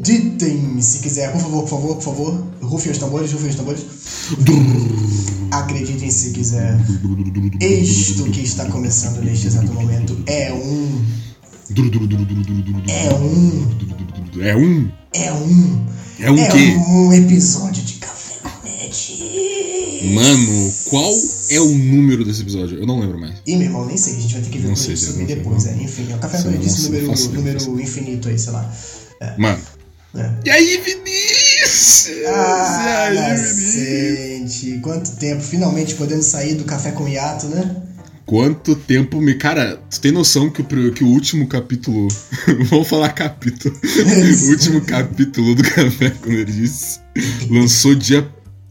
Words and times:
Acreditem, 0.00 0.80
se 0.80 0.98
quiser, 1.00 1.30
por 1.30 1.42
favor, 1.42 1.60
por 1.62 1.68
favor, 1.68 1.94
por 1.96 2.02
favor, 2.02 2.46
rufem 2.62 2.90
os 2.90 2.96
tambores, 2.96 3.30
rufem 3.32 3.50
os 3.50 3.54
tambores. 3.54 3.84
Acreditem 5.50 6.10
se 6.10 6.30
quiser. 6.30 6.80
Isto 7.60 8.24
que 8.30 8.40
está 8.40 8.64
começando 8.64 9.22
neste 9.22 9.48
exato 9.48 9.70
momento 9.74 10.16
é 10.24 10.50
um. 10.54 11.04
É 12.88 13.14
um. 13.14 13.68
É 14.40 14.56
um? 14.56 14.90
É 15.12 15.32
um. 15.34 15.86
É 16.18 16.30
um 16.30 16.38
é 16.38 16.48
quê? 16.48 16.76
um 16.88 17.12
episódio 17.12 17.82
de 17.82 17.94
Café 17.94 18.36
com 18.42 18.66
Net. 18.66 20.10
Mano, 20.14 20.72
qual 20.86 21.12
é 21.50 21.60
o 21.60 21.68
número 21.74 22.24
desse 22.24 22.40
episódio? 22.40 22.78
Eu 22.78 22.86
não 22.86 23.00
lembro 23.00 23.20
mais. 23.20 23.34
Ih, 23.46 23.56
meu 23.56 23.66
irmão, 23.66 23.84
nem 23.84 23.98
sei, 23.98 24.16
a 24.16 24.20
gente 24.20 24.32
vai 24.32 24.42
ter 24.42 24.48
que 24.48 24.58
ver 24.58 24.68
Não 24.68 24.76
sei, 24.76 24.94
isso 24.94 25.18
não 25.18 25.26
sei, 25.26 25.36
depois. 25.36 25.64
não. 25.66 25.72
É. 25.72 25.82
Enfim, 25.82 26.06
é 26.10 26.14
o 26.14 26.18
Café 26.18 26.38
Isso 26.38 26.44
com 26.46 26.54
eu 26.54 26.58
Net, 26.58 27.06
não 27.06 27.16
sei, 27.16 27.28
número, 27.32 27.64
número 27.66 27.82
infinito 27.82 28.28
aí, 28.30 28.38
sei 28.38 28.52
lá. 28.54 28.74
Mano. 29.36 29.60
É. 30.14 30.30
E 30.44 30.50
aí, 30.50 30.80
Vinícius? 30.84 32.08
Ah, 32.26 33.10
e 33.12 33.18
aí, 33.18 33.36
Vinícius? 33.36 34.40
nascente. 34.50 34.78
Quanto 34.80 35.10
tempo, 35.16 35.42
finalmente 35.42 35.94
podendo 35.94 36.22
sair 36.22 36.54
do 36.54 36.64
café 36.64 36.90
com 36.90 37.08
hiato, 37.08 37.46
né? 37.46 37.76
Quanto 38.26 38.76
tempo 38.76 39.20
me. 39.20 39.34
Cara, 39.34 39.80
tu 39.90 40.00
tem 40.00 40.12
noção 40.12 40.50
que 40.50 40.62
o, 40.62 40.92
que 40.92 41.02
o 41.02 41.08
último 41.08 41.46
capítulo. 41.48 42.06
Vamos 42.70 42.88
falar 42.88 43.08
capítulo. 43.10 43.74
o 43.74 44.50
último 44.50 44.80
capítulo 44.82 45.54
do 45.54 45.62
Café 45.62 46.10
com 46.10 46.30
Nerdice 46.30 47.00
lançou 47.50 47.94
dia 47.94 48.28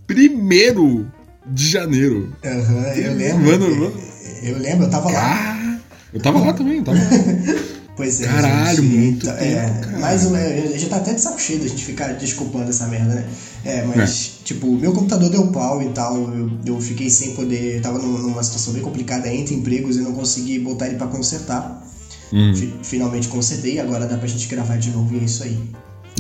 1 0.10 1.06
de 1.46 1.68
janeiro. 1.70 2.34
Aham, 2.46 2.94
eu 2.96 3.14
lembro. 3.16 3.46
Mano, 3.46 3.76
mano. 3.76 4.02
Eu 4.44 4.58
lembro, 4.60 4.86
eu 4.86 4.90
tava 4.90 5.12
lá. 5.12 5.20
Ah, 5.22 5.80
eu 6.14 6.22
tava 6.22 6.40
lá 6.40 6.54
também, 6.54 6.78
eu 6.78 6.84
tava 6.84 6.98
lá. 6.98 7.10
Pois 8.00 8.22
é. 8.22 8.28
Caralho, 8.28 8.82
gente, 8.82 8.96
muito 8.96 9.26
tempo, 9.26 9.38
é, 9.44 9.80
cara. 9.82 10.00
Mais 10.00 10.26
uma. 10.26 10.38
Já 10.78 10.88
tá 10.88 10.96
até 10.96 11.14
de 11.14 11.20
saco 11.20 11.38
cheio 11.42 11.60
da 11.60 11.68
gente 11.68 11.84
ficar 11.84 12.14
desculpando 12.14 12.70
essa 12.70 12.88
merda, 12.88 13.14
né? 13.14 13.26
É, 13.66 13.84
mas, 13.84 14.36
tipo, 14.46 14.68
meu 14.74 14.94
computador 14.94 15.30
deu 15.30 15.46
pau 15.48 15.82
e 15.84 15.90
tal. 15.90 16.16
Eu, 16.34 16.50
eu 16.66 16.80
fiquei 16.80 17.10
sem 17.10 17.36
poder. 17.36 17.76
Eu 17.76 17.82
tava 17.82 18.00
num- 18.00 18.18
numa 18.20 18.42
situação 18.42 18.72
bem 18.72 18.82
complicada 18.82 19.28
entre 19.28 19.54
empregos 19.54 19.98
e 19.98 20.00
não 20.00 20.14
consegui 20.14 20.60
botar 20.60 20.88
ele 20.88 20.96
pra 20.96 21.08
consertar. 21.08 21.86
Hum, 22.32 22.56
Fi- 22.56 22.74
Finalmente 22.84 23.28
consertei, 23.28 23.80
agora 23.82 24.08
dá 24.08 24.18
pra 24.18 24.28
gente 24.30 24.48
gravar 24.48 24.78
de 24.78 24.92
novo 24.92 25.14
e 25.14 25.20
é 25.20 25.24
isso 25.24 25.44
aí. 25.44 25.60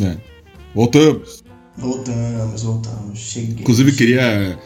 é. 0.02 0.18
Voltamos. 0.76 1.42
Voltamos, 1.78 2.62
voltamos. 2.64 3.18
Cheguei. 3.20 3.56
Inclusive, 3.62 3.94
queria, 3.94 4.60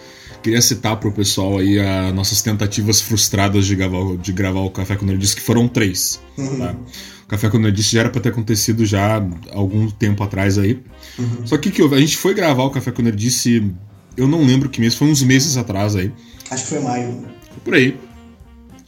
queria 0.44 0.62
citar 0.62 0.98
pro 0.98 1.12
pessoal 1.12 1.58
aí 1.58 1.80
as 1.80 2.14
nossas 2.14 2.42
tentativas 2.42 3.02
frustradas 3.02 3.66
de 3.66 3.76
gravar, 3.76 4.00
o- 4.00 4.18
de 4.18 4.32
gravar 4.34 4.60
o 4.62 4.70
Café 4.70 4.96
com 4.96 5.06
Nerdice, 5.06 5.36
que 5.36 5.42
foram 5.42 5.68
três. 5.68 6.20
Uhum, 6.38 6.58
Tá? 6.60 6.76
O 7.24 7.28
Café 7.28 7.50
com 7.50 7.58
Nerdice 7.58 7.94
já 7.94 8.02
era 8.02 8.10
pra 8.10 8.22
ter 8.22 8.30
acontecido 8.30 8.86
já 8.86 9.18
há 9.18 9.24
algum 9.54 9.90
tempo 9.90 10.22
atrás 10.24 10.58
aí. 10.58 10.80
uhum. 11.18 11.48
Só 11.48 11.58
que 11.58 11.70
o 11.70 11.72
que 11.72 11.82
houve? 11.82 11.96
A 11.96 12.00
gente 12.00 12.18
foi 12.18 12.34
gravar 12.34 12.64
o 12.64 12.70
Café 12.70 12.92
com 12.92 13.02
Nerdice, 13.02 13.72
eu 14.18 14.28
não 14.28 14.46
lembro 14.46 14.70
que 14.70 14.80
mês, 14.82 14.94
foi 14.94 15.08
uns 15.08 15.24
meses 15.24 15.58
atrás 15.58 15.96
aí. 15.96 16.12
Acho 16.52 16.64
que 16.64 16.70
foi 16.70 16.80
maio. 16.82 17.26
Por 17.64 17.74
aí. 17.74 17.98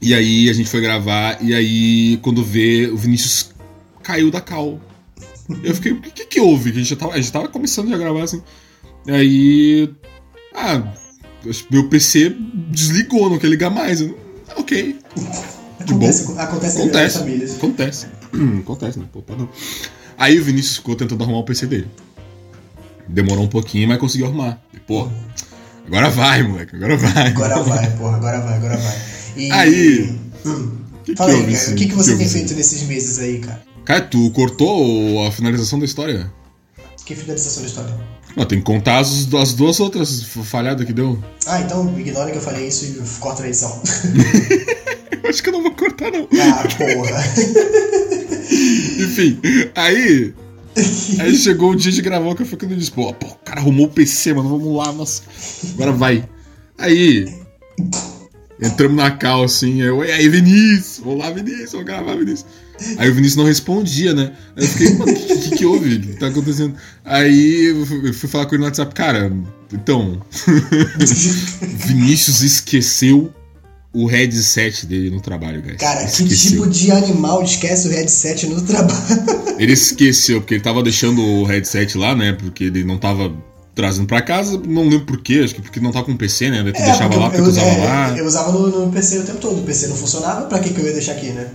E 0.02 0.14
aí 0.14 0.50
a 0.50 0.53
gente 0.53 0.69
foi 0.69 0.81
gravar, 0.81 1.38
e 1.42 1.56
aí 1.56 2.17
quando 2.22 2.44
vê, 2.44 2.88
o 2.88 2.97
Vinícius 2.97 3.52
caiu 4.03 4.30
da 4.30 4.42
cal. 4.42 4.80
Eu 5.64 5.73
fiquei, 5.73 5.94
o 5.94 6.02
que, 6.02 6.25
que, 6.25 6.40
houve? 6.40 6.69
A 6.72 6.73
gente 6.73 6.90
já 6.90 6.95
tava, 6.95 7.14
a 7.14 7.17
gente 7.17 7.31
tava 7.31 7.47
começando 7.47 7.91
a 7.94 7.97
gravar 7.97 8.24
assim. 8.24 8.41
E 9.08 9.12
aí. 9.12 9.90
Ah, 10.53 10.84
meu 11.69 11.89
PC 11.89 12.35
desligou, 12.69 13.29
não 13.29 13.38
quer 13.38 13.47
ligar 13.47 13.69
mais. 13.69 14.01
Eu, 14.01 14.17
ah, 14.50 14.59
ok. 14.59 15.00
De. 15.85 15.94
Acontece, 15.94 16.31
acontece, 16.38 16.78
em 16.78 16.81
Acontece. 16.81 17.17
famílias. 17.19 17.56
Acontece. 17.56 18.07
Acontece, 18.61 19.00
né? 19.00 19.06
Pô, 19.11 19.22
padrão. 19.22 19.50
Aí 20.17 20.39
o 20.39 20.44
Vinícius 20.44 20.78
ficou 20.78 20.95
tentando 20.95 21.23
arrumar 21.23 21.39
o 21.39 21.44
PC 21.44 21.67
dele. 21.67 21.88
Demorou 23.07 23.44
um 23.44 23.50
pouquinho, 23.50 23.88
mas 23.88 24.00
conseguiu 24.00 24.28
arrumar. 24.28 24.59
E, 24.73 24.79
pô, 24.79 25.07
agora 25.85 26.09
vai, 26.09 26.41
moleque, 26.41 26.75
agora 26.75 26.97
vai. 26.97 27.28
Agora 27.28 27.61
vai, 27.61 27.97
porra, 27.97 28.16
agora 28.17 28.41
vai, 28.41 28.57
agora 28.57 28.78
vai. 28.78 28.95
E... 29.35 29.51
Aí. 29.51 30.19
Hum. 30.45 30.85
Que 31.03 31.11
que 31.11 31.17
Fala 31.17 31.31
aí, 31.31 31.35
houve, 31.35 31.51
cara, 31.51 31.63
assim? 31.63 31.73
o 31.73 31.75
que, 31.75 31.85
que 31.85 31.94
você 31.94 32.11
houve, 32.11 32.23
tem 32.23 32.28
assim? 32.28 32.39
feito 32.39 32.55
nesses 32.55 32.81
meses 32.88 33.19
aí, 33.19 33.39
cara? 33.39 33.61
Cara, 33.85 34.01
tu 34.01 34.31
cortou 34.31 35.28
a 35.28 35.31
finalização 35.31 35.78
da 35.78 35.85
história? 35.85 36.31
Que 37.05 37.13
finalização 37.13 37.61
da 37.61 37.69
história? 37.69 37.95
Não, 38.35 38.46
tem 38.46 38.59
que 38.59 38.66
contar 38.66 39.00
as, 39.00 39.34
as 39.34 39.53
duas 39.53 39.79
outras 39.79 40.23
falhadas 40.23 40.85
que 40.85 40.91
deu. 40.91 41.18
Ah, 41.47 41.62
então 41.62 41.97
ignora 41.97 42.31
que 42.31 42.38
eu 42.38 42.41
falei 42.41 42.68
isso 42.68 42.85
e 42.85 43.19
corta 43.19 43.44
a 43.44 43.47
edição. 43.47 43.81
Eu 45.23 45.29
acho 45.29 45.41
que 45.41 45.50
eu 45.50 45.53
não 45.53 45.63
vou 45.63 45.72
cortar, 45.72 46.12
não. 46.12 46.28
ah, 46.41 46.68
porra. 46.78 47.23
Enfim, 49.00 49.40
aí. 49.75 50.34
Aí 51.19 51.35
chegou 51.38 51.72
o 51.72 51.75
dia 51.75 51.91
de 51.91 52.01
gravar 52.01 52.35
que 52.35 52.44
eu 52.44 52.68
disse, 52.75 52.91
pô, 52.91 53.13
pô, 53.13 53.28
o 53.28 53.35
cara 53.46 53.62
arrumou 53.62 53.85
o 53.85 53.90
PC, 53.90 54.34
mano, 54.34 54.50
vamos 54.50 54.75
lá, 54.75 54.91
nossa. 54.91 55.22
Agora 55.73 55.94
vai. 55.94 56.28
Aí. 56.78 57.34
Entramos 58.61 58.95
na 58.95 59.11
cal 59.11 59.43
assim, 59.43 59.81
eu, 59.81 60.03
e 60.05 60.11
aí, 60.11 60.29
Vinícius? 60.29 61.01
Olá, 61.05 61.29
Vinícius, 61.29 61.73
vou 61.73 61.83
gravar, 61.83 62.16
Vinícius. 62.16 62.45
Aí 62.97 63.09
o 63.09 63.13
Vinícius 63.13 63.35
não 63.38 63.45
respondia, 63.45 64.13
né? 64.13 64.31
Aí 64.55 64.63
eu 64.63 64.69
fiquei, 64.69 64.93
mano, 64.95 65.11
o 65.11 65.16
que, 65.16 65.38
que, 65.38 65.55
que 65.57 65.66
houve? 65.66 65.95
O 65.95 66.01
que 66.01 66.13
tá 66.19 66.27
acontecendo? 66.27 66.73
Aí 67.03 67.66
eu 67.66 67.85
fui- 67.85 68.09
eu 68.09 68.13
fui 68.13 68.29
falar 68.29 68.45
com 68.45 68.55
ele 68.55 68.59
no 68.61 68.66
WhatsApp, 68.66 68.93
cara, 68.95 69.31
então. 69.73 70.21
Vinícius 71.85 72.41
esqueceu 72.41 73.33
o 73.93 74.05
headset 74.07 74.85
dele 74.85 75.09
no 75.09 75.22
trabalho, 75.22 75.61
guys. 75.61 75.77
Cara, 75.77 76.01
que 76.05 76.23
Esqueceu. 76.23 76.51
tipo 76.51 76.69
de 76.69 76.91
animal 76.91 77.41
esquece 77.43 77.87
o 77.87 77.91
headset 77.91 78.47
no 78.47 78.61
trabalho? 78.61 79.55
Ele 79.57 79.72
esqueceu, 79.73 80.41
porque 80.41 80.55
ele 80.55 80.63
tava 80.63 80.83
deixando 80.83 81.22
o 81.22 81.43
headset 81.45 81.97
lá, 81.97 82.13
né? 82.16 82.33
Porque 82.33 82.66
ele 82.66 82.83
não 82.83 82.97
tava 82.97 83.33
trazendo 83.75 84.08
pra 84.08 84.22
casa, 84.22 84.59
não 84.66 84.84
lembro 84.84 85.06
por 85.06 85.22
quê, 85.22 85.41
acho 85.44 85.53
que 85.53 85.62
porque 85.62 85.81
não 85.81 85.91
tá 85.91 86.02
com 86.02 86.13
o 86.13 86.18
PC, 86.18 86.50
né? 86.50 86.63
Daí 86.63 86.72
tu 86.72 86.81
deixava 86.81 87.09
porque 87.09 87.18
lá, 87.18 87.30
porque 87.30 87.38
tu 87.38 87.44
eu, 87.44 87.50
usava 87.50 87.68
é, 87.68 87.86
lá. 87.86 88.18
eu 88.18 88.25
usava 88.25 88.52
no, 88.53 88.86
no 88.86 88.91
PC 88.91 89.19
o 89.19 89.25
tempo 89.25 89.40
todo. 89.40 89.59
O 89.59 89.63
PC 89.63 89.88
não 89.88 89.96
funcionava, 89.97 90.46
pra 90.46 90.59
que, 90.59 90.74
que 90.74 90.80
eu 90.80 90.86
ia 90.86 90.94
deixar 90.94 91.12
aqui, 91.12 91.28
né? 91.28 91.52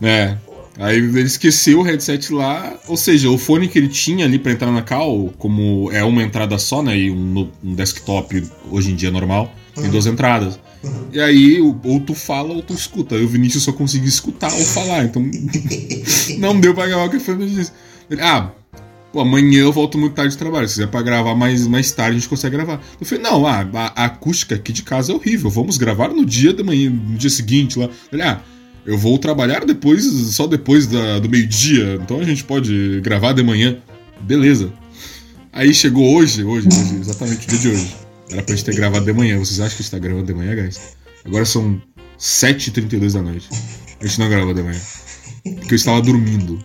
É. 0.00 0.36
Aí 0.78 0.96
ele 0.96 1.22
esqueceu 1.22 1.80
o 1.80 1.82
headset 1.82 2.32
lá, 2.32 2.74
ou 2.88 2.96
seja, 2.96 3.30
o 3.30 3.38
fone 3.38 3.68
que 3.68 3.78
ele 3.78 3.88
tinha 3.88 4.24
ali 4.24 4.38
pra 4.38 4.52
entrar 4.52 4.72
na 4.72 4.82
cal, 4.82 5.32
como 5.38 5.90
é 5.92 6.02
uma 6.02 6.22
entrada 6.22 6.58
só, 6.58 6.82
né? 6.82 6.96
E 6.96 7.10
um, 7.10 7.48
um 7.62 7.74
desktop 7.74 8.42
hoje 8.70 8.90
em 8.90 8.96
dia 8.96 9.10
normal, 9.10 9.52
tem 9.74 9.88
duas 9.90 10.06
entradas. 10.06 10.58
E 11.12 11.20
aí, 11.20 11.60
ou 11.60 12.00
tu 12.00 12.14
fala 12.14 12.52
ou 12.52 12.62
tu 12.62 12.74
escuta. 12.74 13.14
Aí 13.14 13.24
o 13.24 13.28
Vinícius 13.28 13.62
só 13.62 13.72
conseguia 13.72 14.08
escutar 14.08 14.52
ou 14.52 14.64
falar, 14.64 15.04
então 15.04 15.24
não 16.38 16.58
deu 16.58 16.74
pra 16.74 16.86
gravar 16.86 17.04
o 17.04 17.10
que 17.10 17.20
foi 17.20 17.36
disse. 17.36 17.72
Ele, 18.10 18.20
ah, 18.20 18.50
pô, 19.14 19.20
amanhã 19.20 19.60
eu 19.60 19.72
volto 19.72 19.96
muito 19.96 20.14
tarde 20.14 20.32
de 20.32 20.38
trabalho. 20.38 20.68
Se 20.68 20.74
quiser 20.74 20.88
pra 20.88 21.00
gravar 21.00 21.34
mais, 21.36 21.66
mais 21.68 21.92
tarde, 21.92 22.16
a 22.16 22.18
gente 22.18 22.28
consegue 22.28 22.56
gravar. 22.56 22.82
Eu 23.00 23.06
falei, 23.06 23.22
não, 23.22 23.46
ah, 23.46 23.60
a, 23.72 24.02
a 24.02 24.04
acústica 24.06 24.56
aqui 24.56 24.72
de 24.72 24.82
casa 24.82 25.12
é 25.12 25.14
horrível. 25.14 25.48
Vamos 25.48 25.78
gravar 25.78 26.08
no 26.08 26.26
dia 26.26 26.52
da 26.52 26.64
manhã, 26.64 26.90
no 26.90 27.16
dia 27.16 27.30
seguinte 27.30 27.78
lá. 27.78 27.88
Ele, 28.12 28.22
ah, 28.22 28.40
eu 28.84 28.98
vou 28.98 29.16
trabalhar 29.16 29.64
depois, 29.64 30.04
só 30.34 30.46
depois 30.48 30.86
da- 30.88 31.20
do 31.20 31.28
meio-dia. 31.30 31.98
Então 32.02 32.18
a 32.20 32.24
gente 32.24 32.42
pode 32.42 33.00
gravar 33.02 33.32
de 33.32 33.42
manhã. 33.44 33.78
Beleza. 34.20 34.72
Aí 35.52 35.72
chegou 35.72 36.12
hoje, 36.16 36.42
hoje, 36.42 36.66
hoje, 36.66 36.96
exatamente 37.00 37.46
o 37.46 37.50
dia 37.50 37.58
de 37.58 37.68
hoje. 37.68 37.94
Era 38.30 38.42
pra 38.42 38.54
gente 38.56 38.64
ter 38.64 38.74
gravado 38.74 39.04
de 39.04 39.12
manhã. 39.12 39.38
Vocês 39.38 39.60
acham 39.60 39.76
que 39.76 39.82
a 39.82 39.84
gente 39.84 39.90
tá 39.92 39.98
gravando 40.00 40.26
de 40.26 40.34
manhã, 40.34 40.54
guys? 40.56 40.80
Agora 41.24 41.44
são 41.44 41.80
7h32 42.18 43.12
da 43.12 43.22
noite. 43.22 43.48
A 44.00 44.06
gente 44.06 44.18
não 44.18 44.28
gravou 44.28 44.52
de 44.52 44.62
manhã. 44.62 44.80
Porque 45.60 45.74
eu 45.74 45.76
estava 45.76 46.02
dormindo. 46.02 46.58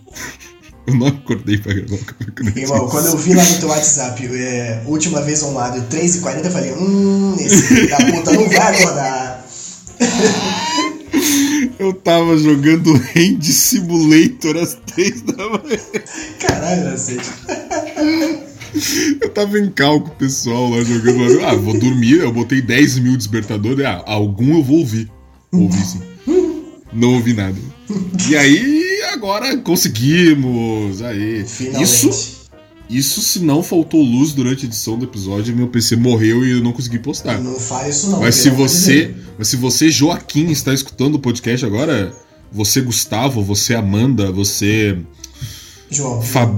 Eu 0.86 0.94
não 0.94 1.06
acordei 1.06 1.58
pra 1.58 1.74
gravar 1.74 1.94
o. 1.94 2.58
Irmão, 2.58 2.88
quando 2.88 3.06
eu 3.06 3.16
vi 3.18 3.34
lá 3.34 3.44
no 3.44 3.58
teu 3.58 3.68
WhatsApp, 3.68 4.26
é, 4.26 4.82
última 4.86 5.20
vez 5.22 5.42
online, 5.42 5.84
3h40, 5.90 6.44
eu 6.44 6.50
falei, 6.50 6.72
hum, 6.72 7.36
esse 7.38 7.86
da 7.86 7.96
puta 7.96 8.32
não 8.32 8.48
vai 8.48 8.82
acordar. 8.82 9.46
Eu 11.78 11.94
tava 11.94 12.36
jogando 12.36 12.92
Hand 12.92 13.42
Simulator 13.42 14.56
às 14.56 14.74
3 14.94 15.22
da 15.22 15.48
manhã. 15.48 15.78
Caralho, 16.38 16.84
Nacete. 16.84 17.30
Eu 19.20 19.30
tava 19.30 19.58
em 19.58 19.70
cal 19.70 20.00
com 20.00 20.08
o 20.08 20.16
pessoal 20.16 20.70
lá 20.70 20.82
jogando. 20.82 21.44
Ah, 21.44 21.54
vou 21.54 21.78
dormir, 21.78 22.20
eu 22.20 22.32
botei 22.32 22.60
10 22.60 22.98
mil 22.98 23.16
despertadores. 23.16 23.84
Ah, 23.84 24.02
algum 24.06 24.58
eu 24.58 24.62
vou 24.62 24.78
ouvir. 24.78 25.10
Ouvi 25.52 25.78
sim. 25.78 26.00
Não 26.92 27.14
ouvi 27.14 27.32
nada. 27.32 27.56
E 28.28 28.36
aí, 28.36 28.89
agora 29.12 29.56
conseguimos. 29.58 31.02
Aí. 31.02 31.44
Finalmente. 31.46 31.84
Isso, 31.84 32.40
isso 32.88 33.20
se 33.22 33.40
não 33.40 33.62
faltou 33.62 34.02
luz 34.02 34.32
durante 34.32 34.64
a 34.64 34.68
edição 34.68 34.98
do 34.98 35.04
episódio, 35.04 35.54
meu 35.54 35.68
PC 35.68 35.96
morreu 35.96 36.44
e 36.44 36.50
eu 36.50 36.62
não 36.62 36.72
consegui 36.72 36.98
postar. 36.98 37.40
Não 37.40 37.54
fale 37.54 37.90
isso 37.90 38.10
não. 38.10 38.20
Mas 38.20 38.34
se 38.34 38.50
você, 38.50 39.14
mas 39.38 39.48
se 39.48 39.56
você, 39.56 39.90
Joaquim, 39.90 40.50
está 40.50 40.74
escutando 40.74 41.14
o 41.14 41.18
podcast 41.18 41.64
agora, 41.64 42.12
você, 42.50 42.80
Gustavo, 42.80 43.42
você, 43.42 43.74
Amanda, 43.74 44.32
você, 44.32 44.98
João, 45.88 46.20
Fab... 46.20 46.52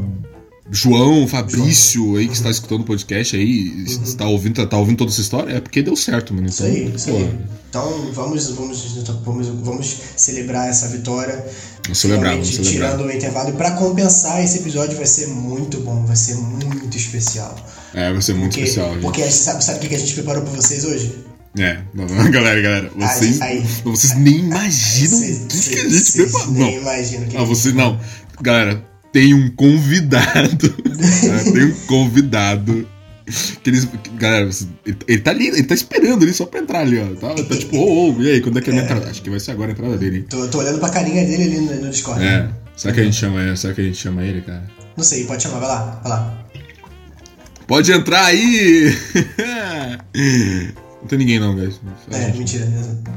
João, 0.73 1.29
Fabrício 1.29 2.17
aí 2.17 2.27
que 2.27 2.33
está 2.35 2.51
escutando 2.51 2.81
o 2.81 2.85
podcast 2.85 3.37
aí, 3.37 3.85
está 3.85 4.27
ouvindo, 4.27 4.67
tá, 4.67 4.79
ouvindo 4.79 4.97
toda 4.97 5.11
essa 5.11 5.21
história, 5.21 5.53
é 5.57 5.61
porque 5.61 5.83
deu 5.83 5.95
certo, 5.95 6.33
mano. 6.33 6.47
Isso 6.49 6.65
Então, 6.65 6.75
aí, 6.75 6.95
isso 6.97 7.11
aí. 7.11 7.39
Então 7.69 8.13
vamos, 8.13 8.49
vamos, 8.51 8.83
vamos, 9.25 9.47
vamos 9.49 9.97
celebrar 10.17 10.69
essa 10.69 10.89
vitória. 10.89 11.45
Vamos 11.85 11.99
celebrar, 11.99 12.33
vamos 12.33 12.49
celebrar. 12.55 12.73
tirando 12.93 13.07
o 13.07 13.13
intervalo. 13.13 13.51
E 13.51 13.53
pra 13.53 13.73
compensar, 13.73 14.43
esse 14.43 14.59
episódio 14.61 14.97
vai 14.97 15.07
ser 15.07 15.27
muito 15.29 15.79
bom, 15.81 16.05
vai 16.07 16.17
ser 16.17 16.37
muito 16.37 16.97
especial. 16.97 17.55
É, 17.93 18.11
vai 18.11 18.23
ser 18.23 18.33
muito 18.35 18.53
Porque, 18.53 18.63
especial, 18.63 18.93
gente. 18.95 19.03
porque 19.03 19.23
a 19.23 19.27
gente 19.27 19.37
sabe, 19.37 19.63
sabe 19.65 19.85
o 19.85 19.89
que 19.89 19.95
a 19.95 19.99
gente 19.99 20.15
preparou 20.15 20.43
pra 20.43 20.53
vocês 20.53 20.85
hoje? 20.85 21.15
É, 21.59 21.83
não, 21.93 22.07
não, 22.09 22.31
galera, 22.31 22.61
galera, 22.63 22.91
vocês, 22.97 23.41
Aí, 23.43 23.59
aí. 23.59 23.65
vocês 23.85 24.17
nem 24.17 24.39
imaginam 24.39 25.19
o 25.19 25.47
que, 25.49 25.69
que 25.69 25.79
a 25.81 25.89
gente 25.91 26.13
preparou. 26.13 26.53
nem 26.53 26.75
Não, 26.77 26.81
imaginam 26.83 27.25
o 27.25 27.29
que 27.29 27.37
ah, 27.37 27.45
você 27.45 27.73
não. 27.73 28.01
Galera, 28.41 28.83
tem 29.12 29.35
um 29.35 29.50
convidado. 29.50 30.70
Cara, 30.70 31.44
tem 31.53 31.64
um 31.64 31.75
convidado. 31.87 32.88
Que 33.62 33.70
eles, 33.70 33.88
galera, 34.19 34.50
ele, 35.06 35.20
tá 35.20 35.31
ali, 35.31 35.47
ele 35.47 35.62
tá 35.62 35.75
esperando 35.75 36.25
ali 36.25 36.32
só 36.32 36.44
pra 36.44 36.61
entrar 36.61 36.81
ali, 36.81 36.99
ó. 36.99 37.14
Tá, 37.14 37.35
tá 37.35 37.56
tipo, 37.56 37.76
ô, 37.76 38.11
ô, 38.11 38.23
e 38.23 38.31
aí, 38.31 38.41
quando 38.41 38.59
é 38.59 38.62
que 38.62 38.70
é 38.70 38.73
a 38.73 38.75
minha 38.75 38.85
entrada? 38.85 39.09
Acho 39.09 39.23
que 39.23 39.31
vai 39.31 39.38
ser 39.38 39.53
agora 39.53 39.70
a 39.70 39.73
entrada 39.73 39.97
dele, 39.97 40.19
hein? 40.19 40.26
Tô, 40.29 40.49
tô 40.49 40.59
olhando 40.59 40.81
pra 40.81 40.91
carinha 40.91 41.25
dele 41.25 41.44
ali 41.44 41.61
no, 41.61 41.82
no 41.82 41.91
Discord. 41.91 42.23
É. 42.25 42.49
Será 42.76 42.93
que 42.93 43.00
a 43.00 43.05
gente 43.05 43.17
chama 43.17 43.41
ele? 43.43 43.56
Será 43.56 43.75
que 43.75 43.81
a 43.81 43.85
gente 43.85 43.97
chama 43.97 44.25
ele, 44.25 44.41
cara? 44.41 44.64
Não 44.97 45.05
sei, 45.05 45.25
pode 45.25 45.43
chamar, 45.43 45.61
vai 45.61 45.69
lá, 45.69 46.00
vai 46.03 46.11
lá. 46.11 46.44
Pode 47.67 47.93
entrar 47.93 48.25
aí! 48.26 48.93
Não 51.02 51.08
tem 51.08 51.19
ninguém 51.19 51.40
não, 51.40 51.54
guys. 51.54 51.81
É, 52.12 52.31
mentira, 52.32 52.64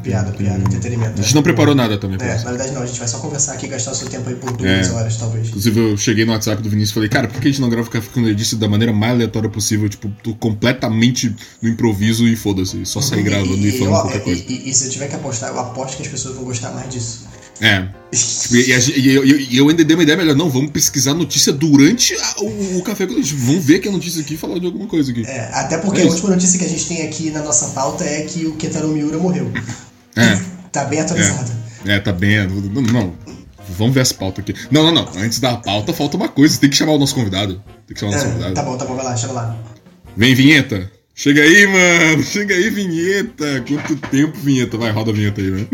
piada, 0.01 0.31
piada, 0.31 0.57
entretenimento. 0.59 1.19
A 1.19 1.23
gente 1.23 1.35
não 1.35 1.43
preparou 1.43 1.75
nada 1.75 1.97
também 1.99 2.17
É, 2.19 2.35
na 2.35 2.49
verdade 2.49 2.71
não, 2.71 2.81
a 2.81 2.85
gente 2.87 2.97
vai 2.97 3.07
só 3.07 3.19
conversar 3.19 3.53
aqui 3.53 3.67
e 3.67 3.69
gastar 3.69 3.91
o 3.91 3.95
seu 3.95 4.09
tempo 4.09 4.27
aí 4.27 4.35
por 4.35 4.51
duas 4.57 4.87
É. 4.87 4.91
horas, 4.91 5.15
talvez. 5.17 5.47
Inclusive, 5.49 5.79
eu 5.91 5.95
cheguei 5.97 6.25
no 6.25 6.31
WhatsApp 6.31 6.63
do 6.63 6.69
Vinícius 6.69 6.91
e 6.91 6.93
falei, 6.95 7.09
cara, 7.09 7.27
por 7.27 7.39
que 7.39 7.47
a 7.47 7.51
gente 7.51 7.61
não 7.61 7.69
grava 7.69 7.87
o 7.87 7.91
Café 7.91 8.09
com 8.11 8.21
Nerdice 8.21 8.55
da 8.55 8.67
maneira 8.67 8.91
mais 8.91 9.13
aleatória 9.13 9.49
possível? 9.49 9.87
Tipo, 9.87 10.09
tô 10.23 10.33
completamente 10.33 11.33
no 11.61 11.69
improviso 11.69 12.27
e 12.27 12.35
foda-se. 12.35 12.83
Só 12.85 13.01
sair 13.01 13.21
gravando 13.21 13.55
e, 13.55 13.71
falando 13.77 13.93
ó, 13.93 14.01
qualquer 14.01 14.23
coisa. 14.23 14.43
E, 14.47 14.51
e- 14.65 14.69
e 14.69 14.73
se 14.73 14.85
eu 14.85 14.89
tiver 14.91 15.07
que 15.07 15.15
apostar, 15.15 15.51
eu 15.51 15.59
aposto 15.59 15.97
que 15.97 16.01
as 16.03 16.07
pessoas 16.09 16.33
vão 16.35 16.43
gostar 16.43 16.71
mais 16.71 16.89
disso. 16.89 17.25
É. 17.61 17.87
E, 18.51 18.57
e 18.57 19.15
eu, 19.15 19.25
e 19.25 19.57
eu- 19.57 19.69
ainda 19.69 19.83
dei 19.83 19.95
uma 19.95 20.03
ideia 20.03 20.17
melhor. 20.17 20.35
Não, 20.35 20.49
vamos 20.49 20.71
pesquisar 20.71 21.13
notícia 21.13 21.51
durante 21.51 22.13
a- 22.13 22.35
o, 22.41 22.77
o 22.79 22.83
Café 22.83 23.05
com 23.07 23.13
Nerdice. 23.13 23.35
Vamos 23.35 23.63
ver 23.65 23.79
que 23.79 23.87
a 23.87 23.91
notícia 23.91 24.21
aqui 24.21 24.35
e 24.35 24.37
falar 24.37 24.59
de 24.59 24.65
alguma 24.65 24.87
coisa 24.87 25.11
aqui. 25.11 25.23
É, 25.25 25.49
até 25.53 25.77
porque 25.77 26.01
É 26.01 26.03
a 26.03 26.07
última 26.07 26.29
notícia 26.29 26.57
que 26.59 26.65
a 26.65 26.69
gente 26.69 26.85
tem 26.85 27.01
aqui 27.03 27.31
na 27.31 27.41
nossa 27.41 27.69
pauta 27.69 28.03
é 28.03 28.21
que 28.23 28.45
o 28.45 28.53
Kentaro 28.55 28.87
Miura 28.89 29.17
morreu. 29.17 29.51
É. 30.15 30.39
Tá 30.71 30.85
bem 30.85 30.99
atualizado. 31.01 31.51
É, 31.85 31.99
tá 31.99 32.11
bem. 32.13 32.45
Não, 32.47 32.81
não. 32.81 33.13
Vamos 33.77 33.93
ver 33.95 34.01
as 34.01 34.11
pautas 34.11 34.43
aqui. 34.47 34.53
Não, 34.71 34.83
não, 34.83 34.91
não. 34.91 35.09
Antes 35.21 35.39
da 35.39 35.57
pauta, 35.57 35.91
falta 35.93 36.15
uma 36.17 36.29
coisa. 36.29 36.57
Tem 36.57 36.69
que 36.69 36.75
chamar 36.75 36.93
o 36.93 36.97
nosso 36.97 37.15
convidado. 37.15 37.61
Tem 37.87 37.93
que 37.93 37.99
chamar 37.99 38.11
o 38.11 38.15
nosso 38.15 38.25
É, 38.27 38.29
convidado. 38.29 38.53
tá 38.53 38.63
bom, 38.63 38.77
tá 38.77 38.85
bom, 38.85 38.95
vai 38.95 39.05
lá, 39.05 39.17
chama 39.17 39.33
lá. 39.33 39.57
Vem, 40.15 40.35
vinheta. 40.35 40.89
Chega 41.13 41.41
aí, 41.41 41.65
mano. 41.67 42.23
Chega 42.23 42.53
aí, 42.53 42.69
vinheta. 42.69 43.63
Quanto 43.67 43.95
tempo, 44.09 44.37
vinheta? 44.39 44.77
Vai, 44.77 44.91
roda 44.91 45.11
a 45.11 45.13
vinheta 45.13 45.41
aí, 45.41 45.49
né? 45.51 45.65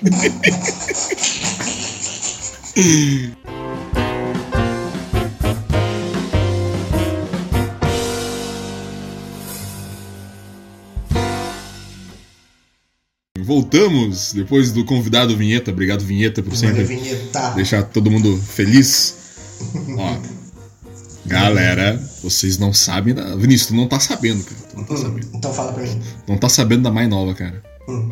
Voltamos 13.38 14.32
depois 14.32 14.72
do 14.72 14.84
convidado 14.84 15.36
Vinheta. 15.36 15.70
Obrigado, 15.70 16.02
Vinheta, 16.02 16.42
por 16.42 16.56
sempre 16.56 16.84
vinheta. 16.84 17.50
deixar 17.50 17.82
todo 17.82 18.10
mundo 18.10 18.36
feliz. 18.38 19.16
Ó, 19.98 20.16
galera, 21.26 22.00
vocês 22.22 22.58
não 22.58 22.72
sabem 22.72 23.12
da. 23.12 23.36
Vinícius, 23.36 23.68
tu 23.68 23.74
não 23.74 23.86
tá 23.86 24.00
sabendo, 24.00 24.42
cara. 24.44 24.60
Tu 24.70 24.76
não 24.76 24.84
tá 24.84 24.96
sabendo. 24.96 25.28
Então 25.34 25.52
fala 25.52 25.72
pra 25.72 25.82
mim. 25.82 26.00
Não 26.26 26.38
tá 26.38 26.48
sabendo 26.48 26.82
da 26.84 26.90
mais 26.90 27.08
nova, 27.08 27.34
cara. 27.34 27.62
Hum. 27.88 28.10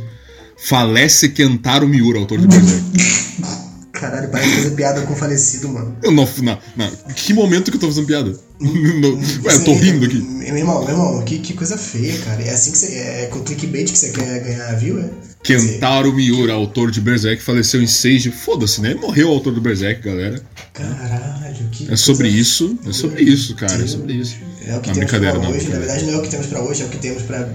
Falece 0.61 1.29
Kentaro 1.31 1.89
Miura, 1.89 2.19
autor 2.19 2.39
de 2.41 2.47
Berserk. 2.47 2.83
Caralho, 3.93 4.29
parece 4.29 4.51
fazer 4.57 4.71
piada 4.77 5.03
com 5.03 5.13
o 5.13 5.17
falecido, 5.17 5.69
mano. 5.71 5.97
Eu 6.05 6.13
não, 6.13 6.29
não, 6.43 6.59
não. 6.77 6.91
Que 7.17 7.33
momento 7.35 7.71
que 7.73 7.77
eu 7.77 7.81
tô 7.81 7.89
fazendo 7.89 8.07
piada? 8.07 8.33
Não- 8.61 9.15
Ué, 9.45 9.55
eu 9.55 9.65
tô 9.65 9.75
rindo 9.75 10.05
aqui. 10.05 10.19
Meu 10.19 10.57
irmão, 10.57 10.81
meu 10.85 10.91
irmão, 10.91 11.23
que, 11.25 11.39
que 11.41 11.53
coisa 11.55 11.77
feia, 11.77 12.17
cara. 12.21 12.41
É 12.43 12.51
assim 12.51 12.71
que 12.71 12.79
você. 12.79 12.95
É 12.95 13.27
com 13.27 13.41
clickbait 13.41 13.91
que 13.91 13.99
você 13.99 14.11
quer 14.11 14.39
ganhar 14.41 14.73
view, 14.77 15.01
é? 15.01 15.11
Kentaro 15.43 16.13
Miura, 16.13 16.53
autor 16.53 16.91
de 16.93 17.01
Berserk, 17.01 17.43
faleceu 17.43 17.83
em 17.83 17.89
6 17.89 18.23
de. 18.23 18.31
Foda-se, 18.31 18.81
né? 18.81 18.95
Morreu, 18.95 19.31
o 19.31 19.33
autor 19.33 19.53
do 19.53 19.61
Berserk, 19.61 20.01
galera. 20.03 20.41
Caralho, 20.73 21.69
que. 21.73 21.91
É 21.93 21.97
sobre 21.97 22.25
coisa- 22.29 22.39
isso. 22.41 22.79
É 22.87 22.93
sobre 22.93 23.23
isso, 23.25 23.55
cara. 23.57 23.83
É 23.83 23.87
sobre 23.87 24.13
isso. 24.13 24.37
É 24.65 24.77
o 24.77 24.81
que 24.81 24.89
Não, 24.91 24.95
temos 24.95 25.11
pra 25.11 25.49
hoje. 25.51 25.69
Na 25.71 25.79
verdade, 25.79 26.05
não 26.05 26.15
é 26.15 26.17
o 26.19 26.23
que 26.23 26.29
temos 26.29 26.47
pra 26.47 26.61
hoje, 26.63 26.83
é 26.83 26.87
o 26.87 26.89
que 26.89 26.99
temos 26.99 27.23
pra 27.25 27.49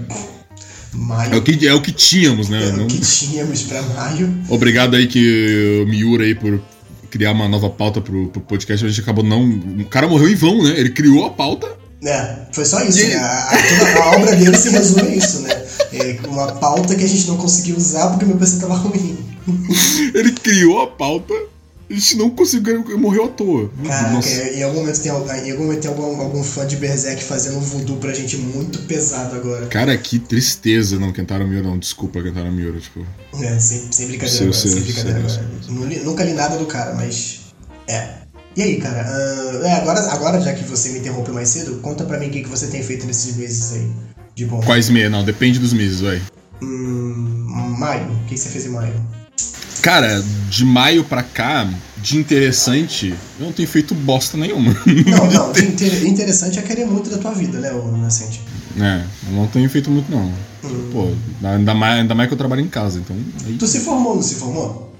maio. 0.94 1.34
É 1.34 1.36
o 1.36 1.42
que, 1.42 1.66
é 1.68 1.74
o 1.74 1.80
que 1.82 1.92
tínhamos, 1.92 2.48
né? 2.48 2.68
É 2.68 2.72
Não- 2.72 2.84
o 2.84 2.88
que 2.88 2.98
tínhamos 2.98 3.62
pra 3.62 3.82
maio. 3.82 4.34
Obrigado 4.48 4.94
aí 4.96 5.06
que 5.06 5.82
o 5.84 5.88
Miura 5.88 6.24
aí 6.24 6.34
por 6.34 6.60
criar 7.10 7.32
uma 7.32 7.48
nova 7.48 7.70
pauta 7.70 8.00
pro, 8.00 8.28
pro 8.28 8.40
podcast. 8.40 8.84
A 8.84 8.88
gente 8.88 9.00
acabou 9.00 9.24
não. 9.24 9.42
O 9.80 9.84
cara 9.86 10.08
morreu 10.08 10.28
em 10.28 10.34
vão, 10.34 10.62
né? 10.62 10.74
Ele 10.76 10.90
criou 10.90 11.24
a 11.26 11.30
pauta. 11.30 11.66
É, 12.02 12.36
foi 12.52 12.64
só 12.66 12.82
isso, 12.82 13.06
né? 13.06 13.14
A, 13.14 13.48
a- 13.50 13.56
toda 13.62 14.02
a 14.02 14.10
obra 14.16 14.36
dele 14.36 14.56
se 14.56 14.68
resume 14.70 15.02
a 15.02 15.16
isso, 15.16 15.40
né? 15.40 15.50
É 15.92 16.18
uma 16.28 16.52
pauta 16.52 16.94
que 16.94 17.04
a 17.04 17.08
gente 17.08 17.26
não 17.28 17.36
conseguiu 17.36 17.76
usar 17.76 18.08
porque 18.10 18.24
meu 18.26 18.36
PC 18.36 18.58
tava 18.60 18.74
ruim. 18.74 19.16
Ele 20.14 20.32
criou 20.32 20.82
a 20.82 20.86
pauta. 20.88 21.32
A 21.88 21.92
gente 21.94 22.16
não 22.16 22.30
conseguiu. 22.30 22.82
Ele 22.86 22.96
morreu 22.96 23.24
à 23.26 23.28
toa. 23.28 23.70
Caraca, 23.86 24.10
Nossa. 24.12 24.30
em 24.30 24.62
algum 24.62 24.80
momento 24.80 25.00
tem, 25.02 25.12
em 25.12 25.50
algum, 25.50 25.64
momento 25.64 25.80
tem 25.82 25.90
algum, 25.90 26.20
algum 26.20 26.42
fã 26.42 26.66
de 26.66 26.76
Berserk 26.76 27.22
fazendo 27.22 27.58
um 27.58 27.60
voodoo 27.60 27.96
pra 27.98 28.12
gente 28.14 28.36
muito 28.38 28.78
pesado 28.80 29.36
agora. 29.36 29.66
Cara, 29.66 29.96
que 29.98 30.18
tristeza. 30.18 30.98
Não, 30.98 31.12
Kentaro 31.12 31.46
Miura, 31.46 31.62
não. 31.68 31.78
Desculpa, 31.78 32.22
Kentaro 32.22 32.50
Miura. 32.50 32.80
Tipo, 32.80 33.04
É, 33.40 33.58
sem, 33.58 33.92
sem 33.92 34.06
brincadeira 34.08 34.28
Seu, 34.36 34.46
agora, 34.46 34.58
seu, 34.60 34.70
sem 34.72 34.80
brincadeira 34.82 35.28
seu, 35.28 35.40
agora. 35.42 35.86
Li- 35.88 36.00
nunca 36.00 36.24
li 36.24 36.32
nada 36.32 36.56
do 36.56 36.66
cara, 36.66 36.94
mas. 36.94 37.40
É. 37.86 38.24
E 38.56 38.62
aí, 38.62 38.76
cara? 38.80 39.04
ah, 39.06 39.66
é, 39.68 39.72
agora, 39.74 40.00
agora, 40.10 40.40
já 40.40 40.52
que 40.54 40.64
você 40.64 40.90
me 40.90 41.00
interrompeu 41.00 41.34
mais 41.34 41.48
cedo, 41.48 41.80
conta 41.82 42.04
pra 42.04 42.18
mim 42.18 42.28
o 42.28 42.30
que, 42.30 42.42
que 42.44 42.48
você 42.48 42.68
tem 42.68 42.82
feito 42.82 43.04
nesses 43.06 43.36
meses 43.36 43.72
aí. 43.72 43.90
De 44.34 44.46
bom. 44.46 44.60
quais 44.62 44.88
meses? 44.88 45.10
Não, 45.10 45.24
depende 45.24 45.58
dos 45.58 45.72
meses, 45.72 46.00
vai. 46.00 46.22
Hum, 46.62 47.74
maio. 47.78 48.10
O 48.12 48.24
que 48.26 48.36
você 48.38 48.48
fez 48.48 48.64
em 48.66 48.70
maio? 48.70 48.94
Cara, 49.84 50.24
de 50.48 50.64
maio 50.64 51.04
pra 51.04 51.22
cá, 51.22 51.68
de 51.98 52.16
interessante, 52.16 53.14
eu 53.38 53.44
não 53.44 53.52
tenho 53.52 53.68
feito 53.68 53.94
bosta 53.94 54.34
nenhuma. 54.34 54.74
Não, 55.06 55.30
não. 55.30 55.52
de 55.52 55.62
inter- 55.62 56.06
interessante 56.06 56.58
é 56.58 56.62
querer 56.62 56.86
muito 56.86 57.10
da 57.10 57.18
tua 57.18 57.32
vida, 57.34 57.58
né, 57.60 57.70
ô 57.70 57.92
Nascente? 57.98 58.40
É, 58.80 59.04
eu 59.28 59.32
não 59.36 59.46
tenho 59.46 59.68
feito 59.68 59.90
muito, 59.90 60.10
não. 60.10 60.32
Hum. 60.64 60.88
Pô, 60.90 61.12
ainda 61.46 61.74
mais, 61.74 62.00
ainda 62.00 62.14
mais 62.14 62.28
que 62.28 62.32
eu 62.32 62.38
trabalho 62.38 62.62
em 62.62 62.68
casa, 62.68 62.98
então. 62.98 63.14
aí- 63.46 63.58
Tu 63.58 63.66
se 63.66 63.80
formou, 63.80 64.14
não 64.14 64.22
se 64.22 64.36
formou? 64.36 64.90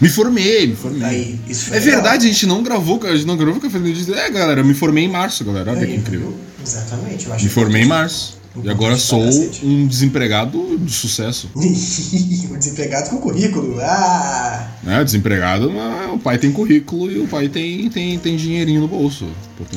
Me 0.00 0.08
formei, 0.08 0.68
me 0.68 0.74
formei. 0.74 1.02
Aí, 1.06 1.40
É 1.46 1.52
legal. 1.52 1.80
verdade, 1.82 2.24
a 2.26 2.32
gente 2.32 2.46
não 2.46 2.62
gravou, 2.62 2.98
a 3.04 3.12
gente 3.14 3.26
não 3.26 3.36
gravou 3.36 3.56
o 3.58 3.60
Café 3.60 3.78
do 3.78 3.92
Dia. 3.92 4.14
É, 4.16 4.30
galera, 4.30 4.62
eu 4.62 4.64
me 4.64 4.72
formei 4.72 5.04
em 5.04 5.08
março, 5.10 5.44
galera. 5.44 5.72
Olha 5.72 5.80
Aí, 5.82 5.86
que 5.88 5.96
incrível. 5.96 6.34
Exatamente. 6.64 7.26
Eu 7.26 7.34
acho 7.34 7.44
Me 7.44 7.50
formei 7.50 7.82
em 7.82 7.86
março. 7.86 8.39
Um 8.56 8.64
E 8.64 8.68
agora 8.68 8.96
pouquinho 8.96 9.32
sou 9.32 9.68
um 9.68 9.86
desempregado 9.86 10.76
de 10.78 10.92
sucesso. 10.92 11.48
o 11.54 11.60
desempregado 12.58 13.10
com 13.10 13.18
currículo. 13.18 13.78
Ah! 13.80 14.68
Né? 14.82 15.04
Desempregado, 15.04 15.70
mas 15.70 16.12
o 16.12 16.18
pai 16.18 16.36
tem 16.36 16.50
currículo 16.50 17.10
e 17.12 17.18
o 17.20 17.28
pai 17.28 17.48
tem, 17.48 17.88
tem, 17.90 18.18
tem 18.18 18.36
dinheirinho 18.36 18.80
no 18.80 18.88
bolso. 18.88 19.28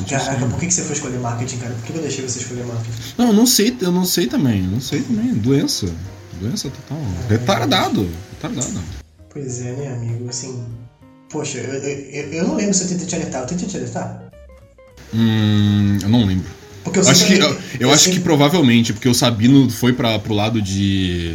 Caraca, 0.08 0.46
por 0.46 0.58
que 0.58 0.66
que 0.66 0.74
você 0.74 0.82
foi 0.82 0.94
escolher 0.96 1.20
marketing, 1.20 1.58
cara? 1.58 1.74
Por 1.74 1.84
que 1.84 1.96
eu 1.98 2.02
deixei 2.02 2.26
você 2.28 2.40
escolher 2.40 2.64
marketing? 2.66 2.98
Não, 3.16 3.26
eu 3.28 3.32
não 3.32 3.46
sei, 3.46 3.76
eu 3.80 3.92
não 3.92 4.04
sei 4.04 4.26
também. 4.26 4.62
Não 4.62 4.80
sei 4.80 5.02
também. 5.02 5.32
Doença. 5.34 5.86
Doença 6.40 6.68
total. 6.68 6.98
Retardado. 7.28 8.08
Retardado. 8.32 8.80
Pois 9.30 9.60
é, 9.60 9.72
né, 9.72 9.92
amigo? 9.94 10.28
Assim. 10.28 10.64
Poxa, 11.30 11.58
eu, 11.58 11.74
eu, 11.74 11.88
eu- 11.90 12.32
eu 12.32 12.48
não 12.48 12.56
lembro 12.56 12.74
se 12.74 12.82
eu 12.84 12.88
tentei 12.88 13.06
te 13.06 13.14
alertar. 13.14 13.42
Eu 13.42 13.46
tentei 13.46 13.68
te 13.68 13.76
alertar? 13.76 14.24
Hum, 15.14 15.98
eu 16.02 16.08
não 16.08 16.24
lembro. 16.26 16.46
Porque 16.84 16.98
eu, 16.98 17.08
acho 17.08 17.26
que, 17.26 17.32
eu, 17.34 17.58
eu 17.80 17.90
acho 17.90 18.04
que 18.04 18.10
sempre- 18.10 18.20
provavelmente, 18.20 18.92
porque 18.92 19.08
o 19.08 19.14
Sabino 19.14 19.68
foi 19.70 19.92
pra, 19.92 20.18
pro 20.18 20.34
lado 20.34 20.60
de. 20.60 21.34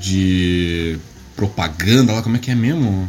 de. 0.00 0.98
propaganda 1.36 2.12
lá, 2.14 2.22
como 2.22 2.36
é 2.36 2.38
que 2.38 2.50
é 2.50 2.54
mesmo? 2.54 3.08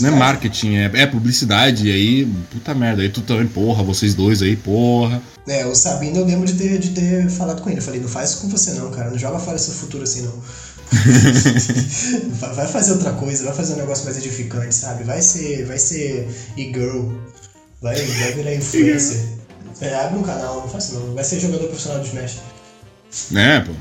Não 0.00 0.08
é 0.08 0.12
marketing, 0.12 0.74
é, 0.74 0.90
é 0.92 1.06
publicidade, 1.06 1.88
e 1.88 1.92
aí, 1.92 2.28
puta 2.50 2.74
merda, 2.74 3.00
aí 3.00 3.08
tu 3.08 3.22
também, 3.22 3.46
porra, 3.46 3.82
vocês 3.82 4.14
dois 4.14 4.42
aí, 4.42 4.54
porra. 4.54 5.22
É, 5.48 5.64
o 5.64 5.74
Sabino 5.74 6.18
eu 6.18 6.26
lembro 6.26 6.46
de 6.46 6.52
ter, 6.52 6.78
de 6.78 6.90
ter 6.90 7.30
falado 7.30 7.62
com 7.62 7.70
ele. 7.70 7.78
Eu 7.78 7.82
falei, 7.82 7.98
não 8.00 8.08
faz 8.08 8.30
isso 8.30 8.40
com 8.42 8.48
você 8.48 8.72
não, 8.74 8.90
cara. 8.90 9.10
Não 9.10 9.18
joga 9.18 9.38
fora 9.38 9.56
seu 9.56 9.72
futuro 9.72 10.02
assim, 10.04 10.22
não. 10.22 10.34
vai 12.40 12.54
vai 12.54 12.66
fazer 12.66 12.92
outra 12.92 13.12
coisa, 13.12 13.44
vai 13.44 13.54
fazer 13.54 13.74
um 13.74 13.76
negócio 13.76 14.04
mais 14.04 14.18
edificante, 14.18 14.74
sabe? 14.74 15.04
Vai 15.04 15.22
ser. 15.22 15.64
Vai 15.64 15.78
ser 15.78 16.28
e-girl. 16.56 17.12
Vai, 17.80 17.96
vai 17.96 18.32
virar 18.32 18.54
influencer. 18.54 19.39
É, 19.80 19.94
abre 19.94 20.18
um 20.18 20.22
canal, 20.22 20.60
não 20.60 20.68
faz 20.68 20.84
isso 20.84 20.94
não. 20.94 21.14
Vai 21.14 21.24
ser 21.24 21.40
jogador 21.40 21.66
profissional 21.68 22.00
de 22.02 22.08
Smash. 22.08 22.36
Né, 23.30 23.60
pô? 23.60 23.72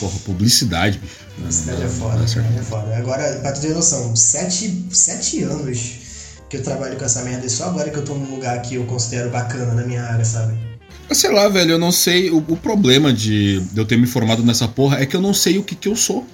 Porra, 0.00 0.18
publicidade, 0.26 0.98
bicho. 0.98 1.16
Não, 1.38 1.50
Cidade 1.50 1.78
não, 1.80 1.86
é 1.86 1.90
foda, 1.90 2.24
é 2.24 2.62
foda. 2.62 2.96
Agora, 2.96 3.38
pra 3.40 3.52
tu 3.52 3.60
ter 3.62 3.70
noção, 3.74 4.14
sete, 4.14 4.86
sete 4.92 5.42
anos 5.42 6.02
que 6.50 6.58
eu 6.58 6.62
trabalho 6.62 6.96
com 6.98 7.04
essa 7.06 7.22
merda 7.22 7.46
e 7.46 7.50
só 7.50 7.64
agora 7.64 7.88
que 7.90 7.96
eu 7.98 8.04
tô 8.04 8.14
num 8.14 8.34
lugar 8.34 8.60
que 8.60 8.74
eu 8.74 8.84
considero 8.84 9.30
bacana 9.30 9.72
na 9.72 9.84
minha 9.86 10.02
área, 10.04 10.24
sabe? 10.24 10.54
Mas 11.08 11.16
sei 11.18 11.32
lá, 11.32 11.48
velho, 11.48 11.72
eu 11.72 11.78
não 11.78 11.90
sei. 11.90 12.30
O, 12.30 12.36
o 12.38 12.56
problema 12.56 13.12
de, 13.12 13.60
de 13.60 13.78
eu 13.80 13.86
ter 13.86 13.96
me 13.96 14.06
formado 14.06 14.42
nessa 14.44 14.68
porra 14.68 14.98
é 15.00 15.06
que 15.06 15.16
eu 15.16 15.22
não 15.22 15.32
sei 15.32 15.56
o 15.58 15.64
que, 15.64 15.74
que 15.74 15.88
eu 15.88 15.96
sou. 15.96 16.26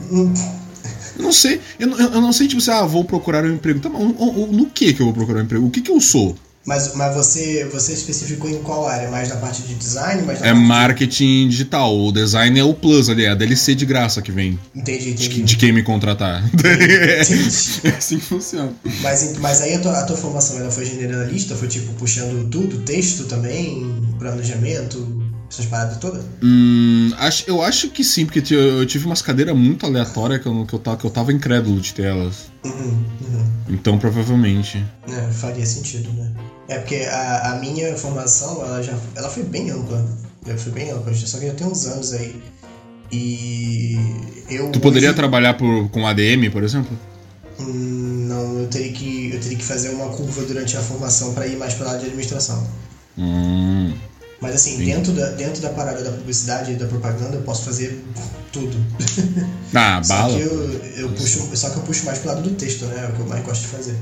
Eu 0.00 1.22
não 1.22 1.32
sei. 1.32 1.60
Eu, 1.78 1.86
não- 1.86 1.98
eu 1.98 2.20
não 2.20 2.32
sei, 2.32 2.48
tipo, 2.48 2.60
assim, 2.60 2.70
ah, 2.72 2.84
vou 2.84 3.04
procurar 3.04 3.44
um 3.44 3.54
emprego. 3.54 3.78
Tá, 3.78 3.88
o- 3.88 4.48
no 4.50 4.66
que 4.66 4.92
que 4.92 5.00
eu 5.00 5.06
vou 5.06 5.14
procurar 5.14 5.40
um 5.40 5.44
emprego? 5.44 5.66
O 5.66 5.70
que 5.70 5.80
que 5.80 5.90
eu 5.90 6.00
sou? 6.00 6.36
Mas, 6.64 6.94
mas 6.94 7.14
você, 7.14 7.64
você 7.72 7.94
especificou 7.94 8.50
em 8.50 8.62
qual 8.62 8.86
área? 8.86 9.10
Mais 9.10 9.30
na 9.30 9.36
parte 9.36 9.62
de 9.62 9.74
design? 9.74 10.22
Mais 10.22 10.42
É 10.42 10.52
marketing 10.52 11.48
digital. 11.48 11.98
O 11.98 12.12
design 12.12 12.58
é 12.58 12.64
o 12.64 12.74
plus 12.74 13.08
ali, 13.08 13.24
é 13.24 13.30
a 13.30 13.34
DLC 13.34 13.74
de 13.74 13.86
graça 13.86 14.20
que 14.20 14.30
vem. 14.30 14.58
De... 14.74 14.80
Entendi, 14.80 15.14
De, 15.14 15.26
entendi. 15.26 15.42
de 15.42 15.56
quem 15.56 15.72
me 15.72 15.82
contratar. 15.82 16.44
Entendi. 16.52 17.80
É 17.84 17.90
assim 17.96 18.18
que 18.18 18.24
funciona. 18.24 18.72
Mas, 19.00 19.38
mas 19.38 19.62
aí 19.62 19.74
a 19.74 19.80
tua, 19.80 19.98
a 19.98 20.04
tua 20.04 20.16
formação 20.16 20.58
ela 20.58 20.70
foi 20.70 20.84
generalista? 20.84 21.56
Foi 21.56 21.66
tipo 21.66 21.92
puxando 21.94 22.48
tudo? 22.50 22.78
Texto 22.82 23.24
também? 23.24 23.94
Planejamento? 24.18 25.19
Essas 25.50 25.66
paradas 25.66 25.96
todas? 25.96 26.24
Hum, 26.42 27.10
acho, 27.18 27.44
eu 27.48 27.60
acho 27.60 27.90
que 27.90 28.04
sim, 28.04 28.24
porque 28.24 28.54
eu, 28.54 28.86
tive 28.86 29.06
umas 29.06 29.20
cadeiras 29.20 29.56
muito 29.56 29.84
aleatórias 29.84 30.40
que 30.40 30.46
eu, 30.46 30.64
que, 30.64 30.74
eu 30.74 30.78
tava, 30.78 30.96
que 30.96 31.04
eu 31.04 31.10
tava 31.10 31.32
incrédulo 31.32 31.80
de 31.80 31.92
ter 31.92 32.04
elas. 32.04 32.52
Uhum, 32.64 33.04
uhum. 33.20 33.44
Então, 33.68 33.98
provavelmente. 33.98 34.84
É, 35.08 35.32
faria 35.32 35.66
sentido, 35.66 36.08
né? 36.12 36.30
É 36.68 36.78
porque 36.78 36.96
a, 37.10 37.52
a 37.52 37.58
minha 37.58 37.96
formação, 37.96 38.64
ela 38.64 38.80
já 38.80 38.96
ela 39.16 39.28
foi 39.28 39.42
bem 39.42 39.70
ampla. 39.70 40.06
Eu 40.46 40.56
fui 40.56 40.70
bem 40.70 40.90
ampla, 40.92 41.12
só 41.14 41.38
que 41.38 41.46
já 41.48 41.52
tem 41.54 41.66
uns 41.66 41.84
anos 41.86 42.12
aí. 42.12 42.40
E 43.10 43.98
eu. 44.48 44.70
Tu 44.70 44.78
poderia 44.78 45.08
hoje- 45.08 45.16
trabalhar 45.16 45.54
por, 45.54 45.88
com 45.90 46.06
ADM, 46.06 46.48
por 46.52 46.62
exemplo? 46.62 46.96
Hum, 47.58 48.26
Não, 48.28 48.60
eu 48.60 48.68
teria 48.68 48.92
que 48.92 49.32
eu 49.34 49.40
teria 49.40 49.58
que 49.58 49.64
fazer 49.64 49.88
uma 49.90 50.08
curva 50.10 50.42
durante 50.44 50.76
a 50.76 50.80
formação 50.80 51.34
para 51.34 51.46
ir 51.48 51.56
mais 51.56 51.74
para 51.74 51.86
lado 51.86 51.98
de 52.00 52.06
administração. 52.06 52.64
Hum. 53.18 53.92
Mas 54.40 54.54
assim, 54.54 54.74
Entendi. 54.74 54.92
dentro 54.92 55.12
da, 55.12 55.26
dentro 55.30 55.60
da 55.60 55.68
parada 55.70 56.02
da 56.02 56.10
publicidade 56.12 56.72
e 56.72 56.74
da 56.76 56.86
propaganda, 56.86 57.36
eu 57.36 57.42
posso 57.42 57.64
fazer 57.64 58.02
tudo. 58.52 58.76
Ah, 59.72 60.02
só 60.02 60.16
bala. 60.16 60.36
que 60.36 60.42
eu, 60.42 60.82
eu 60.96 61.08
puxo, 61.10 61.48
só 61.56 61.70
que 61.70 61.76
eu 61.76 61.82
puxo 61.84 62.04
mais 62.04 62.18
pro 62.18 62.30
lado 62.30 62.42
do 62.42 62.50
texto, 62.56 62.86
né? 62.86 63.04
É 63.04 63.08
o 63.08 63.14
que 63.14 63.20
eu 63.20 63.26
mais 63.26 63.44
gosto 63.44 63.62
de 63.62 63.68
fazer. 63.68 63.96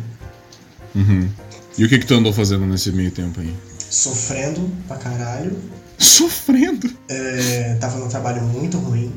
Uhum. 0.94 1.28
E 1.76 1.84
o 1.84 1.88
que 1.90 1.98
que 1.98 2.06
tu 2.06 2.14
andou 2.14 2.32
fazendo 2.32 2.64
nesse 2.64 2.90
meio 2.90 3.10
tempo 3.10 3.38
aí? 3.38 3.54
Sofrendo 3.90 4.70
pra 4.86 4.96
caralho. 4.96 5.58
Sofrendo. 5.98 6.90
É, 7.08 7.76
tava 7.78 7.98
num 7.98 8.08
trabalho 8.08 8.42
muito 8.44 8.78
ruim. 8.78 9.12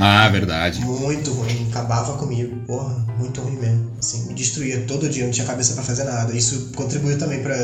Ah, 0.00 0.28
verdade. 0.30 0.80
Muito 0.80 1.30
ruim, 1.32 1.68
acabava 1.70 2.14
comigo, 2.16 2.56
porra, 2.66 2.94
muito 3.18 3.40
ruim 3.40 3.56
mesmo. 3.56 3.92
Assim, 3.98 4.26
me 4.26 4.34
destruía 4.34 4.84
todo 4.86 5.08
dia, 5.08 5.24
não 5.24 5.30
tinha 5.30 5.46
cabeça 5.46 5.74
pra 5.74 5.82
fazer 5.82 6.04
nada. 6.04 6.34
Isso 6.34 6.70
contribuiu 6.74 7.18
também 7.18 7.42
pra. 7.42 7.54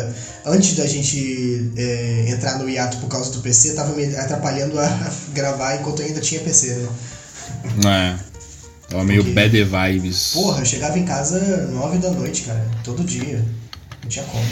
Antes 0.44 0.76
da 0.76 0.86
gente 0.86 1.72
é, 1.76 2.26
entrar 2.28 2.58
no 2.58 2.68
hiato 2.68 2.98
por 2.98 3.08
causa 3.08 3.30
do 3.32 3.40
PC, 3.40 3.72
tava 3.74 3.94
me 3.94 4.04
atrapalhando 4.14 4.78
a 4.78 5.10
gravar 5.32 5.76
enquanto 5.76 6.00
eu 6.00 6.06
ainda 6.06 6.20
tinha 6.20 6.40
PC, 6.42 6.74
né? 6.74 6.88
É. 7.86 8.28
Tava 8.88 9.04
meio 9.04 9.24
Porque- 9.24 9.34
bad 9.34 9.64
vibes. 9.64 10.30
Porra, 10.34 10.60
eu 10.60 10.66
chegava 10.66 10.98
em 10.98 11.04
casa 11.04 11.66
nove 11.68 11.98
da 11.98 12.10
noite, 12.10 12.42
cara, 12.42 12.64
todo 12.84 13.02
dia. 13.04 13.44
Não 14.02 14.08
tinha 14.08 14.24
como. 14.26 14.44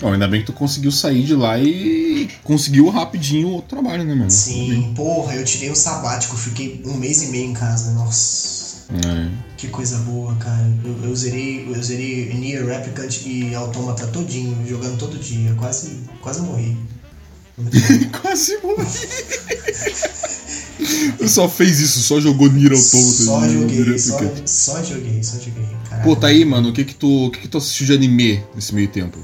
Bom, 0.00 0.12
ainda 0.12 0.28
bem 0.28 0.40
que 0.40 0.46
tu 0.46 0.52
conseguiu 0.52 0.92
sair 0.92 1.24
de 1.24 1.34
lá 1.34 1.58
e 1.58 2.28
conseguiu 2.44 2.88
rapidinho 2.90 3.48
outro 3.48 3.70
trabalho, 3.70 4.04
né, 4.04 4.14
mano? 4.14 4.30
Sim, 4.30 4.92
porra, 4.94 5.34
eu 5.34 5.44
tirei 5.44 5.70
um 5.70 5.74
sabático, 5.74 6.36
fiquei 6.36 6.82
um 6.84 6.94
mês 6.94 7.22
e 7.22 7.28
meio 7.28 7.46
em 7.46 7.54
casa, 7.54 7.92
nossa. 7.92 8.84
É. 8.90 9.28
Que 9.56 9.68
coisa 9.68 9.98
boa, 9.98 10.34
cara. 10.36 10.70
Eu, 10.84 11.08
eu 11.08 11.16
zerei, 11.16 11.66
eu 11.66 11.82
zerei 11.82 12.32
Nier 12.34 12.64
Replicant 12.66 13.22
e 13.24 13.54
Automata 13.54 14.06
todinho, 14.08 14.56
jogando 14.68 14.98
todo 14.98 15.18
dia. 15.18 15.54
Quase, 15.54 16.00
quase 16.20 16.42
morri. 16.42 16.76
Quase 18.20 18.58
morri. 18.62 18.84
só 21.26 21.48
fez 21.48 21.80
isso, 21.80 22.00
só 22.00 22.20
jogou 22.20 22.52
Nier 22.52 22.72
Automata. 22.72 22.92
só 22.92 23.48
joguei, 23.48 23.98
só, 23.98 24.18
só 24.44 24.84
joguei, 24.84 25.22
só 25.24 25.38
joguei. 25.38 25.66
Caraca. 25.88 26.04
Pô, 26.04 26.14
tá 26.14 26.26
aí, 26.26 26.44
mano. 26.44 26.68
O 26.68 26.72
que 26.74 26.84
que 26.84 26.94
tu, 26.94 27.28
o 27.28 27.30
que 27.30 27.40
que 27.40 27.48
tu 27.48 27.56
assistiu 27.56 27.86
de 27.86 27.94
anime 27.94 28.44
nesse 28.54 28.74
meio 28.74 28.88
tempo? 28.88 29.18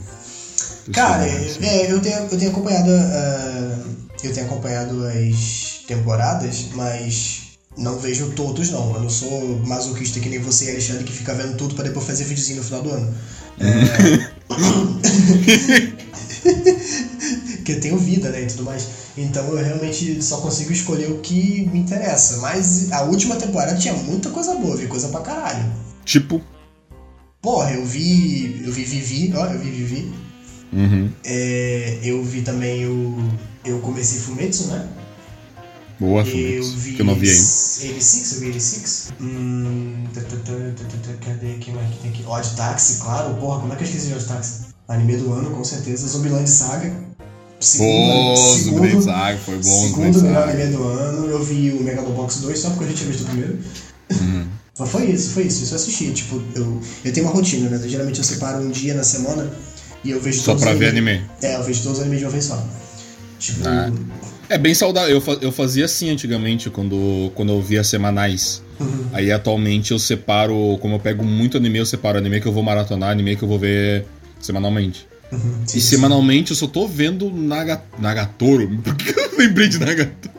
Cara, 0.90 1.24
Assim. 1.24 1.64
é, 1.64 1.92
eu, 1.92 2.00
tenho, 2.00 2.16
eu 2.18 2.38
tenho 2.38 2.50
acompanhado. 2.50 2.90
ah, 2.90 3.78
eu 4.22 4.32
tenho 4.32 4.46
acompanhado 4.46 5.04
as 5.06 5.82
temporadas, 5.86 6.66
mas 6.74 7.42
não 7.76 7.98
vejo 7.98 8.30
todos 8.30 8.70
não. 8.70 8.94
Eu 8.94 9.00
não 9.00 9.10
sou 9.10 9.58
masoquista 9.66 10.20
que 10.20 10.28
nem 10.28 10.38
você, 10.38 10.70
Alexandre, 10.70 11.04
que 11.04 11.12
fica 11.12 11.34
vendo 11.34 11.56
tudo 11.56 11.74
pra 11.74 11.84
depois 11.84 12.06
fazer 12.06 12.24
videozinho 12.24 12.58
no 12.58 12.64
final 12.64 12.82
do 12.82 12.90
ano. 12.90 13.14
É... 13.60 14.32
que 17.64 17.72
eu 17.72 17.80
tenho 17.80 17.96
vida, 17.98 18.30
né, 18.30 18.42
e 18.42 18.46
tudo 18.46 18.64
mais. 18.64 18.88
Então 19.16 19.44
eu 19.48 19.64
realmente 19.64 20.22
só 20.22 20.38
consigo 20.38 20.72
escolher 20.72 21.10
o 21.10 21.18
que 21.18 21.68
me 21.72 21.78
interessa. 21.80 22.38
Mas 22.38 22.90
a 22.92 23.02
última 23.02 23.36
temporada 23.36 23.76
tinha 23.76 23.94
muita 23.94 24.30
coisa 24.30 24.54
boa, 24.54 24.76
vi 24.76 24.86
coisa 24.86 25.08
pra 25.08 25.20
caralho. 25.20 25.72
Tipo. 26.04 26.40
Porra, 27.40 27.72
eu 27.72 27.84
vi. 27.84 28.62
Eu 28.64 28.72
vi 28.72 28.84
Vivi, 28.84 29.32
ó, 29.36 29.46
eu 29.46 29.58
vi 29.58 29.70
Vivi. 29.70 30.12
Uhum. 30.72 31.10
É, 31.24 31.98
eu 32.02 32.24
vi 32.24 32.42
também 32.42 32.86
o. 32.86 33.16
Eu 33.64 33.78
comecei 33.80 34.18
Fumetsu, 34.20 34.68
né? 34.68 34.88
Boa, 36.00 36.22
Eu 36.22 36.64
vi. 36.64 36.94
que 36.94 37.02
eu 37.02 37.06
não 37.06 37.14
vi 37.14 37.28
ainda. 37.28 37.40
86, 37.40 38.32
eu 38.32 38.40
vi 38.40 38.46
86. 38.46 39.12
Hum. 39.20 40.04
tá, 40.12 40.20
tá, 40.20 40.36
tá, 40.36 41.12
Cadê? 41.24 41.54
Quem 41.60 41.74
mais 41.74 41.88
que 41.90 42.00
tem 42.00 42.10
aqui? 42.10 42.24
Odd 42.26 42.56
Taxi, 42.56 43.00
claro. 43.00 43.34
Porra, 43.34 43.60
como 43.60 43.72
é 43.72 43.76
que 43.76 43.84
eu 43.84 43.86
esqueci 43.86 44.08
de 44.08 44.14
Odd 44.14 44.24
Taxi? 44.24 44.62
Anime 44.88 45.16
do 45.18 45.32
ano, 45.32 45.50
com 45.50 45.62
certeza. 45.62 46.08
Zumbiland 46.08 46.48
Saga. 46.50 46.92
Pô, 47.78 48.34
Zumbiland 48.58 49.04
Saga, 49.04 49.38
foi 49.38 49.56
bom, 49.58 49.62
Segundo 49.62 50.22
melhor 50.22 50.48
anime 50.48 50.76
do 50.76 50.82
ano. 50.82 51.26
Eu 51.26 51.44
vi 51.44 51.70
o 51.70 51.82
Megalobox 51.84 52.40
2 52.40 52.58
só 52.58 52.70
porque 52.70 52.84
eu 52.84 52.88
já 52.88 52.94
tinha 52.94 53.10
visto 53.10 53.22
o 53.22 53.26
primeiro. 53.26 53.58
Uhum. 54.10 54.46
Mas 54.76 54.90
foi 54.90 55.04
isso, 55.04 55.30
foi 55.30 55.44
isso. 55.44 55.62
Isso 55.62 55.74
eu 55.74 55.76
assisti. 55.76 56.12
Tipo, 56.12 56.42
eu, 56.56 56.80
eu 57.04 57.12
tenho 57.12 57.26
uma 57.26 57.32
rotina, 57.32 57.68
né? 57.68 57.88
Geralmente 57.88 58.18
eu 58.18 58.24
separo 58.24 58.60
um 58.60 58.70
dia 58.70 58.94
na 58.94 59.04
semana 59.04 59.48
e 60.04 60.10
eu 60.10 60.20
vejo 60.20 60.40
Só 60.40 60.54
pra 60.54 60.72
ver 60.74 60.88
animes- 60.90 61.14
anime. 61.20 61.30
É, 61.42 61.56
eu 61.56 61.62
vejo 61.64 61.82
todos 61.82 61.98
os 61.98 62.02
animes 62.02 62.18
de 62.20 62.24
uma 62.26 62.30
vez 62.32 62.44
só. 62.44 62.66
Tipo, 63.38 63.60
Ah. 63.68 63.90
É 64.48 64.58
bem 64.58 64.74
saudável. 64.74 65.10
Eu, 65.10 65.20
fa- 65.20 65.38
eu 65.40 65.50
fazia 65.50 65.86
assim 65.86 66.10
antigamente, 66.10 66.68
quando, 66.68 67.30
quando 67.34 67.52
eu 67.52 67.62
via 67.62 67.82
semanais. 67.82 68.62
Uhum. 68.78 69.06
Aí 69.12 69.32
atualmente 69.32 69.92
eu 69.92 69.98
separo, 69.98 70.76
como 70.80 70.96
eu 70.96 71.00
pego 71.00 71.24
muito 71.24 71.56
anime, 71.56 71.78
eu 71.78 71.86
separo 71.86 72.18
anime 72.18 72.40
que 72.40 72.46
eu 72.46 72.52
vou 72.52 72.62
maratonar, 72.62 73.10
anime 73.10 73.34
que 73.36 73.42
eu 73.44 73.48
vou 73.48 73.58
ver 73.58 74.04
semanalmente. 74.40 75.06
Uhum, 75.32 75.54
sim, 75.66 75.78
E 75.78 75.80
sim. 75.80 75.88
semanalmente 75.88 76.50
eu 76.50 76.56
só 76.56 76.66
tô 76.66 76.86
vendo 76.86 77.30
Naga, 77.30 77.82
Nagatoro. 77.98 78.68
Por 78.84 78.94
que 78.96 79.18
eu 79.18 79.38
lembrei 79.38 79.68
de 79.68 79.78
Nagatoro? 79.78 80.34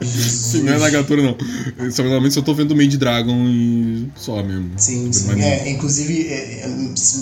Não 0.64 0.74
é 0.74 0.78
Nagatoro, 0.78 1.24
não. 1.24 1.92
Semanalmente 1.92 2.36
eu 2.36 2.42
só 2.42 2.46
tô 2.46 2.54
vendo 2.54 2.76
Made 2.76 2.98
Dragon 2.98 3.48
e 3.48 4.08
só 4.16 4.44
mesmo. 4.44 4.72
Sim, 4.78 5.12
sim. 5.12 5.42
É, 5.42 5.70
inclusive, 5.70 6.28
é, 6.28 6.62
é, 6.62 6.68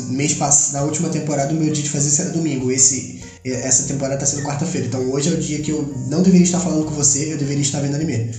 mês 0.09 0.33
passado, 0.33 0.73
na 0.73 0.87
última 0.87 1.09
temporada, 1.09 1.53
o 1.53 1.57
meu 1.57 1.71
dia 1.71 1.83
de 1.83 1.89
fazer 1.89 2.09
isso 2.09 2.21
era 2.21 2.31
domingo. 2.31 2.71
Esse, 2.71 3.21
é, 3.43 3.67
essa 3.67 3.87
temporada 3.87 4.19
tá 4.19 4.25
sendo 4.25 4.43
quarta-feira. 4.43 4.87
Então 4.87 5.11
hoje 5.11 5.29
é 5.29 5.31
o 5.31 5.37
dia 5.37 5.59
que 5.59 5.71
eu 5.71 5.93
não 6.09 6.21
deveria 6.21 6.45
estar 6.45 6.59
falando 6.59 6.85
com 6.85 6.91
você, 6.91 7.33
eu 7.33 7.37
deveria 7.37 7.61
estar 7.61 7.79
vendo 7.79 7.95
anime. 7.95 8.31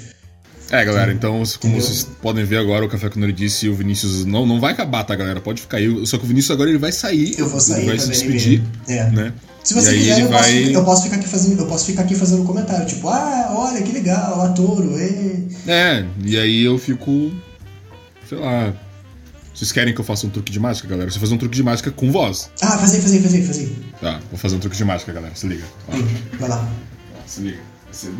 É, 0.73 0.83
galera, 0.87 1.13
então, 1.13 1.33
como 1.33 1.45
Entendeu? 1.75 1.81
vocês 1.83 2.09
podem 2.23 2.45
ver 2.47 2.57
agora, 2.57 2.83
o 2.83 2.89
Café 2.89 3.11
com 3.11 3.21
Nerd 3.21 3.47
e 3.63 3.69
o 3.69 3.75
Vinícius 3.75 4.25
não, 4.25 4.47
não 4.47 4.59
vai 4.59 4.73
acabar, 4.73 5.05
tá, 5.05 5.15
galera? 5.15 5.39
Pode 5.39 5.61
ficar 5.61 5.77
aí. 5.77 6.07
Só 6.07 6.17
que 6.17 6.25
o 6.25 6.27
Vinícius 6.27 6.51
agora 6.51 6.71
ele 6.71 6.79
vai 6.79 6.91
sair. 6.91 7.39
Eu 7.39 7.47
vou 7.47 7.61
sair 7.61 7.81
Ele 7.83 7.89
vai 7.89 7.99
se 7.99 8.09
despedir. 8.09 8.63
É. 8.89 9.11
né? 9.11 9.35
Se 9.63 9.75
você 9.75 9.95
E 9.95 9.99
quiser, 9.99 10.21
eu, 10.23 10.29
posso, 10.29 10.43
vai- 10.43 10.75
eu 10.75 10.85
posso 10.85 11.03
ficar 11.05 11.17
aqui 11.17 11.29
fazendo, 11.29 11.61
eu 11.61 11.67
posso 11.67 11.85
ficar 11.87 12.03
aqui 12.03 12.15
fazendo 12.15 12.43
um 12.43 12.47
comentário, 12.47 12.87
tipo, 12.87 13.07
ah, 13.09 13.55
olha 13.55 13.83
que 13.83 13.93
legal, 13.93 14.41
Atoro, 14.43 14.99
ê. 14.99 15.43
É, 15.69 16.05
e 16.25 16.39
aí 16.39 16.65
eu 16.65 16.79
fico. 16.79 17.31
Sei 18.29 18.39
lá. 18.39 18.73
Vocês 19.55 19.71
querem 19.71 19.95
que 19.95 20.01
eu 20.01 20.05
faça 20.05 20.27
um 20.27 20.31
truque 20.31 20.51
de 20.51 20.59
mágica, 20.59 20.89
galera? 20.89 21.11
Você 21.11 21.21
fazer 21.21 21.35
um 21.35 21.39
truque 21.39 21.55
de 21.55 21.63
mágica 21.63 21.91
com 21.91 22.11
voz. 22.11 22.51
Ah, 22.63 22.79
fazei, 22.79 23.01
fazei, 23.03 23.21
fazei, 23.21 23.45
fazei. 23.45 23.77
Tá, 24.01 24.19
vou 24.31 24.39
fazer 24.39 24.57
um 24.57 24.59
truque 24.59 24.77
de 24.77 24.85
mágica, 24.87 25.13
galera. 25.13 25.35
Se 25.37 25.47
liga. 25.47 25.65
Ó, 25.89 25.93
vai 26.41 26.49
lá. 26.49 26.67
se 27.27 27.43
liga. 27.43 27.59
Vai 27.93 27.95
ser, 27.95 28.13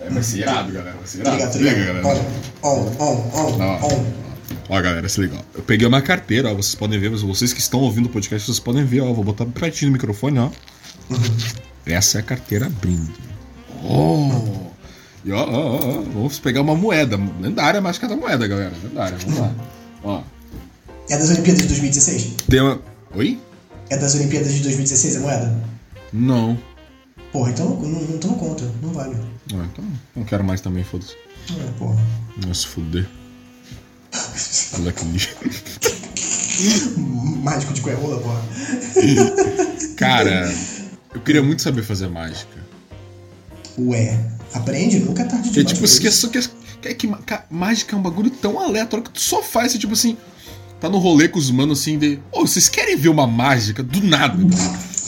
é, 0.00 0.10
vai 0.10 0.22
ser 0.22 0.38
irado, 0.38 0.72
galera. 0.72 0.96
Vai 0.96 1.06
ser 1.06 1.18
irado. 1.20 1.58
liga, 1.58 1.84
galera. 1.84 2.06
On, 2.06 2.16
on, 2.62 3.30
on, 3.34 3.84
on, 3.84 4.06
ó, 4.70 4.80
galera, 4.80 5.08
se 5.08 5.20
liga, 5.20 5.36
ó. 5.36 5.42
Eu 5.58 5.62
peguei 5.62 5.86
uma 5.86 6.00
carteira, 6.00 6.50
ó. 6.50 6.54
Vocês 6.54 6.74
podem 6.74 6.98
ver, 6.98 7.10
mas 7.10 7.20
vocês 7.20 7.52
que 7.52 7.60
estão 7.60 7.80
ouvindo 7.80 8.06
o 8.06 8.08
podcast, 8.08 8.46
vocês 8.46 8.58
podem 8.58 8.84
ver, 8.84 9.02
ó. 9.02 9.12
Vou 9.12 9.22
botar 9.22 9.44
pertinho 9.44 9.90
no 9.90 9.92
microfone, 9.92 10.38
ó. 10.38 10.50
Essa 11.84 12.18
é 12.18 12.20
a 12.20 12.24
carteira 12.24 12.66
abrindo. 12.66 13.12
Oh! 13.84 14.72
E 15.22 15.32
ó, 15.32 15.44
ó, 15.44 15.76
ó, 15.76 16.00
vamos 16.00 16.38
pegar 16.38 16.62
uma 16.62 16.74
moeda. 16.74 17.20
Lendária 17.40 17.82
mágica 17.82 18.08
da 18.08 18.16
moeda, 18.16 18.46
galera. 18.46 18.72
Lendária, 18.82 19.18
vamos 19.18 19.38
lá. 19.38 19.54
Ó. 20.02 20.22
É 21.10 21.18
das 21.18 21.28
Olimpíadas 21.28 21.60
de 21.60 21.68
2016? 21.68 22.34
Tem 22.48 22.60
uma. 22.60 22.80
Oi? 23.14 23.38
É 23.90 23.98
das 23.98 24.14
Olimpíadas 24.14 24.54
de 24.54 24.60
2016 24.60 25.16
a 25.16 25.20
moeda? 25.20 25.62
Não. 26.10 26.58
Porra, 27.34 27.50
então 27.50 27.68
não, 27.68 27.88
não, 27.88 28.14
então 28.14 28.30
não 28.30 28.38
conta, 28.38 28.64
não 28.80 28.92
vale. 28.92 29.16
Ah, 29.52 29.66
então 29.72 29.84
não 30.14 30.22
quero 30.22 30.44
mais 30.44 30.60
também, 30.60 30.84
foda-se. 30.84 31.16
É, 31.50 31.72
porra. 31.76 31.96
Nossa, 32.46 32.68
fuder. 32.68 33.08
Olha 34.78 34.92
que 34.92 35.04
lixo. 35.06 35.34
Mágico 37.42 37.74
de 37.74 37.80
coerrola, 37.80 38.20
porra. 38.20 38.40
Cara, 39.96 40.48
eu 41.12 41.20
queria 41.22 41.42
muito 41.42 41.60
saber 41.60 41.82
fazer 41.82 42.06
mágica. 42.06 42.56
Ué, 43.80 44.16
aprende, 44.52 45.00
nunca 45.00 45.24
é 45.24 45.26
tarde 45.26 45.50
demais. 45.50 45.66
tipo, 45.66 45.80
pra 45.80 46.00
que, 46.00 46.06
isso. 46.06 46.30
que, 46.30 46.40
que, 46.40 46.94
que, 46.94 47.08
que 47.08 47.16
mágica 47.50 47.96
é 47.96 47.98
um 47.98 48.02
bagulho 48.02 48.30
tão 48.30 48.60
aleatório 48.60 49.04
que 49.04 49.10
tu 49.10 49.20
só 49.20 49.42
faz, 49.42 49.74
tipo 49.74 49.94
assim, 49.94 50.16
tá 50.80 50.88
no 50.88 50.98
rolê 50.98 51.26
com 51.28 51.40
os 51.40 51.50
manos 51.50 51.80
assim, 51.80 51.98
de. 51.98 52.20
Ô, 52.30 52.46
vocês 52.46 52.68
querem 52.68 52.96
ver 52.96 53.08
uma 53.08 53.26
mágica? 53.26 53.82
Do 53.82 54.00
nada. 54.04 54.38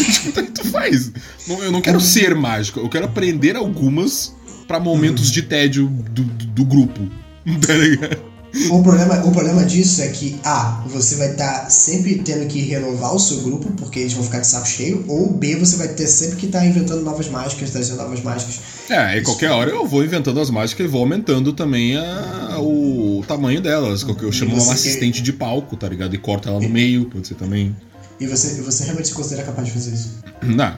Tipo, 0.05 0.33
tá, 0.33 0.43
tu 0.43 0.65
faz. 0.67 1.13
Não, 1.47 1.63
eu 1.63 1.73
não 1.73 1.81
quero 1.81 2.01
ser 2.01 2.35
mágico, 2.35 2.81
eu 2.81 2.89
quero 2.89 3.07
aprender 3.07 3.57
algumas 3.57 4.35
pra 4.67 4.81
momentos 4.81 5.31
de 5.31 5.43
tédio 5.43 5.87
do, 5.87 6.25
do, 6.25 6.47
do 6.47 6.65
grupo. 6.65 7.01
Tá 7.65 7.75
ligado? 7.75 8.37
O 8.71 8.83
problema, 8.83 9.25
o 9.25 9.33
problema 9.33 9.65
disso 9.65 10.01
é 10.01 10.09
que, 10.09 10.37
A, 10.43 10.83
você 10.87 11.17
vai 11.17 11.33
estar 11.33 11.69
sempre 11.71 12.17
tendo 12.17 12.47
que 12.47 12.61
renovar 12.61 13.15
o 13.15 13.19
seu 13.19 13.43
grupo, 13.43 13.71
porque 13.73 14.01
eles 14.01 14.15
vão 14.15 14.25
ficar 14.25 14.41
de 14.41 14.47
saco 14.47 14.67
cheio, 14.67 15.05
ou 15.09 15.31
B, 15.33 15.57
você 15.57 15.77
vai 15.77 15.89
ter 15.89 16.07
sempre 16.07 16.37
que 16.37 16.47
estar 16.47 16.65
inventando 16.65 17.03
novas 17.03 17.29
mágicas, 17.29 17.71
trazendo 17.71 17.99
novas 17.99 18.23
mágicas. 18.23 18.59
É, 18.89 18.97
aí 18.97 19.23
qualquer 19.23 19.51
hora 19.51 19.71
eu 19.71 19.87
vou 19.87 20.03
inventando 20.03 20.41
as 20.41 20.49
mágicas 20.49 20.87
e 20.87 20.89
vou 20.89 21.03
aumentando 21.03 21.53
também 21.53 21.97
a, 21.97 22.59
o 22.59 23.23
tamanho 23.29 23.61
delas. 23.61 24.03
Eu 24.23 24.33
chamo 24.33 24.55
uma 24.55 24.73
assistente 24.73 25.23
de 25.23 25.33
palco, 25.33 25.77
tá 25.77 25.89
ligado? 25.89 26.15
E 26.15 26.19
corta 26.19 26.49
ela 26.49 26.61
no 26.61 26.69
meio, 26.69 27.05
pode 27.07 27.29
ser 27.29 27.35
também. 27.35 27.77
E 28.19 28.27
você, 28.27 28.61
você 28.63 28.85
realmente 28.85 29.09
se 29.09 29.15
considera 29.15 29.45
capaz 29.45 29.67
de 29.69 29.75
fazer 29.75 29.93
isso? 29.93 30.17
Não. 30.43 30.75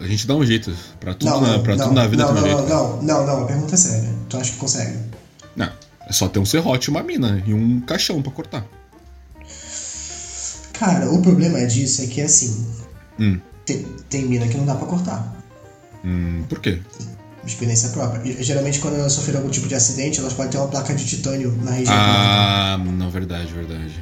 A 0.00 0.06
gente 0.06 0.26
dá 0.26 0.34
um 0.34 0.44
jeito. 0.44 0.72
Pra 1.00 1.14
tudo, 1.14 1.30
não, 1.30 1.40
na, 1.40 1.58
pra 1.60 1.76
não, 1.76 1.84
tudo 1.86 1.94
na 1.94 2.06
vida 2.06 2.24
não, 2.24 2.34
tem 2.34 2.42
um 2.42 2.46
não, 2.46 2.56
jeito. 2.58 2.68
não, 2.68 3.02
não, 3.02 3.26
não, 3.26 3.42
a 3.44 3.46
pergunta 3.46 3.74
é 3.74 3.78
séria. 3.78 4.10
Tu 4.28 4.36
acha 4.36 4.52
que 4.52 4.58
consegue? 4.58 4.98
Não. 5.56 5.70
É 6.06 6.12
só 6.12 6.28
ter 6.28 6.38
um 6.38 6.44
serrote, 6.46 6.88
uma 6.90 7.02
mina 7.02 7.42
e 7.46 7.52
um 7.52 7.80
caixão 7.80 8.22
pra 8.22 8.30
cortar. 8.32 8.64
Cara, 10.72 11.10
o 11.10 11.20
problema 11.20 11.64
disso 11.66 12.02
é 12.02 12.06
que, 12.06 12.20
assim, 12.20 12.66
Hum. 13.18 13.40
tem, 13.66 13.82
tem 14.08 14.24
mina 14.26 14.46
que 14.46 14.56
não 14.56 14.64
dá 14.64 14.74
pra 14.76 14.86
cortar. 14.86 15.34
Hum, 16.04 16.44
por 16.48 16.60
quê? 16.60 16.80
Experiência 17.44 17.88
própria. 17.88 18.42
Geralmente, 18.42 18.78
quando 18.78 18.94
elas 18.94 19.12
sofreram 19.12 19.40
algum 19.40 19.50
tipo 19.50 19.66
de 19.66 19.74
acidente, 19.74 20.20
elas 20.20 20.32
podem 20.34 20.52
ter 20.52 20.58
uma 20.58 20.68
placa 20.68 20.94
de 20.94 21.04
titânio 21.04 21.50
na 21.62 21.72
região. 21.72 21.94
Ah, 21.96 22.78
não, 22.78 23.10
verdade, 23.10 23.52
verdade. 23.52 23.92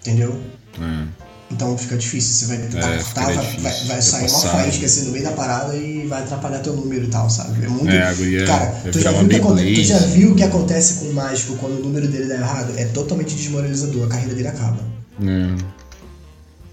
Entendeu? 0.00 0.40
É. 0.80 1.25
Então 1.50 1.78
fica 1.78 1.96
difícil, 1.96 2.34
você 2.34 2.56
vai 2.56 2.66
tentar 2.66 2.90
É, 2.90 2.96
cortar, 2.98 3.24
vai, 3.26 3.34
vai, 3.34 3.84
vai 3.84 4.02
sair 4.02 4.28
uma 4.28 4.40
faísca 4.40 4.86
assim 4.86 5.04
no 5.04 5.12
meio 5.12 5.24
da 5.24 5.30
parada 5.30 5.76
e 5.76 6.04
vai 6.06 6.22
atrapalhar 6.22 6.58
teu 6.58 6.74
número 6.74 7.04
e 7.04 7.08
tal, 7.08 7.30
sabe? 7.30 7.64
É 7.64 7.68
muito. 7.68 7.88
É, 7.88 8.14
guria 8.14 8.46
Cara, 8.46 8.64
vai 8.82 8.90
tu 8.90 9.00
já, 9.00 9.12
viu 9.12 9.28
que 9.28 9.74
tu 9.74 9.84
já 9.84 9.98
viu 9.98 10.32
o 10.32 10.34
que 10.34 10.42
acontece 10.42 10.94
com 10.94 11.06
o 11.06 11.14
mágico 11.14 11.56
quando 11.56 11.78
o 11.78 11.82
número 11.82 12.08
dele 12.08 12.26
dá 12.26 12.34
errado? 12.34 12.72
É 12.76 12.86
totalmente 12.86 13.34
desmoralizador, 13.36 14.06
a 14.06 14.08
carreira 14.08 14.34
dele 14.34 14.48
acaba. 14.48 14.78
É. 15.22 15.54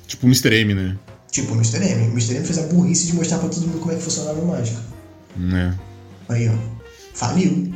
Tipo 0.07 0.25
o 0.25 0.29
Mr. 0.29 0.55
M, 0.55 0.73
né? 0.73 0.97
Tipo 1.29 1.53
o 1.53 1.55
Mr. 1.55 1.77
M. 1.77 2.07
O 2.07 2.11
Mr. 2.11 2.35
M 2.35 2.45
fez 2.45 2.57
a 2.57 2.63
burrice 2.63 3.07
de 3.07 3.15
mostrar 3.15 3.37
pra 3.37 3.49
todo 3.49 3.67
mundo 3.67 3.79
como 3.79 3.91
é 3.91 3.95
que 3.95 4.01
funcionava 4.01 4.39
o 4.39 4.47
mágico. 4.47 4.79
É. 5.53 5.73
Aí, 6.29 6.49
ó. 6.49 6.53
Faliu. 7.13 7.71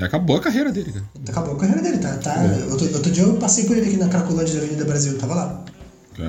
Acabou 0.00 0.36
a 0.36 0.40
carreira 0.40 0.70
dele, 0.70 0.92
cara. 0.92 1.04
Acabou 1.28 1.56
a 1.56 1.58
carreira 1.58 1.80
dele, 1.80 1.98
tá? 1.98 2.16
tá 2.16 2.34
É. 2.44 2.64
outro, 2.70 2.86
outro 2.92 3.10
dia 3.10 3.22
eu 3.22 3.34
passei 3.34 3.64
por 3.64 3.76
ele 3.76 3.86
aqui 3.88 3.96
na 3.96 4.08
Cracolândia 4.08 4.54
da 4.54 4.60
Avenida 4.60 4.84
Brasil, 4.84 5.16
tava 5.16 5.34
lá. 5.34 5.64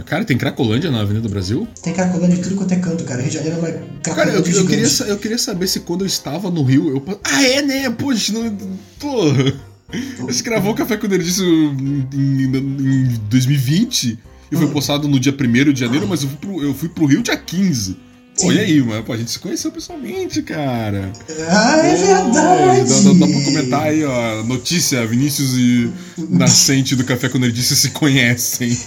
Cara, 0.05 0.25
tem 0.25 0.37
Cracolândia 0.37 0.91
na 0.91 1.01
Avenida 1.01 1.21
do 1.27 1.29
Brasil? 1.29 1.67
Tem 1.81 1.93
Cracolândia 1.93 2.37
de 2.37 2.43
tudo 2.43 2.55
quanto 2.55 2.73
é 2.73 2.77
canto, 2.77 3.03
cara. 3.03 3.21
Rio 3.21 3.29
de 3.29 3.37
Janeiro 3.37 3.57
é 3.57 3.59
uma 3.59 4.15
Cara, 4.15 4.31
eu, 4.31 4.45
eu, 4.45 4.65
queria, 4.65 4.87
eu 5.07 5.17
queria 5.17 5.37
saber 5.37 5.67
se 5.67 5.81
quando 5.81 6.01
eu 6.01 6.07
estava 6.07 6.49
no 6.51 6.63
Rio, 6.63 6.89
eu. 6.89 7.19
Ah, 7.23 7.43
é, 7.43 7.61
né? 7.61 7.89
Pô, 7.89 8.09
a 8.09 8.13
gente 8.13 8.33
não. 8.33 8.57
Porra. 8.99 9.53
A 9.89 10.31
gente 10.31 10.43
gravou 10.43 10.73
o 10.73 10.75
Café 10.75 10.97
com 10.97 11.07
Nerdice 11.07 11.41
em, 11.41 12.07
em, 12.13 12.43
em 12.43 13.19
2020 13.29 14.19
e 14.51 14.55
foi 14.55 14.67
postado 14.67 15.07
no 15.07 15.19
dia 15.19 15.33
1 15.33 15.71
de 15.71 15.79
janeiro, 15.79 16.05
mas 16.07 16.23
eu 16.23 16.29
fui 16.29 16.37
pro, 16.37 16.63
eu 16.63 16.73
fui 16.73 16.89
pro 16.89 17.05
Rio 17.05 17.23
dia 17.23 17.37
15. 17.37 17.97
Pô, 18.39 18.51
e 18.51 18.59
aí, 18.59 18.81
mano? 18.83 19.03
Pô, 19.03 19.13
a 19.13 19.17
gente 19.17 19.31
se 19.31 19.39
conheceu 19.39 19.71
pessoalmente, 19.71 20.41
cara. 20.43 21.11
Ah, 21.49 21.77
é 21.85 21.95
Pô, 21.95 22.05
verdade! 22.05 22.89
Dá, 22.89 22.99
dá, 23.01 23.13
dá 23.13 23.27
pra 23.27 23.43
comentar 23.45 23.83
aí, 23.83 24.03
ó. 24.03 24.43
Notícia: 24.43 25.05
Vinícius 25.07 25.53
e 25.57 25.91
Nascente 26.29 26.95
do 26.95 27.03
Café 27.03 27.29
com 27.29 27.37
Nerdice 27.39 27.75
se 27.75 27.89
conhecem. 27.91 28.69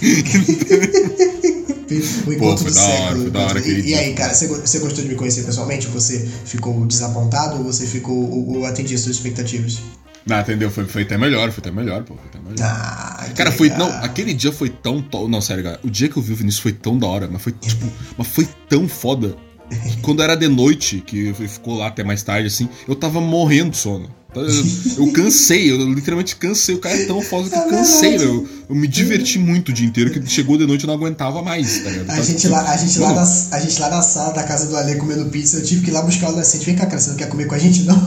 O 2.25 2.31
encontro 2.31 2.63
foi 2.63 2.71
do 2.71 2.75
da 2.75 2.83
hora, 2.85 3.09
século. 3.09 3.29
da 3.31 3.39
hora 3.41 3.59
E- 3.67 3.89
e, 3.89 3.93
aí, 3.95 4.13
cara, 4.13 4.33
você 4.33 4.47
gostou 4.47 5.03
de 5.03 5.09
me 5.09 5.15
conhecer 5.15 5.43
pessoalmente? 5.43 5.87
Você 5.87 6.25
ficou 6.45 6.85
desapontado 6.85 7.57
ou 7.57 7.63
você 7.65 7.85
ficou 7.85 8.15
ou, 8.15 8.59
ou 8.59 8.65
atendia 8.65 8.97
suas 8.97 9.17
expectativas? 9.17 9.79
Não, 10.25 10.39
entendeu? 10.39 10.69
Foi, 10.69 10.85
foi 10.85 11.01
até 11.03 11.17
melhor, 11.17 11.51
foi 11.51 11.61
até 11.61 11.71
melhor, 11.71 12.03
pô. 12.03 12.15
Foi 12.15 12.25
até 12.27 12.39
melhor. 12.39 12.57
Ah, 12.63 13.27
Cara, 13.35 13.51
foi. 13.51 13.69
Não, 13.69 13.87
aquele 14.03 14.33
dia 14.33 14.51
foi 14.51 14.69
tão. 14.69 15.01
to- 15.01 15.27
Não, 15.27 15.41
sério, 15.41 15.63
cara. 15.63 15.79
O 15.83 15.89
dia 15.89 16.07
que 16.09 16.17
eu 16.17 16.21
vi 16.21 16.33
o 16.33 16.35
Vinícius 16.35 16.61
foi 16.61 16.71
tão 16.73 16.97
da 16.97 17.07
hora, 17.07 17.27
mas 17.31 17.41
foi 17.41 17.51
tipo. 17.53 17.85
Mas 18.17 18.27
foi 18.27 18.47
tão 18.69 18.87
foda. 18.87 19.35
que 19.69 19.97
Quando 20.01 20.21
era 20.21 20.35
de 20.35 20.47
noite, 20.47 21.01
que 21.05 21.33
ficou 21.33 21.77
lá 21.77 21.87
até 21.87 22.03
mais 22.03 22.21
tarde, 22.23 22.47
assim, 22.47 22.69
eu 22.87 22.95
tava 22.95 23.19
morrendo 23.19 23.71
de 23.71 23.77
sono. 23.77 24.09
Eu, 24.33 25.05
eu 25.07 25.11
cansei, 25.11 25.71
eu 25.71 25.77
literalmente 25.93 26.35
cansei. 26.37 26.75
O 26.75 26.79
cara 26.79 26.95
é 26.95 27.05
tão 27.05 27.21
foda 27.21 27.49
que 27.49 27.55
eu 27.55 27.67
cansei, 27.67 28.17
verdade. 28.17 28.47
Eu, 28.71 28.75
me 28.75 28.87
diverti 28.87 29.37
muito 29.37 29.69
o 29.69 29.73
dia 29.73 29.85
inteiro, 29.85 30.11
que 30.11 30.25
chegou 30.27 30.57
de 30.57 30.65
noite 30.65 30.83
eu 30.83 30.87
não 30.87 30.93
aguentava 30.95 31.41
mais, 31.41 31.79
tá 31.79 31.89
ligado? 31.89 32.09
A 32.09 32.13
Tava, 32.13 32.23
gente, 32.23 32.47
lá, 32.47 32.71
a, 32.71 32.77
gente 32.77 32.99
lá 32.99 33.07
"Mano, 33.13 33.21
na, 33.21 33.57
a 33.57 33.59
gente 33.59 33.81
lá 33.81 33.89
na 33.89 34.01
sala 34.01 34.33
da 34.33 34.43
casa 34.43 34.67
do 34.67 34.77
Ale 34.77 34.95
comendo 34.95 35.25
pizza, 35.25 35.57
eu 35.57 35.63
tive 35.63 35.81
que 35.81 35.89
ir 35.89 35.93
lá 35.93 36.01
buscar 36.01 36.27
o 36.27 36.29
adolescente. 36.29 36.65
Vem 36.65 36.75
cá, 36.75 36.85
cara, 36.85 36.99
você 36.99 37.09
não 37.09 37.17
quer 37.17 37.27
comer 37.29 37.47
com 37.47 37.55
a 37.55 37.59
gente, 37.59 37.83
não? 37.83 37.97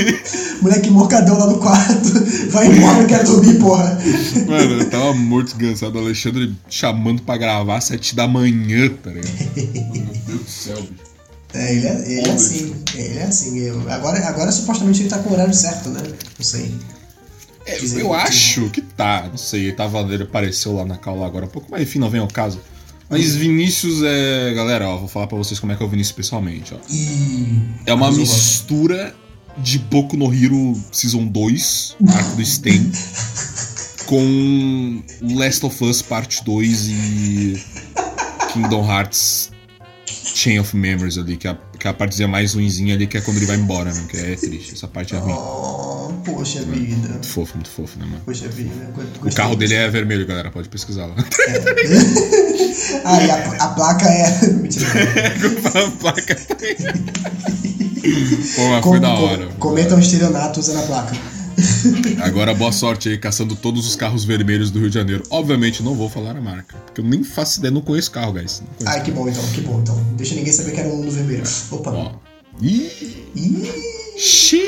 Moleque 0.62 0.90
morcadão 0.90 1.38
lá 1.38 1.46
no 1.46 1.58
quarto. 1.58 2.08
Vai 2.50 2.66
embora, 2.68 3.02
eu 3.02 3.06
quero 3.06 3.24
dormir, 3.24 3.58
porra. 3.58 3.98
Mano, 4.46 4.80
eu 4.80 4.90
tava 4.90 5.12
morto 5.12 5.54
cansado. 5.56 5.96
O 5.96 5.98
Alexandre 5.98 6.54
chamando 6.68 7.22
pra 7.22 7.36
gravar 7.36 7.78
às 7.78 7.84
sete 7.84 8.14
da 8.14 8.26
manhã, 8.26 8.88
tá 9.02 9.10
ligado? 9.10 9.32
Meu 9.56 10.04
Deus 10.26 10.40
do 10.40 10.48
céu, 10.48 10.76
bicho. 10.76 11.16
É, 11.54 11.72
ele 11.74 11.86
é, 11.86 12.04
ele 12.06 12.28
é 12.28 12.32
assim. 12.32 12.74
Ele 12.94 13.18
é 13.18 13.22
assim. 13.24 13.58
Eu, 13.58 13.90
agora, 13.90 14.18
agora 14.26 14.52
supostamente 14.52 15.02
ele 15.02 15.08
tá 15.08 15.18
com 15.18 15.30
o 15.30 15.32
horário 15.32 15.54
certo, 15.54 15.88
né? 15.88 16.02
Não 16.38 16.44
sei. 16.44 16.74
É, 17.66 17.78
eu 18.00 18.12
acho 18.14 18.70
que 18.70 18.80
tá, 18.80 19.26
não 19.28 19.36
sei, 19.36 19.64
ele, 19.64 19.72
tava, 19.72 20.00
ele 20.12 20.22
apareceu 20.22 20.72
lá 20.74 20.84
na 20.84 20.96
cal 20.96 21.18
lá 21.18 21.26
agora 21.26 21.46
há 21.46 21.48
pouco, 21.48 21.68
mas 21.70 21.82
enfim, 21.82 21.98
não 21.98 22.08
vem 22.08 22.20
ao 22.20 22.28
caso. 22.28 22.60
Mas 23.08 23.34
Uhum. 23.34 23.40
Vinícius 23.40 24.02
é. 24.04 24.52
Galera, 24.54 24.88
ó, 24.88 24.96
vou 24.98 25.08
falar 25.08 25.26
pra 25.26 25.36
vocês 25.38 25.60
como 25.60 25.72
é 25.72 25.76
que 25.76 25.82
é 25.82 25.86
o 25.86 25.88
Vinícius 25.88 26.16
pessoalmente, 26.16 26.74
ó. 26.74 26.78
É 27.84 27.94
uma 27.94 28.10
mistura 28.10 29.14
de 29.58 29.78
Boku 29.78 30.16
no 30.16 30.32
Hero 30.32 30.74
Season 30.92 31.24
2, 31.26 31.96
arco 32.08 32.36
do 32.36 32.44
Sten, 32.44 32.90
com 34.06 35.02
Last 35.22 35.64
of 35.64 35.84
Us 35.84 36.02
Parte 36.02 36.44
2 36.44 36.88
e 36.88 37.64
Kingdom 38.52 38.84
Hearts 38.90 39.50
Chain 40.06 40.58
of 40.58 40.76
Memories 40.76 41.16
ali, 41.18 41.36
que 41.36 41.46
é 41.48 41.50
a, 41.52 41.58
que 41.86 41.88
é 41.88 41.90
a 41.90 41.94
partezinha 41.94 42.26
mais 42.26 42.54
ruimzinha 42.54 42.94
ali, 42.94 43.06
que 43.06 43.16
é 43.16 43.20
quando 43.20 43.36
ele 43.36 43.46
vai 43.46 43.56
embora, 43.56 43.92
né? 43.92 44.04
Que 44.08 44.16
é 44.16 44.34
triste, 44.34 44.74
essa 44.74 44.88
parte 44.88 45.14
é 45.14 45.18
ruim. 45.18 45.32
Oh, 45.34 46.10
poxa 46.24 46.60
vida. 46.62 47.08
Muito 47.08 47.26
fofo, 47.28 47.54
muito 47.54 47.70
fofo, 47.70 47.98
né, 47.98 48.04
mano? 48.06 48.22
Poxa 48.24 48.48
vida. 48.48 48.70
O 49.22 49.32
carro 49.32 49.54
dele 49.54 49.74
é 49.74 49.88
vermelho, 49.88 50.26
galera, 50.26 50.50
pode 50.50 50.68
pesquisar 50.68 51.06
lá. 51.06 51.14
Ah, 53.04 53.22
e 53.22 53.30
a, 53.30 53.64
a 53.64 53.68
placa 53.68 54.06
é. 54.06 54.46
Mentira. 54.52 54.86
a 54.86 55.90
placa 55.98 56.36
Pô, 58.54 58.68
mas 58.68 58.84
foi 58.84 59.00
da 59.00 59.14
hora. 59.14 59.48
Cometa 59.58 59.94
um 59.94 59.98
estelionato 59.98 60.60
usando 60.60 60.80
a 60.80 60.82
placa. 60.82 61.16
Agora, 62.22 62.54
boa 62.54 62.72
sorte 62.72 63.08
aí 63.08 63.18
caçando 63.18 63.56
todos 63.56 63.86
os 63.86 63.96
carros 63.96 64.24
vermelhos 64.24 64.70
do 64.70 64.78
Rio 64.78 64.88
de 64.88 64.94
Janeiro. 64.94 65.22
Obviamente, 65.30 65.82
não 65.82 65.94
vou 65.94 66.08
falar 66.08 66.36
a 66.36 66.40
marca, 66.40 66.76
porque 66.84 67.00
eu 67.00 67.04
nem 67.04 67.22
faço 67.24 67.58
ideia, 67.58 67.70
não 67.72 67.80
conheço 67.80 68.10
carro, 68.10 68.32
guys. 68.34 68.62
Conheço. 68.78 68.96
Ai, 68.98 69.02
que 69.02 69.10
bom 69.10 69.28
então, 69.28 69.42
que 69.54 69.60
bom 69.62 69.80
então. 69.80 69.98
Deixa 70.16 70.34
ninguém 70.34 70.52
saber 70.52 70.72
que 70.72 70.80
era 70.80 70.88
um 70.88 70.96
mundo 70.98 71.10
vermelho. 71.10 71.42
Opa. 71.70 71.90
Ó. 71.90 72.12
Ih, 72.60 72.90
Ih, 73.34 73.70
xiii. 74.18 74.62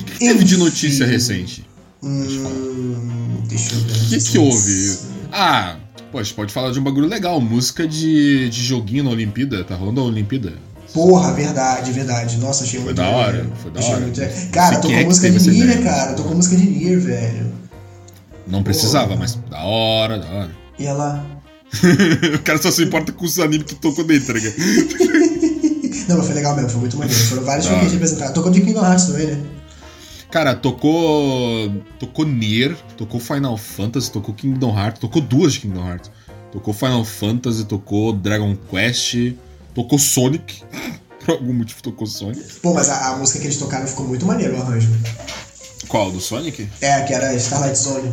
O 0.00 0.04
que 0.06 0.18
teve 0.18 0.44
de 0.44 0.56
notícia 0.56 1.06
recente? 1.06 1.64
hum, 2.02 3.42
deixa 3.48 3.74
eu 3.74 3.80
ver. 3.80 3.92
O 3.92 4.08
que, 4.08 4.18
que 4.20 4.38
houve? 4.38 4.98
Ah, 5.32 5.76
pô, 6.12 6.18
a 6.18 6.22
gente 6.22 6.34
pode 6.34 6.52
falar 6.52 6.70
de 6.72 6.78
um 6.78 6.82
bagulho 6.82 7.06
legal. 7.08 7.40
Música 7.40 7.86
de, 7.86 8.48
de 8.50 8.62
joguinho 8.62 9.04
na 9.04 9.10
Olimpíada. 9.10 9.64
Tá 9.64 9.74
rolando 9.74 10.00
a 10.00 10.04
Olimpíada? 10.04 10.54
Porra, 10.96 11.30
verdade, 11.34 11.92
verdade. 11.92 12.38
Nossa, 12.38 12.64
achei 12.64 12.78
Foi 12.78 12.86
muito 12.86 12.96
da 12.96 13.06
hora, 13.10 13.46
foi 13.60 13.70
da 13.70 13.80
Achei 13.80 13.92
hora. 13.92 14.00
muito 14.00 14.50
Cara, 14.50 14.78
tô 14.78 14.88
com 14.88 14.94
é 14.94 14.98
que 15.00 15.04
música 15.04 15.30
de 15.30 15.50
Nier, 15.50 15.82
cara. 15.82 16.14
Tô 16.14 16.22
com 16.22 16.34
música 16.34 16.56
de 16.56 16.64
Nier, 16.64 16.98
velho. 16.98 17.52
Não 18.46 18.62
precisava, 18.62 19.14
mas 19.14 19.34
da 19.34 19.62
hora, 19.62 20.18
da 20.18 20.26
hora. 20.26 20.50
E 20.78 20.86
ela. 20.86 21.22
o 22.34 22.38
cara 22.38 22.62
só 22.62 22.70
se 22.70 22.82
importa 22.82 23.12
com 23.12 23.26
os 23.26 23.38
animes 23.38 23.66
que 23.66 23.74
tocou 23.74 24.04
dentro, 24.04 24.28
tá 24.28 24.32
ligado? 24.32 24.54
Não, 26.08 26.16
mas 26.16 26.26
foi 26.26 26.34
legal 26.34 26.56
mesmo, 26.56 26.70
foi 26.70 26.80
muito 26.80 26.96
maneiro. 26.96 27.20
Foram 27.24 27.44
vários 27.44 27.66
joguinhos 27.66 27.88
hora. 27.88 27.92
representados. 27.92 28.34
Tocou 28.34 28.50
de 28.52 28.60
Kingdom 28.62 28.86
Hearts 28.86 29.06
também, 29.06 29.26
né? 29.26 29.44
Cara, 30.30 30.54
tocou. 30.54 31.70
Tocou 31.98 32.24
Nier, 32.24 32.74
tocou 32.96 33.20
Final 33.20 33.58
Fantasy, 33.58 34.10
tocou 34.10 34.34
Kingdom 34.34 34.74
Hearts, 34.74 34.98
tocou 34.98 35.20
duas 35.20 35.52
de 35.52 35.60
Kingdom 35.60 35.86
Hearts. 35.86 36.10
Tocou 36.52 36.72
Final 36.72 37.04
Fantasy, 37.04 37.64
tocou 37.66 38.14
Dragon 38.14 38.56
Quest, 38.70 39.34
tocou 39.76 39.98
Sonic. 39.98 40.62
Por 41.24 41.32
algum 41.32 41.52
motivo 41.52 41.82
tocou 41.82 42.06
Sonic. 42.06 42.42
Pô, 42.62 42.72
mas 42.72 42.88
a, 42.88 43.10
a 43.10 43.16
música 43.16 43.40
que 43.40 43.46
eles 43.46 43.58
tocaram 43.58 43.86
ficou 43.86 44.06
muito 44.06 44.24
maneiro 44.24 44.56
o 44.56 44.62
arranjo. 44.62 44.88
Qual? 45.88 46.10
Do 46.10 46.20
Sonic? 46.20 46.68
É, 46.80 47.02
que 47.02 47.12
era 47.12 47.34
Starlight 47.34 47.78
Zone. 47.78 48.12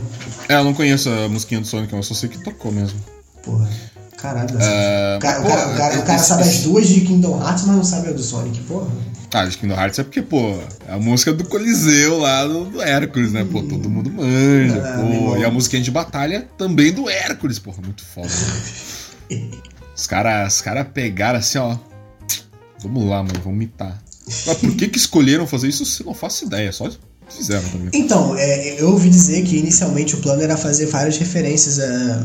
É, 0.50 0.56
eu 0.56 0.64
não 0.64 0.74
conheço 0.74 1.10
a 1.10 1.28
musiquinha 1.30 1.62
do 1.62 1.68
Sonic, 1.68 1.94
mas 1.94 2.06
só 2.06 2.14
sei 2.14 2.30
que 2.30 2.44
tocou 2.44 2.72
mesmo. 2.72 3.00
Porra. 3.44 3.70
Caralho, 4.18 4.56
uh, 4.56 5.18
o 5.18 5.20
cara, 5.20 5.42
o 5.42 5.44
cara, 5.44 5.68
o 5.68 5.78
cara, 5.78 6.00
o 6.00 6.04
cara 6.04 6.20
sabe 6.20 6.44
as 6.44 6.60
duas 6.60 6.88
de 6.88 7.02
Kingdom 7.02 7.42
Hearts, 7.42 7.66
mas 7.66 7.76
não 7.76 7.84
sabe 7.84 8.10
a 8.10 8.14
do 8.14 8.24
Sonic, 8.24 8.62
porra. 8.62 8.88
Ah, 9.34 9.46
de 9.46 9.58
Kingdom 9.58 9.76
Hearts 9.76 10.00
é 10.00 10.04
porque, 10.04 10.22
pô, 10.22 10.58
é 10.88 10.94
a 10.94 10.98
música 10.98 11.34
do 11.34 11.44
Coliseu 11.44 12.20
lá 12.20 12.46
do, 12.46 12.66
do 12.66 12.82
Hércules, 12.82 13.34
né? 13.34 13.46
Pô, 13.52 13.62
todo 13.64 13.90
mundo 13.90 14.10
manja, 14.12 14.82
ah, 14.82 15.00
pô. 15.02 15.38
E 15.38 15.44
a 15.44 15.52
musiquinha 15.52 15.82
de 15.82 15.92
batalha 15.92 16.48
também 16.58 16.94
do 16.94 17.10
Hércules, 17.10 17.60
porra, 17.60 17.80
muito 17.84 18.06
foda. 18.06 18.30
os 19.96 20.08
caras 20.08 20.56
os 20.56 20.62
cara 20.62 20.84
pegaram 20.86 21.40
assim, 21.40 21.58
ó. 21.58 21.78
Vamos 22.82 23.06
lá, 23.08 23.24
mano, 23.24 23.40
vamos 23.44 23.56
imitar. 23.56 24.04
Mas 24.26 24.58
por 24.58 24.76
que 24.76 24.88
que 24.88 24.98
escolheram 24.98 25.48
fazer 25.48 25.68
isso? 25.68 26.02
Eu 26.02 26.08
não 26.08 26.14
faço 26.14 26.46
ideia, 26.46 26.72
só 26.72 26.90
fizeram 27.30 27.68
também. 27.70 27.90
Então, 27.94 28.36
é, 28.38 28.82
eu 28.82 28.90
ouvi 28.90 29.10
dizer 29.10 29.44
que 29.44 29.58
inicialmente 29.58 30.16
o 30.16 30.18
plano 30.20 30.42
era 30.42 30.58
fazer 30.58 30.88
várias 30.88 31.18
referências 31.18 31.80
a 31.80 32.24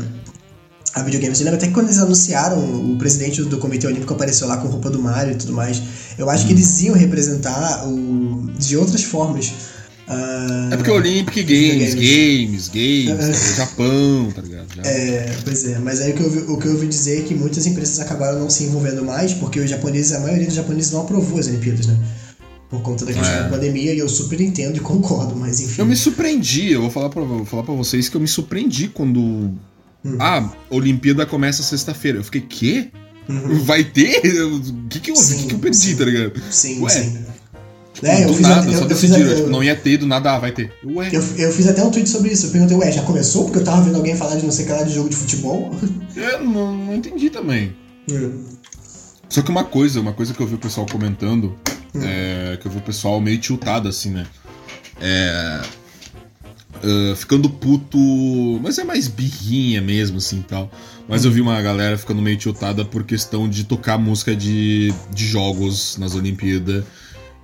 a 0.93 1.03
videogames. 1.03 1.37
Você 1.37 1.43
lembra 1.43 1.57
até 1.57 1.67
que 1.67 1.73
quando 1.73 1.87
eles 1.87 1.99
anunciaram, 1.99 2.57
o 2.91 2.97
presidente 2.97 3.43
do 3.43 3.57
Comitê 3.57 3.87
Olímpico 3.87 4.13
apareceu 4.13 4.47
lá 4.47 4.57
com 4.57 4.67
roupa 4.67 4.89
do 4.89 5.01
Mario 5.01 5.33
e 5.33 5.37
tudo 5.37 5.53
mais. 5.53 5.81
Eu 6.17 6.29
acho 6.29 6.45
que 6.45 6.53
eles 6.53 6.81
iam 6.81 6.95
representar 6.95 7.87
o, 7.87 8.49
de 8.57 8.75
outras 8.75 9.03
formas. 9.03 9.51
Uh, 10.09 10.73
é 10.73 10.77
porque 10.77 10.89
o 10.89 10.95
Olympic 10.95 11.43
Games, 11.43 11.93
Games, 11.93 12.67
Games, 12.67 13.55
tá 13.55 13.63
Japão, 13.63 14.31
tá 14.33 14.41
ligado? 14.41 14.67
Já. 14.75 14.81
É, 14.81 15.37
pois 15.43 15.65
é, 15.67 15.77
mas 15.77 16.01
aí 16.01 16.13
o 16.13 16.15
que, 16.15 16.21
eu 16.21 16.25
ouvi, 16.25 16.39
o 16.39 16.57
que 16.57 16.67
eu 16.67 16.71
ouvi 16.71 16.87
dizer 16.87 17.19
é 17.19 17.21
que 17.21 17.35
muitas 17.35 17.67
empresas 17.67 17.99
acabaram 17.99 18.39
não 18.39 18.49
se 18.49 18.63
envolvendo 18.63 19.05
mais, 19.05 19.33
porque 19.33 19.59
os 19.59 19.69
japoneses, 19.69 20.13
a 20.13 20.19
maioria 20.19 20.47
dos 20.47 20.55
japoneses 20.55 20.91
não 20.91 21.01
aprovou 21.01 21.39
as 21.39 21.47
Olimpíadas, 21.47 21.85
né? 21.85 21.97
Por 22.71 22.81
conta 22.81 23.05
da 23.05 23.13
questão 23.13 23.33
é. 23.33 23.43
da 23.43 23.49
pandemia, 23.49 23.93
e 23.93 23.99
eu 23.99 24.09
super 24.09 24.41
entendo 24.41 24.77
e 24.77 24.79
concordo, 24.79 25.35
mas 25.35 25.59
enfim. 25.59 25.81
Eu 25.81 25.85
me 25.85 25.95
surpreendi, 25.95 26.71
eu 26.71 26.81
vou 26.81 26.89
falar 26.89 27.09
pra, 27.09 27.21
vou 27.21 27.45
falar 27.45 27.63
pra 27.63 27.75
vocês 27.75 28.09
que 28.09 28.15
eu 28.15 28.21
me 28.21 28.27
surpreendi 28.27 28.87
quando 28.87 29.53
Uhum. 30.03 30.17
Ah, 30.19 30.49
Olimpíada 30.69 31.25
começa 31.25 31.61
sexta-feira. 31.61 32.19
Eu 32.19 32.23
fiquei, 32.23 32.41
quê? 32.41 32.91
Uhum. 33.27 33.63
Vai 33.63 33.83
ter? 33.83 34.21
O 34.43 34.87
que 34.87 34.99
que 34.99 35.11
eu, 35.11 35.15
sim, 35.15 35.39
que 35.39 35.47
que 35.47 35.55
eu 35.55 35.59
perdi, 35.59 35.77
sim. 35.77 35.95
tá 35.95 36.05
ligado? 36.05 36.41
Sim, 36.49 36.81
Ué, 36.81 36.89
sim. 36.89 37.25
É, 38.01 38.23
eu 38.23 38.33
fiz 38.33 38.47
nada, 38.47 38.61
até, 38.61 38.73
eu, 38.73 38.79
só 38.79 38.85
decidiram, 38.85 39.35
tipo, 39.35 39.49
não 39.49 39.63
ia 39.63 39.75
ter, 39.75 39.97
do 39.97 40.07
nada, 40.07 40.33
ah, 40.33 40.39
vai 40.39 40.51
ter. 40.51 40.71
Ué. 40.85 41.09
Eu, 41.11 41.21
eu 41.37 41.51
fiz 41.51 41.67
até 41.67 41.83
um 41.83 41.91
tweet 41.91 42.09
sobre 42.09 42.31
isso. 42.31 42.47
Eu 42.47 42.51
perguntei, 42.51 42.77
ué, 42.77 42.91
já 42.91 43.01
começou? 43.01 43.45
Porque 43.45 43.59
eu 43.59 43.63
tava 43.63 43.81
vendo 43.81 43.95
alguém 43.95 44.15
falar 44.15 44.35
de 44.35 44.43
não 44.43 44.51
sei 44.51 44.65
o 44.65 44.67
que 44.67 44.73
lá 44.73 44.83
de 44.83 44.93
jogo 44.93 45.09
de 45.09 45.15
futebol. 45.15 45.75
Eu 46.15 46.43
não, 46.43 46.75
não 46.75 46.95
entendi 46.95 47.29
também. 47.29 47.73
Uhum. 48.09 48.43
Só 49.29 49.41
que 49.41 49.51
uma 49.51 49.63
coisa, 49.63 50.01
uma 50.01 50.11
coisa 50.11 50.33
que 50.33 50.41
eu 50.41 50.47
vi 50.47 50.55
o 50.55 50.57
pessoal 50.57 50.87
comentando, 50.91 51.55
hum. 51.93 52.01
é, 52.03 52.57
que 52.59 52.65
eu 52.65 52.71
vi 52.71 52.79
o 52.79 52.81
pessoal 52.81 53.21
meio 53.21 53.37
tiltado 53.37 53.87
assim, 53.87 54.09
né? 54.09 54.25
É, 54.99 55.61
uh, 56.83 57.15
ficando 57.15 57.49
puto. 57.49 57.97
Mas 58.61 58.77
é 58.79 58.83
mais 58.83 59.07
birrinha 59.07 59.81
mesmo, 59.81 60.17
assim 60.17 60.41
tal. 60.41 60.69
Mas 61.07 61.25
eu 61.25 61.31
vi 61.31 61.41
uma 61.41 61.61
galera 61.61 61.97
ficando 61.97 62.21
meio 62.21 62.37
tiltada 62.37 62.83
por 62.83 63.03
questão 63.03 63.47
de 63.47 63.63
tocar 63.63 63.97
música 63.97 64.35
de, 64.35 64.93
de 65.13 65.25
jogos 65.25 65.97
nas 65.97 66.15
Olimpíadas. 66.15 66.83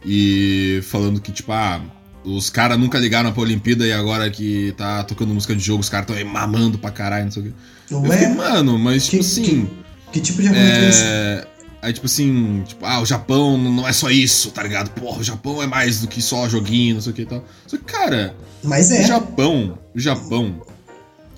E 0.05 0.81
falando 0.83 1.19
que, 1.19 1.31
tipo, 1.31 1.51
ah, 1.51 1.81
os 2.23 2.49
caras 2.49 2.79
nunca 2.79 2.99
ligaram 2.99 3.31
pra 3.31 3.41
Olimpíada 3.41 3.85
e 3.85 3.91
agora 3.91 4.29
que 4.29 4.73
tá 4.77 5.03
tocando 5.03 5.33
música 5.33 5.55
de 5.55 5.63
jogo, 5.63 5.81
os 5.81 5.89
caras 5.89 6.07
tão 6.07 6.15
aí 6.15 6.23
mamando 6.23 6.77
pra 6.77 6.91
caralho, 6.91 7.25
não 7.25 7.31
sei 7.31 7.43
o 7.43 7.45
quê. 7.45 7.53
Ué? 7.91 8.07
Eu 8.07 8.11
fiquei, 8.11 8.27
mano, 8.29 8.77
mas 8.77 9.05
tipo 9.05 9.17
que, 9.17 9.19
assim. 9.19 9.65
Que, 10.11 10.11
que, 10.13 10.19
tipo 10.21 10.41
de 10.41 10.47
argumento 10.47 10.71
é, 10.71 11.47
é 11.47 11.47
Aí, 11.85 11.93
tipo 11.93 12.07
assim, 12.07 12.63
tipo, 12.65 12.83
ah, 12.83 12.99
o 12.99 13.05
Japão 13.05 13.59
não 13.59 13.87
é 13.87 13.93
só 13.93 14.09
isso, 14.09 14.49
tá 14.49 14.63
ligado? 14.63 14.89
Porra, 14.89 15.19
o 15.19 15.23
Japão 15.23 15.61
é 15.61 15.67
mais 15.67 16.01
do 16.01 16.07
que 16.07 16.19
só 16.19 16.49
joguinho, 16.49 16.95
não 16.95 17.01
sei 17.01 17.11
o 17.11 17.15
que 17.15 17.21
e 17.21 17.25
tal. 17.27 17.45
Só 17.67 17.77
que, 17.77 17.83
cara, 17.83 18.35
Mas 18.63 18.89
é. 18.89 19.03
o 19.03 19.07
Japão, 19.07 19.77
o 19.93 19.99
Japão, 19.99 20.65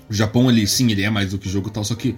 o 0.08 0.14
Japão 0.14 0.48
ali, 0.48 0.66
sim, 0.66 0.90
ele 0.90 1.02
é 1.02 1.10
mais 1.10 1.32
do 1.32 1.38
que 1.38 1.50
jogo 1.50 1.68
e 1.68 1.70
tal, 1.70 1.84
só 1.84 1.94
que 1.94 2.16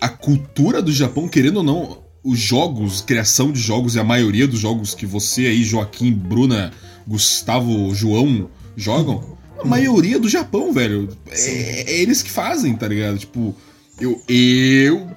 a 0.00 0.08
cultura 0.08 0.80
do 0.80 0.90
Japão, 0.90 1.28
querendo 1.28 1.58
ou 1.58 1.62
não, 1.62 2.02
os 2.24 2.38
jogos, 2.38 3.00
criação 3.00 3.50
de 3.50 3.60
jogos 3.60 3.94
e 3.94 4.00
a 4.00 4.04
maioria 4.04 4.46
dos 4.46 4.60
jogos 4.60 4.94
que 4.94 5.06
você 5.06 5.46
aí, 5.46 5.64
Joaquim, 5.64 6.12
Bruna, 6.12 6.72
Gustavo, 7.06 7.94
João, 7.94 8.48
jogam, 8.76 9.38
a 9.62 9.66
maioria 9.66 10.18
do 10.18 10.28
Japão, 10.28 10.72
velho. 10.72 11.08
É, 11.30 11.92
é 11.92 12.00
eles 12.00 12.22
que 12.22 12.30
fazem, 12.30 12.74
tá 12.74 12.88
ligado? 12.88 13.18
Tipo, 13.18 13.54
eu, 14.00 14.20
eu 14.28 15.10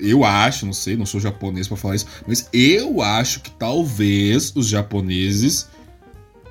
eu 0.00 0.24
acho, 0.24 0.64
não 0.64 0.72
sei, 0.72 0.96
não 0.96 1.06
sou 1.06 1.20
japonês 1.20 1.66
para 1.66 1.76
falar 1.76 1.96
isso, 1.96 2.06
mas 2.26 2.48
eu 2.52 3.02
acho 3.02 3.40
que 3.40 3.50
talvez 3.50 4.52
os 4.54 4.68
japoneses 4.68 5.68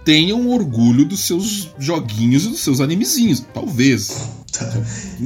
tenham 0.08 0.48
orgulho 0.48 1.04
dos 1.04 1.28
seus 1.28 1.68
joguinhos 1.78 2.46
e 2.46 2.48
dos 2.48 2.62
seus 2.62 2.80
animezinhos. 2.80 3.44
Talvez. 3.54 4.10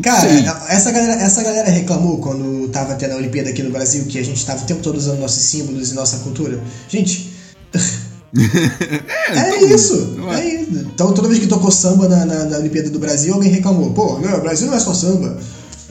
Cara, 0.02 0.28
essa 0.70 0.92
galera, 0.92 1.22
essa 1.22 1.44
galera 1.44 1.70
reclamou 1.70 2.18
quando 2.18 2.68
tava 2.70 2.96
tendo 2.96 3.12
a 3.12 3.18
Olimpíada 3.18 3.52
aqui 3.52 3.62
no 3.62 3.70
Brasil 3.70 4.06
que 4.06 4.18
a 4.18 4.24
gente 4.24 4.44
tava 4.44 4.64
o 4.64 4.66
tempo 4.66 4.82
todo 4.82 4.98
usando 4.98 5.20
nossos 5.20 5.44
símbolos 5.44 5.92
e 5.92 5.94
nossa 5.94 6.18
cultura. 6.24 6.60
Gente. 6.90 7.32
é, 8.34 9.38
é 9.38 9.58
então, 9.58 9.76
isso, 9.76 10.18
é. 10.32 10.40
é 10.40 10.62
isso. 10.62 10.80
Então 10.96 11.14
toda 11.14 11.28
vez 11.28 11.40
que 11.40 11.48
tocou 11.48 11.70
samba 11.70 12.10
na, 12.10 12.26
na, 12.26 12.46
na 12.46 12.58
Olimpíada 12.58 12.90
do 12.90 12.98
Brasil, 12.98 13.36
alguém 13.36 13.52
reclamou. 13.52 13.92
Pô, 13.92 14.18
não, 14.18 14.40
o 14.40 14.42
Brasil 14.42 14.66
não 14.66 14.74
é 14.74 14.80
só 14.80 14.96
samba. 14.96 15.38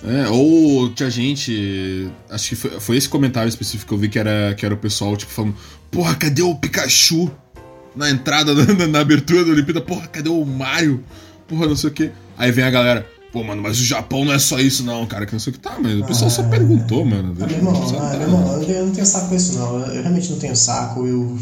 É, 0.03 0.29
ou 0.31 0.93
tinha 0.95 1.11
gente. 1.11 2.11
Acho 2.29 2.49
que 2.49 2.57
foi, 2.57 2.81
foi, 2.81 2.97
esse 2.97 3.09
comentário 3.09 3.49
específico 3.49 3.89
que 3.89 3.95
eu 3.95 3.99
vi 3.99 4.09
que 4.09 4.19
era, 4.19 4.53
que 4.57 4.67
era 4.67 4.75
o 4.75 4.79
pessoal, 4.79 5.17
tipo, 5.17 5.31
falando: 5.31 5.55
Porra, 5.93 6.17
cadê 6.17 6.43
o 6.43 6.57
Pikachu? 6.57 7.31
Na 7.95 8.11
entrada, 8.11 8.55
na, 8.55 8.87
na 8.87 9.01
abertura 9.01 9.45
da 9.45 9.51
Olimpíada, 9.51 9.81
porra, 9.81 10.07
cadê 10.07 10.29
o 10.29 10.45
Mario? 10.45 11.03
Porra, 11.49 11.67
não 11.67 11.77
sei 11.77 11.91
o 11.91 11.93
que. 11.93 12.11
Aí 12.39 12.53
vem 12.53 12.65
a 12.65 12.71
galera. 12.71 13.07
Pô, 13.33 13.45
mano, 13.45 13.63
mas 13.63 13.79
o 13.79 13.85
Japão 13.85 14.25
não 14.25 14.33
é 14.33 14.39
só 14.39 14.59
isso, 14.59 14.83
não, 14.83 15.07
cara, 15.07 15.25
que 15.25 15.33
não 15.33 15.39
sei 15.39 15.53
o 15.53 15.55
que. 15.55 15.61
Tá, 15.61 15.77
mas 15.81 15.99
o 16.01 16.05
pessoal 16.05 16.27
ah, 16.27 16.31
só 16.31 16.43
perguntou, 16.45 17.05
mano. 17.05 17.37
Ah, 17.41 17.47
meu 17.47 17.57
irmão, 17.57 17.97
ah, 18.01 18.11
meu 18.11 18.23
irmão 18.23 18.63
eu, 18.63 18.87
não 18.87 18.93
tenho 18.93 19.07
saco 19.07 19.29
com 19.29 19.37
isso, 19.37 19.59
não. 19.59 19.81
Eu, 19.81 19.95
eu 19.95 20.03
realmente 20.03 20.31
não 20.31 20.39
tenho 20.39 20.57
saco, 20.57 21.07
eu. 21.07 21.39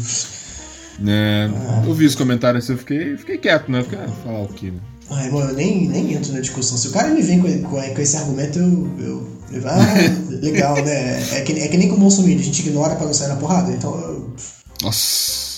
É, 1.07 1.49
ah. 1.51 1.83
eu 1.85 1.93
vi 1.93 2.05
os 2.05 2.13
comentários 2.13 2.63
assim, 2.63 2.73
eu 2.73 2.77
fiquei, 2.77 3.17
fiquei 3.17 3.37
quieto, 3.37 3.71
né? 3.71 3.81
Fiquei, 3.81 3.97
ah, 3.97 4.07
falar 4.23 4.41
o 4.41 4.47
que, 4.49 4.69
né? 4.69 4.79
Ai, 5.09 5.31
mano, 5.31 5.49
eu 5.49 5.55
nem, 5.55 5.87
nem 5.87 6.13
entro 6.13 6.31
na 6.31 6.39
discussão. 6.39 6.77
Se 6.77 6.89
o 6.89 6.91
cara 6.91 7.09
me 7.09 7.21
vem 7.23 7.39
com, 7.41 7.63
com, 7.63 7.81
com 7.81 8.01
esse 8.01 8.17
argumento, 8.17 8.59
eu, 8.59 8.91
eu, 8.99 9.37
eu. 9.53 9.67
Ah, 9.67 9.77
legal, 10.41 10.75
né? 10.75 11.37
É 11.37 11.41
que, 11.41 11.53
é 11.53 11.67
que 11.67 11.77
nem 11.77 11.89
com 11.89 11.95
o 11.95 11.99
Bolsonaro, 11.99 12.35
a 12.35 12.43
gente 12.43 12.59
ignora 12.59 12.95
pra 12.95 13.07
não 13.07 13.13
sair 13.13 13.29
na 13.29 13.35
porrada. 13.37 13.71
Então 13.71 13.99
eu. 13.99 14.31
Nossa. 14.83 15.48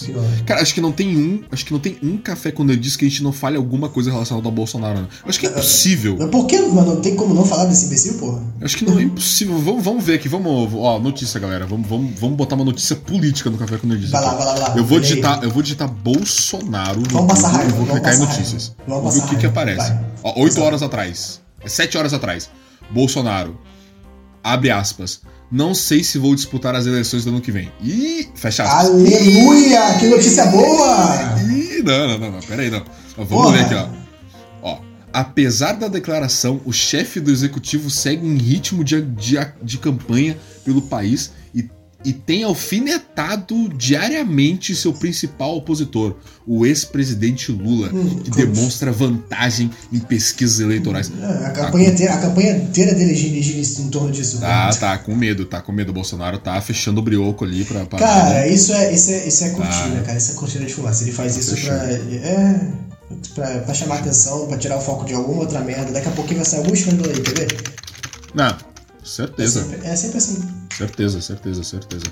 Cara, 0.45 0.61
acho 0.61 0.73
que 0.73 0.81
não 0.81 0.91
tem 0.91 1.17
um. 1.17 1.43
Acho 1.51 1.65
que 1.65 1.73
não 1.73 1.79
tem 1.79 1.97
um 2.01 2.17
café 2.17 2.51
quando 2.51 2.71
ele 2.71 2.79
diz 2.79 2.95
que 2.95 3.05
a 3.05 3.09
gente 3.09 3.23
não 3.23 3.31
fale 3.31 3.57
alguma 3.57 3.89
coisa 3.89 4.11
relacionada 4.11 4.47
ao 4.47 4.51
Bolsonaro, 4.51 5.01
né? 5.01 5.07
Acho 5.25 5.39
que 5.39 5.47
é 5.47 5.49
impossível. 5.49 6.17
Mas 6.19 6.29
por 6.29 6.47
que, 6.47 6.59
mano? 6.59 6.95
Não 6.95 7.01
tem 7.01 7.15
como 7.15 7.33
não 7.33 7.45
falar 7.45 7.65
desse 7.65 7.85
imbecil, 7.85 8.15
porra? 8.15 8.41
Acho 8.61 8.77
que 8.77 8.85
não 8.85 8.97
é 8.97 9.03
impossível. 9.03 9.57
Vamos, 9.59 9.83
vamos 9.83 10.03
ver 10.03 10.15
aqui, 10.15 10.27
vamos. 10.27 10.73
Ó, 10.73 10.99
notícia, 10.99 11.39
galera. 11.39 11.65
Vamos, 11.65 11.87
vamos, 11.87 12.19
vamos 12.19 12.37
botar 12.37 12.55
uma 12.55 12.65
notícia 12.65 12.95
política 12.95 13.49
no 13.49 13.57
café 13.57 13.77
quando 13.77 13.93
ele 13.93 14.01
diz. 14.01 14.11
Vai 14.11 14.21
lá, 14.21 14.33
vai 14.33 14.45
lá, 14.45 14.53
vai 14.53 14.69
lá. 14.69 14.77
Eu 14.77 14.85
vou 14.85 14.99
digitar, 14.99 15.43
eu 15.43 15.51
vou 15.51 15.61
digitar 15.61 15.89
Bolsonaro 15.89 17.01
vamos 17.11 17.27
passar 17.27 17.49
raiva, 17.49 17.71
eu 17.71 17.75
vou 17.77 17.87
clicar 17.87 18.13
em 18.13 18.19
notícias. 18.19 18.75
Vamos, 18.87 19.03
vamos 19.03 19.15
ver 19.15 19.25
o 19.25 19.29
que, 19.29 19.35
que 19.37 19.45
aparece. 19.45 19.89
Vai. 19.89 20.05
Ó, 20.23 20.41
8 20.41 20.61
horas 20.61 20.81
atrás. 20.81 21.41
É 21.59 21.69
7 21.69 21.97
horas 21.97 22.13
atrás. 22.13 22.49
Bolsonaro. 22.89 23.59
Abre 24.43 24.71
aspas. 24.71 25.21
Não 25.51 25.75
sei 25.75 26.01
se 26.03 26.17
vou 26.17 26.33
disputar 26.33 26.73
as 26.75 26.85
eleições 26.85 27.25
do 27.25 27.29
ano 27.31 27.41
que 27.41 27.51
vem. 27.51 27.69
Ih, 27.81 28.29
fecha 28.35 28.63
aspas. 28.63 28.85
Aleluia! 28.85 29.97
Que 29.99 30.07
notícia 30.07 30.45
boa! 30.45 31.35
Ih, 31.41 31.83
não, 31.83 32.07
não, 32.07 32.17
não, 32.17 32.31
não. 32.31 32.39
Pera 32.39 32.61
aí, 32.61 32.69
não. 32.71 32.83
Vamos 33.17 33.29
Porra. 33.29 33.57
ler 33.57 33.65
aqui, 33.65 33.75
ó. 33.75 33.87
Ó. 34.61 34.79
Apesar 35.11 35.73
da 35.73 35.89
declaração, 35.89 36.61
o 36.63 36.71
chefe 36.71 37.19
do 37.19 37.29
executivo 37.29 37.89
segue 37.89 38.25
em 38.25 38.37
ritmo 38.37 38.81
de, 38.81 39.01
de, 39.01 39.35
de 39.61 39.77
campanha 39.77 40.37
pelo 40.63 40.81
país 40.83 41.33
e 42.03 42.13
tem 42.13 42.43
alfinetado 42.43 43.69
diariamente 43.69 44.75
seu 44.75 44.93
principal 44.93 45.57
opositor, 45.57 46.15
o 46.45 46.65
ex-presidente 46.65 47.51
Lula, 47.51 47.91
hum, 47.93 48.19
que 48.23 48.31
demonstra 48.31 48.91
vantagem 48.91 49.69
em 49.91 49.99
pesquisas 49.99 50.59
eleitorais. 50.59 51.11
É, 51.21 51.45
a, 51.45 51.51
campanha 51.51 51.87
tá 51.87 51.93
inteira, 51.93 52.13
a 52.13 52.17
campanha 52.17 52.57
inteira 52.57 52.95
dele 52.95 53.15
gira 53.15 53.59
em 53.59 53.89
torno 53.89 54.11
disso. 54.11 54.39
Tá, 54.39 54.67
né? 54.67 54.73
tá, 54.79 54.97
com 54.97 55.15
medo, 55.15 55.45
tá 55.45 55.61
com 55.61 55.71
medo. 55.71 55.89
O 55.89 55.93
Bolsonaro 55.93 56.39
tá 56.39 56.59
fechando 56.61 56.99
o 56.99 57.03
brioco 57.03 57.45
ali 57.45 57.63
pra. 57.63 57.85
pra 57.85 57.99
cara, 57.99 58.47
isso 58.47 58.73
é, 58.73 58.93
isso 58.93 59.11
é, 59.11 59.27
isso 59.27 59.43
é 59.43 59.49
cortina, 59.51 59.95
tá. 59.97 60.01
cara. 60.01 60.17
Isso 60.17 60.31
é 60.31 60.35
cortina 60.35 60.65
de 60.65 60.73
fumaça. 60.73 61.03
Ele 61.03 61.11
faz 61.11 61.33
tá 61.33 61.39
isso 61.39 61.55
fechando. 61.55 61.79
pra. 61.79 62.15
É. 62.15 62.91
Pra, 63.35 63.59
pra 63.59 63.73
chamar 63.73 63.99
atenção, 63.99 64.47
pra 64.47 64.57
tirar 64.57 64.77
o 64.77 64.81
foco 64.81 65.05
de 65.05 65.13
alguma 65.13 65.41
outra 65.41 65.59
merda. 65.59 65.91
Daqui 65.91 66.07
a 66.07 66.11
pouquinho 66.11 66.37
vai 66.37 66.45
sair 66.45 66.59
algum 66.59 66.73
escândalo 66.73 67.11
aí, 67.11 67.21
quer 67.21 67.39
ver? 67.39 67.57
Não, 68.33 68.55
certeza. 69.11 69.59
É 69.59 69.63
sempre, 69.63 69.87
é 69.87 69.95
sempre 69.95 70.17
assim. 70.17 70.51
Certeza, 70.75 71.21
certeza, 71.21 71.63
certeza. 71.63 72.05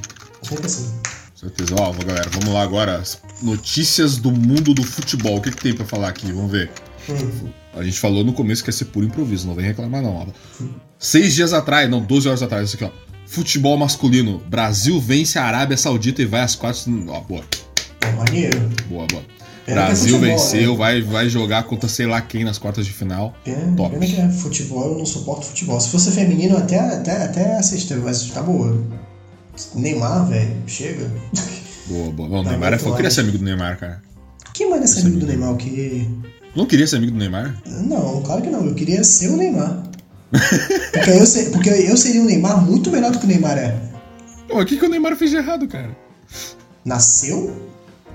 Sempre 0.44 0.66
assim. 0.66 1.00
Certeza. 1.36 1.76
Ó, 1.80 1.94
galera, 1.94 2.30
vamos 2.32 2.54
lá 2.54 2.62
agora. 2.62 3.04
Notícias 3.42 4.18
do 4.18 4.32
mundo 4.32 4.74
do 4.74 4.84
futebol. 4.84 5.38
O 5.38 5.42
que, 5.42 5.52
que 5.52 5.62
tem 5.62 5.74
para 5.74 5.86
falar 5.86 6.10
aqui? 6.10 6.32
Vamos 6.32 6.52
ver. 6.52 6.70
Hum. 7.10 7.50
A 7.74 7.84
gente 7.84 8.00
falou 8.00 8.24
no 8.24 8.34
começo 8.34 8.64
que 8.64 8.70
ia 8.70 8.74
ser 8.74 8.86
puro 8.86 9.06
improviso, 9.06 9.48
não 9.48 9.56
vem 9.56 9.66
reclamar 9.66 10.02
não. 10.02 10.28
Hum. 10.60 10.74
Seis 10.98 11.34
dias 11.34 11.54
atrás, 11.54 11.90
não, 11.90 12.02
12 12.02 12.28
horas 12.28 12.44
atrás, 12.44 12.68
isso 12.68 12.76
aqui, 12.76 12.84
ó. 12.84 12.92
Futebol 13.26 13.78
masculino. 13.78 14.40
Brasil 14.50 15.00
vence 15.00 15.40
a 15.40 15.46
Arábia 15.46 15.78
Saudita 15.78 16.22
e 16.22 16.26
vai 16.26 16.42
às 16.42 16.56
quatro. 16.56 16.82
Ó, 17.08 17.22
boa. 17.22 17.44
Pô, 18.00 18.12
maneiro. 18.18 18.70
Boa, 18.90 19.06
boa. 19.08 19.24
É, 19.70 19.74
Brasil 19.74 20.20
venceu, 20.20 20.72
né? 20.72 20.78
vai, 20.78 21.02
vai 21.02 21.30
jogar 21.30 21.64
contra 21.64 21.88
sei 21.88 22.08
lá 22.08 22.20
quem 22.22 22.44
nas 22.44 22.58
quartas 22.58 22.86
de 22.86 22.92
final. 22.92 23.36
É, 23.46 23.54
Top. 23.78 23.92
Pena 23.92 24.06
que 24.06 24.20
é 24.20 24.30
futebol, 24.30 24.94
eu 24.94 24.98
não 24.98 25.06
suporto 25.06 25.46
futebol. 25.46 25.80
Se 25.80 25.90
fosse 25.90 26.12
feminino, 26.12 26.58
até, 26.58 26.80
até, 26.80 27.24
até 27.24 27.58
assistir, 27.58 27.98
mas 27.98 28.24
tá 28.30 28.42
boa. 28.42 28.82
Neymar, 29.76 30.28
velho, 30.28 30.56
chega. 30.66 31.10
Boa, 31.88 32.12
boa. 32.12 32.40
O 32.40 32.44
tá 32.44 32.50
Neymar 32.52 32.74
é, 32.74 32.80
eu 32.84 32.96
queria 32.96 33.12
ser 33.12 33.22
amigo 33.22 33.38
do 33.38 33.44
Neymar, 33.44 33.78
cara. 33.80 34.02
Quem 34.54 34.70
manda 34.70 34.88
ser 34.88 35.02
amigo, 35.02 35.20
do 35.20 35.28
Neymar? 35.28 35.50
Eu 35.50 35.58
queria. 35.58 36.08
Não 36.56 36.66
queria 36.66 36.88
ser 36.88 36.98
amigo 36.98 37.12
do 37.12 37.18
Neymar? 37.18 37.62
Não, 37.66 38.22
claro 38.22 38.42
que 38.42 38.50
não. 38.50 38.66
Eu 38.66 38.74
queria 38.74 39.04
ser 39.04 39.30
o 39.30 39.38
Neymar. 39.38 39.84
porque, 40.94 41.10
eu 41.12 41.26
ser, 41.26 41.52
porque 41.52 41.70
eu 41.70 41.98
seria 41.98 42.22
o 42.22 42.26
Neymar 42.26 42.62
muito 42.62 42.92
melhor 42.92 43.12
do 43.12 43.20
que 43.20 43.26
o 43.26 43.28
Neymar 43.28 43.58
é. 43.58 43.78
Pô, 44.48 44.62
o 44.62 44.66
que, 44.66 44.78
que 44.78 44.86
o 44.86 44.90
Neymar 44.90 45.16
fez 45.16 45.32
de 45.32 45.38
errado, 45.38 45.68
cara? 45.68 45.96
Nasceu? 46.84 47.69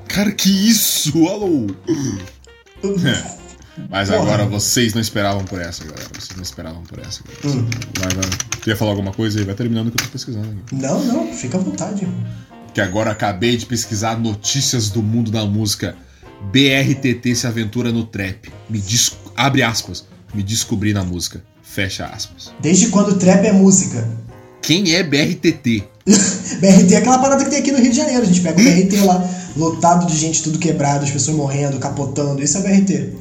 Cara, 0.08 0.30
que 0.32 0.48
isso? 0.48 1.26
Alô! 1.26 1.66
É. 2.84 3.44
Mas 3.90 4.08
Porra. 4.08 4.22
agora 4.22 4.46
vocês 4.46 4.94
não 4.94 5.00
esperavam 5.00 5.44
por 5.44 5.60
essa, 5.60 5.84
galera. 5.84 6.08
Vocês 6.12 6.36
não 6.36 6.42
esperavam 6.42 6.82
por 6.82 6.98
essa. 7.00 7.22
Hum. 7.44 7.66
Vai, 7.98 8.14
vai. 8.14 8.30
Queria 8.60 8.76
falar 8.76 8.92
alguma 8.92 9.12
coisa 9.12 9.38
aí? 9.38 9.44
Vai 9.44 9.54
terminando 9.54 9.88
o 9.88 9.90
que 9.90 10.00
eu 10.00 10.06
tô 10.06 10.12
pesquisando 10.12 10.48
aqui. 10.48 10.74
Não, 10.74 11.04
não, 11.04 11.32
fica 11.32 11.58
à 11.58 11.60
vontade. 11.60 12.06
Que 12.72 12.80
agora 12.80 13.10
acabei 13.10 13.56
de 13.56 13.66
pesquisar 13.66 14.18
notícias 14.18 14.90
do 14.90 15.02
mundo 15.02 15.30
da 15.30 15.44
música. 15.44 15.96
BRTT 16.52 17.34
se 17.34 17.46
aventura 17.46 17.90
no 17.90 18.04
trap. 18.04 18.52
Me. 18.68 18.82
Abre 19.36 19.62
aspas. 19.62 20.06
Me 20.32 20.42
descobri 20.42 20.92
na 20.92 21.02
música. 21.02 21.42
Fecha 21.62 22.06
aspas. 22.06 22.52
Desde 22.60 22.88
quando 22.88 23.10
o 23.10 23.18
trap 23.18 23.44
é 23.44 23.52
música? 23.52 24.08
Quem 24.62 24.94
é 24.94 25.02
BRTT? 25.02 25.84
BRT 26.06 26.94
é 26.94 26.96
aquela 26.96 27.18
parada 27.18 27.44
que 27.44 27.50
tem 27.50 27.58
aqui 27.58 27.72
no 27.72 27.78
Rio 27.78 27.90
de 27.90 27.96
Janeiro. 27.96 28.22
A 28.22 28.24
gente 28.24 28.40
pega 28.40 28.60
o 28.60 28.64
BRT 28.64 28.96
lá, 29.04 29.30
lotado 29.56 30.06
de 30.06 30.16
gente, 30.16 30.42
tudo 30.42 30.58
quebrado, 30.58 31.04
as 31.04 31.10
pessoas 31.10 31.36
morrendo, 31.36 31.78
capotando. 31.78 32.42
Isso 32.42 32.58
é 32.58 32.60
BRT. 32.62 33.12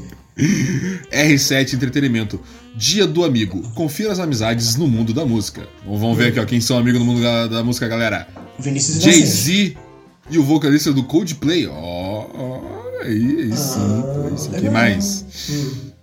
R7 1.12 1.74
Entretenimento. 1.74 2.40
Dia 2.76 3.06
do 3.06 3.24
Amigo. 3.24 3.62
Confira 3.76 4.12
as 4.12 4.20
amizades 4.20 4.76
no 4.76 4.88
mundo 4.88 5.14
da 5.14 5.26
música. 5.26 5.68
Vamos 5.86 6.18
ver 6.18 6.30
aqui, 6.30 6.40
ó, 6.40 6.46
quem 6.46 6.60
são 6.60 6.78
amigos 6.78 7.00
no 7.00 7.06
mundo 7.06 7.22
da, 7.22 7.48
da 7.48 7.64
música, 7.64 7.88
galera. 7.88 8.28
Vinícius 8.58 9.02
Jay-Z 9.02 9.78
e 10.30 10.38
o 10.38 10.44
vocalista 10.44 10.92
do 10.92 11.04
Coldplay. 11.04 11.68
Ó, 11.68 12.26
oh, 12.34 13.04
aí, 13.04 13.42
aí 13.42 13.56
sim. 13.56 13.80
Ah, 13.80 14.32
isso 14.36 14.56
aqui 14.56 14.70
mais. 14.70 15.26
Hum. 15.50 15.94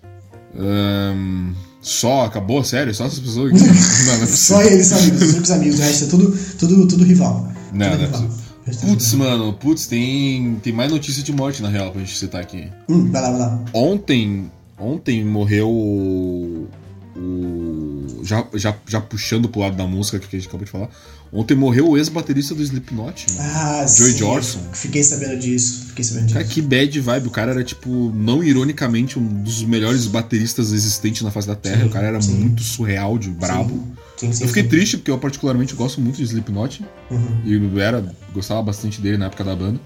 Um, 0.53 1.55
só, 1.81 2.27
acabou, 2.27 2.63
sério? 2.63 2.95
Só 2.95 3.07
essas 3.07 3.21
pessoas 3.21 3.53
não, 3.55 4.17
não 4.17 4.25
é 4.25 4.27
só 4.27 4.63
eles 4.63 4.93
amigos, 4.93 5.23
os 5.23 5.31
únicos 5.31 5.51
amigos, 5.51 5.79
o 5.79 5.83
resto 5.83 6.05
é 6.05 6.09
tudo, 6.09 6.39
tudo, 6.59 6.89
tudo 6.89 7.05
rival. 7.05 7.51
Não, 7.73 7.91
tudo 7.91 8.01
não 8.01 8.07
rival. 8.07 8.40
Putz, 8.79 9.13
mano, 9.15 9.53
putz, 9.53 9.87
tem, 9.87 10.57
tem 10.63 10.73
mais 10.73 10.91
notícia 10.91 11.23
de 11.23 11.33
morte 11.33 11.63
na 11.63 11.69
real 11.69 11.91
pra 11.91 12.01
gente 12.01 12.17
citar 12.17 12.41
aqui. 12.41 12.69
Hum, 12.89 13.11
vai 13.11 13.23
lá, 13.23 13.31
vai 13.31 13.39
lá. 13.41 13.65
Ontem, 13.73 14.51
ontem 14.79 15.25
morreu 15.25 15.69
o. 15.69 16.69
o 17.17 18.25
já, 18.25 18.47
já, 18.55 18.77
já 18.87 19.01
puxando 19.01 19.49
pro 19.49 19.61
lado 19.61 19.77
da 19.77 19.87
música 19.87 20.19
que 20.19 20.37
a 20.37 20.39
gente 20.39 20.49
acabou 20.49 20.65
de 20.65 20.71
falar. 20.71 20.91
Ontem 21.33 21.55
morreu 21.55 21.91
o 21.91 21.97
ex-baterista 21.97 22.57
do 22.57 22.63
Slipknot, 22.63 23.27
mano. 23.35 23.49
Ah, 23.55 23.87
Joey 23.87 24.17
Jorson. 24.17 24.59
Fiquei 24.73 25.05
sabendo 25.05 25.39
disso. 25.39 25.87
Fiquei 25.87 26.05
sabendo 26.05 26.25
disso. 26.25 26.35
Cara, 26.35 26.45
que 26.45 26.61
bad 26.61 27.01
vibe. 27.01 27.29
O 27.29 27.31
cara 27.31 27.53
era, 27.53 27.63
tipo, 27.63 28.11
não 28.13 28.43
ironicamente, 28.43 29.17
um 29.17 29.43
dos 29.43 29.63
melhores 29.63 30.07
bateristas 30.07 30.73
existentes 30.73 31.23
na 31.23 31.31
face 31.31 31.47
da 31.47 31.55
Terra. 31.55 31.83
Sim, 31.83 31.87
o 31.87 31.91
cara 31.91 32.09
era 32.09 32.21
sim. 32.21 32.33
muito 32.33 32.65
surreal, 32.65 33.17
de 33.17 33.31
brabo. 33.31 33.81
Sim, 34.21 34.43
eu 34.43 34.49
fiquei 34.49 34.65
triste 34.65 34.99
porque 34.99 35.11
eu 35.11 35.19
particularmente 35.19 35.75
gosto 35.75 36.01
muito 36.01 36.17
de 36.17 36.25
Slipknot. 36.25 36.85
Uhum. 37.11 37.41
E 37.45 37.81
era, 37.81 38.05
gostava 38.35 38.63
bastante 38.63 39.01
dele 39.01 39.17
na 39.17 39.27
época 39.27 39.43
da 39.43 39.57
banda. 39.57 39.81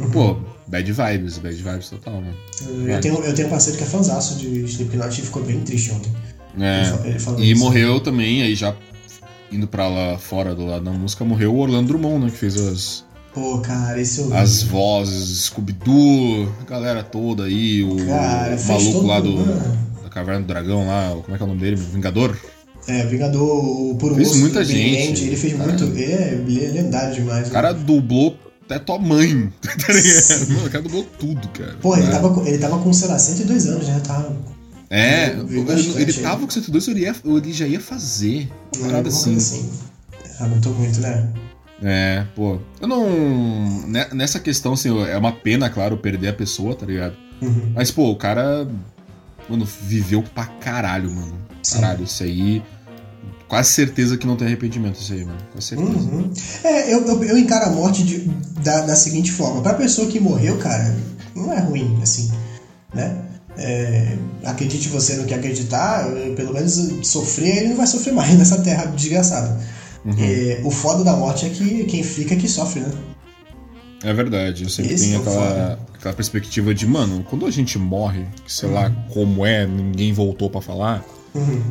Uhum. 0.00 0.10
Pô, 0.10 0.36
bad 0.66 0.92
vibes, 0.92 1.38
bad 1.38 1.54
vibes 1.54 1.88
total, 1.88 2.14
mano. 2.14 2.36
Eu, 2.84 3.00
tenho, 3.00 3.14
eu 3.22 3.34
tenho 3.34 3.46
um 3.46 3.50
parceiro 3.50 3.78
que 3.78 3.84
é 3.84 3.86
fãzaço 3.86 4.36
de 4.38 4.64
Slipknot 4.64 5.20
e 5.20 5.24
ficou 5.24 5.42
bem 5.44 5.60
triste 5.60 5.92
ontem. 5.92 6.12
É, 6.58 7.08
ele 7.08 7.18
falou 7.18 7.40
e 7.40 7.52
isso. 7.52 7.62
morreu 7.62 8.00
também, 8.00 8.42
aí 8.42 8.54
já 8.54 8.74
indo 9.52 9.68
pra 9.68 9.88
lá 9.88 10.18
fora 10.18 10.54
do 10.54 10.66
lado 10.66 10.84
da 10.84 10.90
música, 10.90 11.24
morreu 11.24 11.54
o 11.54 11.58
Orlando 11.58 11.88
Drummond, 11.88 12.24
né? 12.24 12.30
Que 12.30 12.38
fez 12.38 12.56
as. 12.56 13.04
Pô, 13.32 13.60
cara, 13.60 14.00
esse 14.00 14.20
eu 14.20 14.34
As 14.34 14.62
vozes, 14.62 15.44
Scooby-Doo, 15.44 16.52
a 16.60 16.64
galera 16.64 17.04
toda 17.04 17.44
aí, 17.44 17.84
o, 17.84 17.96
cara, 18.06 18.56
o 18.56 18.66
maluco 18.66 19.06
lá 19.06 19.20
do. 19.20 19.44
Da 20.02 20.08
Caverna 20.10 20.40
do 20.40 20.46
Dragão 20.46 20.88
lá, 20.88 21.10
como 21.22 21.34
é 21.34 21.36
que 21.36 21.42
é 21.42 21.46
o 21.46 21.48
nome 21.48 21.60
dele? 21.60 21.76
Vingador? 21.76 22.36
É, 22.88 23.04
Vingador, 23.06 23.42
o 23.42 23.96
Puro 23.96 24.14
Fez 24.14 24.28
Gosto, 24.28 24.40
muita 24.40 24.64
gente. 24.64 25.24
Ele 25.24 25.36
fez 25.36 25.54
cara, 25.54 25.68
muito. 25.68 25.84
Ele 25.84 26.04
é, 26.04 26.32
ele 26.32 26.64
é 26.64 26.68
lendário 26.68 27.14
demais. 27.14 27.48
O 27.48 27.50
cara 27.50 27.72
né? 27.72 27.82
dublou 27.84 28.38
até 28.64 28.78
tua 28.78 28.98
mãe, 28.98 29.52
tá 29.62 29.92
ligado? 29.92 30.48
Mano, 30.50 30.66
o 30.66 30.70
cara 30.70 30.82
dublou 30.82 31.06
tudo, 31.18 31.48
cara. 31.48 31.76
Pô, 31.80 31.96
ele, 31.96 32.08
tava, 32.08 32.48
ele 32.48 32.58
tava 32.58 32.78
com, 32.78 32.92
sei 32.92 33.08
lá, 33.08 33.18
102 33.18 33.66
anos, 33.66 33.88
né? 33.88 34.00
Tava 34.06 34.36
é, 34.88 35.30
ele, 35.96 36.12
tava 36.12 36.46
com 36.46 36.50
102, 36.50 36.88
ele, 36.88 37.00
ia, 37.00 37.14
ele 37.24 37.52
já 37.52 37.66
ia 37.66 37.80
fazer. 37.80 38.48
Uma 38.76 38.86
parada 38.86 39.08
assim. 39.08 39.36
assim. 39.36 39.70
Aumentou 40.38 40.72
muito, 40.74 41.00
né? 41.00 41.28
É, 41.82 42.24
pô. 42.34 42.60
Eu 42.80 42.86
não. 42.86 43.86
Né, 43.88 44.06
nessa 44.12 44.38
questão, 44.38 44.74
assim, 44.74 44.96
é 45.08 45.18
uma 45.18 45.32
pena, 45.32 45.68
claro, 45.68 45.96
perder 45.96 46.28
a 46.28 46.32
pessoa, 46.32 46.74
tá 46.74 46.86
ligado? 46.86 47.16
Uhum. 47.42 47.72
Mas, 47.74 47.90
pô, 47.90 48.10
o 48.10 48.16
cara. 48.16 48.66
Mano, 49.48 49.64
viveu 49.64 50.22
pra 50.22 50.46
caralho, 50.46 51.10
mano. 51.10 51.34
Sim. 51.62 51.80
Caralho, 51.80 52.04
isso 52.04 52.22
aí. 52.22 52.62
Quase 53.48 53.70
certeza 53.70 54.16
que 54.16 54.26
não 54.26 54.36
tem 54.36 54.48
arrependimento 54.48 55.00
isso 55.00 55.12
aí, 55.12 55.24
mano. 55.24 55.38
Quase 55.52 55.68
certeza. 55.68 55.90
Uhum. 55.92 56.32
É, 56.64 56.92
eu, 56.92 57.06
eu, 57.06 57.24
eu, 57.24 57.38
encaro 57.38 57.66
a 57.66 57.70
morte 57.70 58.02
de, 58.02 58.18
da, 58.62 58.80
da 58.80 58.96
seguinte 58.96 59.30
forma. 59.30 59.62
Pra 59.62 59.74
pessoa 59.74 60.08
que 60.08 60.18
morreu, 60.18 60.58
cara, 60.58 60.96
não 61.34 61.52
é 61.52 61.60
ruim, 61.60 61.98
assim, 62.02 62.30
né? 62.92 63.22
É, 63.58 64.16
acredite 64.44 64.88
você 64.88 65.16
no 65.16 65.24
que 65.24 65.32
acreditar, 65.32 66.06
pelo 66.36 66.52
menos 66.52 66.74
sofrer, 67.04 67.58
ele 67.58 67.68
não 67.68 67.76
vai 67.76 67.86
sofrer 67.86 68.12
mais 68.12 68.34
nessa 68.36 68.60
terra 68.62 68.86
desgraçada. 68.86 69.60
Uhum. 70.04 70.14
É, 70.18 70.60
o 70.64 70.70
foda 70.70 71.04
da 71.04 71.16
morte 71.16 71.46
é 71.46 71.48
que 71.48 71.84
quem 71.84 72.02
fica 72.02 72.34
é 72.34 72.36
que 72.36 72.48
sofre, 72.48 72.80
né? 72.80 72.92
É 74.04 74.12
verdade, 74.12 74.64
eu 74.64 74.70
sempre 74.70 74.94
Esse 74.94 75.04
tenho 75.04 75.16
é 75.16 75.20
aquela, 75.20 75.78
aquela 75.94 76.14
perspectiva 76.14 76.74
de, 76.74 76.86
mano, 76.86 77.24
quando 77.28 77.46
a 77.46 77.50
gente 77.50 77.78
morre, 77.78 78.26
sei 78.46 78.68
uhum. 78.68 78.74
lá 78.74 78.90
como 79.12 79.46
é, 79.46 79.66
ninguém 79.66 80.12
voltou 80.12 80.50
para 80.50 80.60
falar. 80.60 81.04
Uhum. 81.34 81.62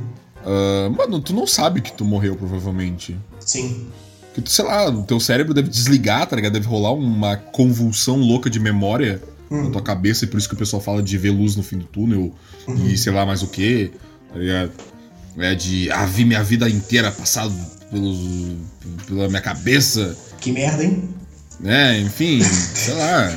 Uh, 0.46 0.90
mano, 0.96 1.20
tu 1.20 1.34
não 1.34 1.48
sabe 1.48 1.82
que 1.82 1.92
tu 1.92 2.06
morreu, 2.06 2.36
provavelmente. 2.36 3.18
Sim. 3.40 3.88
Que 4.34 4.42
tu, 4.42 4.50
sei 4.50 4.66
lá, 4.66 4.90
o 4.90 5.04
teu 5.04 5.20
cérebro 5.20 5.54
deve 5.54 5.70
desligar, 5.70 6.28
tá 6.28 6.36
ligado? 6.36 6.54
Deve 6.54 6.68
rolar 6.68 6.94
uma 6.94 7.36
convulsão 7.36 8.18
louca 8.18 8.50
de 8.50 8.60
memória 8.60 9.22
na 9.50 9.70
tua 9.70 9.82
cabeça, 9.82 10.26
e 10.26 10.28
por 10.28 10.38
isso 10.38 10.48
que 10.50 10.56
o 10.56 10.58
pessoal 10.58 10.82
fala 10.82 11.02
de 11.02 11.18
ver 11.18 11.30
luz 11.30 11.56
no 11.56 11.64
fim 11.64 11.78
do 11.78 11.86
túnel 11.86 12.34
uhum. 12.68 12.88
e 12.88 12.98
sei 12.98 13.14
lá 13.14 13.26
mais 13.26 13.44
o 13.44 13.48
que, 13.48 13.92
tá 14.32 14.40
ligado? 14.40 14.72
É 15.38 15.54
de 15.54 15.92
ah, 15.92 16.06
vi 16.06 16.26
minha 16.26 16.44
vida 16.44 16.70
inteira 16.70 17.12
passado 17.12 17.54
pelos, 17.92 18.20
pela 19.08 19.28
minha 19.28 19.42
cabeça. 19.42 20.18
Que 20.40 20.52
merda, 20.52 20.84
hein? 20.84 21.10
É, 21.64 22.00
enfim, 22.00 22.42
sei 22.42 22.94
lá, 22.96 23.30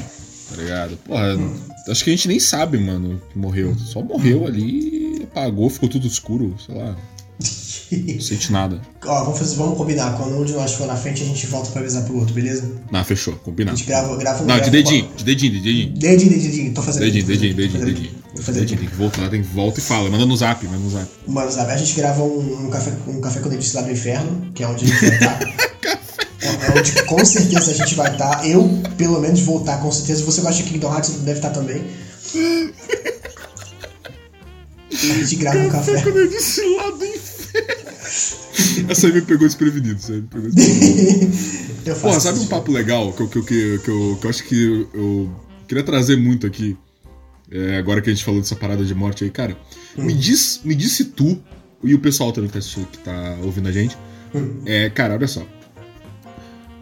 tá 0.51 0.57
ligado? 0.57 0.97
Porra, 0.99 1.35
uhum. 1.35 1.57
acho 1.89 2.05
que 2.05 2.11
a 2.11 2.15
gente 2.15 2.29
nem 2.29 2.41
sabe, 2.41 2.79
mano, 2.79 3.21
que 3.31 3.39
morreu. 3.39 3.77
Só 3.77 4.03
morreu 4.03 4.47
ali, 4.47 4.98
apagou, 5.31 5.71
ficou 5.71 5.89
tudo 5.89 6.07
escuro, 6.07 6.55
sei 6.65 6.75
lá. 6.75 6.97
Não 7.91 8.21
sente 8.21 8.53
nada. 8.53 8.81
Ó, 9.05 9.25
vamos, 9.25 9.39
fazer, 9.39 9.57
vamos 9.57 9.79
combinar. 9.79 10.17
Quando 10.17 10.39
um 10.39 10.45
de 10.45 10.53
nós 10.53 10.75
for 10.75 10.87
na 10.87 10.97
frente, 10.97 11.23
a 11.23 11.27
gente 11.27 11.47
volta 11.47 11.71
pra 11.71 11.81
avisar 11.81 12.05
pro 12.05 12.17
outro, 12.19 12.35
beleza? 12.35 12.71
Não, 12.91 13.05
fechou. 13.05 13.35
Combinado. 13.37 13.75
A 13.75 13.79
gente 13.79 13.87
grava, 13.87 14.17
grava 14.17 14.43
um 14.43 14.47
Não, 14.47 14.61
de 14.61 14.71
dedinho, 14.71 15.09
de 15.17 15.25
dedinho, 15.25 15.53
de 15.53 15.61
dedinho. 15.61 15.99
Dedinho, 15.99 16.31
dedinho, 16.31 16.75
Tô 16.75 16.83
fazendo 16.83 17.05
Dedinho, 17.05 17.27
dedinho, 17.27 17.55
dedinho, 17.55 17.85
dedinho. 17.85 18.11
Vou 18.35 18.43
fazer 18.43 18.61
dedinho. 18.61 18.81
Tem 18.81 18.89
que 18.89 18.97
voltar, 18.97 19.31
tem 19.31 19.43
que 19.43 19.49
volta 19.49 19.79
e 19.79 19.83
fala. 19.83 20.11
Manda 20.11 20.27
no 20.27 20.37
zap, 20.37 20.65
manda 20.67 20.79
no 20.79 20.91
zap. 20.91 21.09
Manda 21.27 21.47
no 21.47 21.53
zap. 21.53 21.71
A 21.71 21.77
gente 21.77 21.95
grava 21.95 22.23
um, 22.23 22.67
um, 22.67 22.71
café, 22.71 22.93
um 23.07 23.21
café 23.21 23.41
com 23.41 23.49
dentista 23.49 23.81
lá 23.81 23.87
do 23.87 23.93
inferno, 23.93 24.53
que 24.55 24.63
é 24.63 24.69
onde 24.69 24.85
a 24.85 24.89
gente 24.89 25.01
vai 25.01 25.15
estar. 25.15 25.43
é 26.43 26.79
onde 26.79 27.05
com 27.05 27.25
certeza 27.25 27.71
a 27.71 27.75
gente 27.75 27.95
vai 27.95 28.13
estar. 28.13 28.47
Eu, 28.47 28.69
pelo 28.99 29.19
menos, 29.21 29.41
vou 29.41 29.61
estar, 29.61 29.79
com 29.79 29.91
certeza. 29.91 30.25
Você 30.25 30.43
gosta 30.43 30.63
de 30.63 30.69
Kingdom 30.69 30.93
Hearts, 30.93 31.11
deve 31.21 31.39
estar 31.39 31.51
também. 31.51 31.83
Gente 34.99 35.37
grava 35.37 35.59
um 35.59 35.69
café. 35.71 35.93
Café 35.93 36.11
com 36.11 36.17
dentista 36.17 36.63
lá 36.77 36.91
do 36.91 37.05
inferno. 37.05 37.89
Essa 38.89 39.07
aí 39.07 39.13
me 39.13 39.23
pegou 39.23 39.47
desprevenido, 39.47 39.97
essa 39.97 40.13
aí 40.13 40.21
me 40.21 40.29
pegou 40.29 40.51
desprevenido. 40.51 41.37
Porra, 42.01 42.21
sabe 42.21 42.39
um 42.41 42.47
papo 42.47 42.73
legal 42.73 43.13
que 43.13 43.23
eu, 43.23 43.29
que, 43.29 43.39
eu, 43.39 43.45
que, 43.45 43.91
eu, 43.91 44.19
que 44.21 44.27
eu 44.27 44.31
acho 44.31 44.45
que 44.45 44.89
eu 44.93 45.31
queria 45.67 45.85
trazer 45.85 46.17
muito 46.17 46.47
aqui, 46.47 46.77
é, 47.51 47.77
agora 47.77 48.01
que 48.01 48.11
a 48.11 48.13
gente 48.13 48.25
falou 48.25 48.41
dessa 48.41 48.57
parada 48.57 48.85
de 48.85 48.95
morte 48.95 49.25
aí, 49.25 49.31
cara? 49.31 49.57
Hum. 49.97 50.05
Me, 50.05 50.15
diz, 50.15 50.61
me 50.65 50.75
diz 50.75 50.93
se 50.93 51.05
tu, 51.05 51.41
e 51.83 51.95
o 51.95 51.99
pessoal 51.99 52.33
também 52.33 52.51
que 52.51 52.59
tá, 52.59 52.65
que 52.91 52.99
tá 52.99 53.39
ouvindo 53.43 53.69
a 53.69 53.73
gente, 53.73 53.97
hum. 54.35 54.63
é, 54.67 54.91
cara, 54.91 55.15
olha 55.15 55.29
só. 55.29 55.47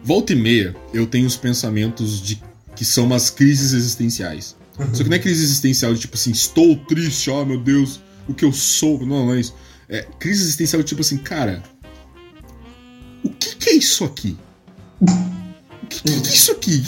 Volta 0.03 0.33
e 0.33 0.35
meia, 0.35 0.75
eu 0.93 1.05
tenho 1.05 1.27
os 1.27 1.35
pensamentos 1.35 2.21
de 2.21 2.41
que 2.75 2.85
são 2.85 3.05
umas 3.05 3.29
crises 3.29 3.73
existenciais. 3.73 4.55
Uhum. 4.79 4.93
Só 4.93 5.03
que 5.03 5.09
não 5.09 5.17
é 5.17 5.19
crise 5.19 5.43
existencial 5.43 5.93
de 5.93 5.99
tipo 5.99 6.15
assim, 6.15 6.31
estou 6.31 6.75
triste, 6.75 7.29
ó 7.29 7.41
oh, 7.41 7.45
meu 7.45 7.59
Deus, 7.59 7.99
o 8.27 8.33
que 8.33 8.45
eu 8.45 8.51
sou. 8.51 8.99
Não, 9.05 9.25
não 9.25 9.33
é 9.33 9.39
isso. 9.39 9.55
É, 9.89 10.05
crise 10.19 10.43
existencial 10.43 10.83
tipo 10.83 11.01
assim, 11.01 11.17
cara, 11.17 11.63
o 13.23 13.29
que, 13.29 13.55
que 13.55 13.69
é 13.69 13.73
isso 13.73 14.03
aqui? 14.03 14.37
O 15.01 15.87
que, 15.87 16.01
que, 16.01 16.09
é 16.09 16.33
isso 16.33 16.51
aqui? 16.51 16.83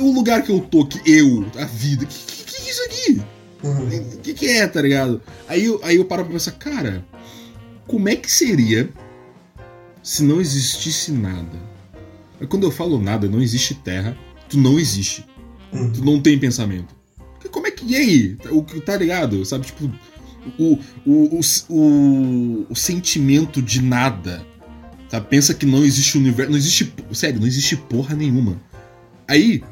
o 0.00 0.12
lugar 0.12 0.42
que 0.42 0.50
eu 0.50 0.60
tô, 0.60 0.86
que 0.86 1.00
eu, 1.10 1.46
a 1.56 1.64
vida, 1.64 2.06
que 2.06 2.18
que, 2.26 2.44
que 2.44 2.56
é 2.56 2.70
isso 2.70 2.82
aqui? 2.84 3.22
O 3.62 3.68
uhum. 3.68 4.20
que, 4.22 4.34
que 4.34 4.46
é, 4.46 4.66
tá 4.66 4.80
ligado? 4.80 5.20
Aí, 5.48 5.64
eu, 5.64 5.80
aí 5.82 5.96
eu 5.96 6.04
paro 6.04 6.24
pra 6.24 6.32
pensar, 6.32 6.52
cara, 6.52 7.04
como 7.86 8.08
é 8.08 8.16
que 8.16 8.30
seria 8.30 8.88
se 10.02 10.22
não 10.22 10.40
existisse 10.40 11.10
nada? 11.10 11.58
Quando 12.48 12.64
eu 12.64 12.70
falo 12.70 13.00
nada, 13.00 13.28
não 13.28 13.42
existe 13.42 13.74
terra, 13.74 14.16
tu 14.48 14.58
não 14.58 14.78
existe. 14.78 15.24
Uhum. 15.72 15.92
Tu 15.92 16.04
não 16.04 16.20
tem 16.20 16.38
pensamento. 16.38 16.94
E 17.88 17.96
aí? 17.96 18.36
O, 18.50 18.62
tá 18.82 18.96
ligado? 18.96 19.44
Sabe, 19.46 19.66
tipo. 19.66 19.90
O, 20.58 20.78
o, 21.04 21.40
o, 21.68 22.66
o, 22.70 22.76
sentimento 22.76 23.60
de 23.60 23.82
nada. 23.82 24.46
Sabe? 25.08 25.26
Pensa 25.28 25.54
que 25.54 25.64
não 25.64 25.82
existe 25.82 26.18
universo. 26.18 26.50
Não 26.50 26.58
existe. 26.58 26.92
Sério, 27.12 27.40
não 27.40 27.46
existe 27.46 27.76
porra 27.76 28.14
nenhuma. 28.14 28.60
Aí, 29.26 29.62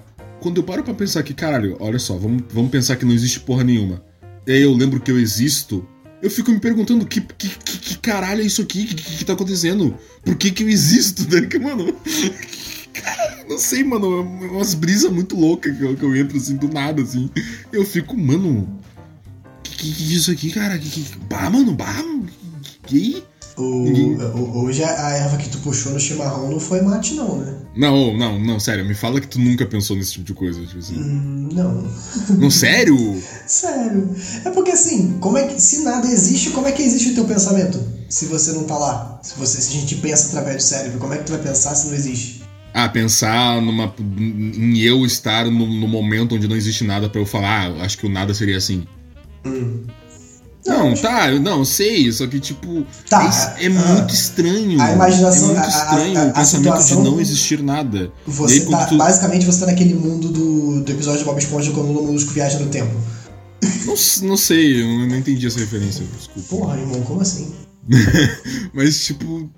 quando 0.41 0.57
eu 0.59 0.65
paro 0.65 0.83
pra 0.83 0.95
pensar 0.95 1.23
que, 1.23 1.35
caralho, 1.35 1.77
olha 1.79 1.99
só, 1.99 2.17
vamos, 2.17 2.43
vamos 2.51 2.71
pensar 2.71 2.97
que 2.97 3.05
não 3.05 3.13
existe 3.13 3.41
porra 3.41 3.63
nenhuma. 3.63 4.03
E 4.47 4.53
aí 4.53 4.63
eu 4.63 4.73
lembro 4.73 4.99
que 4.99 5.11
eu 5.11 5.19
existo. 5.19 5.87
Eu 6.23 6.31
fico 6.31 6.51
me 6.51 6.59
perguntando 6.59 7.05
que, 7.05 7.21
que, 7.21 7.49
que, 7.49 7.79
que 7.79 7.99
caralho 7.99 8.41
é 8.41 8.45
isso 8.45 8.63
aqui? 8.63 8.85
O 8.85 8.87
que, 8.87 8.95
que, 8.95 9.17
que 9.19 9.25
tá 9.25 9.35
acontecendo? 9.35 9.95
Por 10.25 10.37
que, 10.37 10.51
que 10.51 10.63
eu 10.63 10.69
existo? 10.69 11.27
Que, 11.49 11.59
mano. 11.59 11.95
Cara, 13.03 13.45
não 13.49 13.59
sei, 13.59 13.85
mano. 13.85 14.07
É 14.43 14.47
umas 14.49 14.75
brisas 14.75 15.11
muito 15.11 15.37
loucas 15.39 15.77
que 15.77 15.83
eu, 15.83 15.97
que 15.97 16.03
eu 16.03 16.17
entro 16.17 16.37
assim 16.37 16.57
do 16.57 16.69
nada, 16.69 17.03
assim. 17.03 17.31
Eu 17.73 17.85
fico, 17.85 18.17
mano. 18.17 18.69
Que 19.63 19.93
que, 19.93 20.13
é 20.13 20.17
isso 20.17 20.31
aqui, 20.31 20.51
cara? 20.51 20.79
Que, 20.79 20.89
que, 20.89 21.19
bah, 21.29 21.51
mano, 21.51 21.73
bah. 21.75 22.05
Que? 22.87 23.23
O, 23.57 24.65
hoje 24.65 24.85
a 24.85 25.13
erva 25.13 25.39
que 25.39 25.49
tu 25.49 25.59
puxou 25.59 25.93
no 25.93 25.99
chimarrão 25.99 26.51
não 26.51 26.61
foi 26.61 26.83
mate, 26.83 27.15
não, 27.15 27.39
né? 27.39 27.55
Não, 27.75 28.17
não, 28.17 28.39
não, 28.39 28.61
sério, 28.61 28.85
me 28.85 28.95
fala 28.95 29.19
que 29.19 29.29
tu 29.29 29.39
nunca 29.39 29.65
pensou 29.65 29.97
nesse 29.97 30.13
tipo 30.13 30.27
de 30.27 30.35
coisa, 30.35 30.61
tipo 30.61 30.79
assim. 30.79 30.97
Hum, 30.97 31.49
não. 31.53 31.91
Não, 32.37 32.51
sério? 32.51 33.23
sério. 33.47 34.15
É 34.45 34.51
porque 34.51 34.73
assim, 34.73 35.19
como 35.21 35.39
é 35.39 35.47
que. 35.47 35.61
Se 35.61 35.83
nada 35.85 36.07
existe, 36.07 36.51
como 36.51 36.69
é 36.69 36.73
que 36.73 36.83
existe 36.83 37.11
o 37.11 37.15
teu 37.15 37.25
pensamento? 37.25 37.83
Se 38.09 38.27
você 38.27 38.53
não 38.53 38.65
tá 38.65 38.77
lá. 38.77 39.21
Se, 39.23 39.39
você, 39.39 39.61
se 39.61 39.69
a 39.69 39.81
gente 39.81 39.97
pensa 39.97 40.29
através 40.29 40.57
do 40.57 40.63
cérebro, 40.63 40.99
como 40.99 41.15
é 41.15 41.19
que 41.19 41.25
tu 41.25 41.33
vai 41.33 41.43
pensar 41.43 41.75
se 41.75 41.89
não 41.89 41.95
existe? 41.95 42.46
Ah, 42.79 42.91
pensar 42.91 43.59
numa, 43.63 43.91
em 44.21 44.79
eu 44.81 45.07
estar 45.07 45.47
no, 45.47 45.67
no 45.67 45.89
momento 45.89 46.35
onde 46.35 46.47
não 46.47 46.55
existe 46.55 46.85
nada 46.85 47.09
para 47.09 47.19
eu 47.19 47.25
falar, 47.25 47.71
ah, 47.71 47.85
acho 47.85 47.97
que 47.97 48.05
o 48.05 48.09
nada 48.11 48.35
seria 48.35 48.59
assim. 48.59 48.87
Hum. 49.47 49.85
Não, 50.67 50.95
tá, 50.95 51.31
não, 51.31 51.65
sei, 51.65 52.13
só 52.13 52.27
que 52.27 52.39
tipo. 52.39 52.85
Tá, 53.09 53.57
é, 53.59 53.65
é 53.65 53.67
ah, 53.69 53.71
muito 53.71 54.13
estranho. 54.13 54.79
A 54.83 54.93
imaginação. 54.93 55.53
É 55.53 55.55
muito 55.55 55.69
estranho 55.71 56.19
a, 56.19 56.21
a, 56.21 56.27
a, 56.27 56.29
o 56.29 56.35
pensamento 56.35 56.85
de 56.85 56.95
não 56.97 57.19
existir 57.19 57.63
nada. 57.63 58.13
Você 58.27 58.55
aí, 58.61 58.67
tá, 58.67 58.85
tu... 58.85 58.99
Basicamente 58.99 59.47
você 59.47 59.61
tá 59.61 59.67
naquele 59.67 59.95
mundo 59.95 60.29
do, 60.29 60.83
do 60.83 60.93
episódio 60.93 61.21
de 61.21 61.25
Bob 61.25 61.39
Esponja 61.39 61.73
quando 61.73 61.89
o 61.89 61.95
Molusco 61.95 62.31
viaja 62.33 62.59
no 62.59 62.67
tempo. 62.67 62.95
Não, 63.87 63.95
não 64.29 64.37
sei, 64.37 64.83
eu 64.83 65.09
não 65.09 65.17
entendi 65.17 65.47
essa 65.47 65.59
referência, 65.59 66.05
desculpa. 66.15 66.49
Porra, 66.51 66.79
irmão, 66.79 67.01
como 67.03 67.23
assim? 67.23 67.55
Mas 68.75 69.03
tipo. 69.03 69.49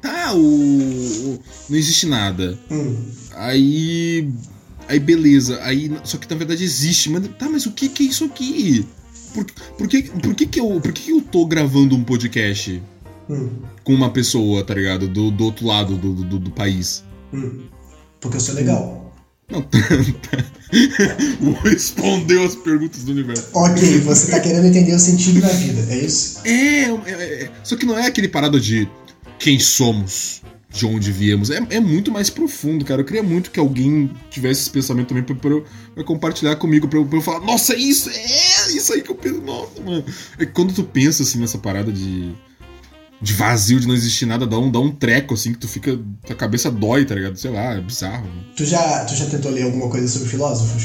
Tá, 0.00 0.32
o, 0.32 0.38
o. 0.38 1.42
Não 1.68 1.76
existe 1.76 2.06
nada. 2.06 2.58
Hum. 2.70 2.96
Aí. 3.34 4.28
Aí 4.86 4.98
beleza, 4.98 5.60
aí. 5.62 5.90
Só 6.04 6.16
que 6.16 6.30
na 6.30 6.36
verdade 6.36 6.64
existe, 6.64 7.10
mas 7.10 7.26
tá, 7.38 7.48
mas 7.48 7.66
o 7.66 7.72
que, 7.72 7.88
que 7.88 8.04
é 8.04 8.06
isso 8.06 8.24
aqui? 8.24 8.86
Por, 9.34 9.44
por, 9.76 9.88
que, 9.88 10.02
por, 10.04 10.34
que, 10.34 10.46
que, 10.46 10.60
eu, 10.60 10.80
por 10.80 10.92
que, 10.92 11.02
que 11.02 11.12
eu 11.12 11.20
tô 11.20 11.44
gravando 11.44 11.94
um 11.94 12.02
podcast 12.02 12.82
hum. 13.28 13.50
com 13.84 13.92
uma 13.92 14.10
pessoa, 14.10 14.64
tá 14.64 14.74
ligado? 14.74 15.06
Do, 15.06 15.30
do 15.30 15.44
outro 15.44 15.66
lado 15.66 15.96
do, 15.96 16.14
do, 16.14 16.38
do 16.38 16.50
país? 16.50 17.04
Hum. 17.32 17.64
Porque 18.20 18.36
eu 18.36 18.40
sou 18.40 18.54
legal. 18.54 19.08
Não, 19.50 19.66
respondeu 21.64 22.44
as 22.44 22.54
perguntas 22.54 23.02
do 23.02 23.12
universo. 23.12 23.48
Ok, 23.54 24.00
você 24.00 24.30
tá 24.30 24.40
querendo 24.40 24.66
entender 24.66 24.94
o 24.94 24.98
sentido 24.98 25.40
da 25.40 25.48
vida, 25.48 25.86
é 25.90 25.98
isso? 26.04 26.40
É, 26.44 26.82
é, 26.84 27.44
é 27.44 27.50
só 27.64 27.74
que 27.74 27.86
não 27.86 27.98
é 27.98 28.06
aquele 28.06 28.28
parado 28.28 28.60
de 28.60 28.86
quem 29.38 29.58
somos 29.58 30.42
de 30.70 30.86
onde 30.86 31.10
viemos. 31.10 31.50
É, 31.50 31.60
é 31.70 31.80
muito 31.80 32.10
mais 32.12 32.28
profundo, 32.28 32.84
cara. 32.84 33.00
Eu 33.00 33.04
queria 33.04 33.22
muito 33.22 33.50
que 33.50 33.58
alguém 33.58 34.10
tivesse 34.30 34.62
esse 34.62 34.70
pensamento 34.70 35.08
também 35.08 35.22
pra, 35.22 35.34
pra, 35.34 35.60
pra 35.94 36.04
compartilhar 36.04 36.56
comigo, 36.56 36.86
pra, 36.88 37.02
pra, 37.04 37.18
eu 37.18 37.22
falar, 37.22 37.40
nossa, 37.40 37.74
é 37.74 37.78
isso, 37.78 38.10
é 38.10 38.72
isso 38.72 38.92
aí 38.92 39.02
que 39.02 39.10
eu 39.10 39.14
penso. 39.14 39.40
Nossa, 39.40 39.80
mano. 39.80 40.04
É 40.38 40.44
quando 40.44 40.74
tu 40.74 40.84
pensa 40.84 41.22
assim 41.22 41.38
nessa 41.38 41.58
parada 41.58 41.92
de. 41.92 42.32
De 43.20 43.32
vazio, 43.32 43.80
de 43.80 43.88
não 43.88 43.96
existir 43.96 44.26
nada, 44.26 44.46
dá 44.46 44.56
um, 44.56 44.70
dá 44.70 44.78
um 44.78 44.92
treco, 44.92 45.34
assim, 45.34 45.52
que 45.52 45.58
tu 45.58 45.66
fica. 45.66 45.98
Tua 46.24 46.36
cabeça 46.36 46.70
dói, 46.70 47.04
tá 47.04 47.16
ligado? 47.16 47.36
Sei 47.36 47.50
lá, 47.50 47.74
é 47.74 47.80
bizarro. 47.80 48.28
Mano. 48.28 48.44
Tu 48.56 48.64
já, 48.64 49.04
tu 49.06 49.16
já 49.16 49.26
tentou 49.26 49.50
ler 49.50 49.64
alguma 49.64 49.90
coisa 49.90 50.06
sobre 50.06 50.28
filósofos? 50.28 50.84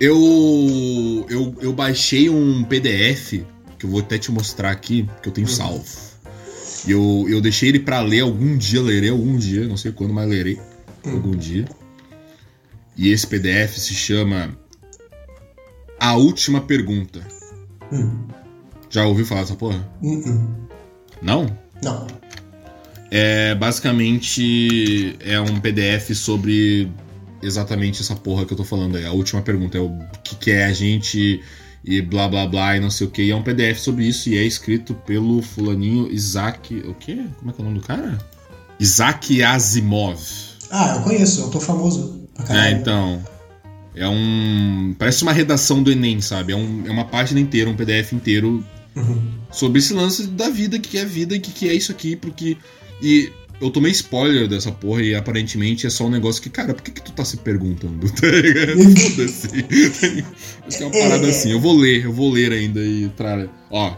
Eu, 0.00 1.26
eu. 1.28 1.54
Eu 1.60 1.72
baixei 1.74 2.30
um 2.30 2.64
PDF, 2.64 3.44
que 3.78 3.84
eu 3.84 3.90
vou 3.90 4.00
até 4.00 4.16
te 4.16 4.32
mostrar 4.32 4.70
aqui, 4.70 5.06
que 5.22 5.28
eu 5.28 5.32
tenho 5.32 5.46
uhum. 5.46 5.52
salvo 5.52 5.84
eu, 6.86 7.26
eu 7.28 7.40
deixei 7.40 7.70
ele 7.70 7.80
para 7.80 8.00
ler 8.00 8.20
algum 8.20 8.56
dia, 8.56 8.80
lerei 8.80 9.10
algum 9.10 9.36
dia, 9.36 9.66
não 9.66 9.76
sei 9.76 9.92
quando, 9.92 10.12
mas 10.12 10.28
lerei 10.28 10.58
hum. 11.04 11.12
algum 11.12 11.36
dia. 11.36 11.66
E 12.96 13.10
esse 13.10 13.26
PDF 13.26 13.78
se 13.78 13.94
chama 13.94 14.56
A 15.98 16.16
Última 16.16 16.60
Pergunta. 16.60 17.20
Hum. 17.92 18.26
Já 18.90 19.06
ouviu 19.06 19.24
falar 19.24 19.42
dessa 19.42 19.54
porra? 19.54 19.88
Hum, 20.02 20.22
hum. 20.26 20.66
Não? 21.22 21.58
Não. 21.82 22.06
É 23.10 23.54
basicamente 23.54 25.16
é 25.20 25.40
um 25.40 25.60
PDF 25.60 26.14
sobre 26.14 26.90
exatamente 27.42 28.02
essa 28.02 28.14
porra 28.14 28.44
que 28.44 28.52
eu 28.52 28.56
tô 28.56 28.64
falando 28.64 28.96
aí. 28.96 29.06
A 29.06 29.12
última 29.12 29.42
pergunta 29.42 29.78
é 29.78 29.80
o 29.80 29.96
que, 30.22 30.36
que 30.36 30.50
é 30.50 30.64
a 30.64 30.72
gente 30.72 31.40
e 31.84 32.00
blá 32.02 32.28
blá 32.28 32.46
blá 32.46 32.76
e 32.76 32.80
não 32.80 32.90
sei 32.90 33.06
o 33.06 33.10
que. 33.10 33.22
E 33.22 33.30
é 33.30 33.36
um 33.36 33.42
PDF 33.42 33.78
sobre 33.78 34.06
isso 34.06 34.28
e 34.28 34.36
é 34.36 34.42
escrito 34.42 34.94
pelo 34.94 35.40
fulaninho 35.42 36.10
Isaac. 36.10 36.74
O 36.86 36.94
quê? 36.94 37.24
Como 37.38 37.50
é 37.50 37.54
que 37.54 37.60
é 37.60 37.62
o 37.62 37.64
nome 37.64 37.80
do 37.80 37.86
cara? 37.86 38.18
Isaac 38.78 39.42
Asimov. 39.42 40.20
Ah, 40.70 40.96
eu 40.96 41.02
conheço, 41.02 41.40
eu 41.40 41.50
tô 41.50 41.60
famoso 41.60 42.28
pra 42.34 42.44
caralho. 42.44 42.76
É, 42.76 42.78
então. 42.78 43.22
É 43.94 44.06
um. 44.06 44.94
Parece 44.98 45.22
uma 45.22 45.32
redação 45.32 45.82
do 45.82 45.90
Enem, 45.90 46.20
sabe? 46.20 46.52
É, 46.52 46.56
um, 46.56 46.84
é 46.86 46.90
uma 46.90 47.04
página 47.04 47.40
inteira, 47.40 47.68
um 47.68 47.74
PDF 47.74 48.12
inteiro 48.12 48.64
uhum. 48.94 49.32
sobre 49.50 49.80
esse 49.80 49.92
lance 49.92 50.26
da 50.28 50.48
vida, 50.48 50.78
que 50.78 50.98
é 50.98 51.02
a 51.02 51.04
vida 51.04 51.34
e 51.34 51.40
que, 51.40 51.50
que 51.50 51.68
é 51.68 51.74
isso 51.74 51.90
aqui, 51.90 52.14
porque. 52.14 52.56
E 53.02 53.32
eu 53.60 53.70
tomei 53.70 53.90
spoiler 53.92 54.48
dessa 54.48 54.70
porra 54.70 55.02
e 55.02 55.14
aparentemente 55.14 55.86
é 55.86 55.90
só 55.90 56.06
um 56.06 56.10
negócio 56.10 56.40
que, 56.40 56.48
cara, 56.48 56.74
por 56.74 56.82
que, 56.82 56.90
que 56.92 57.02
tu 57.02 57.12
tá 57.12 57.24
se 57.24 57.36
perguntando? 57.38 58.08
Tá 58.18 58.26
Foda-se. 59.00 60.24
Acho 60.66 60.78
que 60.78 60.82
é 60.82 60.86
uma 60.86 60.92
parada 60.92 61.26
é. 61.26 61.30
assim. 61.30 61.50
Eu 61.50 61.60
vou 61.60 61.76
ler, 61.76 62.04
eu 62.04 62.12
vou 62.12 62.30
ler 62.30 62.52
ainda 62.52 62.80
e 62.80 63.08
trará. 63.16 63.48
Ó. 63.70 63.94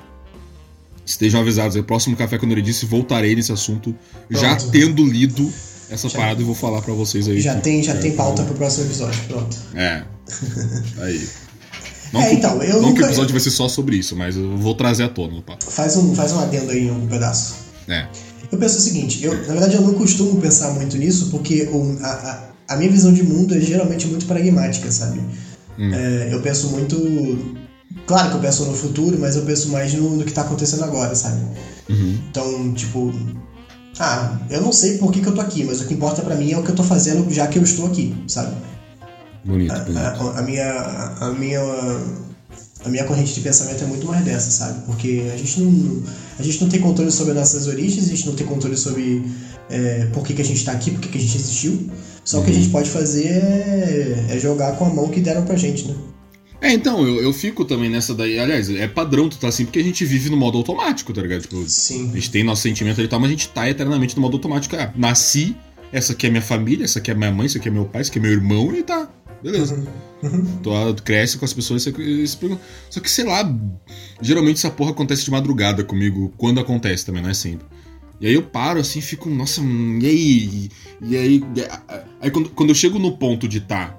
Estejam 1.05 1.41
avisados, 1.41 1.77
o 1.77 1.83
próximo 1.83 2.17
Café 2.17 2.39
quando 2.39 2.53
ele 2.53 2.63
disse, 2.63 2.87
voltarei 2.87 3.35
nesse 3.35 3.51
assunto, 3.51 3.95
Pronto. 4.29 4.41
já 4.41 4.57
tendo 4.57 5.05
lido 5.05 5.53
essa 5.91 6.09
já, 6.09 6.19
parada 6.19 6.41
e 6.41 6.45
vou 6.45 6.55
falar 6.55 6.81
para 6.83 6.95
vocês 6.95 7.29
aí. 7.29 7.41
Já 7.41 7.57
tem, 7.61 7.83
já 7.83 7.95
é, 7.95 7.97
tem 7.97 8.13
pauta 8.13 8.45
pro 8.45 8.55
próximo 8.55 8.87
episódio, 8.87 9.21
pronto. 9.25 9.57
É. 9.75 10.05
Aí. 10.99 11.29
Não, 12.13 12.21
é, 12.21 12.35
então, 12.35 12.61
eu 12.61 12.83
não 12.83 12.89
nunca... 12.89 12.95
que 12.95 13.03
o 13.03 13.07
episódio 13.07 13.31
vai 13.31 13.41
ser 13.41 13.53
só 13.53 13.69
sobre 13.69 13.97
isso, 13.97 14.17
mas 14.17 14.37
eu 14.37 14.57
vou 14.57 14.75
trazer 14.75 15.05
à 15.05 15.09
tona 15.09 15.41
papo. 15.43 15.65
Faz 15.71 15.97
um, 15.97 16.13
faz 16.13 16.33
um 16.33 16.41
adendo 16.41 16.73
aí 16.73 16.89
em 16.89 16.91
um 16.91 17.07
pedaço. 17.07 17.59
É. 17.87 18.09
Eu 18.51 18.59
penso 18.59 18.79
o 18.79 18.81
seguinte, 18.81 19.25
eu, 19.25 19.33
na 19.33 19.53
verdade 19.53 19.77
eu 19.77 19.83
não 19.83 19.95
costumo 19.95 20.41
pensar 20.41 20.71
muito 20.73 20.97
nisso, 20.99 21.29
porque 21.31 21.69
o, 21.71 21.97
a, 22.03 22.09
a, 22.09 22.75
a, 22.75 22.77
minha 22.77 22.91
visão 22.91 23.13
de 23.13 23.23
mundo 23.23 23.55
é 23.55 23.61
geralmente 23.61 24.09
muito 24.09 24.27
pragmática, 24.27 24.91
sabe? 24.91 25.21
Hum. 25.79 25.95
É, 25.95 26.29
eu 26.33 26.41
penso 26.41 26.69
muito. 26.69 27.57
Claro 28.07 28.31
que 28.31 28.37
eu 28.37 28.41
penso 28.41 28.65
no 28.65 28.75
futuro, 28.75 29.19
mas 29.19 29.37
eu 29.37 29.43
penso 29.43 29.69
mais 29.69 29.95
no, 29.95 30.17
no 30.17 30.25
que 30.25 30.31
está 30.31 30.43
acontecendo 30.43 30.85
agora, 30.85 31.15
sabe? 31.15 31.41
Uhum. 31.89 32.19
Então, 32.29 32.73
tipo. 32.75 33.13
Ah, 33.99 34.39
eu 34.49 34.61
não 34.61 34.73
sei 34.73 34.99
por 34.99 35.13
que, 35.13 35.21
que 35.21 35.29
eu 35.29 35.35
tô 35.35 35.41
aqui, 35.41 35.63
mas 35.63 35.81
o 35.81 35.87
que 35.87 35.95
importa 35.95 36.23
para 36.23 36.35
mim 36.35 36.53
é 36.53 36.59
o 36.59 36.63
que 36.63 36.71
eu 36.71 36.75
tô 36.75 36.83
fazendo 36.83 37.29
já 37.31 37.47
que 37.47 37.59
eu 37.59 37.63
estou 37.63 37.87
aqui, 37.87 38.15
sabe? 38.27 38.57
Bonito, 39.45 39.75
bonito. 39.85 39.99
A, 39.99 40.39
a 40.39 40.43
minha. 40.43 40.71
A 41.21 41.33
minha 41.33 42.30
a 42.85 42.89
minha 42.89 43.05
corrente 43.05 43.35
de 43.35 43.41
pensamento 43.41 43.83
é 43.85 43.87
muito 43.87 44.07
mais 44.07 44.25
dessa, 44.25 44.51
sabe? 44.51 44.85
Porque 44.87 45.31
a 45.33 45.37
gente 45.37 45.61
não, 45.61 46.03
a 46.39 46.43
gente 46.43 46.61
não 46.63 46.69
tem 46.69 46.81
controle 46.81 47.11
sobre 47.11 47.35
nossas 47.35 47.67
origens, 47.67 48.07
a 48.07 48.09
gente 48.09 48.27
não 48.27 48.35
tem 48.35 48.47
controle 48.47 48.77
sobre 48.77 49.23
é, 49.69 50.07
por 50.13 50.25
que, 50.25 50.35
que 50.35 50.43
a 50.43 50.45
gente 50.45 50.59
está 50.59 50.73
aqui, 50.73 50.91
por 50.91 51.01
que, 51.01 51.09
que 51.09 51.19
a 51.19 51.21
gente 51.21 51.37
existiu. 51.37 51.91
Só 52.25 52.37
uhum. 52.37 52.43
o 52.43 52.47
que 52.47 52.53
a 52.53 52.55
gente 52.55 52.69
pode 52.69 52.91
fazer 52.91 53.27
é, 53.27 54.27
é, 54.31 54.39
jogar 54.39 54.77
com 54.77 54.87
a 54.87 54.89
mão 54.91 55.09
que 55.09 55.21
deram 55.21 55.45
pra 55.45 55.57
gente, 55.57 55.89
né? 55.89 55.95
É, 56.63 56.73
então, 56.73 57.07
eu, 57.07 57.23
eu 57.23 57.33
fico 57.33 57.65
também 57.65 57.89
nessa 57.89 58.15
daí. 58.15 58.39
Aliás, 58.39 58.69
é 58.69 58.87
padrão 58.87 59.29
tu 59.29 59.39
tá 59.39 59.49
assim, 59.49 59.65
porque 59.65 59.79
a 59.79 59.83
gente 59.83 60.05
vive 60.05 60.29
no 60.29 60.37
modo 60.37 60.59
automático, 60.59 61.13
tá 61.13 61.23
ligado? 61.23 61.43
Tipo, 61.43 61.65
Sim. 61.67 62.11
A 62.13 62.15
gente 62.15 62.31
tem 62.31 62.45
nosso 62.45 62.63
sentimento 62.63 63.01
e 63.01 63.09
tal, 63.09 63.19
mas 63.19 63.29
a 63.29 63.33
gente 63.33 63.49
tá 63.49 63.69
eternamente 63.69 64.15
no 64.15 64.23
modo 64.23 64.37
automático. 64.37 64.77
Ah, 64.77 64.93
nasci, 64.95 65.57
essa 65.93 66.13
aqui 66.13 66.27
é 66.27 66.31
minha 66.31 66.43
família, 66.43 66.85
essa 66.85 66.99
aqui 66.99 67.11
é 67.11 67.15
minha 67.15 67.33
mãe, 67.33 67.47
essa 67.47 67.59
aqui 67.59 67.69
é 67.69 67.71
meu 67.71 67.87
pai, 67.87 68.03
esse 68.03 68.11
aqui 68.11 68.19
é 68.19 68.23
meu 68.23 68.33
irmão, 68.33 68.75
e 68.75 68.83
tá. 68.83 69.09
Beleza. 69.43 69.75
Uhum. 70.23 70.59
Tu, 70.63 71.03
cresce 71.03 71.39
com 71.39 71.45
as 71.45 71.53
pessoas 71.53 71.87
e 71.87 72.27
se 72.27 72.37
pergunta. 72.37 72.61
Só 72.91 73.01
que, 73.01 73.11
sei 73.11 73.25
lá, 73.25 73.43
geralmente 74.21 74.57
essa 74.57 74.71
porra 74.71 74.91
acontece 74.91 75.25
de 75.25 75.31
madrugada 75.31 75.83
comigo, 75.83 76.33
quando 76.37 76.61
acontece 76.61 77.07
também, 77.07 77.23
não 77.23 77.31
é 77.31 77.35
sempre. 77.35 77.67
E 78.21 78.27
aí 78.27 78.35
eu 78.35 78.43
paro 78.43 78.79
assim 78.79 78.99
e 78.99 79.03
fico, 79.03 79.31
nossa, 79.31 79.63
e 79.63 80.07
aí? 80.07 80.71
E 81.01 81.17
aí. 81.17 81.43
Aí 82.21 82.31
quando, 82.31 82.51
quando 82.51 82.69
eu 82.69 82.75
chego 82.75 82.99
no 82.99 83.17
ponto 83.17 83.49
de 83.49 83.61
tá. 83.61 83.99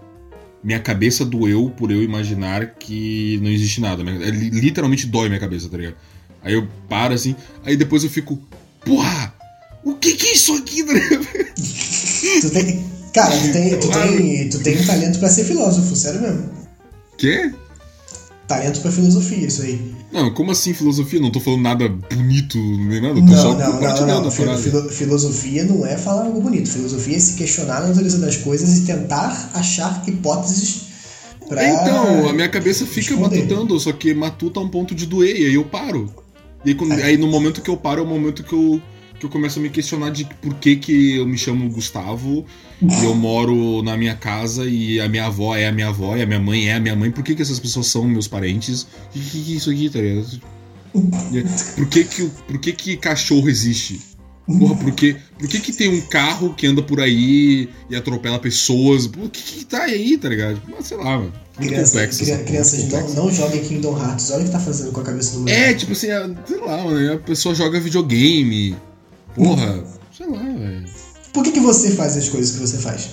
minha 0.63 0.79
cabeça 0.79 1.25
doeu 1.25 1.71
por 1.71 1.89
eu 1.91 2.03
imaginar 2.03 2.75
que 2.75 3.39
não 3.41 3.49
existe 3.49 3.81
nada. 3.81 4.03
É, 4.03 4.29
literalmente 4.29 5.07
dói 5.07 5.27
minha 5.27 5.39
cabeça, 5.39 5.67
tá 5.67 5.77
ligado? 5.77 5.95
Aí 6.43 6.53
eu 6.53 6.67
paro 6.87 7.13
assim, 7.13 7.35
aí 7.65 7.75
depois 7.75 8.03
eu 8.03 8.09
fico, 8.09 8.39
porra, 8.85 9.33
o 9.83 9.95
que 9.95 10.13
que 10.13 10.27
é 10.27 10.33
isso 10.33 10.53
aqui, 10.53 10.83
tá 10.83 10.93
tu 12.41 12.49
tem, 12.51 12.83
cara, 13.13 13.37
tu 13.37 13.51
tem, 13.51 13.79
tu, 13.79 13.89
tem, 13.89 14.49
tu 14.49 14.59
tem 14.59 14.79
um 14.79 14.85
talento 14.85 15.19
pra 15.19 15.29
ser 15.29 15.43
filósofo, 15.45 15.95
sério 15.95 16.21
mesmo. 16.21 16.49
Quê? 17.17 17.51
Talento 18.47 18.81
pra 18.81 18.91
filosofia, 18.91 19.47
isso 19.47 19.61
aí. 19.61 19.93
Não, 20.11 20.33
como 20.33 20.51
assim 20.51 20.73
filosofia? 20.73 21.21
Não 21.21 21.31
tô 21.31 21.39
falando 21.39 21.61
nada 21.61 21.87
bonito 21.87 22.57
nem 22.57 23.01
nada, 23.01 23.15
tô 23.15 23.21
não, 23.21 23.37
só 23.37 23.53
não, 23.53 23.79
não, 23.79 24.07
não, 24.07 24.21
não. 24.23 24.31
Filo, 24.31 24.89
filosofia 24.89 25.63
não 25.63 25.85
é 25.85 25.95
falar 25.97 26.25
algo 26.25 26.41
bonito. 26.41 26.69
Filosofia 26.69 27.15
é 27.15 27.19
se 27.19 27.35
questionar 27.35 27.81
na 27.81 27.87
natureza 27.87 28.17
das 28.19 28.37
coisas 28.37 28.77
e 28.77 28.81
tentar 28.81 29.51
achar 29.53 30.03
hipóteses 30.05 30.81
pra. 31.47 31.65
Então, 31.65 32.27
a 32.27 32.33
minha 32.33 32.49
cabeça 32.49 32.85
fica 32.85 33.15
responder. 33.15 33.43
matutando, 33.43 33.79
só 33.79 33.93
que 33.93 34.13
matuta 34.13 34.59
a 34.59 34.63
um 34.63 34.69
ponto 34.69 34.93
de 34.93 35.05
doer, 35.05 35.39
e 35.39 35.45
aí 35.45 35.53
eu 35.53 35.63
paro. 35.63 36.13
E 36.65 36.69
aí, 36.69 36.75
quando, 36.75 36.91
aí 36.93 37.17
no 37.17 37.27
momento 37.27 37.61
que 37.61 37.69
eu 37.69 37.77
paro 37.77 38.01
é 38.01 38.03
o 38.03 38.07
momento 38.07 38.43
que 38.43 38.53
eu, 38.53 38.81
que 39.21 39.25
eu 39.27 39.29
começo 39.29 39.59
a 39.59 39.61
me 39.61 39.69
questionar 39.69 40.09
de 40.09 40.25
por 40.25 40.55
que, 40.55 40.75
que 40.75 41.17
eu 41.17 41.27
me 41.27 41.37
chamo 41.37 41.69
Gustavo 41.69 42.43
e 42.81 43.03
eu 43.03 43.13
moro 43.13 43.83
na 43.83 43.95
minha 43.95 44.15
casa 44.15 44.65
e 44.65 44.99
a 44.99 45.07
minha 45.07 45.27
avó 45.27 45.55
é 45.55 45.67
a 45.67 45.71
minha 45.71 45.89
avó 45.89 46.17
e 46.17 46.23
a 46.23 46.25
minha 46.25 46.39
mãe 46.39 46.69
é 46.69 46.73
a 46.73 46.79
minha 46.79 46.95
mãe. 46.95 47.11
Por 47.11 47.23
que, 47.23 47.35
que 47.35 47.41
essas 47.41 47.59
pessoas 47.59 47.85
são 47.85 48.03
meus 48.07 48.27
parentes? 48.27 48.81
O 48.81 48.87
que, 49.11 49.19
que 49.19 49.53
é 49.53 49.55
isso 49.57 49.69
aqui, 49.69 49.89
tá 49.91 49.99
ligado? 49.99 50.41
Por 51.75 51.87
que 51.87 52.03
que, 52.03 52.29
por 52.47 52.59
que 52.59 52.73
que 52.73 52.97
cachorro 52.97 53.47
existe? 53.47 54.01
Porra, 54.45 54.75
por 54.75 54.91
que, 54.91 55.15
por 55.39 55.47
que 55.47 55.61
que 55.61 55.71
tem 55.71 55.87
um 55.87 56.01
carro 56.01 56.53
que 56.53 56.67
anda 56.67 56.81
por 56.81 56.99
aí 56.99 57.69
e 57.89 57.95
atropela 57.95 58.37
pessoas? 58.37 59.07
Por 59.07 59.29
que 59.29 59.41
que 59.41 59.65
tá 59.65 59.83
aí, 59.83 60.17
tá 60.17 60.27
ligado? 60.27 60.61
Mas 60.67 60.87
sei 60.87 60.97
lá, 60.97 61.17
mano. 61.17 61.33
Criança, 61.55 61.91
complexo, 61.91 62.25
cri 62.25 62.43
crianças, 62.43 62.89
não, 62.89 63.13
não 63.13 63.31
joguem 63.31 63.63
Kingdom 63.63 63.97
Hearts. 63.97 64.31
Olha 64.31 64.41
o 64.41 64.45
que 64.45 64.51
tá 64.51 64.59
fazendo 64.59 64.91
com 64.91 64.99
a 64.99 65.03
cabeça 65.03 65.33
do 65.33 65.39
moleque. 65.41 65.61
É, 65.61 65.73
tipo 65.73 65.93
assim, 65.93 66.07
sei 66.45 66.57
lá, 66.57 66.83
mano, 66.83 67.13
a 67.13 67.17
pessoa 67.19 67.55
joga 67.55 67.79
videogame. 67.79 68.75
Porra, 69.35 69.83
sei 70.15 70.27
lá, 70.27 70.41
velho. 70.41 70.85
Por 71.33 71.43
que, 71.43 71.51
que 71.51 71.59
você 71.59 71.91
faz 71.91 72.17
as 72.17 72.27
coisas 72.27 72.51
que 72.51 72.59
você 72.59 72.77
faz? 72.77 73.09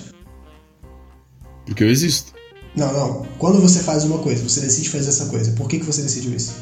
Porque 1.65 1.83
eu 1.83 1.89
existo. 1.89 2.33
Não, 2.75 2.91
não. 2.93 3.25
Quando 3.37 3.61
você 3.61 3.81
faz 3.81 4.03
uma 4.03 4.19
coisa, 4.19 4.43
você 4.43 4.61
decide 4.61 4.89
fazer 4.89 5.09
essa 5.09 5.27
coisa. 5.27 5.51
Por 5.53 5.67
que, 5.67 5.79
que 5.79 5.85
você 5.85 6.01
decidiu 6.01 6.33
isso? 6.35 6.55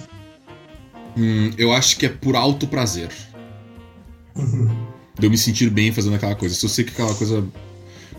Hum, 1.17 1.51
eu 1.57 1.71
acho 1.71 1.97
que 1.97 2.05
é 2.05 2.09
por 2.09 2.35
alto 2.35 2.67
prazer. 2.67 3.09
Uhum. 4.35 4.69
De 5.19 5.25
eu 5.25 5.31
me 5.31 5.37
sentir 5.37 5.69
bem 5.69 5.91
fazendo 5.91 6.15
aquela 6.15 6.35
coisa. 6.35 6.53
Se 6.53 6.63
eu 6.63 6.69
sei 6.69 6.85
que 6.85 6.91
aquela 6.91 7.13
coisa 7.15 7.43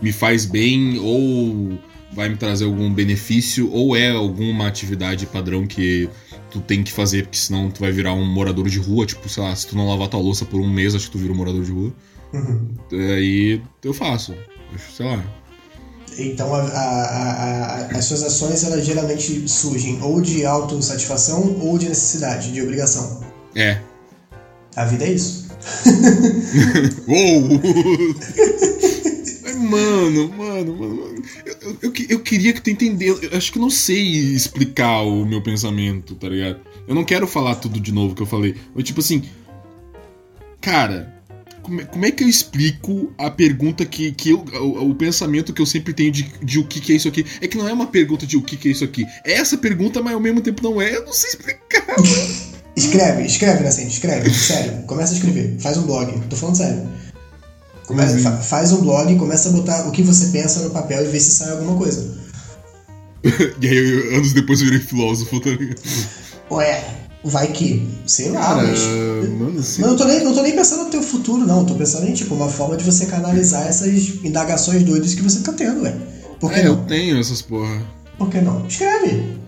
me 0.01 0.11
faz 0.11 0.45
bem 0.45 0.99
ou 0.99 1.79
vai 2.13 2.27
me 2.29 2.35
trazer 2.35 2.65
algum 2.65 2.93
benefício 2.93 3.71
ou 3.71 3.95
é 3.95 4.09
alguma 4.09 4.67
atividade 4.67 5.25
padrão 5.25 5.65
que 5.65 6.09
tu 6.51 6.59
tem 6.61 6.83
que 6.83 6.91
fazer, 6.91 7.23
porque 7.23 7.37
senão 7.37 7.69
tu 7.69 7.79
vai 7.79 7.91
virar 7.91 8.13
um 8.13 8.25
morador 8.25 8.67
de 8.67 8.79
rua, 8.79 9.05
tipo, 9.05 9.27
sei 9.29 9.43
lá, 9.43 9.55
se 9.55 9.67
tu 9.67 9.75
não 9.75 9.87
lavar 9.87 10.07
tua 10.07 10.19
louça 10.19 10.45
por 10.45 10.59
um 10.59 10.69
mês, 10.69 10.95
acho 10.95 11.05
que 11.05 11.11
tu 11.11 11.17
vira 11.17 11.33
um 11.33 11.35
morador 11.35 11.63
de 11.63 11.71
rua. 11.71 11.93
Uhum. 12.33 12.67
Aí 12.91 13.61
eu 13.83 13.93
faço. 13.93 14.35
Sei 14.95 15.05
lá. 15.05 15.23
Então 16.17 16.53
a, 16.53 16.61
a, 16.61 16.75
a, 16.75 17.97
as 17.97 18.05
suas 18.05 18.23
ações 18.23 18.63
elas 18.63 18.85
geralmente 18.85 19.47
surgem 19.47 20.01
ou 20.01 20.21
de 20.21 20.45
autossatisfação 20.45 21.59
ou 21.61 21.77
de 21.77 21.87
necessidade, 21.87 22.51
de 22.51 22.61
obrigação. 22.61 23.23
É. 23.55 23.79
A 24.75 24.85
vida 24.85 25.05
é 25.05 25.13
isso. 25.13 25.47
Uou! 27.07 27.59
mano, 29.59 30.29
mano, 30.29 30.75
mano. 30.75 31.23
Eu, 31.45 31.77
eu, 31.81 31.93
eu, 32.09 32.19
queria 32.19 32.53
que 32.53 32.61
tu 32.61 32.69
entendesse. 32.69 33.25
Eu 33.25 33.37
acho 33.37 33.51
que 33.51 33.59
não 33.59 33.69
sei 33.69 34.01
explicar 34.01 35.01
o 35.01 35.25
meu 35.25 35.41
pensamento, 35.41 36.15
tá 36.15 36.29
ligado? 36.29 36.59
Eu 36.87 36.95
não 36.95 37.03
quero 37.03 37.27
falar 37.27 37.55
tudo 37.55 37.79
de 37.79 37.91
novo 37.91 38.15
que 38.15 38.21
eu 38.21 38.25
falei. 38.25 38.55
Mas, 38.73 38.83
tipo 38.83 38.99
assim. 38.99 39.23
Cara, 40.61 41.19
como 41.61 41.81
é, 41.81 41.85
como 41.85 42.05
é 42.05 42.11
que 42.11 42.23
eu 42.23 42.27
explico 42.27 43.13
a 43.17 43.29
pergunta 43.29 43.85
que, 43.85 44.11
que 44.11 44.31
eu, 44.31 44.39
o, 44.39 44.89
o, 44.89 44.95
pensamento 44.95 45.53
que 45.53 45.61
eu 45.61 45.65
sempre 45.65 45.93
tenho 45.93 46.11
de, 46.11 46.23
de 46.43 46.59
o 46.59 46.65
que, 46.65 46.81
que 46.81 46.93
é 46.93 46.95
isso 46.95 47.07
aqui? 47.07 47.25
É 47.39 47.47
que 47.47 47.57
não 47.57 47.67
é 47.67 47.73
uma 47.73 47.87
pergunta 47.87 48.25
de 48.25 48.35
o 48.35 48.41
que, 48.41 48.57
que 48.57 48.69
é 48.69 48.71
isso 48.71 48.83
aqui. 48.83 49.05
É 49.23 49.33
essa 49.33 49.57
pergunta, 49.57 50.01
mas 50.01 50.13
ao 50.13 50.19
mesmo 50.19 50.41
tempo 50.41 50.63
não 50.63 50.81
é. 50.81 50.95
Eu 50.95 51.05
não 51.05 51.13
sei 51.13 51.29
explicar. 51.29 51.95
escreve, 52.75 53.25
escreve, 53.25 53.67
assim, 53.67 53.87
escreve. 53.87 54.29
Sério, 54.33 54.83
começa 54.87 55.13
a 55.13 55.17
escrever. 55.17 55.55
Faz 55.59 55.77
um 55.77 55.83
blog. 55.83 56.19
Tô 56.27 56.35
falando 56.35 56.55
sério. 56.55 56.89
Começa, 57.89 58.17
uhum. 58.17 58.21
fa 58.21 58.37
faz 58.37 58.71
um 58.71 58.81
blog, 58.81 59.15
começa 59.15 59.49
a 59.49 59.51
botar 59.51 59.87
o 59.87 59.91
que 59.91 60.03
você 60.03 60.27
pensa 60.27 60.61
no 60.61 60.69
papel 60.69 61.03
e 61.03 61.07
vê 61.07 61.19
se 61.19 61.31
sai 61.31 61.49
alguma 61.49 61.75
coisa. 61.75 62.07
e 63.59 63.67
aí, 63.67 64.15
anos 64.15 64.31
depois 64.31 64.59
eu 64.59 64.67
virei 64.67 64.79
filósofo, 64.79 65.39
tá 65.39 65.49
ligado? 65.49 65.81
Ué, 66.51 66.83
vai 67.23 67.47
que. 67.47 67.89
Sei 68.05 68.29
lá, 68.29 68.41
Cara, 68.41 68.67
mas. 68.67 68.79
Mano, 68.79 69.53
mas 69.55 69.77
não 69.79 69.95
tô, 69.97 70.05
nem, 70.05 70.23
não 70.23 70.35
tô 70.35 70.43
nem 70.43 70.55
pensando 70.55 70.83
no 70.83 70.91
teu 70.91 71.01
futuro, 71.01 71.47
não. 71.47 71.65
Tô 71.65 71.73
pensando 71.73 72.07
em, 72.07 72.13
tipo, 72.13 72.35
uma 72.35 72.47
forma 72.47 72.77
de 72.77 72.83
você 72.83 73.07
canalizar 73.07 73.65
essas 73.65 73.89
indagações 74.23 74.83
doidas 74.83 75.15
que 75.15 75.23
você 75.23 75.39
tá 75.39 75.51
tendo, 75.51 75.81
ué. 75.81 75.97
Por 76.39 76.53
é, 76.53 76.61
não? 76.61 76.73
eu 76.73 76.77
tenho 76.85 77.19
essas 77.19 77.41
porra. 77.41 77.81
Por 78.19 78.29
que 78.29 78.39
não? 78.39 78.67
Escreve. 78.67 79.39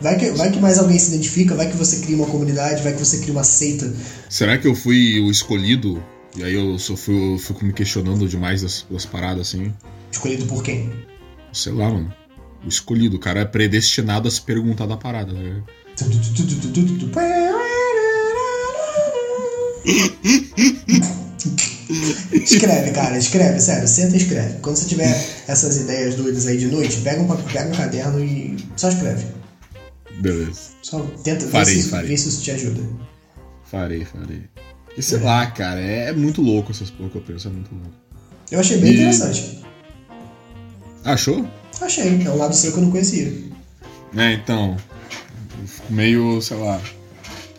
Vai 0.00 0.16
que, 0.16 0.30
vai 0.30 0.50
que 0.50 0.58
mais 0.58 0.78
alguém 0.78 0.98
se 0.98 1.14
identifica, 1.14 1.54
vai 1.54 1.68
que 1.68 1.76
você 1.76 1.98
cria 1.98 2.16
uma 2.16 2.28
comunidade, 2.28 2.82
vai 2.82 2.94
que 2.94 2.98
você 2.98 3.18
cria 3.18 3.32
uma 3.32 3.44
seita. 3.44 3.92
Será 4.30 4.56
que 4.56 4.66
eu 4.66 4.74
fui 4.74 5.20
o 5.20 5.30
escolhido? 5.30 6.02
E 6.36 6.44
aí 6.44 6.54
eu 6.54 6.78
só 6.78 6.96
fui, 6.96 7.38
fico 7.38 7.64
me 7.64 7.72
questionando 7.72 8.28
demais 8.28 8.62
das, 8.62 8.86
das 8.90 9.06
paradas 9.06 9.48
assim. 9.48 9.72
Escolhido 10.12 10.46
por 10.46 10.62
quem? 10.62 10.92
Sei 11.52 11.72
lá, 11.72 11.90
mano. 11.90 12.14
O 12.64 12.68
escolhido, 12.68 13.16
o 13.16 13.20
cara 13.20 13.40
é 13.40 13.44
predestinado 13.44 14.28
a 14.28 14.30
se 14.30 14.42
perguntar 14.42 14.86
da 14.86 14.96
parada, 14.96 15.32
né? 15.32 15.62
escreve, 22.32 22.90
cara, 22.92 23.16
escreve, 23.18 23.60
sério, 23.60 23.88
senta 23.88 24.14
e 24.14 24.18
escreve. 24.18 24.58
Quando 24.60 24.76
você 24.76 24.86
tiver 24.86 25.08
essas 25.46 25.76
ideias 25.78 26.14
doidas 26.16 26.46
aí 26.46 26.58
de 26.58 26.66
noite, 26.66 27.00
pega 27.00 27.22
um, 27.22 27.26
pega 27.26 27.68
um 27.68 27.76
caderno 27.76 28.22
e 28.24 28.56
só 28.76 28.88
escreve. 28.88 29.26
Beleza. 30.20 30.70
Só 30.82 31.00
tenta 31.22 31.46
farei, 31.46 31.74
ver, 31.74 31.82
se, 31.82 31.88
farei. 31.88 32.08
ver 32.08 32.16
se 32.16 32.28
isso 32.28 32.42
te 32.42 32.50
ajuda. 32.50 32.82
Farei, 33.64 34.04
farei. 34.04 34.42
E 34.98 35.02
sei 35.02 35.18
é. 35.18 35.22
lá, 35.22 35.46
cara, 35.46 35.80
é 35.80 36.12
muito 36.12 36.42
louco 36.42 36.72
essas 36.72 36.90
coisas 36.90 37.12
que 37.12 37.18
eu 37.18 37.22
penso, 37.22 37.46
é 37.46 37.50
muito 37.52 37.72
louco. 37.72 37.92
Eu 38.50 38.58
achei 38.58 38.78
bem 38.78 38.90
e... 38.90 38.94
interessante. 38.94 39.60
Achou? 41.04 41.48
Achei, 41.80 42.20
é 42.26 42.28
um 42.28 42.36
lado 42.36 42.52
seu 42.52 42.72
que 42.72 42.78
eu 42.78 42.82
não 42.82 42.90
conhecia. 42.90 43.32
É, 44.16 44.32
então. 44.32 44.76
Meio, 45.88 46.42
sei 46.42 46.56
lá. 46.56 46.80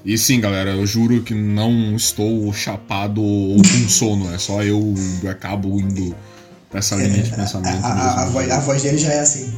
E 0.03 0.17
sim, 0.17 0.41
galera, 0.41 0.71
eu 0.71 0.85
juro 0.85 1.21
que 1.23 1.33
não 1.33 1.95
estou 1.95 2.51
chapado 2.51 3.21
ou 3.21 3.55
com 3.55 3.89
sono, 3.89 4.33
é 4.33 4.37
só 4.37 4.61
eu 4.61 4.93
acabo 5.29 5.79
indo 5.79 6.13
pra 6.69 6.79
essa 6.79 6.95
linha 6.95 7.23
de 7.23 7.31
pensamento. 7.31 7.85
A, 7.85 7.87
a, 7.87 8.23
a, 8.23 8.25
voz, 8.25 8.51
a 8.51 8.59
voz 8.59 8.83
dele 8.83 8.97
já 8.97 9.13
é 9.13 9.19
assim. 9.21 9.53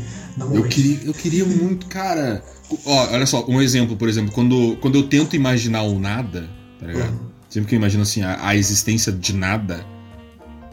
eu 0.53 0.63
queria, 0.65 0.99
eu 1.03 1.13
queria 1.13 1.45
muito, 1.45 1.87
cara. 1.87 2.43
Ó, 2.85 3.07
olha 3.11 3.25
só, 3.25 3.43
um 3.47 3.59
exemplo, 3.59 3.97
por 3.97 4.07
exemplo, 4.07 4.31
quando, 4.31 4.77
quando 4.81 4.99
eu 4.99 5.03
tento 5.07 5.35
imaginar 5.35 5.81
o 5.81 5.99
nada, 5.99 6.47
tá 6.79 6.85
ligado? 6.85 7.11
Uhum. 7.11 7.30
Sempre 7.51 7.67
que 7.67 7.75
eu 7.75 7.79
imagino 7.79 8.03
assim, 8.03 8.21
a, 8.21 8.47
a, 8.47 8.55
existência 8.55 9.11
de 9.11 9.33
nada, 9.35 9.85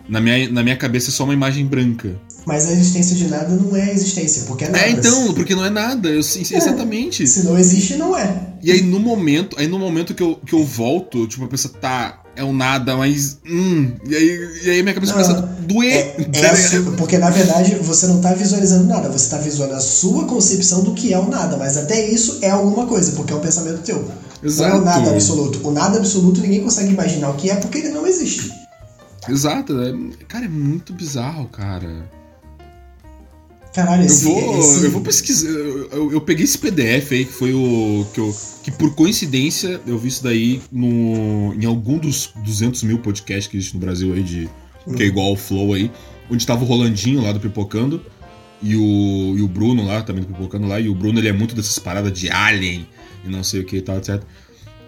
na 0.08 0.20
minha, 0.20 0.48
na 0.48 0.62
minha 0.62 0.76
cabeça 0.76 1.10
é 1.10 1.12
só 1.12 1.24
uma 1.24 1.34
imagem 1.34 1.66
branca. 1.66 2.16
Mas 2.46 2.68
a 2.68 2.72
existência 2.72 3.16
de 3.16 3.26
nada 3.26 3.48
não 3.48 3.76
é 3.76 3.92
existência, 3.92 4.44
porque 4.46 4.64
é 4.64 4.68
nada. 4.68 4.84
É, 4.84 4.90
então, 4.90 5.34
porque 5.34 5.56
não 5.56 5.64
é 5.64 5.70
nada. 5.70 6.08
Eu, 6.08 6.22
sim, 6.22 6.42
é, 6.54 6.56
exatamente. 6.56 7.26
Se 7.26 7.42
não 7.42 7.58
existe, 7.58 7.96
não 7.96 8.16
é. 8.16 8.52
E 8.62 8.70
aí 8.70 8.80
no 8.80 9.00
momento, 9.00 9.58
aí 9.58 9.66
no 9.66 9.76
momento 9.76 10.14
que 10.14 10.22
eu, 10.22 10.36
que 10.36 10.54
eu 10.54 10.64
volto, 10.64 11.26
tipo, 11.26 11.44
a 11.44 11.48
pessoa 11.48 11.74
tá. 11.74 12.22
É 12.36 12.44
um 12.44 12.52
nada, 12.52 12.96
mas. 12.96 13.38
Hum, 13.44 13.90
e, 14.08 14.14
aí, 14.14 14.50
e 14.64 14.70
aí 14.70 14.82
minha 14.84 14.94
cabeça 14.94 15.12
não, 15.12 15.20
começa 15.20 15.44
a 15.44 15.46
doer. 15.62 15.92
É, 15.92 16.28
é 16.32 16.54
sua, 16.54 16.92
porque 16.96 17.18
na 17.18 17.30
verdade 17.30 17.74
você 17.82 18.06
não 18.06 18.20
tá 18.20 18.32
visualizando 18.32 18.84
nada, 18.84 19.08
você 19.08 19.28
tá 19.28 19.38
visualizando 19.38 19.76
a 19.76 19.80
sua 19.80 20.24
concepção 20.26 20.84
do 20.84 20.94
que 20.94 21.12
é 21.12 21.18
o 21.18 21.28
nada, 21.28 21.56
mas 21.56 21.76
até 21.76 22.08
isso 22.08 22.38
é 22.40 22.50
alguma 22.50 22.86
coisa, 22.86 23.10
porque 23.12 23.32
é 23.32 23.36
um 23.36 23.40
pensamento 23.40 23.82
teu. 23.82 24.08
Exato. 24.42 24.70
Não 24.70 24.78
é 24.78 24.80
o 24.80 24.84
nada 24.84 25.10
absoluto. 25.10 25.68
O 25.68 25.70
nada 25.70 25.98
absoluto 25.98 26.40
ninguém 26.40 26.62
consegue 26.62 26.92
imaginar 26.92 27.30
o 27.30 27.34
que 27.34 27.50
é 27.50 27.56
porque 27.56 27.78
ele 27.78 27.90
não 27.90 28.06
existe. 28.06 28.52
Exato. 29.28 29.80
É, 29.80 29.92
cara, 30.26 30.46
é 30.46 30.48
muito 30.48 30.92
bizarro, 30.92 31.46
cara. 31.48 32.08
Caralho, 33.74 34.04
esse, 34.04 34.28
eu 34.28 34.34
vou, 34.34 34.58
esse... 34.58 34.84
eu 34.84 34.90
vou 34.90 35.00
pesquisar. 35.02 35.48
Eu, 35.48 35.88
eu, 35.90 36.12
eu, 36.12 36.20
peguei 36.20 36.44
esse 36.44 36.58
PDF 36.58 37.12
aí 37.12 37.24
que 37.24 37.32
foi 37.32 37.52
o 37.52 38.06
que 38.12 38.20
eu 38.20 38.34
que 38.62 38.70
por 38.72 38.94
coincidência 38.94 39.80
eu 39.86 39.98
vi 39.98 40.08
isso 40.08 40.22
daí 40.22 40.60
no 40.72 41.54
em 41.54 41.64
algum 41.64 41.98
dos 41.98 42.32
200 42.44 42.82
mil 42.82 42.98
podcasts 42.98 43.46
que 43.46 43.56
existe 43.56 43.74
no 43.74 43.80
Brasil 43.80 44.12
aí 44.14 44.22
de 44.22 44.48
hum. 44.86 44.94
que 44.94 45.02
é 45.02 45.06
igual 45.06 45.28
ao 45.28 45.36
Flow 45.36 45.74
aí, 45.74 45.90
onde 46.30 46.46
tava 46.46 46.64
o 46.64 46.66
Rolandinho 46.66 47.22
lá 47.22 47.30
do 47.30 47.38
Pipocando 47.38 48.02
e 48.60 48.74
o, 48.74 49.36
e 49.38 49.42
o 49.42 49.48
Bruno 49.48 49.86
lá 49.86 50.02
também 50.02 50.24
do 50.24 50.32
Pipocando 50.32 50.66
lá 50.66 50.80
e 50.80 50.88
o 50.88 50.94
Bruno 50.94 51.20
ele 51.20 51.28
é 51.28 51.32
muito 51.32 51.54
dessas 51.54 51.78
paradas 51.78 52.12
de 52.12 52.30
alien 52.30 52.86
e 53.24 53.28
não 53.28 53.42
sei 53.42 53.60
o 53.60 53.64
que 53.64 53.76
e 53.76 53.82
tal, 53.82 53.98
etc. 53.98 54.22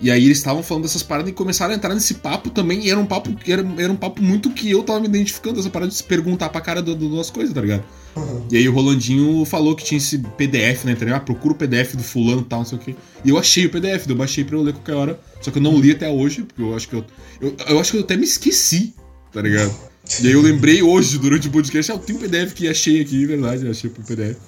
E 0.02 0.10
aí 0.10 0.24
eles 0.24 0.38
estavam 0.38 0.62
falando 0.62 0.84
dessas 0.84 1.02
paradas 1.02 1.30
e 1.30 1.34
começaram 1.34 1.74
a 1.74 1.76
entrar 1.76 1.94
nesse 1.94 2.14
papo 2.14 2.48
também, 2.48 2.86
e 2.86 2.90
era 2.90 2.98
um 2.98 3.04
papo 3.04 3.30
era, 3.46 3.62
era 3.76 3.92
um 3.92 3.96
papo 3.96 4.22
muito 4.22 4.48
que 4.50 4.70
eu 4.70 4.82
tava 4.82 4.98
me 4.98 5.06
identificando, 5.06 5.60
essa 5.60 5.68
parada 5.68 5.90
de 5.90 5.96
se 5.96 6.04
perguntar 6.04 6.48
pra 6.48 6.60
cara 6.60 6.80
do, 6.80 6.94
do, 6.94 7.16
das 7.16 7.28
coisas, 7.28 7.54
tá 7.54 7.60
ligado? 7.60 7.84
Uhum. 8.16 8.46
E 8.50 8.56
aí 8.56 8.66
o 8.66 8.72
Rolandinho 8.72 9.44
falou 9.44 9.76
que 9.76 9.84
tinha 9.84 9.98
esse 9.98 10.18
PDF 10.18 10.84
na 10.84 10.92
internet, 10.92 11.16
ah, 11.16 11.20
procura 11.20 11.52
o 11.52 11.56
PDF 11.56 11.96
do 11.96 12.02
fulano 12.02 12.40
e 12.40 12.44
tal, 12.44 12.60
não 12.60 12.66
sei 12.66 12.78
o 12.78 12.80
quê. 12.80 12.96
E 13.22 13.28
eu 13.28 13.38
achei 13.38 13.66
o 13.66 13.70
PDF, 13.70 14.08
eu 14.08 14.16
baixei 14.16 14.42
pra 14.42 14.56
eu 14.56 14.62
ler 14.62 14.72
qualquer 14.72 14.94
hora. 14.94 15.20
Só 15.42 15.50
que 15.50 15.58
eu 15.58 15.62
não 15.62 15.78
li 15.78 15.90
até 15.90 16.08
hoje, 16.08 16.42
porque 16.42 16.62
eu 16.62 16.74
acho 16.74 16.88
que 16.88 16.94
eu. 16.94 17.04
Eu, 17.40 17.54
eu 17.68 17.78
acho 17.78 17.92
que 17.92 17.98
eu 17.98 18.02
até 18.02 18.16
me 18.16 18.24
esqueci, 18.24 18.94
tá 19.32 19.42
ligado? 19.42 19.74
E 20.22 20.26
aí 20.26 20.32
eu 20.32 20.40
lembrei 20.40 20.82
hoje, 20.82 21.18
durante 21.18 21.46
o 21.48 21.50
podcast, 21.50 21.92
ah, 21.92 21.94
eu 21.94 21.98
tenho 21.98 22.18
um 22.18 22.22
PDF 22.22 22.54
que 22.54 22.66
achei 22.68 23.00
aqui, 23.00 23.26
verdade, 23.26 23.66
eu 23.66 23.70
achei 23.70 23.90
pro 23.90 24.02
PDF. 24.02 24.38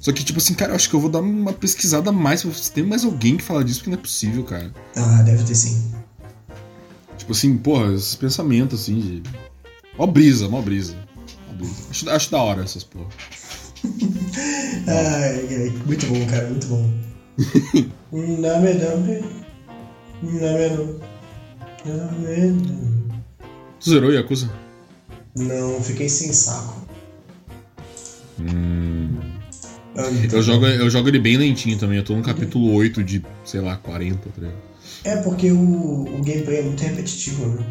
Só 0.00 0.12
que, 0.12 0.24
tipo 0.24 0.38
assim, 0.38 0.54
cara, 0.54 0.72
eu 0.72 0.76
acho 0.76 0.88
que 0.88 0.94
eu 0.94 1.00
vou 1.00 1.10
dar 1.10 1.20
uma 1.20 1.52
pesquisada 1.52 2.12
mais. 2.12 2.40
Se 2.40 2.72
tem 2.72 2.84
mais 2.84 3.04
alguém 3.04 3.36
que 3.36 3.42
fala 3.42 3.64
disso, 3.64 3.80
porque 3.80 3.90
não 3.90 3.98
é 3.98 4.00
possível, 4.02 4.44
cara. 4.44 4.72
Ah, 4.96 5.22
deve 5.22 5.42
ter 5.44 5.54
sim. 5.54 5.92
Tipo 7.16 7.32
assim, 7.32 7.56
porra, 7.58 7.92
esses 7.92 8.14
pensamentos 8.14 8.82
assim 8.82 9.00
de. 9.00 9.22
Mó 9.98 10.06
brisa, 10.06 10.48
mó 10.48 10.62
brisa. 10.62 10.94
Mó 11.48 11.54
brisa. 11.54 11.74
Acho, 11.90 12.10
acho 12.10 12.30
da 12.30 12.42
hora 12.42 12.62
essas 12.62 12.84
porra. 12.84 13.08
ai, 14.86 15.70
muito 15.84 16.06
bom, 16.06 16.26
cara, 16.26 16.48
muito 16.48 16.66
bom. 16.68 16.90
Name, 18.12 18.74
name. 18.74 19.24
Name, 20.22 21.00
name. 22.18 23.08
Tu 23.80 23.90
zerou 23.90 24.12
Yakuza? 24.12 24.50
Não, 25.36 25.80
fiquei 25.82 26.08
sem 26.08 26.32
saco. 26.32 26.86
Hum. 28.40 29.37
Eu 30.32 30.42
jogo, 30.42 30.66
eu 30.66 30.88
jogo 30.88 31.08
ele 31.08 31.18
bem 31.18 31.36
lentinho 31.36 31.76
também. 31.76 31.98
Eu 31.98 32.04
tô 32.04 32.14
no 32.14 32.22
capítulo 32.22 32.72
8 32.74 33.02
de, 33.02 33.24
sei 33.44 33.60
lá, 33.60 33.76
40, 33.76 34.28
tá 34.28 34.46
É 35.02 35.16
porque 35.16 35.50
o, 35.50 35.58
o 35.58 36.22
gameplay 36.22 36.58
é 36.58 36.62
muito 36.62 36.80
repetitivo, 36.80 37.46
né? 37.46 37.64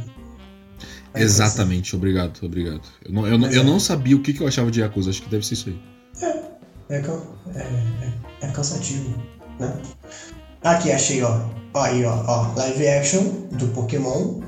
Exatamente, 1.16 1.96
obrigado, 1.96 2.40
obrigado. 2.44 2.82
Eu 3.04 3.14
não, 3.14 3.28
eu, 3.28 3.40
eu 3.52 3.62
é. 3.62 3.64
não 3.64 3.80
sabia 3.80 4.16
o 4.16 4.22
que, 4.22 4.34
que 4.34 4.42
eu 4.42 4.48
achava 4.48 4.70
de 4.70 4.82
Yakuza, 4.82 5.10
acho 5.10 5.22
que 5.22 5.30
deve 5.30 5.46
ser 5.46 5.54
isso 5.54 5.70
aí. 5.70 5.80
É, 6.90 6.96
é, 6.96 6.98
é, 6.98 7.60
é, 7.62 8.14
é 8.42 8.48
cansativo, 8.52 9.16
né? 9.60 9.74
Aqui, 10.62 10.92
achei, 10.92 11.24
ó. 11.24 11.46
ó. 11.74 11.82
Aí, 11.82 12.04
ó, 12.04 12.24
ó. 12.28 12.54
Live 12.56 12.88
action 12.88 13.24
do 13.52 13.68
Pokémon 13.70 14.42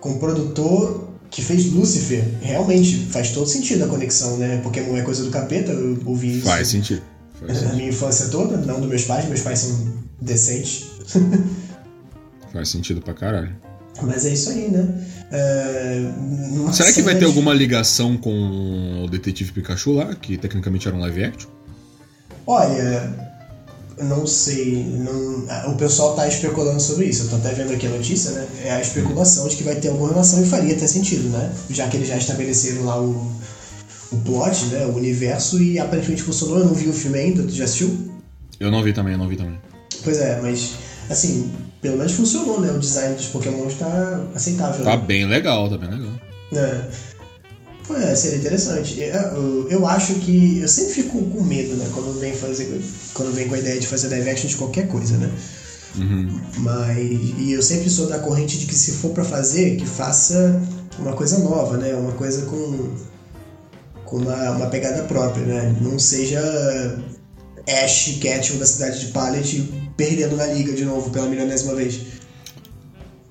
com 0.00 0.18
produtor 0.18 1.08
que 1.30 1.40
fez 1.40 1.72
Lucifer. 1.72 2.24
Realmente 2.42 2.96
faz 3.06 3.30
todo 3.30 3.46
sentido 3.46 3.84
a 3.84 3.88
conexão, 3.88 4.36
né? 4.36 4.60
Pokémon 4.62 4.96
é 4.96 5.02
coisa 5.02 5.24
do 5.24 5.30
capeta, 5.30 5.72
eu 5.72 5.98
ouvi 6.04 6.38
isso. 6.38 6.46
Faz 6.46 6.68
sentido. 6.68 7.11
A 7.48 7.74
minha 7.74 7.88
infância 7.88 8.28
toda, 8.28 8.56
não 8.58 8.80
dos 8.80 8.88
meus 8.88 9.04
pais, 9.04 9.26
meus 9.26 9.40
pais 9.40 9.58
são 9.58 9.92
decentes. 10.20 10.86
Faz 12.52 12.68
sentido 12.68 13.00
pra 13.00 13.14
caralho. 13.14 13.56
Mas 14.02 14.24
é 14.24 14.30
isso 14.30 14.50
aí, 14.50 14.68
né? 14.70 15.06
É... 15.30 16.72
Será 16.72 16.92
que 16.92 17.02
vai 17.02 17.16
ter 17.16 17.24
alguma 17.24 17.54
ligação 17.54 18.16
com 18.16 19.04
o 19.04 19.08
Detetive 19.08 19.52
Pikachu 19.52 19.92
lá, 19.92 20.14
que 20.14 20.36
tecnicamente 20.36 20.86
era 20.86 20.96
um 20.96 21.00
live 21.00 21.24
action? 21.24 21.50
Olha, 22.46 23.10
não 24.02 24.26
sei. 24.26 24.84
Não... 24.84 25.72
O 25.72 25.76
pessoal 25.76 26.14
tá 26.14 26.26
especulando 26.26 26.80
sobre 26.80 27.06
isso. 27.06 27.24
Eu 27.24 27.30
tô 27.30 27.36
até 27.36 27.52
vendo 27.52 27.72
aqui 27.72 27.86
a 27.86 27.90
notícia, 27.90 28.32
né? 28.32 28.46
É 28.64 28.72
a 28.72 28.80
especulação 28.80 29.48
de 29.48 29.56
que 29.56 29.62
vai 29.62 29.76
ter 29.76 29.88
alguma 29.88 30.10
relação 30.10 30.42
e 30.42 30.46
faria 30.46 30.74
até 30.74 30.86
sentido, 30.86 31.28
né? 31.28 31.52
Já 31.70 31.88
que 31.88 31.96
eles 31.96 32.08
já 32.08 32.16
estabeleceram 32.16 32.84
lá 32.84 33.00
o 33.00 33.32
o 34.12 34.16
plot, 34.18 34.66
né, 34.66 34.86
o 34.86 34.96
universo, 34.96 35.60
e 35.62 35.78
aparentemente 35.78 36.22
funcionou. 36.22 36.58
Eu 36.58 36.66
não 36.66 36.74
vi 36.74 36.88
o 36.88 36.92
filme 36.92 37.18
ainda, 37.18 37.42
tu 37.42 37.52
já 37.52 37.64
assistiu? 37.64 38.12
Eu 38.60 38.70
não 38.70 38.82
vi 38.82 38.92
também, 38.92 39.12
eu 39.14 39.18
não 39.18 39.28
vi 39.28 39.36
também. 39.36 39.58
Pois 40.04 40.18
é, 40.18 40.40
mas 40.40 40.72
assim, 41.10 41.50
pelo 41.80 41.98
menos 41.98 42.12
funcionou, 42.12 42.60
né? 42.60 42.70
O 42.70 42.78
design 42.78 43.14
dos 43.16 43.26
Pokémon 43.26 43.66
está 43.66 44.24
aceitável. 44.34 44.84
Tá 44.84 44.96
né? 44.96 45.04
bem 45.04 45.26
legal, 45.26 45.68
tá 45.68 45.76
bem 45.76 45.90
legal. 45.90 46.12
É. 46.54 47.12
Pô, 47.86 47.96
é, 47.96 48.14
seria 48.14 48.38
interessante. 48.38 49.00
Eu, 49.00 49.12
eu, 49.12 49.68
eu, 49.68 49.86
acho 49.86 50.14
que. 50.14 50.60
Eu 50.60 50.68
sempre 50.68 50.94
fico 50.94 51.20
com 51.24 51.42
medo, 51.42 51.74
né? 51.74 51.88
Quando 51.92 52.18
vem 52.18 52.32
fazer. 52.32 52.80
Quando 53.12 53.34
vem 53.34 53.48
com 53.48 53.54
a 53.54 53.58
ideia 53.58 53.80
de 53.80 53.86
fazer 53.86 54.08
live 54.08 54.30
action 54.30 54.48
de 54.48 54.56
qualquer 54.56 54.86
coisa, 54.86 55.16
né? 55.16 55.30
Uhum. 55.96 56.40
Mas. 56.58 56.98
E 57.38 57.52
eu 57.52 57.62
sempre 57.62 57.90
sou 57.90 58.06
da 58.08 58.20
corrente 58.20 58.58
de 58.58 58.66
que 58.66 58.74
se 58.74 58.92
for 58.92 59.10
para 59.10 59.24
fazer, 59.24 59.76
que 59.76 59.86
faça 59.86 60.60
uma 60.98 61.12
coisa 61.12 61.38
nova, 61.38 61.76
né? 61.76 61.94
Uma 61.94 62.12
coisa 62.12 62.42
com 62.42 62.94
com 64.12 64.18
uma, 64.18 64.50
uma 64.50 64.66
pegada 64.66 65.04
própria, 65.04 65.42
né? 65.46 65.76
Não 65.80 65.98
seja 65.98 66.38
Ash 67.66 68.18
Ketchum 68.20 68.58
da 68.58 68.66
cidade 68.66 69.06
de 69.06 69.06
Pallet 69.06 69.72
perdendo 69.96 70.36
na 70.36 70.44
liga 70.48 70.74
de 70.74 70.84
novo 70.84 71.08
pela 71.10 71.26
milionésima 71.26 71.74
vez. 71.74 71.98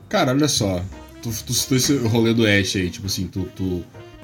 Cara, 0.09 0.32
olha 0.32 0.47
só. 0.47 0.84
Tu, 1.21 1.29
tu 1.45 1.53
citou 1.53 1.77
esse 1.77 1.95
rolê 1.97 2.34
do 2.34 2.47
Ash 2.47 2.75
aí, 2.75 2.89
tipo 2.89 3.05
assim, 3.05 3.27
tu, 3.27 3.43
tu, 3.55 3.84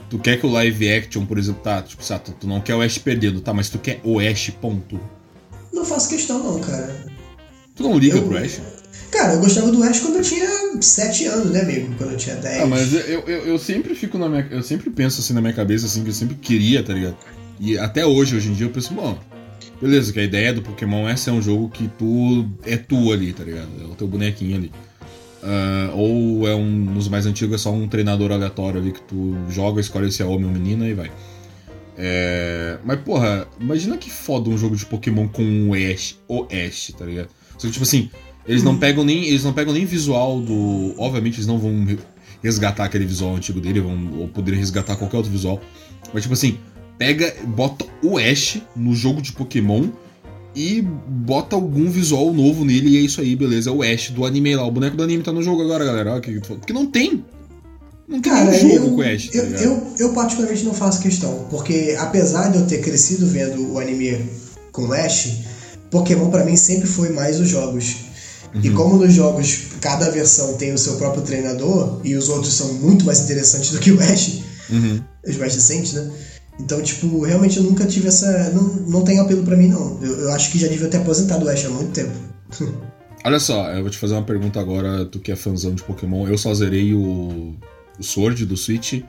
tu 0.09 0.17
quer 0.17 0.39
que 0.39 0.47
o 0.47 0.49
live 0.49 0.91
action, 0.91 1.27
por 1.27 1.37
exemplo, 1.37 1.61
tá, 1.61 1.83
tipo, 1.83 2.03
sabe, 2.03 2.23
tu, 2.25 2.31
tu 2.31 2.47
não 2.47 2.59
quer 2.59 2.73
o 2.73 2.81
Ash 2.81 2.97
perdendo, 2.97 3.39
tá, 3.39 3.53
mas 3.53 3.69
tu 3.69 3.77
quer 3.77 4.01
o 4.03 4.19
Ash, 4.19 4.49
ponto. 4.59 4.99
Não 5.71 5.85
faço 5.85 6.09
questão 6.09 6.41
não, 6.41 6.59
cara. 6.59 7.05
Tu 7.75 7.83
não 7.83 7.99
liga 7.99 8.17
eu, 8.17 8.27
pro 8.27 8.35
Ash? 8.35 8.59
Cara, 9.17 9.33
eu 9.33 9.39
gostava 9.39 9.71
do 9.71 9.81
Ash 9.81 9.99
quando 9.99 10.17
eu 10.17 10.21
tinha 10.21 10.47
7 10.79 11.25
anos, 11.25 11.51
né, 11.51 11.61
amigo? 11.61 11.91
Quando 11.97 12.11
eu 12.11 12.17
tinha 12.17 12.35
10. 12.35 12.61
Ah, 12.61 12.67
mas 12.67 12.93
eu, 12.93 13.21
eu, 13.21 13.45
eu, 13.47 13.57
sempre 13.57 13.95
fico 13.95 14.15
na 14.15 14.29
minha. 14.29 14.47
Eu 14.51 14.61
sempre 14.61 14.91
penso 14.91 15.21
assim 15.21 15.33
na 15.33 15.41
minha 15.41 15.53
cabeça, 15.53 15.87
assim, 15.87 16.03
que 16.03 16.09
eu 16.09 16.13
sempre 16.13 16.35
queria, 16.35 16.83
tá 16.83 16.93
ligado? 16.93 17.17
E 17.59 17.79
até 17.79 18.05
hoje, 18.05 18.35
hoje 18.35 18.49
em 18.49 18.53
dia, 18.53 18.67
eu 18.67 18.69
penso, 18.69 18.93
bom, 18.93 19.17
beleza, 19.81 20.13
que 20.13 20.19
a 20.19 20.23
ideia 20.23 20.53
do 20.53 20.61
Pokémon 20.61 21.09
é 21.09 21.15
ser 21.15 21.31
um 21.31 21.41
jogo 21.41 21.67
que 21.67 21.87
tu 21.97 22.47
é 22.63 22.77
tu 22.77 23.11
ali, 23.11 23.33
tá 23.33 23.43
ligado? 23.43 23.69
É 23.81 23.85
o 23.85 23.95
teu 23.95 24.07
bonequinho 24.07 24.55
ali. 24.55 24.71
Uh, 25.41 25.97
ou 25.97 26.47
é 26.47 26.53
um. 26.53 26.69
Nos 26.69 27.07
mais 27.07 27.25
antigos 27.25 27.55
é 27.55 27.57
só 27.57 27.71
um 27.71 27.87
treinador 27.87 28.31
aleatório 28.31 28.79
ali 28.79 28.91
que 28.91 29.01
tu 29.01 29.35
joga, 29.49 29.81
escolhe 29.81 30.11
se 30.11 30.21
é 30.21 30.25
homem 30.25 30.45
ou 30.45 30.51
menina 30.51 30.87
e 30.87 30.93
vai. 30.93 31.11
É... 31.97 32.77
Mas, 32.85 32.99
porra, 32.99 33.47
imagina 33.59 33.97
que 33.97 34.11
foda 34.11 34.47
um 34.47 34.57
jogo 34.59 34.75
de 34.75 34.85
Pokémon 34.85 35.27
com 35.27 35.69
o 35.69 35.73
Ash, 35.73 36.19
o 36.27 36.45
Ash, 36.51 36.93
tá 36.95 37.03
ligado? 37.03 37.29
Só 37.57 37.65
que, 37.65 37.73
tipo 37.73 37.83
assim, 37.83 38.11
eles 38.47 38.63
não 38.63 38.77
pegam 38.77 39.03
nem, 39.03 39.25
eles 39.25 39.43
não 39.43 39.53
pegam 39.53 39.73
nem 39.73 39.85
visual 39.85 40.39
do, 40.39 40.93
obviamente 40.97 41.35
eles 41.35 41.47
não 41.47 41.59
vão 41.59 41.85
resgatar 42.41 42.85
aquele 42.85 43.05
visual 43.05 43.35
antigo 43.35 43.59
dele, 43.59 43.81
vão 43.81 44.19
ou 44.19 44.27
poder 44.27 44.55
resgatar 44.55 44.95
qualquer 44.95 45.17
outro 45.17 45.31
visual. 45.31 45.59
Mas 46.13 46.23
tipo 46.23 46.33
assim, 46.33 46.57
pega, 46.97 47.35
bota 47.45 47.85
o 48.01 48.17
Ash 48.17 48.61
no 48.75 48.95
jogo 48.95 49.21
de 49.21 49.31
Pokémon 49.31 49.89
e 50.55 50.81
bota 50.81 51.55
algum 51.55 51.89
visual 51.89 52.33
novo 52.33 52.65
nele 52.65 52.89
e 52.89 52.97
é 52.97 53.01
isso 53.01 53.21
aí, 53.21 53.35
beleza? 53.35 53.69
É 53.69 53.73
o 53.73 53.83
Ash 53.83 54.09
do 54.09 54.25
anime 54.25 54.55
lá. 54.55 54.65
O 54.65 54.71
boneco 54.71 54.97
do 54.97 55.03
anime 55.03 55.23
tá 55.23 55.31
no 55.31 55.43
jogo 55.43 55.61
agora, 55.61 55.85
galera. 55.85 56.19
Porque 56.19 56.73
não 56.73 56.87
tem. 56.87 57.23
Não 58.07 58.21
tem 58.21 58.31
Cara, 58.31 58.57
jogo 58.57 58.73
eu, 58.73 58.89
com 58.89 58.95
o 58.95 59.01
Ash. 59.01 59.27
Tá 59.27 59.37
eu, 59.37 59.43
eu, 59.43 59.87
eu, 59.99 60.13
particularmente 60.13 60.63
não 60.63 60.73
faço 60.73 61.01
questão. 61.01 61.45
Porque 61.49 61.95
apesar 61.99 62.49
de 62.49 62.57
eu 62.57 62.65
ter 62.65 62.81
crescido 62.81 63.27
vendo 63.27 63.73
o 63.73 63.79
anime 63.79 64.25
com 64.71 64.87
o 64.87 64.93
Ash, 64.93 65.41
Pokémon 65.91 66.31
para 66.31 66.43
mim 66.43 66.55
sempre 66.55 66.87
foi 66.87 67.09
mais 67.09 67.39
os 67.39 67.49
jogos. 67.49 68.06
Uhum. 68.53 68.61
E 68.63 68.69
como 68.71 68.97
nos 68.97 69.13
jogos 69.13 69.67
cada 69.81 70.09
versão 70.09 70.53
tem 70.53 70.73
o 70.73 70.77
seu 70.77 70.95
próprio 70.95 71.23
treinador 71.23 71.99
e 72.03 72.15
os 72.15 72.29
outros 72.29 72.53
são 72.53 72.73
muito 72.73 73.05
mais 73.05 73.19
interessantes 73.19 73.71
do 73.71 73.79
que 73.79 73.91
o 73.91 73.99
Ash, 74.01 74.41
uhum. 74.69 75.01
os 75.27 75.37
mais 75.37 75.53
recentes, 75.53 75.93
né? 75.93 76.09
Então, 76.59 76.81
tipo, 76.81 77.23
realmente 77.23 77.57
eu 77.57 77.63
nunca 77.63 77.85
tive 77.85 78.07
essa. 78.07 78.49
Não, 78.49 78.63
não 78.87 79.03
tem 79.03 79.19
apelo 79.19 79.43
para 79.43 79.55
mim, 79.55 79.67
não. 79.67 79.99
Eu, 80.01 80.21
eu, 80.21 80.31
acho 80.31 80.51
que 80.51 80.57
já 80.57 80.67
devia 80.67 80.87
ter 80.87 80.97
aposentado 80.97 81.45
o 81.45 81.49
Ash 81.49 81.65
há 81.65 81.69
muito 81.69 81.91
tempo. 81.91 82.13
Olha 83.23 83.39
só, 83.39 83.69
eu 83.71 83.81
vou 83.81 83.91
te 83.91 83.97
fazer 83.97 84.13
uma 84.13 84.23
pergunta 84.23 84.59
agora, 84.59 85.05
tu 85.05 85.19
que 85.19 85.31
é 85.31 85.35
fãzão 85.35 85.73
de 85.75 85.83
Pokémon. 85.83 86.27
Eu 86.27 86.37
só 86.37 86.53
zerei 86.53 86.93
o, 86.93 87.55
o 87.99 88.03
Sword 88.03 88.45
do 88.45 88.57
Switch. 88.57 89.03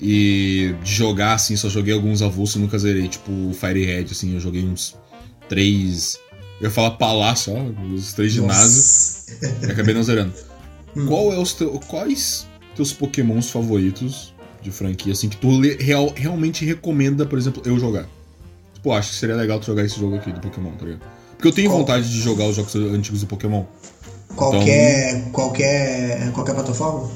E 0.00 0.74
de 0.84 0.94
jogar, 0.94 1.34
assim, 1.34 1.56
só 1.56 1.68
joguei 1.68 1.92
alguns 1.92 2.22
avulsos 2.22 2.56
e 2.56 2.58
nunca 2.58 2.78
zerei. 2.78 3.08
Tipo, 3.08 3.32
o 3.32 3.52
Fire 3.52 3.84
Red, 3.84 4.06
assim, 4.10 4.34
eu 4.34 4.40
joguei 4.40 4.64
uns 4.64 4.94
três 5.48 6.18
eu 6.60 6.68
ia 6.68 6.70
falar 6.70 6.92
palácio, 6.92 7.54
ó, 7.54 7.94
os 7.94 8.12
três 8.12 8.32
ginásios. 8.32 9.26
e 9.62 9.70
acabei 9.70 9.94
não 9.94 10.02
zerando. 10.02 10.32
Hum. 10.96 11.06
Qual 11.06 11.32
é 11.32 11.38
os 11.38 11.52
teu, 11.52 11.70
quais 11.86 12.46
teus 12.74 12.92
pokémons 12.92 13.50
favoritos 13.50 14.34
de 14.60 14.70
franquia, 14.70 15.12
assim, 15.12 15.28
que 15.28 15.36
tu 15.36 15.60
real, 15.78 16.12
realmente 16.14 16.64
recomenda, 16.64 17.24
por 17.24 17.38
exemplo, 17.38 17.62
eu 17.64 17.78
jogar? 17.78 18.08
Tipo, 18.74 18.92
acho 18.92 19.10
que 19.10 19.16
seria 19.16 19.36
legal 19.36 19.60
tu 19.60 19.66
jogar 19.66 19.84
esse 19.84 19.98
jogo 19.98 20.16
aqui 20.16 20.32
do 20.32 20.40
Pokémon, 20.40 20.70
tá 20.72 20.84
ligado? 20.84 21.02
Porque 21.36 21.48
eu 21.48 21.52
tenho 21.52 21.70
Qual? 21.70 21.80
vontade 21.80 22.08
de 22.08 22.20
jogar 22.20 22.46
os 22.46 22.56
jogos 22.56 22.74
antigos 22.74 23.20
do 23.20 23.26
Pokémon. 23.26 23.64
Qualquer, 24.34 25.16
então... 25.16 25.30
qualquer, 25.30 26.32
qualquer 26.32 26.54
plataforma? 26.54 27.10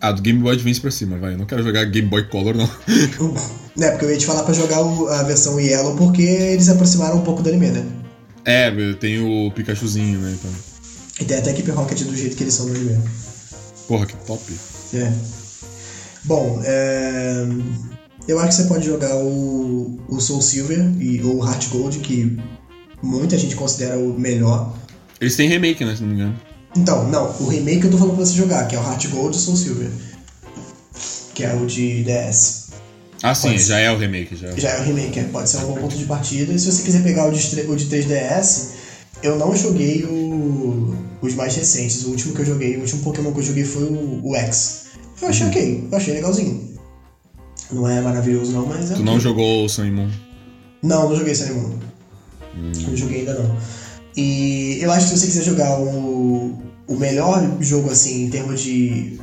Ah, 0.00 0.12
do 0.12 0.20
Game 0.20 0.40
Boy 0.40 0.54
Advance 0.54 0.80
pra 0.80 0.90
cima, 0.90 1.18
vai. 1.18 1.34
Eu 1.34 1.38
não 1.38 1.46
quero 1.46 1.62
jogar 1.62 1.84
Game 1.84 2.08
Boy 2.08 2.24
Color, 2.24 2.56
não. 2.56 2.64
é, 3.80 3.90
porque 3.90 4.04
eu 4.04 4.10
ia 4.10 4.18
te 4.18 4.26
falar 4.26 4.42
pra 4.42 4.52
jogar 4.52 4.78
a 4.78 5.22
versão 5.22 5.60
Yellow 5.60 5.96
porque 5.96 6.22
eles 6.22 6.68
aproximaram 6.68 7.18
um 7.18 7.22
pouco 7.22 7.42
do 7.42 7.48
anime, 7.48 7.68
né? 7.68 8.01
É, 8.44 8.70
tem 8.94 9.20
o 9.20 9.50
Pikachuzinho, 9.52 10.18
né? 10.18 10.36
Então. 10.38 10.50
E 11.20 11.24
tem 11.24 11.38
até 11.38 11.50
a 11.50 11.52
Equipe 11.52 11.70
Rocket 11.70 12.02
do 12.02 12.16
jeito 12.16 12.36
que 12.36 12.42
eles 12.42 12.54
são 12.54 12.66
no 12.66 12.74
anime. 12.74 13.02
Porra, 13.86 14.06
que 14.06 14.16
top. 14.26 14.42
É. 14.94 15.12
Bom, 16.24 16.60
é... 16.64 17.46
eu 18.26 18.38
acho 18.38 18.48
que 18.48 18.54
você 18.62 18.68
pode 18.68 18.86
jogar 18.86 19.14
o, 19.16 20.00
o 20.08 20.20
Soul 20.20 20.40
Silver 20.40 20.78
e, 21.00 21.22
ou 21.22 21.40
o 21.40 21.46
Heart 21.46 21.68
Gold, 21.68 21.98
que 21.98 22.36
muita 23.02 23.36
gente 23.38 23.54
considera 23.54 23.98
o 23.98 24.18
melhor. 24.18 24.74
Eles 25.20 25.36
têm 25.36 25.48
remake, 25.48 25.84
né? 25.84 25.94
Se 25.94 26.02
não 26.02 26.08
me 26.08 26.14
engano. 26.14 26.40
Então, 26.76 27.08
não, 27.08 27.30
o 27.40 27.48
remake 27.48 27.84
eu 27.84 27.90
tô 27.90 27.98
falando 27.98 28.16
pra 28.16 28.24
você 28.24 28.34
jogar, 28.34 28.66
que 28.66 28.74
é 28.74 28.78
o 28.78 28.82
Heart 28.82 29.08
Gold 29.08 29.36
e 29.36 29.38
o 29.38 29.42
Soul 29.42 29.56
Silver. 29.56 29.90
Que 31.34 31.44
é 31.44 31.54
o 31.54 31.66
de 31.66 32.04
DS. 32.04 32.61
Ah, 33.22 33.34
sim, 33.34 33.56
já 33.56 33.78
é 33.78 33.90
o 33.90 33.96
remake. 33.96 34.34
Já 34.34 34.48
é 34.48 34.52
o, 34.52 34.60
já 34.60 34.70
é 34.70 34.80
o 34.80 34.84
remake, 34.84 35.20
é, 35.20 35.24
pode 35.24 35.48
ser 35.48 35.58
um 35.58 35.66
bom 35.66 35.74
ponto 35.74 35.96
de 35.96 36.04
partida. 36.06 36.52
E 36.52 36.58
se 36.58 36.70
você 36.70 36.82
quiser 36.82 37.02
pegar 37.02 37.26
o 37.26 37.30
de, 37.30 37.60
o 37.60 37.76
de 37.76 37.86
3DS, 37.86 38.70
eu 39.22 39.38
não 39.38 39.54
joguei 39.56 40.04
o, 40.04 40.96
os 41.20 41.34
mais 41.34 41.54
recentes. 41.54 42.04
O 42.04 42.10
último 42.10 42.34
que 42.34 42.40
eu 42.40 42.46
joguei, 42.46 42.76
o 42.76 42.80
último 42.80 43.02
Pokémon 43.02 43.32
que 43.32 43.38
eu 43.38 43.44
joguei 43.44 43.64
foi 43.64 43.84
o, 43.84 44.20
o 44.24 44.36
X. 44.36 44.86
Eu 45.20 45.28
achei 45.28 45.44
uhum. 45.46 45.52
ok, 45.52 45.88
eu 45.90 45.96
achei 45.96 46.14
legalzinho. 46.14 46.72
Não 47.70 47.88
é 47.88 48.00
maravilhoso 48.00 48.52
não, 48.52 48.66
mas 48.66 48.86
é 48.86 48.88
Tu 48.88 48.92
okay. 48.94 49.04
não 49.04 49.20
jogou 49.20 49.64
o 49.64 49.68
Sun 49.68 49.90
Moon? 49.92 50.10
Não, 50.82 51.08
não 51.08 51.16
joguei 51.16 51.34
Sun 51.34 51.54
Moon. 51.54 51.78
Hum. 52.56 52.72
Não 52.88 52.96
joguei 52.96 53.20
ainda 53.20 53.34
não. 53.34 53.56
E 54.16 54.78
eu 54.80 54.90
acho 54.90 55.08
que 55.08 55.14
se 55.14 55.20
você 55.20 55.26
quiser 55.26 55.44
jogar 55.44 55.78
o, 55.80 56.60
o 56.86 56.96
melhor 56.96 57.56
jogo, 57.60 57.90
assim, 57.90 58.24
em 58.24 58.30
termos 58.30 58.60
de 58.60 59.18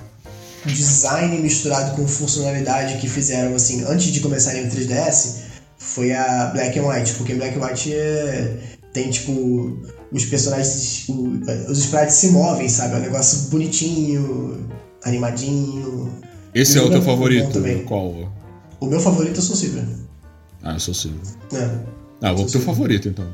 design 0.65 1.37
misturado 1.39 1.95
com 1.95 2.07
funcionalidade 2.07 2.97
que 2.97 3.09
fizeram, 3.09 3.55
assim, 3.55 3.83
antes 3.85 4.11
de 4.11 4.19
começarem 4.19 4.67
o 4.67 4.69
3DS, 4.69 5.37
foi 5.77 6.13
a 6.13 6.47
Black 6.47 6.77
and 6.77 6.87
White. 6.87 7.13
Porque 7.13 7.33
Black 7.35 7.57
and 7.57 7.65
White 7.65 7.93
é, 7.93 8.57
tem, 8.93 9.09
tipo, 9.09 9.77
os 10.11 10.25
personagens, 10.25 11.05
o, 11.07 11.39
os 11.69 11.79
sprites 11.79 12.15
se 12.15 12.29
movem, 12.29 12.67
sabe? 12.67 12.95
É 12.95 12.97
um 12.97 13.01
negócio 13.01 13.49
bonitinho, 13.49 14.67
animadinho. 15.03 16.11
Esse 16.53 16.77
é 16.77 16.81
o 16.81 16.89
teu 16.89 17.01
favorito? 17.01 17.51
Também. 17.51 17.83
Qual? 17.83 18.33
O 18.79 18.85
meu 18.85 18.99
favorito 18.99 19.37
é 19.37 19.39
o 19.39 19.41
Soul 19.41 19.57
Silver. 19.57 19.83
Ah, 20.63 20.73
eu 20.73 20.79
sou 20.79 20.93
Silver. 20.93 21.21
É. 21.53 21.69
Ah, 22.21 22.33
vou 22.33 22.43
pro 22.43 22.51
teu 22.51 22.61
favorito 22.61 23.07
então. 23.07 23.25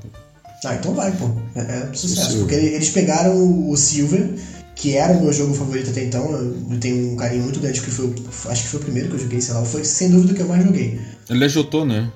Ah, 0.66 0.76
então 0.76 0.94
vai, 0.94 1.12
pô. 1.12 1.30
É, 1.56 1.62
é 1.62 1.94
sucesso. 1.94 2.40
Porque 2.40 2.56
eles 2.56 2.90
pegaram 2.90 3.70
o 3.70 3.78
Silver, 3.78 4.34
que 4.76 4.96
era 4.96 5.14
o 5.14 5.22
meu 5.22 5.34
jogo 5.34 5.54
favorito 5.54 5.90
até 5.90 6.04
então. 6.04 6.30
Eu 6.32 6.80
tenho 6.80 7.14
um 7.14 7.16
carinho 7.16 7.44
muito 7.44 7.60
grande, 7.60 7.80
porque 7.80 7.92
foi, 7.92 8.52
acho 8.52 8.64
que 8.64 8.70
foi 8.70 8.80
o 8.80 8.84
primeiro 8.84 9.10
que 9.10 9.16
eu 9.16 9.20
joguei, 9.20 9.42
sei 9.42 9.54
lá. 9.54 9.66
Foi 9.66 9.84
sem 9.86 10.10
dúvida 10.10 10.34
o 10.34 10.36
que 10.36 10.42
eu 10.42 10.48
mais 10.48 10.64
joguei. 10.64 11.00
Ele 11.30 11.46
é 11.46 11.50
Jotô, 11.50 11.86
né? 11.86 12.12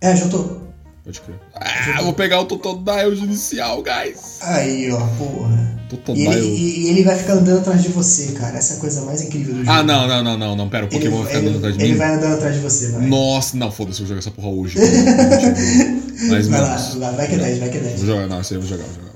É, 0.00 0.16
Jotô. 0.16 0.60
Pode 1.04 1.20
crer. 1.22 1.40
Ah, 1.54 2.02
vou 2.02 2.12
pegar 2.12 2.40
o 2.40 2.44
Totodile 2.44 3.18
inicial, 3.22 3.82
guys. 3.82 4.38
Aí, 4.40 4.90
ó, 4.92 4.98
porra. 5.18 5.80
Totodile. 5.88 6.26
E 6.26 6.32
ele, 6.32 6.46
e, 6.46 6.80
e 6.80 6.88
ele 6.88 7.02
vai 7.04 7.16
ficar 7.16 7.34
andando 7.34 7.58
atrás 7.60 7.82
de 7.82 7.88
você, 7.88 8.32
cara. 8.32 8.58
Essa 8.58 8.74
é 8.74 8.76
a 8.76 8.80
coisa 8.80 9.02
mais 9.02 9.22
incrível 9.22 9.54
do 9.54 9.60
jogo. 9.60 9.70
Ah, 9.70 9.82
não, 9.82 10.06
não, 10.06 10.22
não, 10.22 10.38
não, 10.38 10.56
não. 10.56 10.68
Pera, 10.68 10.84
o 10.86 10.88
Pokémon 10.88 11.16
ele, 11.16 11.24
vai 11.24 11.26
ficar 11.26 11.38
andando 11.38 11.56
atrás 11.56 11.76
de 11.76 11.80
ele 11.80 11.88
mim. 11.88 11.90
Ele 11.90 11.98
vai 11.98 12.14
andando 12.16 12.34
atrás 12.34 12.54
de 12.54 12.60
você, 12.60 12.92
vai. 12.92 13.06
Nossa, 13.06 13.56
não, 13.56 13.72
foda-se, 13.72 14.00
eu 14.00 14.06
vou 14.06 14.08
jogar 14.08 14.18
essa 14.18 14.30
porra 14.30 14.48
hoje. 14.48 14.78
Mas, 16.28 16.48
vai 16.48 16.60
lá, 16.60 16.76
vai, 16.76 17.16
vai 17.16 17.28
que 17.28 17.34
é 17.34 17.38
10, 17.38 17.58
vai 17.58 17.68
que 17.70 17.78
é 17.78 17.80
10. 17.80 17.98
Vou 17.98 18.06
jogar, 18.06 18.26
não, 18.28 18.40
isso 18.40 18.52
aí 18.52 18.56
eu 18.58 18.60
vou 18.62 18.70
jogar, 18.70 18.84
vou 18.84 18.94
jogar. 18.94 19.10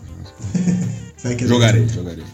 Vai 1.23 1.35
que 1.37 1.45
é 1.45 1.47
jogarei, 1.47 1.81
10. 1.81 1.93
jogarei. 1.93 2.25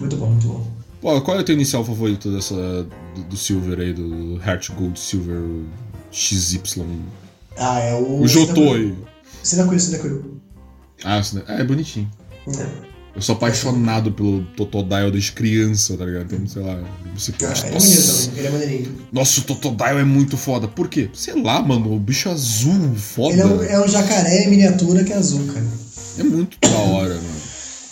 Muito 0.00 0.16
bom, 0.16 0.30
muito 0.30 0.48
bom. 0.48 0.66
Pô, 1.00 1.20
qual 1.20 1.36
é 1.36 1.40
o 1.40 1.44
teu 1.44 1.54
inicial 1.54 1.84
favorito 1.84 2.30
dessa, 2.32 2.54
do, 2.54 3.22
do 3.28 3.36
Silver 3.36 3.78
aí, 3.78 3.92
do 3.92 4.40
Heart 4.42 4.70
Gold 4.70 4.98
Silver 4.98 5.40
XY? 6.10 6.60
Ah, 7.56 7.80
é 7.80 7.94
o. 7.94 8.20
O 8.20 8.24
aí. 8.24 8.94
Cyndaquil, 9.42 9.80
Cyndaquil. 9.80 10.40
Ah, 11.04 11.20
é, 11.48 11.60
é 11.60 11.64
bonitinho. 11.64 12.10
É. 12.48 12.88
Eu 13.14 13.22
sou 13.22 13.34
apaixonado 13.34 14.12
pelo 14.12 14.44
Totodile 14.56 15.10
desde 15.10 15.32
criança, 15.32 15.96
tá 15.96 16.04
ligado? 16.04 16.32
Então, 16.32 16.46
sei 16.46 16.62
lá, 16.62 16.78
você 17.16 17.32
ah, 17.42 17.46
é 17.46 17.72
maneiro 17.72 18.32
ele 18.36 18.46
é 18.46 18.50
maneirinho. 18.50 18.98
Nossa, 19.10 19.40
o 19.40 19.42
Totodile 19.42 19.98
é 19.98 20.04
muito 20.04 20.36
foda. 20.36 20.68
Por 20.68 20.88
quê? 20.88 21.10
Sei 21.12 21.34
lá, 21.34 21.60
mano, 21.60 21.92
o 21.92 21.98
bicho 21.98 22.30
azul, 22.30 22.94
foda. 22.94 23.32
Ele 23.32 23.42
é 23.42 23.46
um, 23.46 23.62
é 23.62 23.84
um 23.84 23.88
jacaré 23.88 24.46
miniatura 24.46 25.02
que 25.02 25.12
é 25.12 25.16
azul, 25.16 25.44
cara. 25.46 25.66
É 26.16 26.22
muito 26.22 26.58
da 26.60 26.78
hora, 26.78 27.14
mano. 27.14 27.37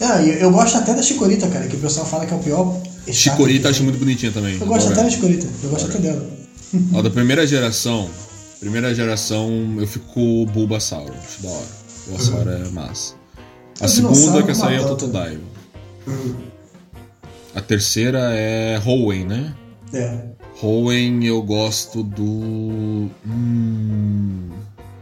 Ah, 0.01 0.23
eu, 0.23 0.35
eu 0.35 0.51
gosto 0.51 0.77
até 0.77 0.95
da 0.95 1.03
Chicorita, 1.03 1.49
cara, 1.49 1.67
que 1.67 1.77
o 1.77 1.81
pessoal 1.81 2.07
fala 2.07 2.27
que 2.27 2.33
é 2.33 2.37
o 2.37 2.41
pior. 2.41 2.81
Chicorita 3.11 3.71
acho 3.71 3.83
muito 3.83 3.99
bonitinha 3.99 4.33
também. 4.33 4.59
Eu 4.61 4.67
gosto 4.67 4.93
até 4.93 5.03
da 5.03 5.11
Chicorita, 5.11 5.47
eu 5.63 5.71
gosto 5.71 5.89
até 5.89 5.99
dela. 5.99 6.27
Ó, 6.93 7.03
da 7.03 7.11
primeira 7.11 7.47
geração, 7.47 8.11
primeira 8.61 8.95
geração 8.95 9.77
eu 9.79 9.87
fico 9.87 10.07
com 10.13 10.43
o 10.43 10.47
Bulbasaur, 10.47 11.11
acho 11.11 11.43
da 11.43 11.49
hora. 11.49 11.67
O 12.07 12.11
Bulbasaur 12.11 12.47
uhum. 12.47 12.67
é 12.67 12.69
massa. 12.71 13.15
A 13.81 13.89
segunda 13.89 14.43
que 14.43 14.51
essa 14.51 14.69
aí 14.69 14.77
é 14.77 14.81
o 14.81 14.89
Totodile. 14.89 15.43
Hum. 16.09 16.35
A 17.55 17.61
terceira 17.61 18.31
é 18.35 18.81
Hoenn, 18.85 19.27
né? 19.27 19.55
É. 19.93 20.19
Hoenn 20.63 21.23
eu 21.25 21.43
gosto 21.43 22.03
do. 22.03 23.11
Hum... 23.27 24.51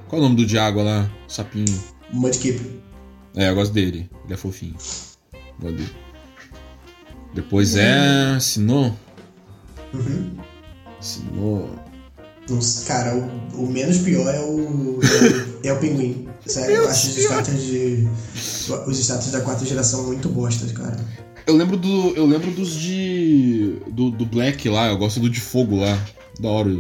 Qual 0.09 0.21
é 0.21 0.25
o 0.25 0.29
nome 0.29 0.37
do 0.37 0.47
Diágua 0.47 0.83
lá? 0.83 1.11
Sapinho. 1.29 1.83
Mudkip. 2.13 2.84
É, 3.37 3.51
eu 3.51 3.55
gosto 3.55 3.73
dele. 3.73 4.09
Ele 4.25 4.35
é 4.35 4.37
fofinho. 4.37 4.77
Gosto 5.61 5.77
dele. 5.77 5.93
Depois 7.35 7.77
é. 7.77 8.39
Sinô. 8.41 8.93
Uhum. 9.93 10.31
Sinô. 11.01 11.69
Cara, 12.87 13.17
o, 13.17 13.65
o, 13.65 13.71
menos 13.71 13.99
pior 13.99 14.33
é 14.33 14.41
o. 14.41 15.01
É, 15.65 15.69
é 15.69 15.73
o 15.73 15.79
pinguim. 15.79 16.29
Sério, 16.47 16.77
eu 16.77 16.89
acho 16.89 17.09
os 17.09 17.17
status 17.17 17.63
de. 17.63 18.09
Os 18.87 18.99
status 18.99 19.31
da 19.31 19.41
quarta 19.41 19.65
geração 19.65 20.05
muito 20.05 20.29
bostas, 20.29 20.71
cara. 20.73 20.97
Eu 21.47 21.57
lembro 21.57 21.77
do. 21.77 22.15
Eu 22.15 22.27
lembro 22.27 22.51
dos 22.51 22.75
de. 22.75 23.77
Do, 23.91 24.11
do 24.11 24.27
Black 24.27 24.69
lá, 24.69 24.89
eu 24.89 24.99
gosto 24.99 25.21
do 25.21 25.31
de 25.31 25.41
fogo 25.41 25.77
lá. 25.77 25.99
Da 26.39 26.49
hora. 26.49 26.71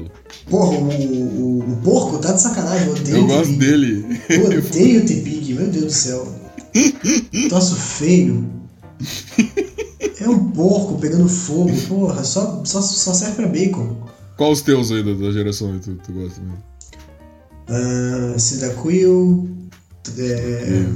Porra, 0.50 0.78
o, 0.78 0.88
o, 0.88 1.72
o 1.72 1.76
porco 1.82 2.18
tá 2.18 2.32
de 2.32 2.42
sacanagem, 2.42 2.88
eu 2.88 2.92
odeio 2.92 3.16
Eu 3.16 3.26
gosto 3.26 3.52
dele. 3.56 4.20
Eu 4.28 4.46
odeio 4.46 5.02
o 5.02 5.06
T-Pig, 5.06 5.54
meu 5.54 5.68
Deus 5.68 5.84
do 5.84 5.90
céu. 5.92 6.43
Troço 7.48 7.76
feio. 7.76 8.50
É 10.20 10.28
um 10.28 10.50
porco 10.50 10.98
pegando 10.98 11.28
fogo, 11.28 11.70
porra, 11.88 12.24
só, 12.24 12.64
só, 12.64 12.80
só 12.80 13.12
serve 13.12 13.36
pra 13.36 13.46
bacon. 13.48 13.96
Qual 14.36 14.50
os 14.52 14.62
teus 14.62 14.90
aí 14.90 15.02
da, 15.02 15.12
da 15.12 15.32
geração 15.32 15.72
aí 15.72 15.78
tu, 15.78 15.94
tu 15.96 16.12
gosta 16.12 16.40
mesmo? 16.40 16.62
Uh, 17.68 18.38
Cyndaquil. 18.38 19.48
É, 20.18 20.86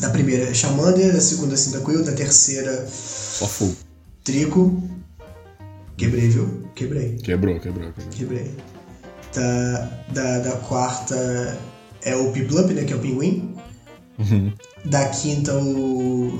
Da 0.00 0.10
primeira 0.10 0.52
Charmander, 0.54 1.12
da 1.12 1.20
segunda 1.20 1.56
Cyndaquil, 1.56 2.04
da 2.04 2.12
terceira. 2.12 2.86
Fogo. 2.86 3.76
Trico. 4.24 4.82
Quebrei, 5.96 6.28
viu? 6.28 6.64
Quebrei. 6.74 7.16
Quebrou, 7.16 7.60
quebrou, 7.60 7.92
quebrou. 7.92 8.10
Quebrei. 8.10 8.50
Da, 9.34 9.78
da, 10.12 10.38
da 10.40 10.56
quarta 10.58 11.58
é 12.02 12.16
o 12.16 12.32
Piplup, 12.32 12.72
né? 12.72 12.84
Que 12.84 12.92
é 12.92 12.96
o 12.96 13.00
pinguim. 13.00 13.54
Uhum. 14.18 14.52
Da 14.84 15.08
quinta 15.08 15.54
o. 15.54 16.38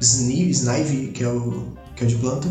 Snive, 0.00 0.50
Snive, 0.50 1.08
que 1.08 1.22
é 1.22 1.28
o, 1.28 1.72
que 1.94 2.04
é 2.04 2.06
o 2.06 2.10
de 2.10 2.16
planta. 2.16 2.48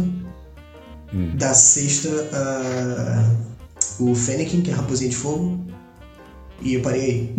Hum. 1.14 1.36
Da 1.36 1.53
sexta, 1.53 2.09
uh, 2.09 4.03
o 4.03 4.16
Fennekin, 4.16 4.62
que 4.62 4.72
é 4.72 4.74
a 4.74 4.78
raposinha 4.78 5.09
de 5.09 5.16
fogo. 5.16 5.59
E 6.62 6.76
eu 6.76 6.82
parei 6.82 7.01
aí. 7.01 7.36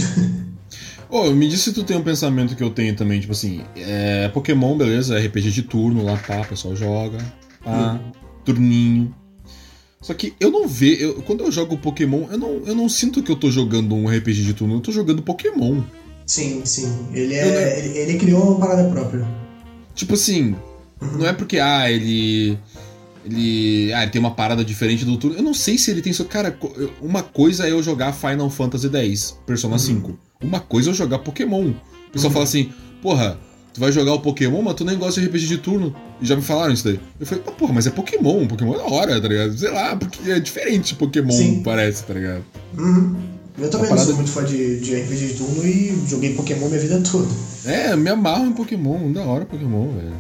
oh, 1.09 1.31
me 1.31 1.49
diz 1.49 1.61
se 1.61 1.73
tu 1.73 1.83
tem 1.85 1.97
um 1.97 2.03
pensamento 2.03 2.55
que 2.55 2.63
eu 2.63 2.71
tenho 2.71 2.95
também, 2.95 3.21
tipo 3.21 3.33
assim, 3.33 3.63
é 3.77 4.29
Pokémon, 4.29 4.77
beleza, 4.77 5.19
RPG 5.19 5.51
de 5.51 5.63
turno 5.63 6.05
lá, 6.05 6.17
tá, 6.19 6.41
o 6.43 6.47
pessoal 6.47 6.77
joga, 6.77 7.19
pá, 7.65 7.95
hum. 7.95 8.13
turninho. 8.45 9.15
Só 10.01 10.13
que 10.13 10.35
eu 10.41 10.51
não 10.51 10.67
vejo, 10.67 11.23
quando 11.23 11.45
eu 11.45 11.53
jogo 11.53 11.79
Pokémon, 11.79 12.27
eu 12.31 12.39
não, 12.39 12.63
eu 12.67 12.75
não 12.75 12.89
sinto 12.89 13.23
que 13.23 13.31
eu 13.31 13.37
tô 13.37 13.51
jogando 13.51 13.95
um 13.95 14.09
RPG 14.09 14.43
de 14.43 14.53
turno, 14.53 14.75
eu 14.75 14.81
tô 14.81 14.91
jogando 14.91 15.23
Pokémon. 15.23 15.81
Sim, 16.27 16.63
sim. 16.65 17.09
Ele, 17.13 17.35
é, 17.35 17.79
ele, 17.79 17.99
ele, 17.99 18.19
criou 18.19 18.51
uma 18.51 18.61
parada 18.61 18.89
própria. 18.89 19.27
Tipo 19.95 20.15
assim, 20.15 20.55
uhum. 21.01 21.19
não 21.19 21.27
é 21.27 21.33
porque, 21.33 21.59
ah, 21.59 21.91
ele 21.91 22.59
ele. 23.25 23.93
Ah, 23.93 24.03
ele 24.03 24.11
tem 24.11 24.21
uma 24.21 24.35
parada 24.35 24.65
diferente 24.65 25.05
do 25.05 25.17
turno. 25.17 25.37
Eu 25.37 25.43
não 25.43 25.55
sei 25.55 25.79
se 25.79 25.91
ele 25.91 26.03
tem. 26.03 26.13
Cara, 26.25 26.57
uma 27.01 27.23
coisa 27.23 27.67
é 27.67 27.73
eu 27.73 27.83
jogar 27.83 28.13
Final 28.13 28.51
Fantasy 28.51 28.89
X, 28.89 29.39
Persona 29.47 29.75
uhum. 29.75 29.79
5. 29.79 30.19
Uma 30.43 30.61
coisa 30.61 30.89
é 30.89 30.91
eu 30.91 30.95
jogar 30.95 31.21
Pokémon. 31.21 31.71
O 31.71 32.13
pessoal 32.13 32.29
uhum. 32.29 32.33
fala 32.33 32.45
assim, 32.45 32.73
porra, 33.01 33.39
tu 33.73 33.81
vai 33.81 33.93
jogar 33.93 34.13
o 34.15 34.21
Pokémon, 34.21 34.63
mas 34.63 34.75
tu 34.75 34.85
nem 34.85 34.99
gosta 34.99 35.21
de 35.21 35.27
RPG 35.27 35.47
de 35.47 35.59
turno. 35.59 35.95
E 36.21 36.27
já 36.27 36.37
me 36.37 36.43
falaram 36.43 36.73
isso 36.73 36.85
daí. 36.85 37.01
Eu 37.19 37.27
falei, 37.27 37.45
ah, 37.47 37.53
porra, 37.53 37.73
mas 37.73 37.87
é 37.87 37.91
Pokémon. 37.91 38.47
Pokémon 38.47 38.75
é 38.75 38.79
da 38.79 38.85
hora, 38.85 39.21
tá 39.21 39.29
ligado? 39.29 39.57
Sei 39.57 39.71
lá, 39.71 39.97
porque 39.97 40.31
é 40.31 40.41
diferente 40.41 40.89
de 40.89 40.95
Pokémon, 40.97 41.33
Sim. 41.33 41.63
parece, 41.63 42.05
tá 42.05 42.15
ligado? 42.15 42.45
Uhum. 42.77 43.17
Eu 43.59 43.71
também 43.71 43.91
não 43.91 43.99
sou 43.99 44.15
muito 44.15 44.31
fã 44.31 44.45
de, 44.45 44.81
de 44.81 44.95
RPG 44.95 45.27
de 45.29 45.35
turno 45.35 45.65
e 45.65 46.05
joguei 46.09 46.35
Pokémon 46.35 46.69
minha 46.69 46.81
vida 46.81 47.01
toda. 47.01 47.29
É, 47.65 47.95
me 47.95 48.09
amarro 48.09 48.47
em 48.47 48.53
Pokémon, 48.53 49.13
da 49.13 49.23
hora 49.23 49.45
Pokémon, 49.45 49.93
velho. 49.93 50.15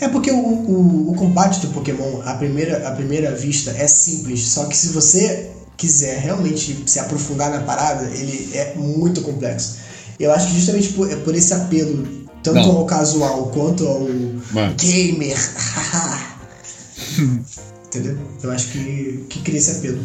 É 0.00 0.08
porque 0.08 0.30
o, 0.30 0.36
o, 0.36 1.12
o, 1.12 1.14
combate 1.14 1.60
do 1.60 1.68
Pokémon, 1.68 2.20
à 2.24 2.34
primeira, 2.34 2.88
à 2.88 2.92
primeira 2.92 3.34
vista, 3.34 3.70
é 3.70 3.86
simples. 3.86 4.40
Só 4.40 4.64
que 4.66 4.76
se 4.76 4.88
você 4.88 5.50
quiser 5.76 6.18
realmente 6.18 6.82
se 6.86 6.98
aprofundar 6.98 7.50
na 7.50 7.60
parada, 7.60 8.04
ele 8.06 8.50
é 8.54 8.74
muito 8.74 9.20
complexo. 9.22 9.78
Eu 10.18 10.32
acho 10.32 10.48
que 10.48 10.54
justamente 10.54 10.92
por, 10.92 11.10
é 11.10 11.16
por 11.16 11.34
esse 11.34 11.52
apelo, 11.54 12.06
tanto 12.42 12.66
Não. 12.66 12.78
ao 12.78 12.86
casual 12.86 13.50
quanto 13.54 13.86
ao 13.86 14.00
Mano. 14.52 14.74
gamer. 14.76 15.36
Entendeu? 17.86 18.18
Eu 18.42 18.50
acho 18.50 18.68
que, 18.68 19.26
que 19.28 19.40
cria 19.40 19.58
esse 19.58 19.70
apelo. 19.72 20.00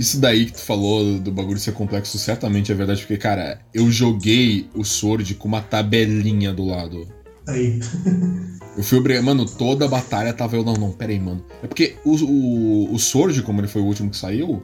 Isso 0.00 0.18
daí 0.18 0.46
que 0.46 0.52
tu 0.52 0.62
falou 0.62 1.18
do 1.18 1.30
bagulho 1.30 1.60
ser 1.60 1.72
complexo 1.72 2.18
certamente 2.18 2.72
é 2.72 2.74
verdade, 2.74 3.02
porque, 3.02 3.18
cara, 3.18 3.60
eu 3.74 3.90
joguei 3.90 4.66
o 4.74 4.82
Sword 4.82 5.34
com 5.34 5.46
uma 5.46 5.60
tabelinha 5.60 6.54
do 6.54 6.64
lado. 6.64 7.06
Aí. 7.46 7.78
Eu 8.78 8.84
fui 8.84 8.98
obrigado. 8.98 9.24
Mano, 9.24 9.44
toda 9.44 9.84
a 9.84 9.88
batalha 9.88 10.32
tava 10.32 10.56
eu. 10.56 10.64
Não, 10.64 10.74
não, 10.74 10.92
pera 10.92 11.10
aí, 11.10 11.18
mano. 11.18 11.44
É 11.60 11.66
porque 11.66 11.96
o, 12.04 12.14
o, 12.14 12.94
o 12.94 12.98
Sword, 13.00 13.42
como 13.42 13.60
ele 13.60 13.66
foi 13.66 13.82
o 13.82 13.84
último 13.84 14.08
que 14.08 14.16
saiu, 14.16 14.62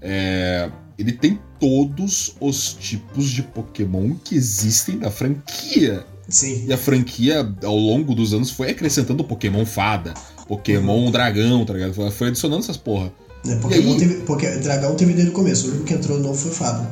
É, 0.00 0.70
ele 0.96 1.12
tem 1.12 1.38
todos 1.58 2.36
os 2.40 2.72
tipos 2.72 3.28
de 3.28 3.42
Pokémon 3.42 4.14
que 4.24 4.36
existem 4.36 4.96
na 4.96 5.10
franquia. 5.10 6.06
Sim. 6.28 6.66
E 6.68 6.72
a 6.72 6.78
franquia, 6.78 7.52
ao 7.64 7.76
longo 7.76 8.14
dos 8.14 8.32
anos, 8.32 8.50
foi 8.50 8.70
acrescentando 8.70 9.24
Pokémon 9.24 9.66
Fada, 9.66 10.14
Pokémon 10.46 11.06
uhum. 11.06 11.10
Dragão, 11.10 11.64
tá 11.64 11.74
ligado? 11.74 12.10
Foi 12.12 12.28
adicionando 12.28 12.62
essas 12.62 12.76
porra. 12.76 13.12
É, 13.46 13.54
Pokémon 13.56 13.92
aí... 13.92 13.98
teve, 13.98 14.14
porque 14.22 14.46
Dragão 14.56 14.94
teve 14.94 15.12
desde 15.12 15.30
o 15.30 15.34
começo, 15.34 15.66
o 15.66 15.70
único 15.70 15.84
que 15.84 15.94
entrou 15.94 16.18
novo 16.18 16.34
foi 16.34 16.52
Fada. 16.52 16.88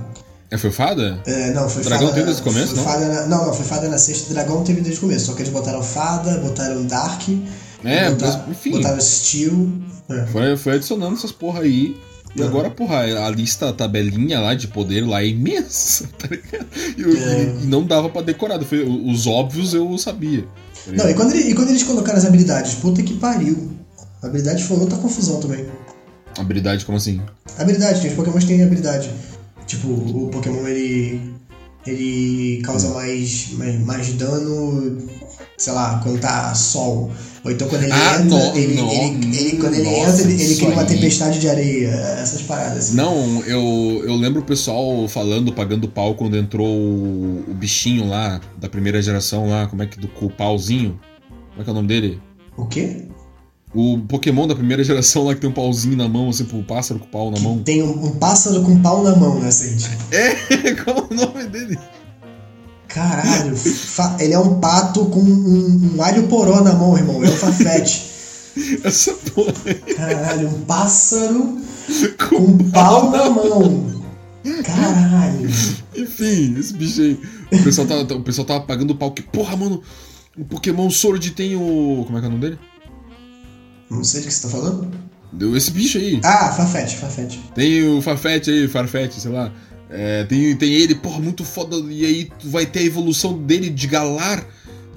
É, 0.50 0.56
foi 0.56 0.70
Fada? 0.70 1.20
É, 1.26 1.52
não, 1.52 1.68
foi 1.68 1.82
Dragão 1.82 2.08
Fada. 2.08 2.14
teve 2.14 2.26
desde 2.26 2.42
o 2.42 2.44
começo, 2.44 2.76
não? 2.76 2.84
Fada 2.84 3.08
na, 3.08 3.26
não, 3.26 3.46
não, 3.46 3.52
foi 3.52 3.64
Fada 3.64 3.88
na 3.88 3.98
sexta, 3.98 4.32
Dragão 4.32 4.62
teve 4.62 4.80
desde 4.80 4.98
o 4.98 5.00
começo, 5.02 5.26
só 5.26 5.34
que 5.34 5.42
eles 5.42 5.52
botaram 5.52 5.82
Fada, 5.82 6.38
botaram 6.38 6.84
Dark, 6.86 7.22
é, 7.84 8.10
botaram, 8.10 8.38
mas, 8.46 8.50
enfim. 8.50 8.70
botaram 8.72 9.00
Steel. 9.00 9.68
É. 10.08 10.26
Foi, 10.26 10.56
foi 10.56 10.74
adicionando 10.74 11.16
essas 11.16 11.32
porra 11.32 11.60
aí. 11.60 11.96
E 12.34 12.42
uhum. 12.42 12.48
agora, 12.48 12.70
porra, 12.70 12.98
a 12.98 13.30
lista, 13.30 13.70
a 13.70 13.72
tabelinha 13.72 14.38
lá 14.40 14.54
de 14.54 14.68
poder 14.68 15.06
lá 15.06 15.22
é 15.22 15.28
imensa, 15.28 16.06
tá 16.18 16.28
ligado? 16.28 16.66
E, 16.96 17.02
é. 17.02 17.56
e 17.62 17.66
não 17.66 17.84
dava 17.84 18.10
pra 18.10 18.20
decorar. 18.20 18.60
Os 18.60 19.26
óbvios 19.26 19.72
eu 19.72 19.96
sabia. 19.96 20.42
Tá 20.84 20.92
não, 20.92 21.10
e 21.10 21.14
quando, 21.14 21.32
ele, 21.32 21.50
e 21.50 21.54
quando 21.54 21.70
eles 21.70 21.82
colocaram 21.82 22.18
as 22.18 22.26
habilidades? 22.26 22.74
Puta 22.74 23.02
que 23.02 23.14
pariu. 23.14 23.70
A 24.22 24.26
habilidade 24.26 24.64
foi 24.64 24.76
outra 24.78 24.98
confusão 24.98 25.40
também. 25.40 25.66
Habilidade, 26.38 26.84
como 26.84 26.98
assim? 26.98 27.20
Habilidade, 27.58 28.00
tem 28.00 28.10
os 28.10 28.16
Pokémon 28.16 28.38
têm 28.38 28.62
habilidade. 28.62 29.10
Tipo, 29.66 29.88
o 29.88 30.28
Pokémon 30.30 30.66
ele. 30.66 31.20
ele 31.86 32.62
causa 32.62 32.90
mais, 32.90 33.52
mais, 33.52 33.80
mais 33.80 34.12
dano, 34.14 34.98
sei 35.56 35.72
lá, 35.72 36.00
quando 36.02 36.20
tá 36.20 36.54
sol. 36.54 37.10
Ou 37.44 37.50
então 37.50 37.68
quando 37.68 37.84
ele 37.84 37.92
ah, 37.92 38.20
entra, 38.20 38.24
no, 38.24 38.56
ele, 38.56 38.74
no, 38.74 38.90
ele, 38.90 39.36
ele, 39.36 39.56
quando 39.58 39.74
ele 39.74 39.84
nossa, 39.84 40.22
entra, 40.22 40.32
ele, 40.32 40.42
ele 40.42 40.56
cria 40.56 40.68
uma 40.70 40.84
tempestade 40.84 41.38
de 41.38 41.48
areia, 41.48 41.88
essas 42.20 42.42
paradas. 42.42 42.88
Assim. 42.88 42.96
Não, 42.96 43.40
eu, 43.44 44.02
eu 44.04 44.16
lembro 44.16 44.42
o 44.42 44.44
pessoal 44.44 45.06
falando, 45.08 45.52
pagando 45.52 45.88
pau 45.88 46.14
quando 46.14 46.36
entrou 46.36 46.66
o, 46.66 47.44
o, 47.48 47.54
bichinho 47.54 48.08
lá, 48.08 48.40
da 48.58 48.68
primeira 48.68 49.00
geração 49.00 49.48
lá, 49.48 49.66
como 49.66 49.82
é 49.82 49.86
que 49.86 49.98
do 49.98 50.08
com 50.08 50.26
o 50.26 50.30
pauzinho? 50.30 50.98
Como 51.50 51.60
é 51.60 51.64
que 51.64 51.70
é 51.70 51.72
o 51.72 51.76
nome 51.76 51.88
dele? 51.88 52.20
O 52.56 52.66
quê? 52.66 53.06
O 53.76 53.98
Pokémon 54.08 54.46
da 54.46 54.54
primeira 54.54 54.82
geração 54.82 55.24
lá 55.26 55.34
que 55.34 55.40
tem 55.42 55.50
um 55.50 55.52
pauzinho 55.52 55.98
na 55.98 56.08
mão, 56.08 56.30
assim, 56.30 56.48
um 56.50 56.62
pássaro 56.62 56.98
com 56.98 57.06
pau 57.08 57.30
na 57.30 57.38
mão. 57.38 57.58
Tem 57.62 57.82
um, 57.82 58.06
um 58.06 58.10
pássaro 58.12 58.62
com 58.62 58.80
pau 58.80 59.04
na 59.04 59.14
mão, 59.14 59.38
né, 59.38 59.50
Sente? 59.50 59.90
É, 60.10 60.72
qual 60.82 60.96
é 60.96 61.12
o 61.12 61.14
nome 61.14 61.44
dele? 61.44 61.78
Caralho, 62.88 63.54
ele 64.18 64.32
é 64.32 64.38
um 64.38 64.58
pato 64.60 65.04
com 65.04 65.20
um, 65.20 65.94
um 65.94 66.02
alho 66.02 66.26
poró 66.28 66.62
na 66.62 66.72
mão, 66.72 66.96
irmão. 66.96 67.22
É 67.22 67.28
o 67.28 67.32
Fafete. 67.32 68.02
Essa 68.82 69.12
porra. 69.12 69.52
Caralho, 69.94 70.48
um 70.48 70.60
pássaro 70.62 71.58
com, 72.30 72.56
com 72.56 72.70
pau 72.70 73.10
na 73.10 73.28
mão. 73.28 74.02
Caralho. 74.64 75.50
Enfim, 75.94 76.58
esse 76.58 76.72
bicho 76.72 77.02
aí. 77.02 77.20
O 77.52 77.62
pessoal 77.62 77.86
tava, 77.86 78.14
o 78.14 78.22
pessoal 78.22 78.46
tava 78.46 78.60
pagando 78.64 78.96
pau 78.96 79.10
que, 79.10 79.20
porra, 79.20 79.54
mano, 79.54 79.82
o 80.38 80.46
Pokémon 80.46 80.88
Sword 80.88 81.32
tem 81.32 81.54
o. 81.54 82.04
Como 82.06 82.16
é 82.16 82.20
que 82.22 82.26
é 82.26 82.28
o 82.30 82.32
nome 82.32 82.40
dele? 82.40 82.58
Não 83.90 84.04
sei 84.04 84.20
de 84.20 84.28
que 84.28 84.34
você 84.34 84.42
tá 84.42 84.48
falando. 84.48 84.90
Deu 85.32 85.56
esse 85.56 85.70
bicho 85.70 85.98
aí. 85.98 86.20
Ah, 86.24 86.52
Farfetch, 86.52 86.94
Farfetch. 86.94 87.36
Tem 87.54 87.86
o 87.86 88.00
Farfetch 88.00 88.48
aí, 88.48 88.68
Farfetch, 88.68 89.14
sei 89.14 89.30
lá. 89.30 89.52
É, 89.90 90.24
tem, 90.24 90.56
tem 90.56 90.72
ele, 90.72 90.94
porra, 90.94 91.20
muito 91.20 91.44
foda. 91.44 91.76
E 91.92 92.04
aí 92.04 92.30
tu 92.38 92.48
vai 92.48 92.66
ter 92.66 92.80
a 92.80 92.84
evolução 92.84 93.38
dele 93.38 93.70
de 93.70 93.86
Galar 93.86 94.46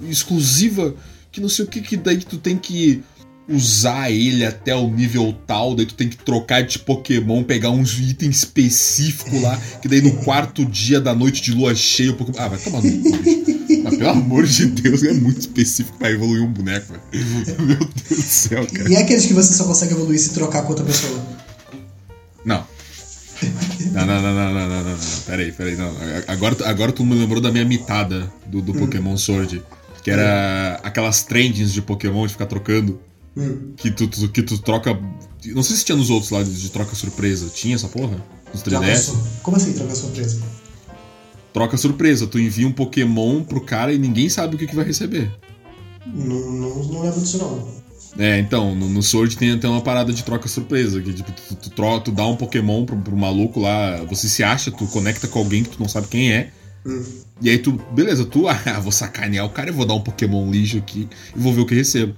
exclusiva. 0.08 0.94
Que 1.30 1.40
não 1.40 1.48
sei 1.48 1.64
o 1.64 1.68
que, 1.68 1.80
que 1.80 1.96
daí 1.96 2.18
tu 2.18 2.38
tem 2.38 2.56
que 2.56 3.02
usar 3.48 4.10
ele 4.10 4.44
até 4.44 4.74
o 4.74 4.88
nível 4.88 5.34
tal, 5.46 5.74
daí 5.74 5.84
tu 5.84 5.94
tem 5.94 6.08
que 6.08 6.16
trocar 6.16 6.62
de 6.62 6.78
Pokémon, 6.78 7.42
pegar 7.42 7.70
uns 7.70 7.98
itens 7.98 8.38
específicos 8.38 9.42
lá, 9.42 9.56
que 9.82 9.88
daí 9.88 10.00
no 10.00 10.12
quarto 10.22 10.64
dia 10.64 11.00
da 11.00 11.14
noite 11.14 11.42
de 11.42 11.52
lua 11.52 11.74
cheia 11.74 12.12
o 12.12 12.14
Pokémon. 12.14 12.38
Ah, 12.38 12.48
vai 12.48 12.58
tomar 12.58 12.82
no 12.82 12.90
cu. 13.02 13.59
Pelo 14.00 14.12
amor 14.12 14.46
de 14.46 14.64
Deus, 14.64 15.02
é 15.02 15.12
muito 15.12 15.40
específico 15.40 15.98
pra 15.98 16.10
evoluir 16.10 16.42
um 16.42 16.50
boneco, 16.50 16.90
velho. 16.90 17.26
Meu 17.60 17.76
Deus 17.76 18.08
do 18.08 18.14
céu, 18.14 18.66
cara. 18.66 18.90
E 18.90 18.94
é 18.94 19.02
aqueles 19.02 19.26
que 19.26 19.34
você 19.34 19.52
só 19.52 19.64
consegue 19.64 19.92
evoluir 19.92 20.18
se 20.18 20.32
trocar 20.32 20.62
com 20.62 20.70
outra 20.70 20.86
pessoa? 20.86 21.22
Não. 22.42 22.66
Não, 23.92 24.06
não, 24.06 24.22
não, 24.22 24.34
não, 24.34 24.54
não, 24.54 24.68
não, 24.68 24.84
não, 24.84 24.98
Peraí, 25.26 25.52
peraí, 25.52 25.76
não. 25.76 25.94
Agora, 26.28 26.56
agora 26.66 26.92
tu 26.92 27.04
me 27.04 27.14
lembrou 27.14 27.42
da 27.42 27.52
minha 27.52 27.64
mitada 27.66 28.32
do, 28.46 28.62
do 28.62 28.72
hum. 28.72 28.78
Pokémon 28.78 29.18
Sword. 29.18 29.62
Que 30.02 30.10
era 30.10 30.78
hum. 30.78 30.80
aquelas 30.82 31.22
trendings 31.22 31.70
de 31.70 31.82
Pokémon 31.82 32.26
de 32.26 32.32
ficar 32.32 32.46
trocando. 32.46 32.98
Hum. 33.36 33.74
Que, 33.76 33.90
tu, 33.90 34.08
tu, 34.08 34.30
que 34.30 34.42
tu 34.42 34.56
troca. 34.56 34.98
Não 35.44 35.62
sei 35.62 35.76
se 35.76 35.84
tinha 35.84 35.96
nos 35.96 36.08
outros 36.08 36.30
lá 36.30 36.42
de, 36.42 36.50
de 36.50 36.70
troca 36.70 36.94
surpresa. 36.94 37.50
Tinha 37.50 37.74
essa 37.74 37.88
porra? 37.88 38.16
Nos 38.50 38.62
3DS? 38.62 39.12
Como 39.42 39.58
assim 39.58 39.74
troca 39.74 39.94
surpresa? 39.94 40.40
Troca 41.52 41.76
surpresa. 41.76 42.26
Tu 42.26 42.38
envia 42.38 42.66
um 42.66 42.72
Pokémon 42.72 43.42
pro 43.42 43.60
cara 43.60 43.92
e 43.92 43.98
ninguém 43.98 44.28
sabe 44.28 44.54
o 44.54 44.58
que, 44.58 44.66
que 44.66 44.76
vai 44.76 44.84
receber. 44.84 45.30
Não, 46.06 46.50
não, 46.50 46.84
não 46.84 47.02
lembro 47.02 47.20
disso 47.20 47.38
não. 47.38 47.80
É, 48.18 48.38
então, 48.38 48.74
no, 48.74 48.88
no 48.88 49.02
Sword 49.02 49.36
tem 49.36 49.52
até 49.52 49.68
uma 49.68 49.80
parada 49.80 50.12
de 50.12 50.24
troca 50.24 50.48
surpresa, 50.48 51.00
que 51.00 51.12
tipo, 51.12 51.30
tu, 51.30 51.54
tu, 51.54 51.70
tu, 51.70 52.00
tu 52.00 52.12
dá 52.12 52.26
um 52.26 52.36
Pokémon 52.36 52.84
pro, 52.84 52.96
pro 52.96 53.16
maluco 53.16 53.60
lá, 53.60 54.02
você 54.04 54.28
se 54.28 54.42
acha, 54.42 54.70
tu 54.70 54.86
conecta 54.88 55.28
com 55.28 55.38
alguém 55.38 55.62
que 55.62 55.70
tu 55.70 55.80
não 55.80 55.88
sabe 55.88 56.08
quem 56.08 56.32
é. 56.32 56.50
Hum. 56.84 57.04
E 57.40 57.48
aí 57.48 57.58
tu, 57.58 57.80
beleza, 57.92 58.24
tu, 58.24 58.48
ah, 58.48 58.80
vou 58.80 58.92
sacanear 58.92 59.46
o 59.46 59.50
cara 59.50 59.70
e 59.70 59.72
vou 59.72 59.86
dar 59.86 59.94
um 59.94 60.00
Pokémon 60.00 60.50
lixo 60.50 60.78
aqui 60.78 61.08
e 61.34 61.38
vou 61.38 61.52
ver 61.52 61.60
o 61.60 61.66
que 61.66 61.74
recebo. 61.74 62.14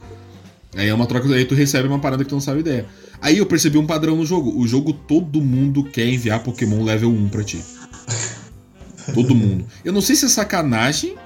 Aí 0.74 0.88
é 0.88 0.94
uma 0.94 1.06
troca, 1.06 1.28
aí 1.34 1.44
tu 1.44 1.54
recebe 1.54 1.86
uma 1.86 1.98
parada 1.98 2.24
que 2.24 2.30
tu 2.30 2.34
não 2.34 2.40
sabe 2.40 2.60
ideia. 2.60 2.86
Aí 3.20 3.38
eu 3.38 3.46
percebi 3.46 3.76
um 3.76 3.86
padrão 3.86 4.16
no 4.16 4.24
jogo. 4.24 4.58
O 4.58 4.66
jogo 4.66 4.92
todo 4.92 5.40
mundo 5.40 5.84
quer 5.84 6.08
enviar 6.08 6.42
Pokémon 6.42 6.82
level 6.82 7.10
1 7.10 7.28
pra 7.28 7.44
ti. 7.44 7.62
Todo 9.14 9.34
mundo. 9.34 9.66
Eu 9.84 9.92
não 9.92 10.00
sei 10.00 10.16
se 10.16 10.26
é 10.26 10.28
sacanagem 10.28 11.16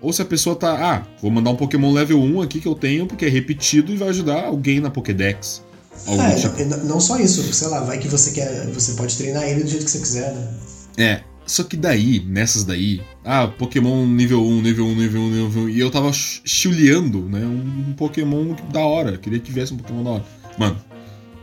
ou 0.00 0.12
se 0.12 0.22
a 0.22 0.24
pessoa 0.24 0.54
tá. 0.54 0.72
Ah, 0.72 1.06
vou 1.20 1.30
mandar 1.30 1.50
um 1.50 1.56
Pokémon 1.56 1.92
level 1.92 2.20
1 2.20 2.42
aqui 2.42 2.60
que 2.60 2.68
eu 2.68 2.74
tenho 2.74 3.06
porque 3.06 3.26
é 3.26 3.28
repetido 3.28 3.92
e 3.92 3.96
vai 3.96 4.08
ajudar 4.08 4.44
alguém 4.44 4.80
na 4.80 4.90
Pokédex. 4.90 5.64
É, 6.06 6.34
tipo. 6.34 6.84
não 6.84 7.00
só 7.00 7.18
isso, 7.18 7.42
sei 7.52 7.68
lá, 7.68 7.80
vai 7.80 7.98
que 7.98 8.08
você 8.08 8.32
quer. 8.32 8.66
Você 8.66 8.92
pode 8.92 9.16
treinar 9.16 9.44
ele 9.44 9.64
do 9.64 9.70
jeito 9.70 9.84
que 9.84 9.90
você 9.90 9.98
quiser, 9.98 10.34
né? 10.34 10.54
É. 10.98 11.20
Só 11.46 11.62
que 11.62 11.76
daí, 11.76 12.24
nessas 12.26 12.64
daí, 12.64 13.00
ah, 13.24 13.46
Pokémon 13.46 14.04
nível 14.04 14.44
1, 14.44 14.62
nível 14.62 14.84
1, 14.84 14.96
nível 14.96 15.20
1, 15.22 15.30
nível 15.30 15.62
1, 15.62 15.68
e 15.68 15.78
eu 15.78 15.90
tava 15.92 16.10
chuleando, 16.12 17.22
né? 17.28 17.38
Um, 17.46 17.90
um 17.90 17.92
Pokémon 17.92 18.56
da 18.72 18.80
hora. 18.80 19.16
Queria 19.16 19.38
que 19.38 19.52
viesse 19.52 19.72
um 19.72 19.76
Pokémon 19.76 20.02
da 20.02 20.10
hora. 20.10 20.24
Mano, 20.58 20.76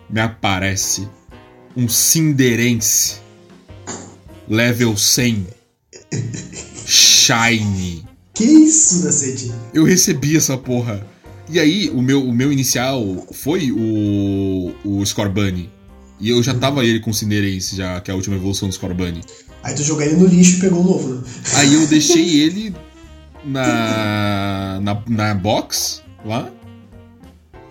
me 0.10 0.20
aparece 0.20 1.08
um 1.76 1.88
Cinderense 1.88 3.16
level 4.48 4.98
100 4.98 5.48
Shine. 6.86 8.06
Que 8.34 8.44
isso, 8.44 9.04
Dacete? 9.04 9.52
Eu 9.74 9.84
recebi 9.84 10.36
essa 10.36 10.58
porra. 10.58 11.06
E 11.50 11.60
aí, 11.60 11.90
o 11.90 12.02
meu, 12.02 12.24
o 12.24 12.34
meu 12.34 12.52
inicial 12.52 13.28
foi 13.32 13.72
o, 13.72 14.74
o 14.84 15.06
Scorbunny. 15.06 15.70
E 16.20 16.30
eu 16.30 16.42
já 16.42 16.54
tava 16.54 16.86
ele 16.86 17.00
com 17.00 17.12
o 17.12 17.14
Cinderense, 17.14 17.76
já, 17.76 18.00
que 18.02 18.10
é 18.10 18.14
a 18.14 18.16
última 18.16 18.36
evolução 18.36 18.68
do 18.68 18.74
Scorbunny. 18.74 19.22
Aí 19.62 19.76
tu 19.76 19.84
jogou 19.84 20.04
ele 20.04 20.16
no 20.16 20.26
lixo 20.26 20.58
e 20.58 20.60
pegou 20.62 20.82
o 20.82 20.84
novo, 20.84 21.16
né? 21.16 21.24
Aí 21.56 21.74
eu 21.74 21.86
deixei 21.88 22.42
ele 22.42 22.76
na, 23.46 24.80
na, 24.82 25.04
na 25.08 25.34
box, 25.36 26.02
lá. 26.26 26.50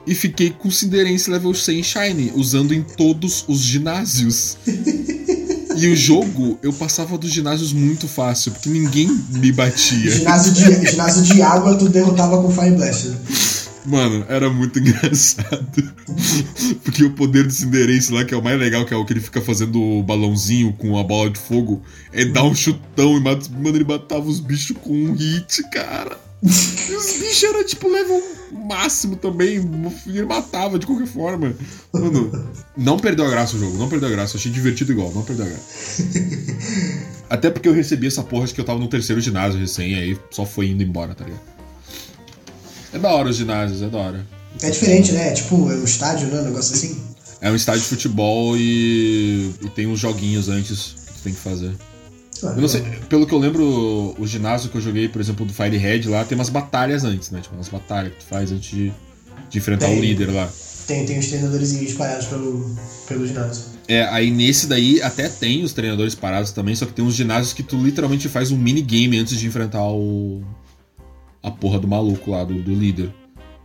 E 0.07 0.15
fiquei 0.15 0.51
com 0.51 0.69
o 0.69 0.73
Cinderense 0.73 1.31
level 1.31 1.55
100 1.55 1.83
Shine, 1.83 2.33
usando 2.35 2.75
em 2.75 2.83
todos 2.83 3.45
os 3.49 3.61
ginásios. 3.61 4.57
E 5.77 5.89
o 5.89 5.97
jogo, 5.97 6.59
eu 6.63 6.73
passava 6.73 7.17
dos 7.19 7.31
ginásios 7.31 7.73
muito 7.73 8.07
fácil, 8.09 8.53
porque 8.53 8.69
ninguém 8.69 9.09
me 9.31 9.53
batia. 9.53 10.11
Ginásio 10.11 10.53
de, 10.53 10.91
ginásio 10.91 11.23
de 11.23 11.43
água, 11.43 11.77
tu 11.77 11.89
derrotava 11.89 12.41
com 12.43 12.51
Fire 12.51 12.73
Blast. 12.73 13.09
Né? 13.09 13.17
Mano, 13.85 14.25
era 14.29 14.49
muito 14.49 14.79
engraçado. 14.81 15.93
Porque 16.85 17.05
o 17.05 17.13
poder 17.13 17.45
do 17.45 17.53
Cinderense 17.53 18.13
lá, 18.13 18.25
que 18.25 18.35
é 18.35 18.37
o 18.37 18.43
mais 18.43 18.59
legal, 18.59 18.85
que 18.85 18.95
é 18.95 18.97
o 18.97 19.05
que 19.05 19.13
ele 19.13 19.21
fica 19.21 19.41
fazendo 19.41 19.81
o 19.81 20.03
balãozinho 20.03 20.73
com 20.75 20.99
a 20.99 21.03
bola 21.03 21.31
de 21.31 21.39
fogo, 21.39 21.83
é 22.13 22.25
dar 22.25 22.45
um 22.45 22.55
chutão 22.55 23.17
e 23.17 23.21
mata, 23.21 23.49
mano, 23.51 23.77
ele 23.77 23.85
matava 23.85 24.27
os 24.27 24.41
bichos 24.41 24.77
com 24.83 24.93
um 24.93 25.13
hit, 25.13 25.63
cara. 25.71 26.19
E 26.43 26.47
os 26.95 27.13
bichos 27.19 27.43
eram 27.43 27.65
tipo 27.65 27.89
level 27.89 28.23
máximo 28.53 29.17
também. 29.17 29.61
Ele 30.07 30.25
matava 30.25 30.79
de 30.79 30.87
qualquer 30.87 31.07
forma. 31.07 31.55
Mano, 31.93 32.55
não 32.77 32.99
perdeu 32.99 33.27
a 33.27 33.31
graça 33.31 33.57
o 33.57 33.59
jogo, 33.59 33.79
não 33.79 33.89
perdeu 33.89 34.09
a 34.09 34.13
graça. 34.13 34.37
achei 34.37 34.51
divertido 34.51 34.93
igual, 34.93 35.13
não 35.13 35.23
perdeu 35.23 35.47
a 35.47 35.49
graça. 35.49 36.03
Até 37.29 37.51
porque 37.51 37.69
eu 37.69 37.73
recebi 37.73 38.07
essa 38.07 38.23
porra 38.23 38.47
de 38.47 38.55
que 38.55 38.61
eu 38.61 38.65
tava 38.65 38.79
no 38.79 38.89
terceiro 38.89 39.21
ginásio 39.21 39.59
recém, 39.59 39.95
aí 39.95 40.19
só 40.31 40.45
foi 40.45 40.69
indo 40.69 40.83
embora, 40.83 41.15
tá 41.15 41.25
ligado? 41.25 41.41
É 42.93 42.99
da 42.99 43.11
hora 43.11 43.31
os 43.31 43.37
ginásios, 43.37 43.81
é 43.81 43.89
da 43.89 43.99
hora. 43.99 44.27
É 44.61 44.71
diferente, 44.71 45.13
né? 45.13 45.29
É 45.29 45.33
tipo, 45.33 45.71
é 45.71 45.77
um 45.77 45.85
estádio, 45.85 46.29
né? 46.29 46.41
Um 46.41 46.45
negócio 46.45 46.75
assim. 46.75 47.01
É 47.41 47.51
um 47.51 47.57
estádio 47.57 47.81
de 47.81 47.89
futebol 47.89 48.57
e, 48.57 49.51
e 49.63 49.69
tem 49.71 49.87
uns 49.87 49.99
joguinhos 49.99 50.49
antes 50.49 50.95
que 51.07 51.13
tu 51.15 51.23
tem 51.25 51.33
que 51.33 51.41
fazer. 51.41 51.73
Eu 52.43 52.61
não 52.61 52.69
sei, 52.69 52.83
pelo 53.09 53.27
que 53.27 53.33
eu 53.33 53.39
lembro, 53.39 54.15
o 54.19 54.27
ginásio 54.27 54.69
que 54.71 54.77
eu 54.77 54.81
joguei, 54.81 55.09
por 55.09 55.21
exemplo, 55.21 55.47
do 55.47 55.53
Firehead 55.53 56.09
lá, 56.09 56.25
tem 56.25 56.37
umas 56.37 56.49
batalhas 56.49 57.05
antes, 57.05 57.31
né? 57.31 57.41
Tipo, 57.41 57.55
umas 57.55 57.69
batalhas 57.69 58.13
que 58.13 58.19
tu 58.19 58.25
faz 58.25 58.51
antes 58.51 58.69
de, 58.69 58.93
de 59.49 59.59
enfrentar 59.59 59.87
tem, 59.87 59.99
o 59.99 60.01
líder 60.01 60.31
lá. 60.31 60.51
Tem, 60.87 61.07
tem 61.07 61.19
os 61.19 61.29
treinadores 61.29 61.73
espalhados 61.73 62.27
pelo, 62.27 62.77
pelo 63.07 63.27
ginásio. 63.27 63.73
É, 63.87 64.05
aí 64.05 64.31
nesse 64.31 64.67
daí 64.67 65.01
até 65.03 65.29
tem 65.29 65.63
os 65.63 65.73
treinadores 65.73 66.15
parados 66.15 66.53
também, 66.53 66.75
só 66.75 66.87
que 66.87 66.93
tem 66.93 67.05
uns 67.05 67.15
ginásios 67.15 67.53
que 67.53 67.63
tu 67.63 67.77
literalmente 67.77 68.29
faz 68.29 68.51
um 68.51 68.57
minigame 68.57 69.19
antes 69.19 69.39
de 69.39 69.47
enfrentar 69.47 69.85
o. 69.85 70.43
a 71.43 71.51
porra 71.51 71.79
do 71.79 71.87
maluco 71.87 72.31
lá, 72.31 72.45
do, 72.45 72.55
do 72.63 72.75
líder. 72.75 73.13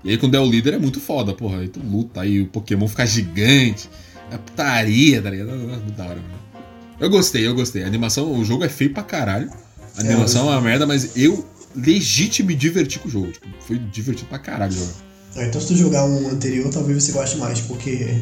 E 0.03 0.11
aí 0.11 0.17
quando 0.17 0.35
é 0.35 0.39
o 0.39 0.45
líder 0.45 0.75
é 0.75 0.77
muito 0.77 0.99
foda, 0.99 1.33
porra. 1.33 1.59
Aí 1.59 1.67
tu 1.67 1.79
luta, 1.79 2.21
aí 2.21 2.41
o 2.41 2.47
Pokémon 2.47 2.87
fica 2.87 3.05
gigante. 3.05 3.89
É 4.31 4.37
putaria, 4.37 5.21
tá 5.21 5.29
ligado? 5.29 5.51
Muito 5.51 5.91
da 5.91 6.03
hora, 6.03 6.15
mano. 6.15 6.46
Eu 6.99 7.09
gostei, 7.09 7.45
eu 7.47 7.53
gostei. 7.53 7.83
A 7.83 7.87
animação, 7.87 8.31
o 8.31 8.43
jogo 8.43 8.63
é 8.63 8.69
feio 8.69 8.91
pra 8.93 9.03
caralho. 9.03 9.49
A 9.97 10.01
É, 10.01 10.07
animação 10.07 10.43
é, 10.43 10.45
mas- 10.45 10.53
uma 10.55 10.61
merda, 10.61 10.85
mas 10.87 11.15
eu 11.15 11.45
legítimo 11.75 12.47
me 12.47 12.55
diverti 12.55 12.99
com 12.99 13.07
o 13.07 13.11
jogo. 13.11 13.31
Tipo, 13.31 13.47
foi 13.61 13.77
divertido 13.77 14.27
pra 14.29 14.39
caralho. 14.39 14.75
Ah, 15.35 15.43
Então 15.45 15.61
se 15.61 15.67
tu 15.67 15.75
jogar 15.75 16.05
um 16.05 16.29
anterior, 16.29 16.69
talvez 16.71 17.03
você 17.03 17.11
goste 17.11 17.37
mais, 17.37 17.61
porque 17.61 18.15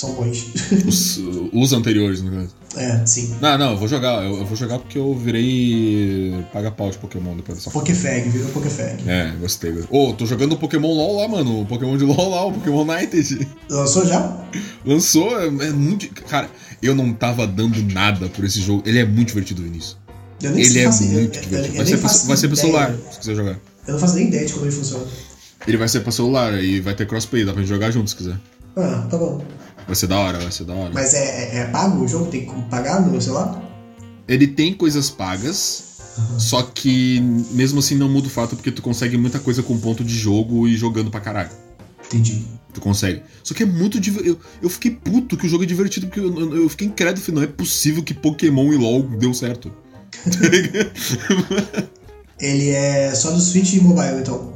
são 0.00 0.12
bons. 0.14 0.46
Os, 0.86 1.20
os 1.52 1.72
anteriores, 1.72 2.22
no 2.22 2.30
caso. 2.30 2.48
é, 2.76 3.04
sim. 3.06 3.34
Não, 3.40 3.58
não, 3.58 3.72
eu 3.72 3.76
vou 3.76 3.86
jogar. 3.88 4.22
Eu, 4.24 4.38
eu 4.38 4.44
vou 4.46 4.56
jogar 4.56 4.78
porque 4.78 4.98
eu 4.98 5.14
virei 5.14 6.44
paga-pau 6.52 6.90
de 6.90 6.98
Pokémon 6.98 7.36
depois 7.36 7.58
dessa 7.58 7.70
Pokéfag, 7.70 8.28
virou 8.28 8.48
Pokéfag. 8.50 9.02
É, 9.08 9.32
gostei. 9.40 9.72
Ô, 9.90 10.12
tô 10.12 10.26
jogando 10.26 10.52
o 10.52 10.56
Pokémon 10.56 10.88
LOL 10.92 11.16
lá, 11.20 11.28
mano. 11.28 11.62
O 11.62 11.66
Pokémon 11.66 11.96
de 11.96 12.04
LOL 12.04 12.28
lá, 12.30 12.44
o 12.46 12.52
Pokémon 12.52 12.82
United. 12.82 13.46
Lançou 13.68 14.06
já? 14.06 14.44
Lançou, 14.84 15.38
é, 15.40 15.46
é 15.46 15.70
muito. 15.70 16.08
Cara, 16.24 16.48
eu 16.82 16.94
não 16.94 17.12
tava 17.12 17.46
dando 17.46 17.82
nada 17.92 18.28
por 18.28 18.44
esse 18.44 18.60
jogo. 18.60 18.82
Ele 18.86 18.98
é 18.98 19.04
muito 19.04 19.28
divertido, 19.28 19.62
Vinícius. 19.62 19.96
Eu 20.42 20.52
nem 20.52 20.64
Ele 20.64 20.78
é 20.78 20.84
faço- 20.84 21.04
eu- 21.04 21.10
muito 21.10 21.36
eu- 21.38 21.42
divertido. 21.42 21.74
eu 21.74 21.76
Vai 21.76 21.86
ser, 21.86 21.98
pra, 21.98 22.08
vai 22.08 22.36
ser 22.36 22.48
pra 22.48 22.56
ideia. 22.56 22.56
celular, 22.56 22.96
se 23.12 23.18
quiser 23.18 23.34
jogar. 23.34 23.58
Eu 23.86 23.92
não 23.94 24.00
faço 24.00 24.14
nem 24.14 24.28
ideia 24.28 24.46
de 24.46 24.52
como 24.52 24.64
ele 24.64 24.72
funciona. 24.72 25.04
Ele 25.66 25.76
vai 25.76 25.88
ser 25.88 26.00
pra 26.00 26.10
celular 26.12 26.62
e 26.64 26.80
vai 26.80 26.94
ter 26.94 27.06
crossplay, 27.06 27.44
dá 27.44 27.52
pra 27.52 27.60
gente 27.60 27.68
jogar 27.68 27.90
junto 27.90 28.08
se 28.08 28.16
quiser. 28.16 28.36
Ah, 28.76 29.06
tá 29.10 29.18
bom. 29.18 29.44
Vai 29.86 29.94
ser 29.96 30.06
da 30.06 30.18
hora, 30.18 30.38
vai 30.38 30.52
ser 30.52 30.64
da 30.64 30.74
hora. 30.74 30.90
Mas 30.94 31.14
é, 31.14 31.56
é, 31.56 31.56
é 31.58 31.64
pago 31.66 32.04
o 32.04 32.08
jogo? 32.08 32.26
Tem 32.30 32.46
que 32.46 32.62
pagar 32.70 33.00
no 33.00 33.20
celular? 33.20 33.60
Ele 34.28 34.46
tem 34.46 34.72
coisas 34.74 35.10
pagas, 35.10 35.84
só 36.38 36.62
que 36.62 37.20
mesmo 37.50 37.80
assim 37.80 37.96
não 37.96 38.08
muda 38.08 38.28
o 38.28 38.30
fato 38.30 38.54
porque 38.54 38.70
tu 38.70 38.80
consegue 38.82 39.16
muita 39.16 39.38
coisa 39.40 39.62
com 39.62 39.76
ponto 39.78 40.04
de 40.04 40.14
jogo 40.16 40.68
e 40.68 40.76
jogando 40.76 41.10
pra 41.10 41.20
caralho. 41.20 41.50
Entendi. 42.06 42.44
Tu 42.72 42.80
consegue. 42.80 43.22
Só 43.42 43.52
que 43.54 43.62
é 43.64 43.66
muito 43.66 43.98
divertido. 44.00 44.34
Eu, 44.36 44.40
eu 44.62 44.70
fiquei 44.70 44.92
puto 44.92 45.36
que 45.36 45.46
o 45.46 45.48
jogo 45.48 45.64
é 45.64 45.66
divertido, 45.66 46.06
porque 46.06 46.20
eu, 46.20 46.56
eu- 46.62 46.68
fiquei 46.68 46.86
incrédulo. 46.86 47.24
Não 47.34 47.42
é 47.42 47.46
possível 47.48 48.02
que 48.02 48.14
Pokémon 48.14 48.72
e 48.72 48.76
LOL 48.76 49.02
deu 49.02 49.34
certo. 49.34 49.72
Ele 52.38 52.70
é 52.70 53.14
só 53.14 53.30
do 53.30 53.40
Switch 53.40 53.74
e 53.74 53.80
mobile, 53.80 54.20
então. 54.20 54.54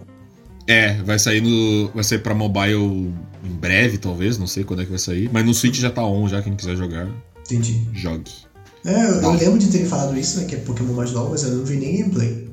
é, 0.66 0.94
vai 1.02 1.18
sair 1.18 1.40
no. 1.40 1.88
Vai 1.94 2.02
sair 2.04 2.18
pra 2.18 2.34
mobile 2.34 3.12
em 3.44 3.54
breve, 3.54 3.98
talvez, 3.98 4.38
não 4.38 4.46
sei 4.46 4.64
quando 4.64 4.80
é 4.82 4.84
que 4.84 4.90
vai 4.90 4.98
sair. 4.98 5.28
Mas 5.32 5.44
no 5.44 5.52
Switch 5.54 5.76
já 5.76 5.90
tá 5.90 6.04
on, 6.04 6.28
já, 6.28 6.40
quem 6.42 6.54
quiser 6.56 6.76
jogar, 6.76 7.08
Entendi. 7.44 7.86
jogue. 7.92 8.30
É, 8.84 9.02
eu, 9.06 9.22
eu 9.22 9.32
lembro 9.32 9.58
de 9.58 9.68
ter 9.68 9.84
falado 9.86 10.18
isso, 10.18 10.40
né? 10.40 10.46
Que 10.46 10.56
é 10.56 10.58
Pokémon 10.58 10.92
mais 10.94 11.10
novo, 11.12 11.30
mas 11.30 11.42
eu 11.42 11.50
não 11.56 11.64
vi 11.64 11.76
nem 11.76 11.98
gameplay. 11.98 12.48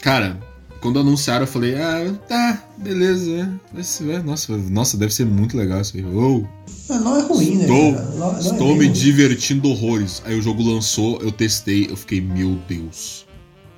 Cara, 0.00 0.38
quando 0.80 0.98
anunciaram, 1.00 1.42
eu 1.42 1.46
falei, 1.46 1.74
ah, 1.74 2.14
tá, 2.28 2.64
beleza, 2.78 3.30
é. 3.30 4.12
É, 4.14 4.22
nossa, 4.22 4.56
nossa, 4.56 4.96
deve 4.96 5.12
ser 5.12 5.26
muito 5.26 5.56
legal 5.56 5.80
isso 5.80 5.96
aí. 5.96 6.04
Oh, 6.04 6.44
não 6.88 7.18
é 7.18 7.22
ruim, 7.22 7.56
né? 7.56 7.62
Estou, 7.64 7.94
cara? 7.94 8.04
Não- 8.06 8.16
não 8.32 8.36
é 8.36 8.40
estou 8.40 8.68
bem 8.68 8.78
me 8.78 8.84
ruim. 8.86 8.92
divertindo 8.92 9.68
horrores. 9.68 10.22
Aí 10.24 10.38
o 10.38 10.42
jogo 10.42 10.62
lançou, 10.62 11.18
eu 11.20 11.32
testei, 11.32 11.88
eu 11.90 11.96
fiquei, 11.96 12.20
meu 12.20 12.58
Deus, 12.68 13.26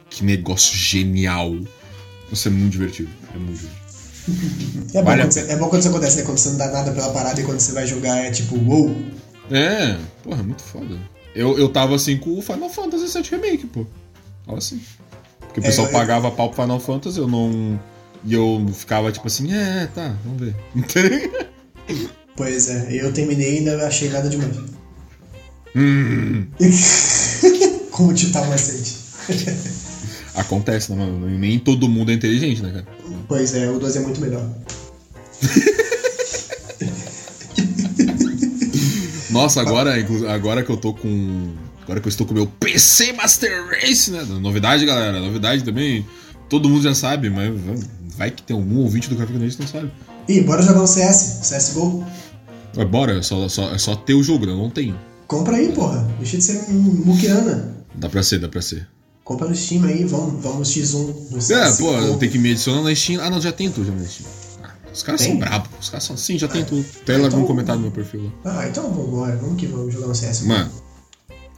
que 0.09 0.25
negócio 0.25 0.77
genial. 0.77 1.57
Nossa, 2.29 2.49
é 2.49 2.53
muito 2.53 2.73
divertido. 2.73 3.09
É 3.35 3.39
muito 3.39 3.59
divertido. 3.59 3.80
É 4.95 5.03
bom, 5.03 5.17
quando 5.17 5.33
você- 5.33 5.41
é 5.53 5.57
bom 5.57 5.69
quando 5.69 5.81
isso 5.81 5.89
acontece, 5.89 6.17
né? 6.19 6.23
Quando 6.25 6.39
você 6.39 6.49
não 6.51 6.57
dá 6.59 6.69
nada 6.71 6.93
pela 6.93 7.11
parada 7.11 7.41
e 7.41 7.45
quando 7.45 7.61
você 7.61 7.73
vai 7.73 7.87
jogar 7.87 8.17
é 8.19 8.31
tipo, 8.31 8.57
uou. 8.57 8.95
É, 9.51 9.97
porra, 10.23 10.41
é 10.41 10.43
muito 10.43 10.63
foda. 10.63 10.97
Eu, 11.35 11.59
eu 11.59 11.69
tava 11.69 11.95
assim 11.97 12.17
com 12.17 12.39
o 12.39 12.43
Final 12.43 12.69
Fantasy 12.71 13.07
VII 13.19 13.31
Remake, 13.31 13.67
pô. 13.67 13.87
Tava 14.47 14.59
assim. 14.59 14.81
Porque 15.41 15.61
o 15.61 15.63
É, 15.63 15.67
pessoal 15.67 15.87
eu- 15.89 15.93
pagava 15.93 16.31
pau 16.31 16.51
pro 16.51 16.63
Final 16.63 16.81
Fantasy, 16.81 17.19
eu 17.19 17.27
não. 17.29 17.79
E 18.25 18.35
eu 18.35 18.67
ficava 18.75 19.11
tipo 19.11 19.27
assim, 19.27 19.53
é, 19.53 19.89
tá, 19.95 20.15
vamos 20.25 20.41
ver. 20.41 20.55
Pois 22.37 22.71
é, 22.71 22.89
eu 22.93 23.13
terminei 23.13 23.55
e 23.57 23.59
ainda 23.59 23.87
achei 23.87 24.09
nada 24.09 24.29
demais. 24.29 24.57
Hum, 25.77 26.47
Como 27.91 28.13
digitar 28.15 28.43
um 28.45 28.47
macete. 28.49 28.97
acontece, 30.35 30.93
né, 30.93 30.97
mano? 31.05 31.29
Nem 31.39 31.59
todo 31.59 31.89
mundo 31.89 32.11
é 32.11 32.15
inteligente, 32.15 32.63
né, 32.63 32.71
cara? 32.73 32.87
Pois 33.29 33.55
é, 33.55 33.69
o 33.71 33.79
12 33.79 33.99
é 33.99 34.01
muito 34.01 34.21
melhor. 34.21 34.49
Nossa, 39.31 39.61
agora, 39.61 39.93
agora 40.33 40.63
que 40.63 40.71
eu 40.71 40.77
tô 40.77 40.93
com. 40.93 41.53
Agora 41.83 42.01
que 42.01 42.07
eu 42.07 42.11
estou 42.11 42.27
com 42.27 42.33
o 42.33 42.37
meu 42.37 42.47
PC 42.47 43.13
Master 43.13 43.67
Race, 43.81 44.11
né? 44.11 44.23
Novidade, 44.25 44.85
galera. 44.85 45.21
Novidade 45.21 45.65
também. 45.65 46.05
Todo 46.49 46.69
mundo 46.69 46.83
já 46.83 46.95
sabe, 46.95 47.31
mas 47.31 47.53
vai- 48.17 48.31
que 48.31 48.43
tem 48.43 48.57
algum 48.57 48.79
ouvinte 48.79 49.09
do 49.09 49.17
Café 49.17 49.33
Leite 49.35 49.57
que 49.57 49.63
não 49.63 49.69
sabe. 49.69 49.91
Ih, 50.29 50.41
bora 50.43 50.63
jogar 50.63 50.83
um 50.83 50.87
CS, 50.87 51.41
CSGO. 51.49 52.05
Mas 52.77 52.89
bora, 52.89 53.19
é 53.19 53.23
só, 53.23 53.49
só- 53.49 53.73
é 53.73 53.79
só 53.79 53.95
ter 53.97 54.15
o 54.15 54.23
jogo, 54.23 54.47
né? 54.47 54.53
Eu 54.53 54.57
não 54.57 54.71
tenho. 54.71 54.97
Compra 55.27 55.57
aí, 55.57 55.73
porra. 55.73 56.09
Deixa 56.19 56.37
de 56.37 56.45
ser 56.45 56.71
um 56.71 56.75
muquirana. 57.05 57.77
Dá 57.95 58.09
pra 58.09 58.23
ser, 58.23 58.39
dá 58.41 58.49
pra 58.49 58.61
ser. 58.63 58.87
Compra 59.31 59.47
no 59.47 59.55
Steam 59.55 59.85
aí, 59.85 60.03
vamos, 60.03 60.43
vamos 60.43 60.69
X1 60.71 61.15
no 61.31 61.55
É, 61.55 61.77
pô, 61.77 61.93
eu 61.93 62.17
tenho 62.17 62.33
que 62.33 62.37
me 62.39 62.51
adicionar 62.51 62.83
na 62.83 62.93
Steam. 62.93 63.23
Ah, 63.23 63.31
não, 63.31 63.41
já 63.41 63.53
tem 63.53 63.71
tudo 63.71 63.87
já 63.87 63.93
na 63.93 64.05
Steam. 64.05 64.29
Ah, 64.61 64.71
os 64.93 65.05
caras 65.05 65.21
Tem? 65.21 65.31
são 65.31 65.39
brabos. 65.39 65.71
Os 65.81 65.89
caras 65.89 66.03
são. 66.03 66.17
Sim, 66.17 66.37
já 66.37 66.49
tem 66.49 66.65
tudo. 66.65 66.85
Até 67.01 67.13
lá 67.17 67.29
então- 67.29 67.39
algum 67.39 67.47
comentário 67.47 67.81
no 67.81 67.87
meu 67.87 67.93
perfil 67.95 68.25
lá. 68.45 68.61
Ah, 68.61 68.67
então 68.69 68.93
vambora, 68.93 69.37
vamos 69.37 69.57
que 69.57 69.67
vamos 69.67 69.95
jogar 69.95 70.09
um 70.09 70.15
CS. 70.17 70.43
Mano, 70.43 70.73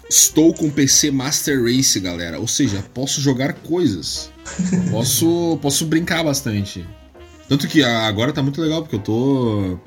estou 0.07 0.53
com 0.53 0.69
PC 0.69 1.11
Master 1.11 1.65
Race, 1.65 1.99
galera. 1.99 2.39
Ou 2.39 2.47
seja, 2.47 2.85
posso 2.93 3.23
jogar 3.23 3.55
coisas. 3.55 4.29
Posso, 4.91 5.59
posso 5.63 5.87
brincar 5.87 6.23
bastante. 6.23 6.87
Tanto 7.49 7.67
que 7.67 7.83
ah, 7.83 8.07
agora 8.07 8.35
tá 8.35 8.43
muito 8.43 8.61
legal, 8.61 8.83
porque 8.83 8.97
eu 8.97 9.01
tô. 9.01 9.79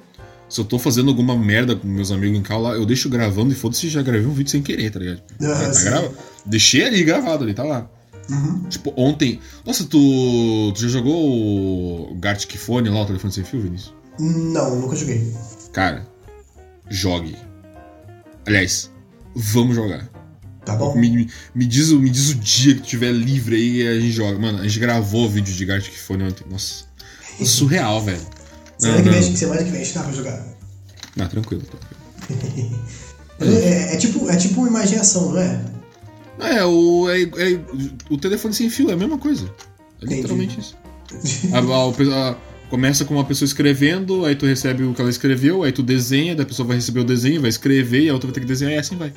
Se 0.48 0.62
eu 0.62 0.66
tô 0.66 0.78
fazendo 0.78 1.10
alguma 1.10 1.36
merda 1.38 1.76
com 1.76 1.88
meus 1.88 2.12
amigos 2.12 2.38
em 2.38 2.42
cal 2.44 2.62
lá, 2.62 2.74
eu 2.74 2.86
deixo 2.86 3.10
gravando 3.10 3.52
e 3.52 3.56
foda-se, 3.56 3.90
já 3.90 4.02
gravei 4.02 4.26
um 4.28 4.34
vídeo 4.34 4.52
sem 4.52 4.62
querer, 4.62 4.92
tá 4.92 5.00
ligado? 5.00 5.22
Ah, 5.42 5.72
tá 5.74 5.84
grava... 5.84 6.12
Deixei 6.46 6.84
ali 6.86 7.04
gravado 7.04 7.44
ali, 7.44 7.54
tá 7.54 7.64
lá. 7.64 7.90
Uhum. 8.30 8.64
Tipo, 8.70 8.94
ontem. 8.96 9.40
Nossa, 9.66 9.84
tu, 9.86 10.72
tu 10.74 10.82
já 10.82 10.88
jogou 10.88 12.12
o 12.12 12.16
Gartic 12.16 12.56
Phone 12.58 12.90
lá, 12.90 13.02
o 13.02 13.06
telefone 13.06 13.34
sem 13.34 13.44
fio, 13.44 13.62
Vinícius? 13.62 13.94
Não, 14.20 14.76
nunca 14.80 14.96
joguei. 14.96 15.34
Cara, 15.74 16.08
jogue. 16.90 17.36
Aliás, 18.46 18.92
vamos 19.36 19.76
jogar. 19.76 20.08
Tá 20.64 20.76
bom? 20.76 20.96
Me, 20.96 21.28
me- 21.54 21.66
diz, 21.68 21.90
o- 21.92 22.00
me 22.00 22.10
diz 22.10 22.30
o 22.30 22.36
dia 22.36 22.74
que 22.76 22.82
tu 22.82 22.88
tiver 22.88 23.12
livre 23.12 23.56
aí 23.56 23.82
e 23.84 23.88
a 23.88 24.00
gente 24.00 24.12
joga. 24.12 24.40
Mano, 24.40 24.60
a 24.60 24.64
gente 24.64 24.80
gravou 24.80 25.26
o 25.26 25.30
vídeo 25.30 25.54
de 25.54 25.66
Gartic 25.66 25.94
Phone 25.94 26.24
ontem. 26.24 26.44
Nossa, 26.50 26.86
surreal, 27.44 28.02
velho. 28.04 28.22
Semana 28.78 28.98
Não, 28.98 29.04
que, 29.04 29.10
não. 29.10 29.22
vem, 29.22 29.36
semana 29.36 29.64
que 29.64 29.70
vem 29.72 29.82
a 29.82 29.84
gente 29.84 29.94
dá 29.96 30.04
pra 30.04 30.12
jogar. 30.14 30.44
Não, 31.16 31.28
tranquilo, 31.28 31.64
tranquilo. 31.64 32.76
É, 33.38 33.96
é 33.96 33.98
tipo, 33.98 34.30
é 34.30 34.38
tipo 34.38 34.66
imaginação, 34.66 35.34
não 35.34 35.42
é? 35.42 35.60
É, 36.40 36.64
o, 36.64 37.10
é, 37.10 37.22
é- 37.24 37.60
o 38.10 38.18
telefone 38.18 38.54
sem 38.54 38.70
fio 38.70 38.90
é 38.90 38.94
a 38.94 38.96
mesma 38.96 39.18
coisa. 39.18 39.52
É 40.02 40.06
literalmente 40.06 40.58
isso. 40.58 40.74
A- 41.54 41.58
a- 41.60 42.30
a- 42.32 42.36
começa 42.70 43.04
com 43.04 43.14
uma 43.14 43.26
pessoa 43.26 43.46
escrevendo, 43.46 44.24
aí 44.24 44.38
tu 44.38 44.46
recebe 44.46 44.84
o 44.86 44.94
que 44.94 45.02
ela 45.02 45.10
escreveu, 45.10 45.64
aí 45.64 45.74
tu 45.74 45.84
desenha, 45.84 46.34
daí 46.34 46.44
a 46.44 46.48
pessoa 46.48 46.66
vai 46.66 46.78
receber 46.78 47.02
o 47.02 47.04
desenho, 47.04 47.42
vai 47.42 47.50
escrever, 47.50 48.04
e 48.04 48.10
a 48.10 48.14
outra 48.14 48.28
vai 48.28 48.34
ter 48.36 48.40
que 48.40 48.46
desenhar, 48.48 48.74
e 48.74 48.78
assim 48.78 48.96
vai. 48.96 49.14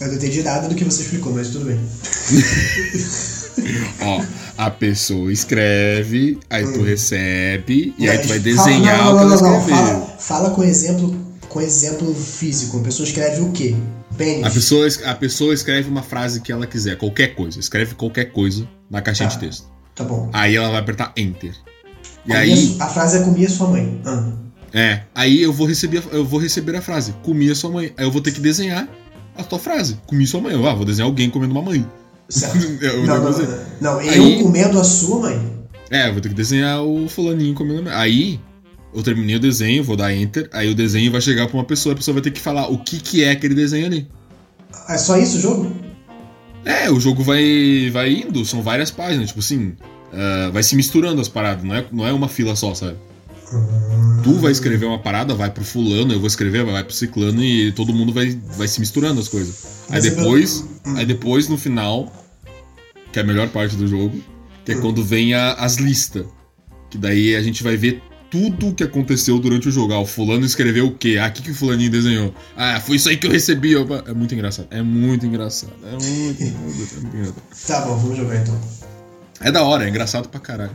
Eu 0.00 0.06
não 0.06 0.14
entendi 0.14 0.42
nada 0.44 0.68
do 0.68 0.74
que 0.76 0.84
você 0.84 1.02
explicou, 1.02 1.32
mas 1.32 1.48
tudo 1.48 1.64
bem. 1.64 1.80
Ó, 4.00 4.22
a 4.58 4.70
pessoa 4.70 5.32
escreve, 5.32 6.38
aí 6.50 6.64
tu 6.72 6.82
recebe, 6.82 7.94
e 7.98 8.08
aí 8.08 8.18
tu 8.18 8.28
vai 8.28 8.38
desenhar 8.38 8.98
fala- 8.98 9.12
o 9.14 9.16
que 9.16 9.22
ela 9.34 9.36
não, 9.36 9.42
não, 9.42 9.50
não, 9.52 9.58
escreveu. 9.60 9.76
Fala, 9.76 10.16
fala 10.18 10.50
com 10.50 10.62
exemplo, 10.64 11.16
com 11.48 11.60
exemplo 11.60 12.14
físico. 12.14 12.78
A 12.78 12.82
pessoa 12.82 13.06
escreve 13.06 13.40
o 13.42 13.52
quê? 13.52 13.74
Pênis. 14.16 14.44
A 14.44 14.50
pessoa, 14.50 14.86
a 15.06 15.14
pessoa 15.14 15.52
escreve 15.54 15.88
uma 15.88 16.02
frase 16.02 16.40
que 16.40 16.50
ela 16.52 16.66
quiser, 16.66 16.96
qualquer 16.96 17.34
coisa. 17.34 17.58
Escreve 17.60 17.94
qualquer 17.94 18.26
coisa 18.32 18.66
na 18.90 19.02
caixinha 19.02 19.28
Tá. 19.28 19.34
de 19.34 19.40
texto. 19.46 19.66
Tá 19.94 20.04
bom. 20.04 20.30
Aí 20.32 20.56
ela 20.56 20.70
vai 20.70 20.80
apertar 20.80 21.12
Enter. 21.16 21.52
E 22.24 22.28
Comia 22.28 22.38
aí, 22.40 22.76
A 22.80 22.86
frase 22.88 23.18
é 23.18 23.22
comia 23.24 23.48
sua 23.48 23.68
mãe. 23.68 24.00
Ah. 24.04 24.32
é, 24.72 25.02
aí 25.14 25.42
eu 25.42 25.52
vou 25.52 25.66
receber, 25.66 25.98
a- 25.98 26.14
eu 26.16 26.24
vou 26.24 26.40
receber 26.40 26.74
a 26.76 26.82
frase, 26.82 27.14
comi 27.22 27.50
a 27.50 27.54
sua 27.54 27.70
mãe. 27.70 27.92
Aí 27.96 28.04
eu 28.04 28.10
vou 28.10 28.20
ter 28.20 28.32
que 28.32 28.40
desenhar 28.40 28.88
a 29.36 29.42
tua 29.44 29.58
frase, 29.58 29.98
comi 30.06 30.26
sua 30.26 30.40
mãe. 30.40 30.54
Eu, 30.54 30.66
ah, 30.66 30.74
vou 30.74 30.84
desenhar 30.84 31.06
alguém 31.08 31.28
comendo 31.30 31.52
uma 31.52 31.62
mãe. 31.62 31.86
É, 32.82 32.96
não, 32.96 33.06
não, 33.06 33.14
negócio 33.18 33.46
não, 33.80 33.94
não, 33.94 34.00
eu 34.02 34.22
Aí- 34.24 34.42
comendo 34.42 34.78
a 34.80 34.84
sua 34.84 35.20
mãe. 35.20 35.56
É, 35.90 36.08
eu 36.08 36.12
vou 36.12 36.20
ter 36.20 36.28
que 36.30 36.34
desenhar 36.34 36.82
o 36.82 37.08
fulaninho 37.08 37.54
comendo. 37.54 37.88
Aí 37.90 38.40
eu 38.92 39.02
terminei 39.02 39.36
o 39.36 39.40
desenho, 39.40 39.84
vou 39.84 39.96
dar 39.96 40.12
Enter, 40.12 40.48
aí 40.52 40.68
o 40.68 40.74
desenho 40.74 41.12
vai 41.12 41.20
chegar 41.20 41.46
pra 41.46 41.56
uma 41.56 41.64
pessoa, 41.64 41.92
a 41.92 41.96
pessoa 41.96 42.14
vai 42.14 42.22
ter 42.22 42.30
que 42.32 42.40
falar 42.40 42.68
o 42.68 42.78
que 42.78 42.98
que 42.98 43.22
é 43.22 43.30
aquele 43.30 43.54
desenho 43.54 43.86
ali. 43.86 44.08
É 44.88 44.98
só 44.98 45.16
isso 45.16 45.38
o 45.38 45.40
jogo? 45.40 45.72
É, 46.64 46.90
o 46.90 46.98
jogo 46.98 47.22
vai, 47.22 47.90
vai 47.92 48.12
indo, 48.12 48.44
são 48.44 48.60
várias 48.62 48.90
páginas, 48.90 49.28
tipo 49.28 49.38
assim, 49.38 49.74
ah, 50.12 50.50
vai 50.52 50.62
se 50.62 50.74
misturando 50.74 51.20
as 51.20 51.28
paradas, 51.28 51.62
não 51.62 51.74
é, 51.74 51.84
não 51.92 52.06
é 52.06 52.12
uma 52.12 52.28
fila 52.28 52.56
só, 52.56 52.74
sabe? 52.74 52.96
Tu 54.22 54.34
vai 54.34 54.50
escrever 54.52 54.86
uma 54.86 54.98
parada, 54.98 55.34
vai 55.34 55.50
pro 55.50 55.64
fulano, 55.64 56.12
eu 56.12 56.18
vou 56.18 56.26
escrever, 56.26 56.64
vai 56.64 56.82
pro 56.84 56.94
ciclano 56.94 57.42
e 57.42 57.72
todo 57.72 57.92
mundo 57.92 58.12
vai, 58.12 58.36
vai 58.56 58.66
se 58.68 58.80
misturando 58.80 59.20
as 59.20 59.28
coisas. 59.28 59.64
Aí 59.88 59.98
é 59.98 60.00
depois, 60.02 60.64
aí 60.96 61.06
depois 61.06 61.48
no 61.48 61.56
final, 61.56 62.12
que 63.12 63.18
é 63.18 63.22
a 63.22 63.24
melhor 63.24 63.48
parte 63.48 63.76
do 63.76 63.86
jogo, 63.86 64.20
que 64.64 64.72
é 64.72 64.76
Hum. 64.76 64.80
quando 64.80 65.04
vem 65.04 65.32
a- 65.34 65.52
as 65.54 65.76
listas. 65.76 66.26
Que 66.90 66.98
daí 66.98 67.34
a 67.36 67.42
gente 67.42 67.62
vai 67.62 67.76
ver 67.76 68.02
tudo 68.30 68.68
o 68.68 68.74
que 68.74 68.82
aconteceu 68.82 69.38
durante 69.38 69.68
o 69.68 69.72
jogo. 69.72 69.92
Ah, 69.92 70.00
o 70.00 70.06
fulano 70.06 70.44
escreveu 70.44 70.86
o 70.88 70.94
quê? 70.94 71.16
Ah, 71.20 71.28
o 71.28 71.32
que, 71.32 71.42
que 71.42 71.50
o 71.52 71.54
fulaninho 71.54 71.90
desenhou? 71.90 72.34
Ah, 72.56 72.80
foi 72.80 72.96
isso 72.96 73.08
aí 73.08 73.16
que 73.16 73.26
eu 73.26 73.30
recebi. 73.30 73.74
Opa. 73.76 74.02
É 74.06 74.12
muito 74.12 74.34
engraçado. 74.34 74.66
É 74.70 74.82
muito 74.82 75.24
engraçado. 75.26 75.72
É 75.84 75.90
muito, 75.92 76.42
é 76.42 76.46
muito, 76.50 76.94
é 76.96 77.00
muito 77.00 77.16
engraçado. 77.16 77.42
Tá 77.66 77.80
bom, 77.86 77.96
vamos 77.96 78.16
jogar 78.16 78.36
então. 78.42 78.60
É 79.40 79.52
da 79.52 79.62
hora, 79.62 79.84
é 79.84 79.88
engraçado 79.88 80.28
pra 80.28 80.40
caralho. 80.40 80.72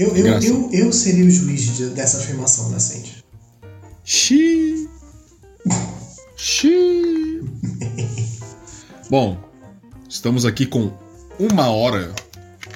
Eu, 0.00 0.16
eu, 0.16 0.26
eu, 0.40 0.70
eu 0.72 0.92
seria 0.94 1.26
o 1.26 1.30
juiz 1.30 1.76
de- 1.76 1.90
dessa 1.90 2.16
afirmação 2.16 2.70
nascente. 2.70 3.22
Xiii. 4.02 4.88
Xiii. 6.38 7.42
Bom, 9.10 9.36
estamos 10.08 10.46
aqui 10.46 10.64
com 10.64 10.90
uma 11.38 11.68
hora 11.68 12.14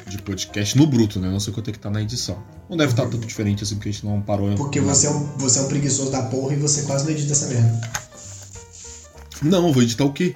de 0.07 0.19
podcast 0.21 0.77
no 0.77 0.87
bruto, 0.87 1.19
né? 1.19 1.31
Não 1.31 1.41
sei 1.41 1.55
quanto 1.55 1.71
é 1.71 1.73
que 1.73 1.79
tá 1.79 1.89
na 1.89 2.03
edição. 2.03 2.37
Não 2.69 2.77
deve 2.77 2.93
estar 2.93 3.07
tudo 3.09 3.27
diferente 3.27 3.65
assim, 3.65 3.77
porque 3.77 3.89
a 3.89 3.93
gente 3.93 4.05
não 4.05 4.21
parou. 4.21 4.55
Porque 4.57 4.79
você 4.79 5.07
é, 5.07 5.11
um, 5.11 5.25
você 5.39 5.61
é 5.61 5.63
um 5.63 5.69
preguiçoso 5.69 6.11
da 6.11 6.25
porra 6.25 6.53
e 6.53 6.59
você 6.59 6.83
quase 6.83 7.05
não 7.07 7.13
edita 7.13 7.33
essa 7.33 7.47
merda. 7.47 7.91
Não, 9.41 9.73
vou 9.73 9.83
editar 9.83 10.05
o 10.05 10.13
quê? 10.13 10.35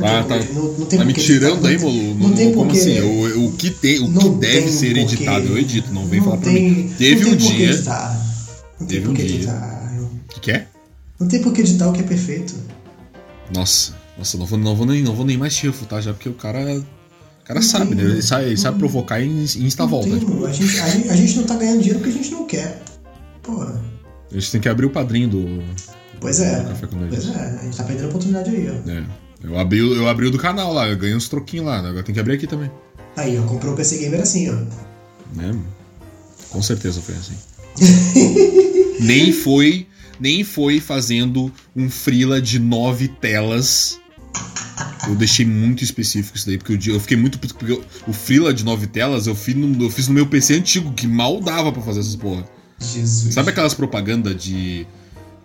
Por 0.00 0.02
quê? 0.02 0.08
Ah, 0.08 0.24
tá. 0.24 0.38
Não, 0.54 0.72
não 0.78 0.86
tem 0.86 0.98
Tá 0.98 1.04
me 1.04 1.12
tirando 1.12 1.66
aí, 1.66 1.76
Não- 1.78 1.82
Molu? 1.90 2.14
Não 2.14 2.32
tem 2.32 2.52
Como 2.52 2.64
porquê. 2.70 2.78
assim? 2.80 3.00
O, 3.00 3.46
o 3.46 3.52
que, 3.52 3.70
tem, 3.70 3.98
o 4.00 4.06
que 4.06 4.10
Não 4.12 4.38
deve 4.38 4.62
tem 4.62 4.72
ser 4.72 4.94
porquê. 4.94 5.14
editado, 5.14 5.46
eu 5.48 5.58
edito. 5.58 5.92
Não 5.92 6.06
vem 6.06 6.20
Não 6.20 6.26
falar 6.26 6.38
pra 6.38 6.52
tem- 6.52 6.70
mim. 6.70 6.94
Teve 6.98 7.24
não 7.24 7.32
um 7.32 7.36
tem 7.36 7.48
dia. 7.56 7.70
Editar. 7.70 8.26
Não 8.80 8.86
tem 8.86 8.98
Teve 8.98 9.08
um 9.10 9.14
dia. 9.14 9.24
editar. 9.24 9.92
O 10.00 10.28
que, 10.34 10.40
que 10.40 10.50
é? 10.52 10.66
Não 11.18 11.28
tem 11.28 11.42
porquê 11.42 11.60
editar 11.62 11.88
o 11.88 11.92
que 11.92 12.00
é 12.00 12.04
perfeito. 12.04 12.54
Nossa, 13.54 13.94
nossa, 14.18 14.36
não 14.36 14.46
vou, 14.46 14.58
não 14.58 14.74
vou, 14.76 14.86
nem, 14.86 15.02
não 15.02 15.14
vou 15.14 15.24
nem 15.24 15.36
mais 15.36 15.54
te 15.54 15.66
refutar 15.66 16.02
já, 16.02 16.12
porque 16.12 16.28
o 16.28 16.34
cara. 16.34 16.60
O 16.78 17.46
cara 17.46 17.62
sabe, 17.62 17.94
né? 17.94 18.02
Ele 18.02 18.22
sabe, 18.22 18.46
ele 18.46 18.56
sabe 18.56 18.76
provocar 18.78 19.22
em 19.22 19.44
insta 19.44 19.84
Não 19.84 19.90
volta. 19.90 20.08
tem, 20.10 20.18
Tipo, 20.18 20.44
a, 20.44 20.52
gente, 20.52 20.80
a, 20.80 20.88
gente, 20.88 21.08
a 21.10 21.16
gente 21.16 21.36
não 21.36 21.44
tá 21.44 21.54
ganhando 21.56 21.78
dinheiro 21.78 22.00
porque 22.00 22.10
a 22.10 22.22
gente 22.22 22.30
não 22.32 22.44
quer. 22.44 22.82
Porra. 23.42 23.80
a 24.30 24.34
gente 24.34 24.50
tem 24.50 24.60
que 24.60 24.68
abrir 24.68 24.86
o 24.86 24.90
padrinho 24.90 25.28
do. 25.28 25.62
Pois 26.20 26.40
é. 26.40 26.60
do 26.62 26.68
Café 26.70 26.86
com 26.88 26.96
Pois 27.08 27.28
é. 27.28 27.58
A 27.60 27.64
gente 27.64 27.76
tá 27.76 27.84
perdendo 27.84 28.06
a 28.06 28.08
oportunidade 28.08 28.50
aí, 28.50 28.68
ó. 28.68 28.90
É. 28.90 29.04
Eu 29.42 29.58
abri, 29.58 29.80
o- 29.82 29.94
eu 29.94 30.08
abri 30.08 30.26
o 30.26 30.30
do 30.30 30.38
canal 30.38 30.72
lá, 30.72 30.88
eu 30.88 30.96
ganhei 30.96 31.14
uns 31.14 31.28
troquinhos 31.28 31.66
lá, 31.66 31.82
né? 31.82 31.88
agora 31.90 32.02
tem 32.02 32.14
que 32.14 32.20
abrir 32.20 32.34
aqui 32.34 32.46
também. 32.46 32.70
Aí, 33.16 33.38
ó. 33.38 33.42
Comprou 33.42 33.72
o 33.74 33.76
PC 33.76 33.98
Gamer 33.98 34.20
assim, 34.20 34.50
ó. 34.50 34.54
Né? 35.34 35.56
Com 36.50 36.62
certeza 36.62 37.00
foi 37.00 37.14
assim. 37.14 37.34
nem 39.00 39.32
foi. 39.32 39.86
Nem 40.18 40.42
foi 40.44 40.80
fazendo 40.80 41.52
um 41.74 41.90
freela 41.90 42.40
de 42.40 42.58
nove 42.58 43.08
telas. 43.08 43.98
Eu 45.06 45.14
deixei 45.14 45.44
muito 45.46 45.84
específico 45.84 46.36
isso 46.36 46.46
daí, 46.46 46.56
porque 46.58 46.76
dia- 46.76 46.94
eu 46.94 47.00
fiquei 47.00 47.16
muito. 47.16 47.38
Porque 47.38 47.72
eu- 47.72 47.84
o 48.08 48.12
freela 48.12 48.52
de 48.52 48.64
nove 48.64 48.86
telas 48.86 49.26
eu 49.26 49.34
fiz, 49.34 49.54
no, 49.54 49.84
eu 49.84 49.90
fiz 49.90 50.08
no 50.08 50.14
meu 50.14 50.26
PC 50.26 50.54
antigo, 50.54 50.92
que 50.92 51.06
mal 51.06 51.40
dava 51.40 51.70
pra 51.70 51.82
fazer 51.82 52.00
essas 52.00 52.16
porra. 52.16 52.44
Jesus. 52.80 53.34
Sabe 53.34 53.50
aquelas 53.50 53.74
propagandas 53.74 54.42
de. 54.42 54.86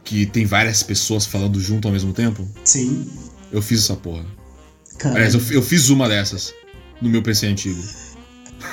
que 0.03 0.25
tem 0.25 0.45
várias 0.45 0.81
pessoas 0.81 1.25
falando 1.25 1.59
junto 1.59 1.87
ao 1.87 1.91
mesmo 1.93 2.11
tempo? 2.13 2.47
Sim. 2.65 3.05
Eu 3.51 3.61
fiz 3.61 3.83
essa 3.83 3.95
porra. 3.95 4.25
Cara. 4.97 5.15
Aliás, 5.15 5.33
eu, 5.33 5.41
eu 5.51 5.61
fiz 5.61 5.89
uma 5.89 6.07
dessas 6.07 6.53
no 7.01 7.09
meu 7.09 7.21
PC 7.21 7.47
antigo. 7.47 7.81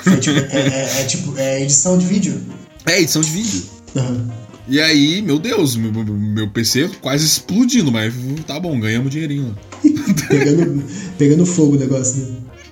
É 0.05 0.15
tipo, 0.17 0.39
é, 0.39 0.67
é- 0.67 1.01
é 1.01 1.05
tipo, 1.05 1.37
é 1.37 1.61
edição 1.63 1.97
de 1.97 2.05
vídeo. 2.05 2.39
É, 2.85 3.01
edição 3.01 3.21
de 3.21 3.29
vídeo. 3.31 3.63
Aham. 3.95 4.29
E 4.67 4.79
aí, 4.79 5.19
meu 5.23 5.39
Deus, 5.39 5.75
meu, 5.75 5.91
meu- 5.91 6.49
PC 6.51 6.89
quase 7.01 7.25
explodindo, 7.25 7.91
mas 7.91 8.13
tá 8.45 8.59
bom, 8.59 8.79
ganhamos 8.79 9.09
dinheirinho 9.11 9.47
lá. 9.49 9.55
Pegando, 10.29 10.83
pegando 11.17 11.45
fogo 11.45 11.75
o 11.75 11.79
negócio, 11.79 12.17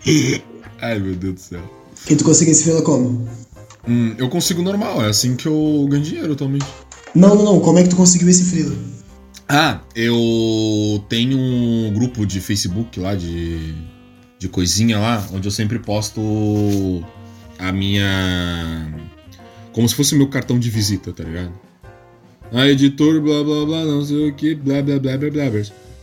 né? 0.06 0.42
Ai, 0.80 1.00
meu 1.00 1.16
Deus 1.16 1.34
do 1.34 1.40
céu. 1.40 1.62
E 2.08 2.16
tu 2.16 2.24
conseguiu 2.24 2.52
esse 2.52 2.64
fila 2.66 2.84
como? 2.84 3.28
Hum, 3.88 4.14
eu 4.20 4.30
consigo 4.30 4.62
normal, 4.62 5.04
é 5.04 5.10
assim 5.10 5.36
que 5.36 5.48
eu 5.48 5.88
ganho 5.90 6.04
dinheiro 6.04 6.34
atualmente. 6.34 6.66
Não, 7.16 7.34
não, 7.36 7.44
não. 7.44 7.60
Como 7.62 7.80
é 7.80 7.84
que 7.84 7.90
tu 7.90 7.96
conseguiu 7.96 8.30
esse 8.30 8.44
frila? 8.44 8.76
Ah, 9.50 9.80
eu 9.96 11.06
tenho 11.08 11.38
um 11.38 11.94
grupo 11.94 12.26
de 12.26 12.42
Facebook 12.42 13.00
lá, 13.00 13.16
de, 13.16 13.74
de 14.38 14.50
coisinha 14.50 15.00
lá, 15.00 15.26
onde 15.32 15.48
eu 15.48 15.52
sempre 15.52 15.80
posto 15.80 16.22
a 17.58 17.72
minha. 17.72 18.06
Como 19.72 19.88
se 19.88 19.96
fosse 19.96 20.16
o 20.16 20.18
meu 20.18 20.28
cartão 20.28 20.60
de 20.60 20.70
visita, 20.70 21.14
tá 21.14 21.24
ligado? 21.24 21.54
A 22.52 22.68
editor, 22.68 23.22
blá 23.22 23.44
blá 23.44 23.66
blá, 23.66 23.86
não 23.86 24.04
sei 24.04 24.30
o 24.30 24.34
que, 24.34 24.54
blá 24.54 24.82
blá 24.82 25.00
blá 25.00 25.18
blá 25.18 25.30
blá. 25.30 25.50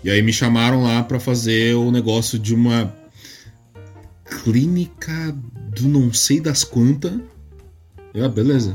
E 0.02 0.10
aí 0.10 0.22
me 0.22 0.32
chamaram 0.32 0.82
lá 0.82 1.02
pra 1.02 1.20
fazer 1.20 1.74
o 1.74 1.90
negócio 1.90 2.38
de 2.38 2.54
uma 2.54 2.94
clínica 4.42 5.34
do 5.74 5.88
não 5.88 6.12
sei 6.12 6.40
das 6.40 6.64
quantas. 6.64 7.12
Ah, 8.14 8.28
beleza. 8.28 8.74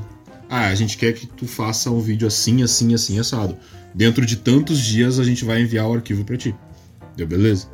Ah, 0.49 0.67
a 0.67 0.75
gente 0.75 0.97
quer 0.97 1.13
que 1.13 1.25
tu 1.25 1.47
faça 1.47 1.89
um 1.89 1.99
vídeo 1.99 2.27
assim, 2.27 2.61
assim, 2.63 2.93
assim, 2.93 3.19
assado. 3.19 3.57
Dentro 3.93 4.25
de 4.25 4.37
tantos 4.37 4.79
dias 4.79 5.19
a 5.19 5.23
gente 5.23 5.43
vai 5.43 5.61
enviar 5.61 5.87
o 5.87 5.93
arquivo 5.93 6.23
pra 6.23 6.37
ti. 6.37 6.55
Deu 7.15 7.27
beleza? 7.27 7.67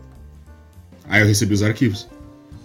Aí 1.08 1.22
eu 1.22 1.28
recebi 1.28 1.54
os 1.54 1.64
arquivos. 1.64 2.08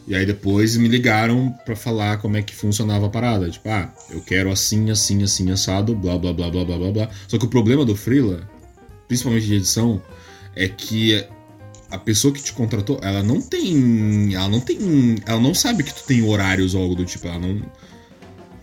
E 0.07 0.15
aí 0.15 0.27
depois 0.27 0.77
me 0.77 0.89
ligaram 0.89 1.55
pra 1.65 1.77
falar 1.77 2.19
como 2.19 2.37
é 2.37 2.43
que 2.43 2.55
funcionava 2.55 3.07
a 3.07 3.11
parada. 3.11 3.49
Tipo, 3.51 3.69
ah, 3.69 3.93
eu 4.11 4.21
quero 4.21 4.51
assim, 4.51 4.91
assim, 4.91 5.23
assim, 5.23 5.51
assado, 5.51 5.95
blá, 5.95 6.19
blá, 6.19 6.33
blá, 6.33 6.51
blá, 6.51 6.65
blá, 6.65 6.79
blá, 6.79 6.91
blá. 6.91 7.11
Só 7.29 7.39
que 7.39 7.45
o 7.45 7.49
problema 7.49 7.85
do 7.85 7.95
Freela, 7.95 8.49
principalmente 9.07 9.47
de 9.47 9.55
edição, 9.55 10.03
é 10.57 10.69
que 10.69 11.25
a 11.91 11.99
pessoa 11.99 12.33
que 12.33 12.43
te 12.43 12.53
contratou, 12.53 12.99
ela 13.03 13.23
não 13.23 13.41
tem. 13.41 14.35
Ela 14.35 14.49
não 14.49 14.61
tem. 14.61 15.17
Ela 15.27 15.41
não 15.41 15.55
sabe 15.55 15.83
que 15.83 15.95
tu 15.95 16.05
tem 16.05 16.23
horários 16.23 16.75
ou 16.75 16.83
algo 16.83 16.95
do 16.95 17.05
tipo. 17.05 17.27
Ela 17.27 17.39
não. 17.39 17.63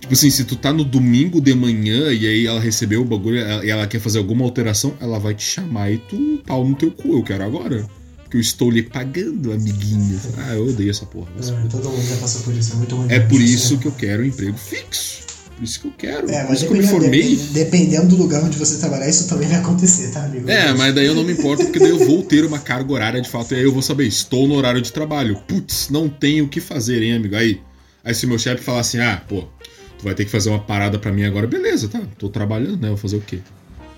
Tipo 0.08 0.14
assim, 0.14 0.30
se 0.30 0.46
tu 0.46 0.56
tá 0.56 0.72
no 0.72 0.86
domingo 0.86 1.42
de 1.42 1.54
manhã 1.54 2.12
e 2.14 2.26
aí 2.26 2.48
ela 2.48 2.62
recebeu 2.62 3.02
o 3.02 3.06
bagulho 3.06 3.38
e 3.64 3.70
ela 3.70 3.86
quer 3.88 4.00
fazer 4.00 4.20
alguma 4.20 4.46
alteração, 4.46 4.94
ela 5.02 5.20
vai 5.20 5.34
te 5.34 5.44
chamar 5.44 5.92
e 5.92 5.98
tu 5.98 6.42
pau 6.46 6.66
no 6.66 6.76
teu 6.76 6.92
cu, 6.92 7.18
eu 7.18 7.24
quero 7.24 7.44
agora. 7.44 7.86
Porque 8.24 8.38
eu 8.38 8.42
estou 8.42 8.72
lhe 8.72 8.84
pagando, 8.84 9.52
amiguinho. 9.52 10.20
Ah, 10.38 10.54
eu 10.56 10.68
odeio 10.68 10.92
essa 10.92 11.06
porra. 11.06 11.28
É, 11.40 11.68
todo 11.68 11.90
mundo 11.90 12.08
já 12.08 12.16
passou 12.18 12.42
por 12.44 12.54
isso, 12.54 12.72
é 12.74 12.76
muito 12.78 12.96
ruim. 12.96 13.08
é 13.10 13.20
por 13.20 13.42
isso 13.42 13.78
que 13.78 13.86
eu 13.88 13.92
quero 13.92 14.24
um 14.24 14.26
emprego 14.26 14.58
fixo. 14.58 15.28
Por 15.58 15.64
isso 15.64 15.80
que 15.82 15.88
eu 15.88 15.94
quero. 15.98 16.30
É, 16.30 16.42
por 16.42 16.50
mas 16.50 16.60
isso 16.60 16.68
que 16.68 16.74
eu 16.74 16.78
me 16.82 16.88
formei. 16.88 17.36
de- 17.36 17.44
dependendo 17.54 18.08
do 18.08 18.16
lugar 18.16 18.44
onde 18.44 18.58
você 18.58 18.78
trabalhar, 18.78 19.10
isso 19.10 19.28
também 19.28 19.48
vai 19.50 19.58
acontecer, 19.60 20.12
tá, 20.12 20.24
amigo? 20.24 20.50
É, 20.50 20.72
mas 20.74 20.94
daí 20.96 21.06
eu 21.08 21.16
não 21.16 21.24
me 21.24 21.34
importo, 21.34 21.64
porque 21.66 21.80
daí 21.80 21.90
eu 21.90 22.06
vou 22.06 22.22
ter 22.24 22.46
uma 22.46 22.60
carga 22.60 22.94
horária 22.94 23.22
de 23.22 23.28
fato. 23.30 23.54
E 23.54 23.58
aí 23.58 23.64
eu 23.64 23.74
vou 23.74 23.82
saber, 23.82 24.06
estou 24.08 24.48
no 24.48 24.54
horário 24.56 24.82
de 24.82 24.94
trabalho. 24.94 25.42
Putz, 25.48 25.90
não 25.90 26.08
tenho 26.08 26.46
o 26.46 26.48
que 26.48 26.62
fazer, 26.62 27.02
hein, 27.02 27.14
amigo? 27.16 27.36
Aí, 27.36 27.60
aí 28.04 28.14
se 28.14 28.28
meu 28.28 28.38
chefe 28.38 28.64
falar 28.64 28.82
assim, 28.82 29.00
ah, 29.00 29.22
pô, 29.28 29.46
tu 29.98 30.04
vai 30.04 30.14
ter 30.16 30.26
que 30.26 30.32
fazer 30.32 30.50
uma 30.50 30.60
parada 30.60 30.98
pra 31.00 31.12
mim 31.12 31.24
agora, 31.24 31.48
beleza, 31.48 31.88
tá? 31.88 32.02
Tô 32.18 32.30
trabalhando, 32.30 32.80
né? 32.82 32.88
Vou 32.90 32.98
fazer 32.98 33.18
o 33.18 33.22
quê? 33.22 33.40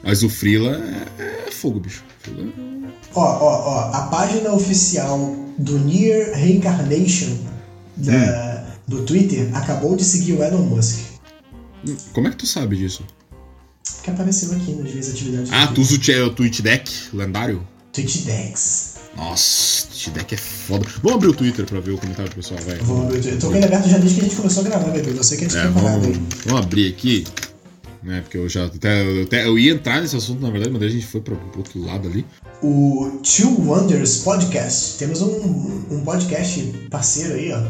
Mas 0.03 0.23
o 0.23 0.29
Freela 0.29 0.77
é, 1.17 1.47
é 1.47 1.51
fogo, 1.51 1.79
bicho. 1.79 2.03
Freela 2.19 2.41
é- 2.43 2.89
Ó, 3.15 3.21
ó, 3.21 3.69
ó, 3.69 3.93
a 3.95 4.01
página 4.03 4.51
oficial 4.53 5.35
do 5.57 5.79
Near 5.79 6.31
Reincarnation 6.35 7.35
da- 7.97 8.65
Hum. 8.67 8.71
do 8.87 9.03
Twitter 9.03 9.49
acabou 9.55 9.95
de 9.95 10.03
seguir 10.03 10.33
o 10.33 10.43
Elon 10.43 10.61
Musk. 10.63 10.99
Hum, 11.87 11.95
Como 12.13 12.27
é 12.27 12.31
que 12.31 12.37
tu 12.37 12.45
sabe 12.47 12.77
disso? 12.77 13.03
Que 14.03 14.11
apareceu 14.11 14.51
aqui 14.53 14.71
nas 14.73 14.91
minhas 14.91 15.09
atividades. 15.09 15.51
Ah, 15.51 15.67
tu 15.67 15.81
usa 15.81 15.95
o 16.25 16.29
Twitch 16.29 16.61
Deck 16.61 16.91
lendário? 17.13 17.65
Twitch 17.91 18.23
Dex. 18.25 18.88
Nossa, 19.19 19.87
Twitch 19.87 20.09
Deck 20.09 20.33
é 20.33 20.37
foda. 20.37 20.85
Vamos 21.03 21.15
abrir 21.17 21.27
o 21.27 21.33
Twitter 21.33 21.65
pra 21.65 21.79
ver 21.81 21.91
o 21.91 21.97
comentário 21.97 22.31
do 22.31 22.35
pessoal, 22.35 22.59
vai. 22.65 22.75
Vou 22.77 23.01
abrir 23.03 23.17
o 23.19 23.21
Twitter. 23.21 23.39
Tô 23.39 23.49
com 23.49 23.55
ele 23.55 23.65
aberto 23.65 23.89
já 23.89 23.97
desde 23.97 24.15
que 24.15 24.21
a 24.21 24.23
gente 24.29 24.35
começou 24.37 24.61
a 24.65 24.69
gravar, 24.69 24.89
bebê. 24.91 25.11
Você 25.11 25.35
que 25.35 25.43
é 25.43 25.45
É, 25.45 25.49
despreparado 25.49 25.99
vamos, 26.01 26.17
aí. 26.17 26.23
vamos 26.45 26.61
abrir 26.65 26.87
aqui. 26.93 27.25
Né, 28.01 28.21
porque 28.21 28.37
eu 28.37 28.47
já 28.47 28.65
até, 28.65 29.03
eu 29.05 29.23
até- 29.23 29.45
eu 29.45 29.59
ia 29.59 29.73
entrar 29.73 29.99
nesse 30.01 30.15
assunto, 30.15 30.41
na 30.41 30.49
verdade, 30.49 30.71
mas 30.71 30.79
daí 30.79 30.87
a 30.89 30.93
gente 30.93 31.05
foi 31.05 31.19
pro, 31.19 31.35
pro 31.35 31.57
outro 31.59 31.83
lado 31.83 32.07
ali. 32.07 32.25
O 32.63 33.19
Two 33.21 33.59
Wonders 33.67 34.19
Podcast. 34.19 34.97
Temos 34.97 35.21
um, 35.21 35.83
um 35.91 36.01
podcast 36.05 36.61
parceiro 36.89 37.33
aí, 37.33 37.51
ó. 37.51 37.61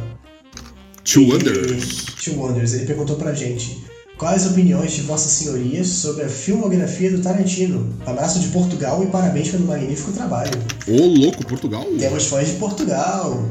Two 1.03 1.23
Wonders. 1.29 2.05
Two 2.23 2.35
Wonders. 2.39 2.73
Ele 2.73 2.85
perguntou 2.85 3.15
pra 3.15 3.33
gente 3.33 3.83
quais 4.19 4.45
opiniões 4.45 4.91
de 4.91 5.01
Vossas 5.03 5.31
Senhorias 5.31 5.87
sobre 5.87 6.25
a 6.25 6.29
filmografia 6.29 7.09
do 7.09 7.21
Tarantino. 7.23 7.91
Abraço 8.05 8.39
de 8.39 8.49
Portugal 8.49 9.01
e 9.01 9.07
parabéns 9.07 9.49
pelo 9.49 9.65
magnífico 9.65 10.11
trabalho. 10.11 10.51
Ô, 10.87 11.05
louco, 11.07 11.43
Portugal. 11.47 11.85
Temos 11.97 12.25
fãs 12.27 12.47
de 12.49 12.53
Portugal. 12.57 13.43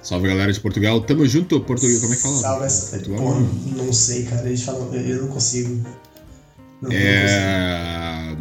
Salve, 0.00 0.28
galera 0.28 0.52
de 0.52 0.60
Portugal. 0.60 1.00
Tamo 1.00 1.26
junto, 1.26 1.60
Portugal. 1.62 2.00
Como 2.00 2.12
é 2.12 2.16
que 2.16 2.22
fala? 2.22 2.36
Salve 2.36 2.66
essa. 2.66 2.90
Portugal. 2.96 3.18
Porra, 3.20 3.40
não 3.76 3.92
sei, 3.92 4.22
cara. 4.22 4.46
Eles 4.46 4.62
falam. 4.62 4.94
Eu 4.94 5.22
não 5.22 5.28
consigo. 5.28 5.84
Não, 6.80 6.92
É. 6.92 8.36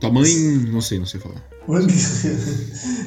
Tua 0.00 0.12
mãe. 0.12 0.34
Não 0.70 0.80
sei, 0.82 0.98
não 0.98 1.06
sei 1.06 1.18
falar. 1.20 1.42
não. 1.66 1.78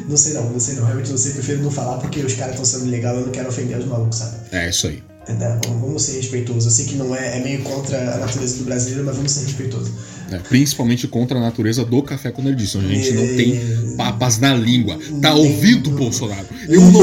Não 0.07 0.17
sei 0.17 0.33
não, 0.33 0.49
não 0.51 0.59
sei 0.59 0.75
não. 0.75 0.85
Realmente 0.85 1.09
não 1.11 1.17
sei. 1.17 1.31
Prefiro 1.31 1.63
não 1.63 1.71
falar 1.71 1.97
porque 1.97 2.19
os 2.19 2.33
caras 2.33 2.51
estão 2.53 2.65
sendo 2.65 2.89
legal 2.91 3.15
e 3.15 3.19
eu 3.19 3.25
não 3.25 3.31
quero 3.31 3.47
ofender 3.49 3.77
os 3.77 3.85
malucos, 3.85 4.17
sabe? 4.17 4.37
É, 4.51 4.69
isso 4.69 4.87
aí. 4.87 5.01
Né? 5.27 5.59
Vamos 5.79 6.03
ser 6.03 6.17
respeitosos. 6.17 6.65
Eu 6.65 6.71
sei 6.71 6.85
que 6.85 6.95
não 6.95 7.15
é, 7.15 7.37
é 7.37 7.43
meio 7.43 7.61
contra 7.63 8.15
a 8.15 8.17
natureza 8.17 8.57
do 8.57 8.65
brasileiro, 8.65 9.05
mas 9.05 9.15
vamos 9.15 9.31
ser 9.31 9.45
respeitosos. 9.45 9.91
É, 10.31 10.37
principalmente 10.37 11.07
contra 11.07 11.37
a 11.37 11.41
natureza 11.41 11.85
do 11.85 12.01
café 12.03 12.31
com 12.31 12.41
nerdice. 12.41 12.77
A 12.77 12.81
gente 12.81 13.11
não 13.13 13.27
tem 13.27 13.95
papas 13.95 14.39
na 14.39 14.53
língua. 14.53 14.97
Tá 15.21 15.33
ouvindo, 15.33 15.91
Bolsonaro? 15.91 16.47
Eu 16.67 16.81
não. 16.81 17.01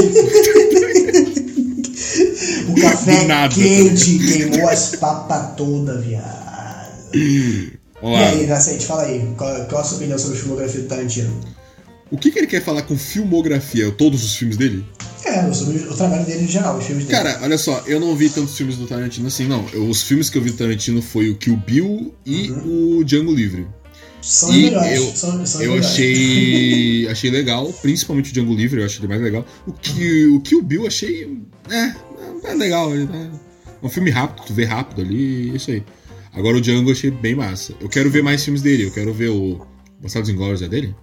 o 2.69 2.75
café 2.81 3.27
quente 3.49 4.19
queimou 4.19 4.69
as 4.69 4.95
papas 4.97 5.55
todas, 5.55 6.03
viado. 6.05 6.41
Olá. 8.01 8.19
E 8.19 8.23
aí, 8.23 8.47
Nascente, 8.47 8.85
fala 8.85 9.03
aí. 9.03 9.33
Qual, 9.37 9.65
qual 9.65 9.81
a 9.81 9.83
sua 9.83 9.97
opinião 9.97 10.17
sobre 10.17 10.37
a 10.37 10.41
filmografia 10.41 10.81
do 10.81 10.87
Tarantino? 10.87 11.33
O 12.09 12.17
que, 12.17 12.31
que 12.31 12.39
ele 12.39 12.47
quer 12.47 12.61
falar 12.61 12.81
com 12.81 12.97
filmografia? 12.97 13.91
Todos 13.91 14.23
os 14.23 14.35
filmes 14.35 14.57
dele? 14.57 14.85
É, 15.31 15.53
sobre 15.53 15.77
o 15.77 15.95
trabalho 15.95 16.25
dele 16.25 16.43
em 16.43 16.47
geral, 16.47 16.77
os 16.77 16.85
filmes 16.85 17.05
dele. 17.05 17.17
Cara, 17.17 17.39
olha 17.41 17.57
só, 17.57 17.81
eu 17.87 17.99
não 17.99 18.15
vi 18.15 18.29
tantos 18.29 18.57
filmes 18.57 18.75
do 18.75 18.85
Tarantino 18.85 19.27
assim, 19.27 19.47
não. 19.47 19.65
Eu, 19.71 19.87
os 19.87 20.03
filmes 20.03 20.29
que 20.29 20.37
eu 20.37 20.41
vi 20.41 20.51
do 20.51 20.57
Tarantino 20.57 21.01
foi 21.01 21.29
o 21.29 21.37
Kill 21.37 21.55
Bill 21.55 22.13
e 22.25 22.51
uhum. 22.51 22.97
o 22.99 23.03
Django 23.05 23.33
Livre. 23.33 23.65
São 24.21 24.53
e 24.53 24.63
melhores. 24.63 24.97
Eu, 24.97 25.15
são, 25.15 25.45
são 25.45 25.61
eu 25.61 25.79
achei 25.79 27.07
achei 27.09 27.31
legal, 27.31 27.71
principalmente 27.81 28.31
o 28.31 28.33
Django 28.33 28.53
Livre, 28.53 28.81
eu 28.81 28.85
achei 28.85 29.07
mais 29.07 29.21
legal. 29.21 29.45
O 29.65 29.71
que 29.71 30.27
o 30.27 30.41
Kill 30.41 30.61
Bill 30.61 30.85
achei 30.85 31.41
é, 31.69 31.95
é 32.43 32.53
legal, 32.53 32.89
né? 32.89 33.31
É 33.81 33.85
um 33.85 33.89
filme 33.89 34.11
rápido, 34.11 34.45
tu 34.45 34.53
vê 34.53 34.65
rápido 34.65 35.01
ali, 35.01 35.55
isso 35.55 35.71
aí. 35.71 35.81
Agora 36.33 36.57
o 36.57 36.61
Django 36.61 36.89
eu 36.89 36.93
achei 36.93 37.09
bem 37.09 37.35
massa. 37.35 37.73
Eu 37.79 37.87
quero 37.87 38.11
ver 38.11 38.21
mais 38.21 38.43
filmes 38.43 38.61
dele, 38.61 38.83
eu 38.83 38.91
quero 38.91 39.13
ver 39.13 39.29
o 39.29 39.65
Bastardos 40.01 40.29
Inglórios 40.29 40.61
é 40.61 40.67
dele? 40.67 40.95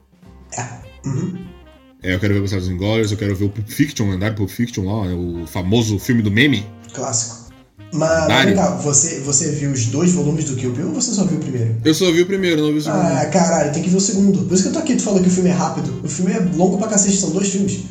É. 0.56 0.66
Uhum. 1.06 1.57
É, 2.03 2.14
eu 2.14 2.20
quero 2.20 2.34
ver 2.34 2.40
Bastardos 2.40 2.68
Inglórios, 2.68 3.11
eu 3.11 3.18
quero 3.18 3.34
ver 3.34 3.46
o 3.46 3.51
Pulp 3.51 3.68
Fiction, 3.68 4.11
lendário 4.11 4.36
Pulp 4.36 4.49
Fiction 4.49 4.84
lá, 4.84 5.09
né, 5.09 5.14
o 5.14 5.46
famoso 5.46 5.99
filme 5.99 6.22
do 6.22 6.30
meme. 6.30 6.64
Clássico. 6.92 7.49
Mas, 7.92 8.82
você, 8.82 9.20
você 9.20 9.51
viu 9.53 9.70
os 9.70 9.86
dois 9.86 10.12
volumes 10.12 10.44
do 10.44 10.57
Kill 10.57 10.72
Bill 10.72 10.88
ou 10.88 10.94
você 10.94 11.11
só 11.12 11.24
viu 11.24 11.38
o 11.38 11.40
primeiro? 11.40 11.76
Eu 11.82 11.94
só 11.94 12.11
vi 12.12 12.20
o 12.20 12.26
primeiro, 12.26 12.61
não 12.61 12.70
vi 12.70 12.78
o 12.78 12.82
segundo. 12.82 13.01
Ah, 13.01 13.26
caralho, 13.26 13.72
tem 13.72 13.82
que 13.82 13.88
ver 13.88 13.96
o 13.96 14.01
segundo. 14.01 14.44
Por 14.44 14.53
isso 14.53 14.64
que 14.64 14.68
eu 14.68 14.72
tô 14.74 14.78
aqui, 14.80 14.96
tu 14.96 15.03
falou 15.03 15.22
que 15.22 15.28
o 15.28 15.30
filme 15.30 15.49
é 15.49 15.55
rápido. 15.55 16.01
O 16.05 16.09
filme 16.09 16.32
é 16.32 16.38
longo 16.55 16.76
pra 16.76 16.88
cacete, 16.88 17.16
são 17.16 17.30
dois 17.30 17.49
filmes. 17.49 17.84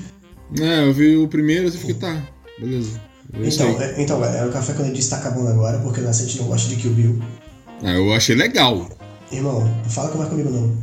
É, 0.59 0.87
eu 0.87 0.93
vi 0.93 1.17
o 1.17 1.27
primeiro 1.27 1.67
e 1.67 1.71
fiquei, 1.71 1.95
tá, 1.95 2.21
beleza. 2.59 3.01
então, 3.43 3.81
é, 3.81 4.01
então, 4.01 4.23
é, 4.23 4.45
o 4.45 4.51
Café 4.51 4.73
quando 4.73 4.87
ele 4.87 4.95
disse 4.95 5.09
tá 5.09 5.17
acabando 5.17 5.49
agora, 5.49 5.79
porque 5.79 5.99
o 5.99 6.03
Nascente 6.03 6.37
não 6.37 6.45
gosta 6.45 6.69
de 6.69 6.75
Kill 6.75 6.93
Bill. 6.93 7.19
Ah, 7.83 7.93
eu 7.93 8.13
achei 8.13 8.35
legal. 8.35 8.87
Irmão, 9.31 9.61
não 9.61 9.89
fala 9.89 10.09
com 10.09 10.19
mais 10.19 10.29
comigo 10.29 10.49
não. 10.51 10.77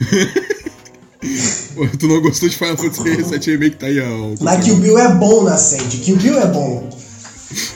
tu 1.98 2.06
não 2.06 2.20
gostou 2.20 2.48
de 2.48 2.56
Final 2.56 2.76
Fantasy 2.76 3.02
VII 3.02 3.56
Remake, 3.58 3.76
tá 3.76 3.86
aí, 3.86 4.00
ó. 4.00 4.34
Mas 4.40 4.64
Kill 4.64 4.76
Bill 4.76 4.98
é 4.98 5.14
bom, 5.14 5.44
Nascente. 5.44 5.98
Kill 5.98 6.16
Bill 6.16 6.38
é 6.38 6.46
bom. 6.46 6.90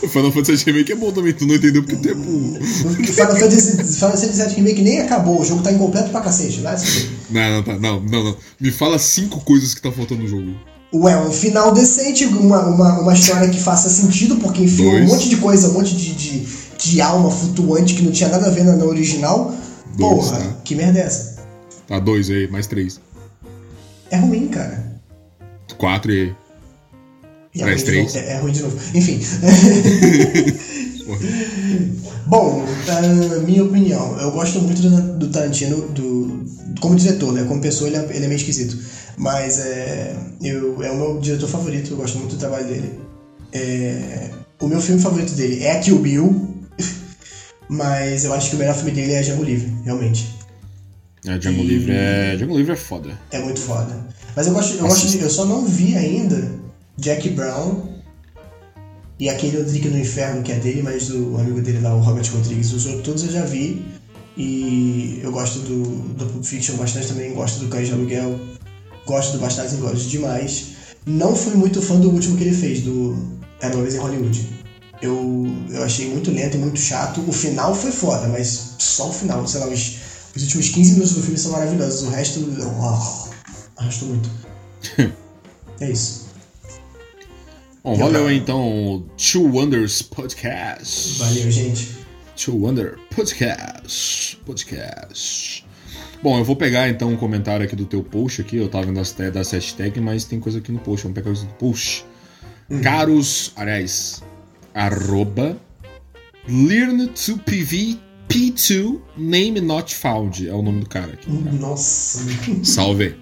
O 0.03 0.09
Final 0.09 0.31
Fantasy 0.31 0.65
Remake 0.67 0.93
é 0.93 0.95
bom 0.95 1.11
também, 1.11 1.33
tu 1.33 1.47
não 1.47 1.55
entendeu 1.57 1.83
porque 1.83 1.97
tu 1.97 2.09
é 2.09 2.15
burro. 2.15 2.59
Final 2.63 3.37
Fantasy, 3.37 3.73
Final 3.73 4.17
Fantasy 4.17 4.43
VII 4.43 4.55
Remake 4.55 4.83
nem 4.83 5.01
acabou, 5.01 5.41
o 5.41 5.45
jogo 5.45 5.63
tá 5.63 5.73
incompleto 5.73 6.11
pra 6.11 6.21
cacete, 6.21 6.61
vai 6.61 6.79
se 6.79 7.11
Não, 7.29 7.57
não, 7.57 7.63
tá, 7.63 7.79
não, 7.79 8.01
não, 8.01 8.25
não. 8.25 8.37
Me 8.61 8.71
fala 8.71 8.99
cinco 9.01 9.41
coisas 9.41 9.75
que 9.75 9.83
tá 9.83 9.91
faltando 9.91 10.23
no 10.23 10.29
jogo. 10.29 10.55
Ué, 10.93 11.17
um 11.21 11.33
final 11.33 11.73
decente, 11.75 12.25
uma, 12.25 12.67
uma, 12.67 13.01
uma 13.01 13.15
história 13.15 13.49
que 13.49 13.59
faça 13.61 13.89
sentido, 13.89 14.37
porque 14.37 14.63
enfim, 14.63 14.87
um 14.87 15.07
monte 15.07 15.29
de 15.29 15.37
coisa, 15.39 15.69
um 15.71 15.73
monte 15.73 15.97
de, 15.97 16.15
de, 16.15 16.47
de 16.79 17.01
alma 17.01 17.33
flutuante 17.33 17.95
que 17.95 18.03
não 18.03 18.13
tinha 18.13 18.29
nada 18.29 18.47
a 18.47 18.51
ver 18.51 18.65
na, 18.65 18.77
na 18.77 18.85
original. 18.85 19.53
Dois, 19.97 20.29
Porra, 20.29 20.39
tá. 20.39 20.57
que 20.65 20.77
merda 20.77 21.01
é 21.01 21.03
essa? 21.03 21.35
Tá, 21.89 21.99
dois 21.99 22.31
aí, 22.31 22.49
mais 22.49 22.69
três. 22.69 23.01
É 24.15 24.17
ruim, 24.17 24.47
cara. 24.47 24.81
Quatro 25.77 26.13
e. 26.13 26.33
e 27.53 27.63
é, 27.63 27.65
ruim 27.65 27.77
três. 27.79 28.15
É, 28.15 28.35
é, 28.35 28.39
ruim 28.39 28.53
de 28.53 28.63
novo. 28.63 28.79
Enfim. 28.95 29.19
Bom, 32.29 32.63
uh, 32.63 33.41
minha 33.45 33.65
opinião, 33.65 34.17
eu 34.21 34.31
gosto 34.31 34.61
muito 34.61 34.81
do, 34.81 35.19
do 35.19 35.29
Tarantino 35.29 35.89
do, 35.89 36.47
como 36.81 36.95
diretor, 36.95 37.33
né? 37.33 37.43
Como 37.43 37.61
pessoa 37.61 37.91
ele 37.91 37.97
é, 37.97 38.07
ele 38.11 38.25
é 38.25 38.29
meio 38.29 38.37
esquisito. 38.37 38.79
Mas 39.19 39.59
é, 39.59 40.15
eu, 40.41 40.81
é 40.81 40.93
o 40.93 40.97
meu 40.97 41.19
diretor 41.19 41.49
favorito, 41.49 41.91
eu 41.91 41.97
gosto 41.97 42.17
muito 42.19 42.37
do 42.37 42.39
trabalho 42.39 42.67
dele. 42.67 43.01
É, 43.53 44.31
o 44.61 44.69
meu 44.69 44.81
filme 44.81 45.03
favorito 45.03 45.35
dele 45.35 45.65
é 45.65 45.81
Kill 45.81 45.99
Bill, 45.99 46.55
mas 47.69 48.25
eu 48.25 48.33
acho 48.33 48.51
que 48.51 48.55
o 48.55 48.61
melhor 48.61 48.77
filme 48.77 48.93
dele 48.93 49.13
é 49.15 49.23
Django 49.23 49.43
Livre, 49.43 49.73
realmente. 49.85 50.44
É, 51.27 51.39
Django 51.39 51.63
e... 51.63 51.67
Livre 51.67 51.93
é. 51.93 52.37
Django 52.37 52.57
Livre 52.57 52.73
é 52.73 52.77
foda. 52.77 53.19
É 53.31 53.39
muito 53.41 53.61
foda. 53.61 54.07
Mas 54.37 54.47
eu 54.47 54.53
gosto, 54.53 54.75
eu 54.75 54.87
gosto 54.87 55.09
de, 55.09 55.21
Eu 55.21 55.31
só 55.31 55.45
não 55.45 55.65
vi 55.67 55.97
ainda 55.97 56.51
Jack 56.99 57.31
Brown 57.31 57.95
e 59.19 59.29
aquele 59.29 59.59
Rodrigo 59.59 59.89
no 59.91 59.99
Inferno, 59.99 60.43
que 60.43 60.53
é 60.53 60.57
dele, 60.57 60.83
mas 60.83 61.09
o 61.11 61.37
amigo 61.39 61.61
dele 61.63 61.81
lá, 61.81 61.95
o 61.95 62.01
Robert 62.01 62.29
Rodrigues. 62.33 62.73
Os 62.73 62.87
outros 62.87 63.05
todos 63.05 63.25
eu 63.25 63.33
já 63.33 63.45
vi. 63.45 63.85
E 64.37 65.21
eu 65.23 65.31
gosto 65.31 65.61
do, 65.61 65.85
do 66.15 66.27
Pulp 66.27 66.45
Fiction 66.45 66.77
bastante 66.77 67.07
também, 67.07 67.33
gosto 67.35 67.61
do 67.61 67.69
Cães 67.69 67.87
de 67.87 67.95
Aluguel, 67.95 68.37
gosto 69.07 69.35
do 69.35 69.39
Bastardos 69.39 69.75
Inglórios 69.75 70.11
demais. 70.11 70.75
Não 71.07 71.37
fui 71.37 71.55
muito 71.55 71.81
fã 71.81 72.01
do 72.01 72.11
último 72.11 72.37
que 72.37 72.43
ele 72.43 72.57
fez, 72.57 72.81
do 72.81 73.17
Era 73.61 73.75
uma 73.75 73.83
vez 73.83 73.95
em 73.95 73.99
Hollywood. 73.99 74.49
Eu, 75.01 75.47
eu 75.71 75.85
achei 75.85 76.09
muito 76.09 76.33
lento 76.33 76.57
e 76.57 76.59
muito 76.59 76.81
chato. 76.81 77.23
O 77.29 77.33
final 77.33 77.75
foi 77.75 77.93
foda, 77.93 78.27
mas 78.27 78.75
só 78.79 79.11
o 79.11 79.13
final, 79.13 79.47
sei 79.47 79.61
lá, 79.61 79.69
os 79.69 79.99
os 80.37 80.43
últimos 80.43 80.69
15 80.71 80.93
minutos 80.93 81.15
do 81.15 81.23
filme 81.23 81.39
são 81.39 81.53
maravilhosos, 81.53 82.03
o 82.03 82.11
resto. 82.11 82.41
Oh, 82.61 83.81
arrastou 83.81 84.09
muito. 84.09 84.31
é 85.81 85.91
isso. 85.91 86.25
Bom, 87.83 87.97
valeu 87.97 88.31
então, 88.31 89.05
Two 89.17 89.53
Wonders 89.53 90.03
Podcast. 90.03 91.19
Valeu, 91.19 91.51
gente. 91.51 92.05
Two 92.35 92.57
Wonder 92.57 92.99
Podcast. 93.15 94.37
Podcast. 94.45 95.65
Bom, 96.23 96.39
eu 96.39 96.45
vou 96.45 96.57
pegar 96.57 96.89
então 96.89 97.11
um 97.11 97.17
comentário 97.17 97.65
aqui 97.65 97.77
do 97.77 97.85
teu 97.85 98.03
post 98.03 98.41
aqui. 98.41 98.57
Eu 98.57 98.69
tava 98.69 98.87
vendo 98.87 98.99
as, 98.99 99.13
das 99.13 99.51
hashtag, 99.53 100.01
mas 100.01 100.25
tem 100.25 100.41
coisa 100.41 100.59
aqui 100.59 100.73
no 100.73 100.79
post. 100.79 101.05
Vamos 101.05 101.15
pegar 101.15 101.27
coisa 101.27 101.45
do 101.45 101.55
post. 101.55 102.05
Hum. 102.71 102.81
Caros, 102.81 103.53
aliás, 103.55 104.23
arroba 104.73 105.57
learn 106.49 107.07
to 107.09 107.39
PV 107.39 107.99
P2 108.29 109.01
Name 109.17 109.61
Not 109.61 109.95
Found 109.95 110.49
é 110.49 110.55
o 110.55 110.63
nome 110.63 110.81
do 110.81 110.89
cara 110.89 111.13
aqui. 111.13 111.31
Tá? 111.31 111.53
Nossa. 111.53 112.27
Salve. 112.65 113.15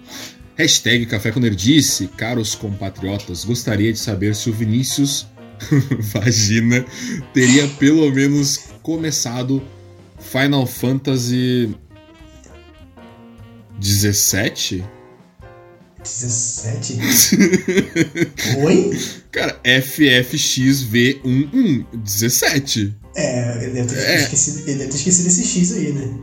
Hashtag 0.55 1.05
Café 1.07 1.31
com 1.31 1.39
Nerdice, 1.39 2.07
caros 2.09 2.53
compatriotas, 2.53 3.43
gostaria 3.43 3.91
de 3.91 3.97
saber 3.97 4.35
se 4.35 4.51
o 4.51 4.53
Vinícius 4.53 5.25
Vagina 6.13 6.85
teria 7.33 7.67
pelo 7.79 8.11
menos 8.11 8.65
começado 8.83 9.63
Final 10.19 10.67
Fantasy 10.67 11.75
17? 13.79 14.83
17? 16.03 16.99
Oi? 18.63 18.99
Cara, 19.31 19.59
FFXV11, 19.63 21.85
17. 21.93 22.95
É, 23.15 23.63
ele 23.63 23.73
deve, 23.73 23.93
ter 23.93 24.01
é. 24.01 24.15
Esquecido, 24.23 24.59
ele 24.67 24.77
deve 24.79 24.89
ter 24.89 24.97
esquecido 24.97 25.27
esse 25.27 25.43
X 25.45 25.73
aí, 25.73 25.91
né? 25.93 26.19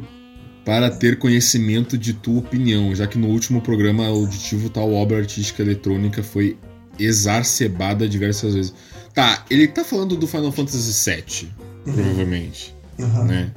Para 0.65 0.91
ter 0.91 1.19
conhecimento 1.19 1.97
de 1.97 2.13
tua 2.13 2.41
opinião, 2.41 2.95
já 2.95 3.07
que 3.07 3.19
no 3.19 3.29
último 3.29 3.61
programa 3.61 4.07
auditivo 4.07 4.69
tal 4.69 4.93
obra 4.93 5.19
artística 5.19 5.63
eletrônica 5.63 6.23
foi 6.23 6.59
exacerbada 6.99 8.09
diversas 8.09 8.55
vezes. 8.55 8.75
Tá, 9.15 9.45
ele 9.51 9.67
tá 9.67 9.85
falando 9.85 10.17
do 10.17 10.27
Final 10.27 10.53
Fantasy 10.53 11.11
VII, 11.11 11.51
uhum. 11.87 11.93
provavelmente. 11.93 12.75
Uhum. 12.99 13.25
Né? 13.25 13.53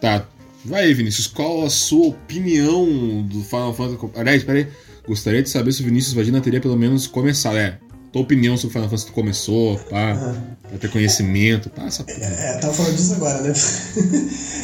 Tá, 0.00 0.26
vai 0.64 0.84
aí, 0.84 0.94
Vinícius, 0.94 1.26
qual 1.26 1.64
a 1.64 1.70
sua 1.70 2.08
opinião 2.08 3.22
do 3.22 3.42
Final 3.42 3.74
Fantasy? 3.74 4.10
Aliás, 4.16 4.42
peraí, 4.42 4.66
gostaria 5.06 5.42
de 5.42 5.50
saber 5.50 5.72
se 5.72 5.82
o 5.82 5.84
Vinícius 5.84 6.14
Vagina 6.14 6.40
teria 6.40 6.60
pelo 6.60 6.76
menos 6.76 7.06
começado. 7.06 7.56
É, 7.56 7.78
tua 8.12 8.22
opinião 8.22 8.56
sobre 8.58 8.74
Final 8.74 8.90
Fantasy 8.90 9.10
começou, 9.10 9.78
pá, 9.90 10.36
pra 10.68 10.78
ter 10.78 10.90
conhecimento, 10.90 11.70
pá, 11.70 11.86
essa 11.86 12.04
porra. 12.04 12.18
É, 12.18 12.58
tava 12.58 12.74
falando 12.74 12.94
disso 12.94 13.14
agora, 13.14 13.40
né? 13.40 13.52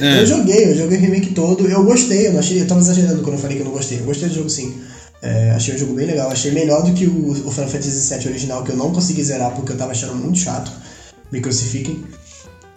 É. 0.00 0.20
Eu 0.22 0.26
joguei, 0.26 0.70
eu 0.70 0.76
joguei 0.76 0.96
o 0.96 1.00
remake 1.00 1.34
todo, 1.34 1.66
eu 1.66 1.82
gostei, 1.82 2.28
eu 2.28 2.32
não 2.32 2.38
achei, 2.38 2.60
eu 2.60 2.68
tava 2.68 2.78
exagerando 2.78 3.20
quando 3.20 3.34
eu 3.34 3.40
falei 3.40 3.56
que 3.56 3.62
eu 3.62 3.66
não 3.66 3.72
gostei, 3.72 3.98
eu 3.98 4.04
gostei 4.04 4.28
do 4.28 4.34
jogo 4.36 4.48
sim. 4.48 4.80
É, 5.20 5.50
achei 5.50 5.74
o 5.74 5.78
jogo 5.78 5.94
bem 5.94 6.06
legal, 6.06 6.30
achei 6.30 6.52
melhor 6.52 6.84
do 6.84 6.92
que 6.92 7.04
o, 7.04 7.30
o 7.30 7.50
Final 7.50 7.68
Fantasy 7.68 8.14
VII 8.14 8.28
original, 8.28 8.62
que 8.62 8.70
eu 8.70 8.76
não 8.76 8.92
consegui 8.92 9.24
zerar 9.24 9.50
porque 9.56 9.72
eu 9.72 9.76
tava 9.76 9.90
achando 9.90 10.14
muito 10.14 10.38
chato, 10.38 10.70
me 11.32 11.40
crucifiquem. 11.40 12.04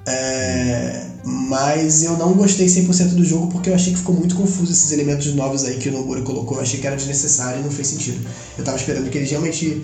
É, 0.07 1.05
mas 1.23 2.03
eu 2.03 2.17
não 2.17 2.33
gostei 2.33 2.65
100% 2.65 3.09
do 3.09 3.23
jogo 3.23 3.51
porque 3.51 3.69
eu 3.69 3.75
achei 3.75 3.93
que 3.93 3.99
ficou 3.99 4.15
muito 4.15 4.33
confuso 4.33 4.71
esses 4.71 4.91
elementos 4.91 5.31
novos 5.35 5.63
aí 5.63 5.77
que 5.77 5.89
o 5.89 5.91
Nomura 5.91 6.23
colocou. 6.23 6.57
Eu 6.57 6.63
achei 6.63 6.79
que 6.79 6.87
era 6.87 6.95
desnecessário 6.95 7.59
e 7.59 7.63
não 7.63 7.69
fez 7.69 7.87
sentido. 7.89 8.19
Eu 8.57 8.63
tava 8.63 8.77
esperando 8.77 9.11
que 9.11 9.17
eles 9.19 9.29
realmente 9.29 9.83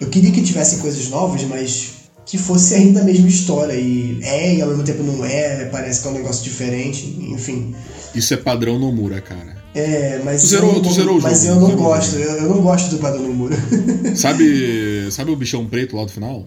eu 0.00 0.08
queria 0.08 0.30
que 0.30 0.42
tivessem 0.42 0.78
coisas 0.78 1.08
novas, 1.08 1.42
mas 1.44 1.98
que 2.24 2.36
fosse 2.36 2.74
ainda 2.74 3.00
a 3.00 3.04
mesma 3.04 3.26
história. 3.26 3.72
E 3.72 4.18
é, 4.22 4.56
e 4.56 4.62
ao 4.62 4.68
mesmo 4.68 4.84
tempo 4.84 5.02
não 5.02 5.24
é, 5.24 5.64
parece 5.66 6.02
que 6.02 6.08
é 6.08 6.10
um 6.10 6.14
negócio 6.14 6.44
diferente, 6.44 7.06
enfim. 7.30 7.74
Isso 8.14 8.34
é 8.34 8.36
padrão 8.36 8.78
Nomura, 8.78 9.20
cara. 9.20 9.56
É, 9.74 10.20
mas. 10.24 10.42
Tu 10.42 10.48
zerou, 10.48 10.74
eu, 10.74 10.82
tu 10.82 10.92
zerou 10.92 11.18
o 11.18 11.22
Mas 11.22 11.42
jogo, 11.44 11.62
eu 11.62 11.68
não 11.68 11.76
gosto, 11.76 12.16
eu, 12.16 12.30
eu, 12.30 12.48
não 12.48 12.62
gosto 12.62 12.90
do 12.90 12.98
padrão 12.98 13.22
Nomura. 13.22 13.56
sabe, 14.14 15.10
sabe 15.10 15.30
o 15.30 15.36
bichão 15.36 15.66
preto 15.66 15.96
lá 15.96 16.04
do 16.04 16.10
final? 16.10 16.46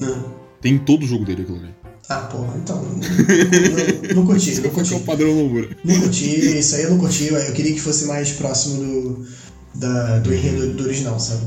Não. 0.00 0.46
Tem 0.60 0.78
todo 0.78 1.04
o 1.04 1.06
jogo 1.06 1.24
dele 1.24 1.42
aquilo 1.42 1.58
ali. 1.58 1.74
Ah, 2.08 2.20
porra, 2.20 2.54
então. 2.56 2.82
Não, 2.82 2.92
não, 2.92 4.14
não 4.14 4.26
curti, 4.26 4.60
não 4.60 4.70
curti. 4.70 4.94
é 4.94 4.96
o 4.96 5.00
padrão 5.00 5.34
Nomura. 5.34 5.68
Não 5.84 6.00
curti, 6.00 6.58
isso 6.58 6.76
aí 6.76 6.84
eu 6.84 6.90
não 6.90 6.98
curti. 6.98 7.32
Eu 7.32 7.52
queria 7.52 7.72
que 7.72 7.80
fosse 7.80 8.06
mais 8.06 8.30
próximo 8.32 8.82
do, 8.82 9.26
da, 9.74 10.18
do 10.18 10.32
enredo 10.32 10.72
do 10.74 10.84
original, 10.84 11.18
sabe? 11.18 11.42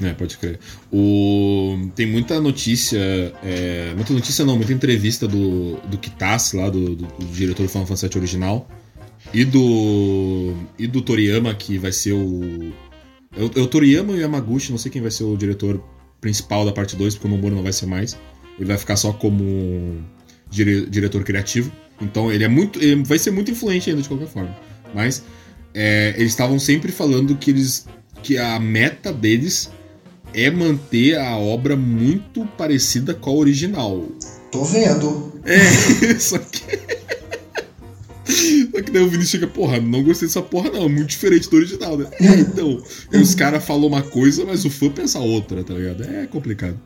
É, 0.00 0.12
pode 0.14 0.38
crer. 0.38 0.58
O... 0.90 1.90
Tem 1.94 2.06
muita 2.06 2.40
notícia. 2.40 2.98
É... 3.42 3.92
Muita 3.94 4.12
notícia 4.12 4.44
não, 4.44 4.56
muita 4.56 4.72
entrevista 4.72 5.28
do, 5.28 5.76
do 5.76 5.98
Kitase 5.98 6.56
lá, 6.56 6.70
do, 6.70 6.96
do, 6.96 7.06
do 7.06 7.26
diretor 7.26 7.64
do 7.64 7.68
Final 7.68 7.86
Fantasy 7.86 8.08
VII 8.08 8.18
original. 8.18 8.68
E 9.32 9.44
do. 9.44 10.54
E 10.78 10.86
do 10.86 11.02
Toriyama, 11.02 11.54
que 11.54 11.78
vai 11.78 11.92
ser 11.92 12.12
o. 12.12 12.72
É 13.36 13.42
o, 13.42 13.50
é 13.56 13.60
o 13.60 13.66
Toriyama 13.66 14.12
e 14.12 14.16
o 14.16 14.20
Yamaguchi, 14.20 14.70
não 14.70 14.78
sei 14.78 14.90
quem 14.90 15.00
vai 15.00 15.10
ser 15.10 15.24
o 15.24 15.36
diretor 15.36 15.82
principal 16.20 16.64
da 16.64 16.72
parte 16.72 16.96
2, 16.96 17.14
porque 17.14 17.26
o 17.26 17.30
Nomura 17.30 17.54
não 17.54 17.62
vai 17.62 17.72
ser 17.72 17.86
mais. 17.86 18.18
Ele 18.58 18.66
vai 18.66 18.76
ficar 18.76 18.96
só 18.96 19.12
como 19.12 20.02
dire, 20.50 20.86
diretor 20.86 21.24
criativo. 21.24 21.72
Então 22.00 22.32
ele 22.32 22.44
é 22.44 22.48
muito. 22.48 22.80
Ele 22.82 23.02
vai 23.04 23.18
ser 23.18 23.30
muito 23.30 23.50
influente 23.50 23.88
ainda 23.88 24.02
de 24.02 24.08
qualquer 24.08 24.28
forma. 24.28 24.56
Mas 24.94 25.24
é, 25.74 26.14
eles 26.16 26.32
estavam 26.32 26.58
sempre 26.58 26.92
falando 26.92 27.36
que 27.36 27.50
eles. 27.50 27.86
que 28.22 28.36
a 28.36 28.58
meta 28.58 29.12
deles 29.12 29.70
é 30.34 30.50
manter 30.50 31.18
a 31.18 31.36
obra 31.36 31.76
muito 31.76 32.44
parecida 32.46 33.14
com 33.14 33.30
a 33.30 33.34
original. 33.34 34.06
Tô 34.50 34.64
vendo. 34.64 35.32
É, 35.44 36.18
só 36.18 36.38
que. 36.38 36.62
Só 38.70 38.82
que 38.82 38.90
daí 38.90 39.02
o 39.02 39.08
Vinícius 39.08 39.30
chega, 39.30 39.46
porra, 39.46 39.80
não 39.80 40.02
gostei 40.02 40.28
dessa 40.28 40.42
porra, 40.42 40.70
não. 40.70 40.84
É 40.84 40.88
muito 40.88 41.08
diferente 41.08 41.48
do 41.50 41.56
original, 41.56 41.96
né? 41.96 42.06
É, 42.20 42.40
então, 42.40 42.82
os 43.12 43.34
caras 43.34 43.64
falam 43.64 43.86
uma 43.86 44.02
coisa, 44.02 44.44
mas 44.44 44.64
o 44.64 44.70
fã 44.70 44.90
pensa 44.90 45.18
outra, 45.18 45.62
tá 45.62 45.74
ligado? 45.74 46.04
É 46.04 46.26
complicado. 46.26 46.78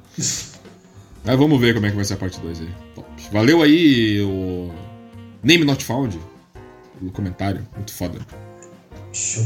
Mas 1.24 1.38
vamos 1.38 1.60
ver 1.60 1.74
como 1.74 1.86
é 1.86 1.90
que 1.90 1.96
vai 1.96 2.04
ser 2.04 2.14
a 2.14 2.16
parte 2.16 2.40
2 2.40 2.60
aí. 2.60 2.68
Top. 2.94 3.08
Valeu 3.32 3.62
aí 3.62 4.20
o. 4.22 4.70
Name 5.42 5.64
Not 5.64 5.84
Found. 5.84 6.18
O 7.02 7.10
comentário. 7.10 7.66
Muito 7.74 7.92
foda. 7.92 8.18
Show. 9.12 9.44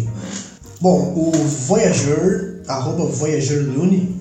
Bom, 0.80 1.12
o 1.14 1.30
Voyager, 1.66 2.62
arroba 2.66 3.04
Voyager 3.04 3.60
Lune, 3.60 4.18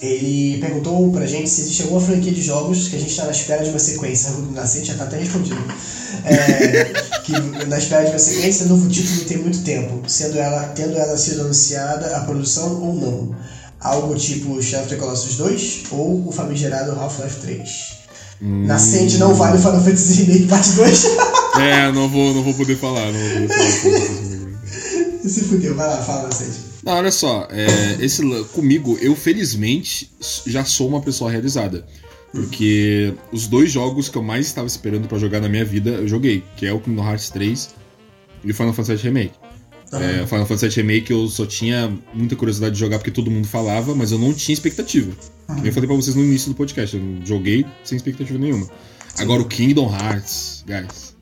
ele 0.00 0.58
perguntou 0.58 1.12
pra 1.12 1.26
gente 1.26 1.50
se 1.50 1.60
existe 1.60 1.82
alguma 1.82 2.00
franquia 2.00 2.32
de 2.32 2.40
jogos 2.40 2.88
que 2.88 2.96
a 2.96 2.98
gente 2.98 3.14
tá 3.14 3.24
na 3.24 3.32
espera 3.32 3.62
de 3.62 3.68
uma 3.68 3.78
sequência. 3.78 4.30
O 4.30 4.52
Nascente 4.52 4.86
já 4.86 4.94
tá 4.94 5.04
até 5.04 5.18
respondido. 5.18 5.62
É, 6.24 6.84
que 7.20 7.32
na 7.66 7.76
espera 7.76 8.04
de 8.04 8.10
uma 8.12 8.18
sequência, 8.18 8.64
novo 8.64 8.88
título 8.88 9.24
tem 9.26 9.38
muito 9.38 9.58
tempo, 9.58 10.02
sendo 10.08 10.38
ela, 10.38 10.62
tendo 10.68 10.96
ela 10.96 11.18
sido 11.18 11.42
anunciada 11.42 12.16
a 12.16 12.20
produção 12.20 12.80
ou 12.80 12.94
não. 12.94 13.36
Algo 13.78 14.14
tipo 14.14 14.60
Shadow 14.62 14.86
of 14.86 14.94
the 14.94 14.96
Colossus 14.96 15.36
2 15.36 15.82
ou 15.90 16.26
o 16.26 16.32
famigerado 16.32 16.92
Half-Life 16.92 17.40
3. 17.42 17.70
Hum. 18.42 18.66
Nascente 18.66 19.18
não 19.18 19.34
vale 19.34 19.58
o 19.58 19.60
Final 19.60 19.84
Fantasy 19.84 20.22
Remake 20.22 20.46
Parte 20.46 20.70
2. 20.70 21.04
é, 21.60 21.92
não 21.92 22.08
vou, 22.08 22.32
não 22.32 22.42
vou 22.42 22.54
poder 22.54 22.76
falar, 22.76 23.12
não 23.12 23.20
vou 23.20 23.48
poder 23.48 23.72
falar. 23.82 24.39
Se 25.28 25.44
fudeu, 25.44 25.74
vai 25.74 25.86
lá, 25.86 26.02
fala, 26.02 26.28
Nascente. 26.28 26.70
Não, 26.84 26.94
olha 26.94 27.12
só, 27.12 27.46
é, 27.50 28.02
esse, 28.02 28.22
comigo, 28.52 28.98
eu 29.00 29.14
felizmente 29.14 30.10
já 30.46 30.64
sou 30.64 30.88
uma 30.88 31.00
pessoa 31.00 31.30
realizada. 31.30 31.86
Porque 32.32 33.12
os 33.32 33.48
dois 33.48 33.70
jogos 33.70 34.08
que 34.08 34.16
eu 34.16 34.22
mais 34.22 34.46
estava 34.46 34.66
esperando 34.66 35.08
para 35.08 35.18
jogar 35.18 35.40
na 35.40 35.48
minha 35.48 35.64
vida, 35.64 35.90
eu 35.90 36.08
joguei, 36.08 36.44
que 36.56 36.64
é 36.64 36.72
o 36.72 36.80
Kingdom 36.80 37.04
Hearts 37.04 37.28
3 37.30 37.70
e 38.44 38.50
o 38.50 38.54
Final 38.54 38.72
Fantasy 38.72 39.02
Remake. 39.02 39.34
Uhum. 39.92 40.00
É, 40.00 40.22
o 40.22 40.26
Final 40.28 40.46
Fantasy 40.46 40.80
Remake 40.80 41.10
eu 41.10 41.26
só 41.26 41.44
tinha 41.44 41.92
muita 42.14 42.36
curiosidade 42.36 42.74
de 42.74 42.80
jogar 42.80 42.98
porque 42.98 43.10
todo 43.10 43.30
mundo 43.30 43.48
falava, 43.48 43.94
mas 43.96 44.12
eu 44.12 44.18
não 44.18 44.32
tinha 44.32 44.54
expectativa. 44.54 45.10
Uhum. 45.48 45.64
Eu 45.64 45.72
falei 45.72 45.88
pra 45.88 45.96
vocês 45.96 46.14
no 46.14 46.22
início 46.22 46.50
do 46.50 46.54
podcast, 46.54 46.96
eu 46.96 47.02
joguei 47.24 47.66
sem 47.82 47.96
expectativa 47.96 48.38
nenhuma. 48.38 48.66
Sim. 48.66 49.22
Agora 49.22 49.42
o 49.42 49.46
Kingdom 49.46 49.92
Hearts, 49.92 50.64
guys, 50.64 51.16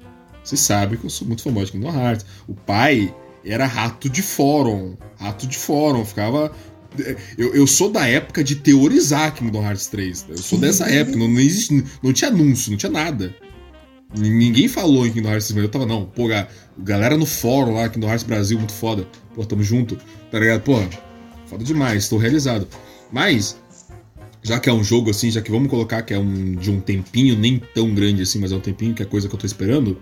vocês 0.44 0.60
sabem 0.60 0.98
que 0.98 1.06
eu 1.06 1.10
sou 1.10 1.26
muito 1.26 1.42
famoso 1.42 1.66
de 1.66 1.72
Kingdom 1.72 1.98
Hearts. 1.98 2.26
O 2.46 2.54
pai 2.54 3.14
era 3.44 3.66
rato 3.66 4.08
de 4.08 4.22
fórum. 4.22 4.96
Rato 5.18 5.46
de 5.46 5.56
fórum. 5.56 6.04
Ficava. 6.04 6.52
Eu, 7.36 7.54
eu 7.54 7.66
sou 7.66 7.90
da 7.90 8.06
época 8.06 8.42
de 8.42 8.56
teorizar 8.56 9.34
Kingdom 9.34 9.62
Hearts 9.62 9.86
3. 9.86 10.26
Eu 10.30 10.38
sou 10.38 10.58
dessa 10.58 10.88
época. 10.88 11.16
Não, 11.16 11.28
não, 11.28 11.40
existe, 11.40 11.84
não 12.02 12.12
tinha 12.12 12.30
anúncio, 12.30 12.70
não 12.70 12.78
tinha 12.78 12.90
nada. 12.90 13.34
Ninguém 14.16 14.68
falou 14.68 15.06
em 15.06 15.12
Kingdom 15.12 15.30
Hearts 15.30 15.48
3, 15.48 15.56
mas 15.56 15.64
eu 15.64 15.70
tava, 15.70 15.86
não. 15.86 16.06
Pô, 16.06 16.24
galera 16.78 17.16
no 17.16 17.26
fórum 17.26 17.74
lá, 17.74 17.88
Kingdom 17.88 18.08
Hearts 18.08 18.24
Brasil, 18.24 18.58
muito 18.58 18.72
foda. 18.72 19.06
Pô, 19.34 19.44
tamo 19.44 19.62
junto. 19.62 19.98
Tá 20.30 20.38
ligado? 20.38 20.62
Pô, 20.62 20.82
foda 21.46 21.62
demais, 21.62 22.04
estou 22.04 22.18
realizado. 22.18 22.66
Mas, 23.12 23.58
já 24.42 24.58
que 24.58 24.68
é 24.68 24.72
um 24.72 24.82
jogo 24.82 25.10
assim, 25.10 25.30
já 25.30 25.42
que 25.42 25.50
vamos 25.50 25.68
colocar 25.68 26.02
que 26.02 26.14
é 26.14 26.18
um 26.18 26.54
de 26.54 26.70
um 26.70 26.80
tempinho, 26.80 27.38
nem 27.38 27.62
tão 27.74 27.94
grande 27.94 28.22
assim, 28.22 28.38
mas 28.38 28.50
é 28.50 28.56
um 28.56 28.60
tempinho 28.60 28.94
que 28.94 29.02
é 29.02 29.06
coisa 29.06 29.28
que 29.28 29.34
eu 29.34 29.38
tô 29.38 29.46
esperando 29.46 29.98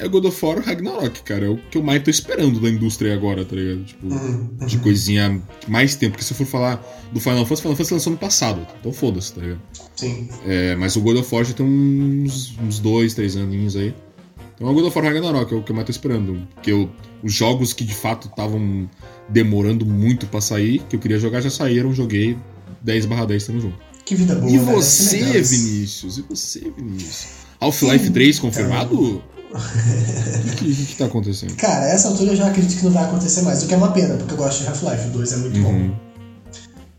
é 0.00 0.08
God 0.08 0.24
of 0.24 0.44
War 0.44 0.58
Ragnarok, 0.60 1.22
cara. 1.22 1.46
É 1.46 1.48
o 1.48 1.56
que 1.56 1.76
eu 1.76 1.82
mais 1.82 2.02
tô 2.02 2.10
esperando 2.10 2.58
da 2.58 2.68
indústria 2.68 3.12
agora, 3.14 3.44
tá 3.44 3.54
ligado? 3.54 3.84
Tipo, 3.84 4.06
uhum, 4.06 4.48
uhum. 4.60 4.66
de 4.66 4.78
coisinha 4.78 5.40
mais 5.68 5.94
tempo. 5.94 6.12
Porque 6.12 6.24
se 6.24 6.32
eu 6.32 6.36
for 6.36 6.46
falar 6.46 6.76
do 7.12 7.20
Final 7.20 7.44
Fantasy, 7.44 7.62
Final 7.62 7.76
Fantasy 7.76 7.94
lançou 7.94 8.12
no 8.12 8.18
passado. 8.18 8.66
Então 8.80 8.92
foda-se, 8.92 9.34
tá 9.34 9.42
ligado? 9.42 9.60
Sim. 9.96 10.28
É, 10.46 10.74
mas 10.76 10.96
o 10.96 11.00
God 11.02 11.18
of 11.18 11.34
War 11.34 11.44
já 11.44 11.52
tem 11.52 11.66
uns, 11.66 12.58
uns 12.58 12.78
dois, 12.78 13.12
três 13.14 13.36
aninhos 13.36 13.76
aí. 13.76 13.94
Então 14.54 14.68
é 14.68 14.70
o 14.70 14.74
God 14.74 14.86
of 14.86 14.98
War 14.98 15.06
Ragnarok, 15.06 15.52
é 15.52 15.56
o 15.56 15.62
que 15.62 15.70
eu 15.70 15.76
mais 15.76 15.86
tô 15.86 15.90
esperando. 15.90 16.48
Porque 16.54 16.72
eu, 16.72 16.90
os 17.22 17.32
jogos 17.32 17.72
que 17.72 17.84
de 17.84 17.94
fato 17.94 18.28
estavam 18.28 18.88
demorando 19.28 19.84
muito 19.84 20.26
pra 20.26 20.40
sair, 20.40 20.82
que 20.88 20.96
eu 20.96 21.00
queria 21.00 21.18
jogar, 21.18 21.40
já 21.42 21.50
saíram, 21.50 21.92
joguei 21.92 22.36
10 22.82 23.06
barra 23.06 23.26
10 23.26 23.46
tamo 23.46 23.60
junto. 23.60 23.78
Que 24.04 24.14
vida 24.14 24.34
boa, 24.34 24.50
E 24.50 24.56
né? 24.56 24.64
você, 24.64 25.18
Vinícius? 25.18 26.18
E 26.18 26.22
você, 26.22 26.72
Vinícius? 26.76 27.40
Half-Life 27.60 28.10
3 28.10 28.38
confirmado? 28.38 29.22
O 29.52 30.56
que, 30.56 30.86
que, 30.86 30.96
tá 30.96 31.06
acontecendo? 31.06 31.54
Cara, 31.56 31.86
essa 31.86 32.08
altura 32.08 32.32
eu 32.32 32.36
já 32.36 32.46
acredito 32.46 32.78
que 32.78 32.84
não 32.84 32.92
vai 32.92 33.04
acontecer 33.04 33.42
mais, 33.42 33.62
o 33.62 33.66
que 33.66 33.74
é 33.74 33.76
uma 33.76 33.92
pena, 33.92 34.16
porque 34.16 34.34
eu 34.34 34.36
gosto 34.36 34.62
de 34.62 34.68
Half-Life. 34.68 35.08
O 35.08 35.10
2 35.10 35.32
é 35.32 35.36
muito 35.36 35.58
uhum. 35.58 35.88
bom. 35.88 36.10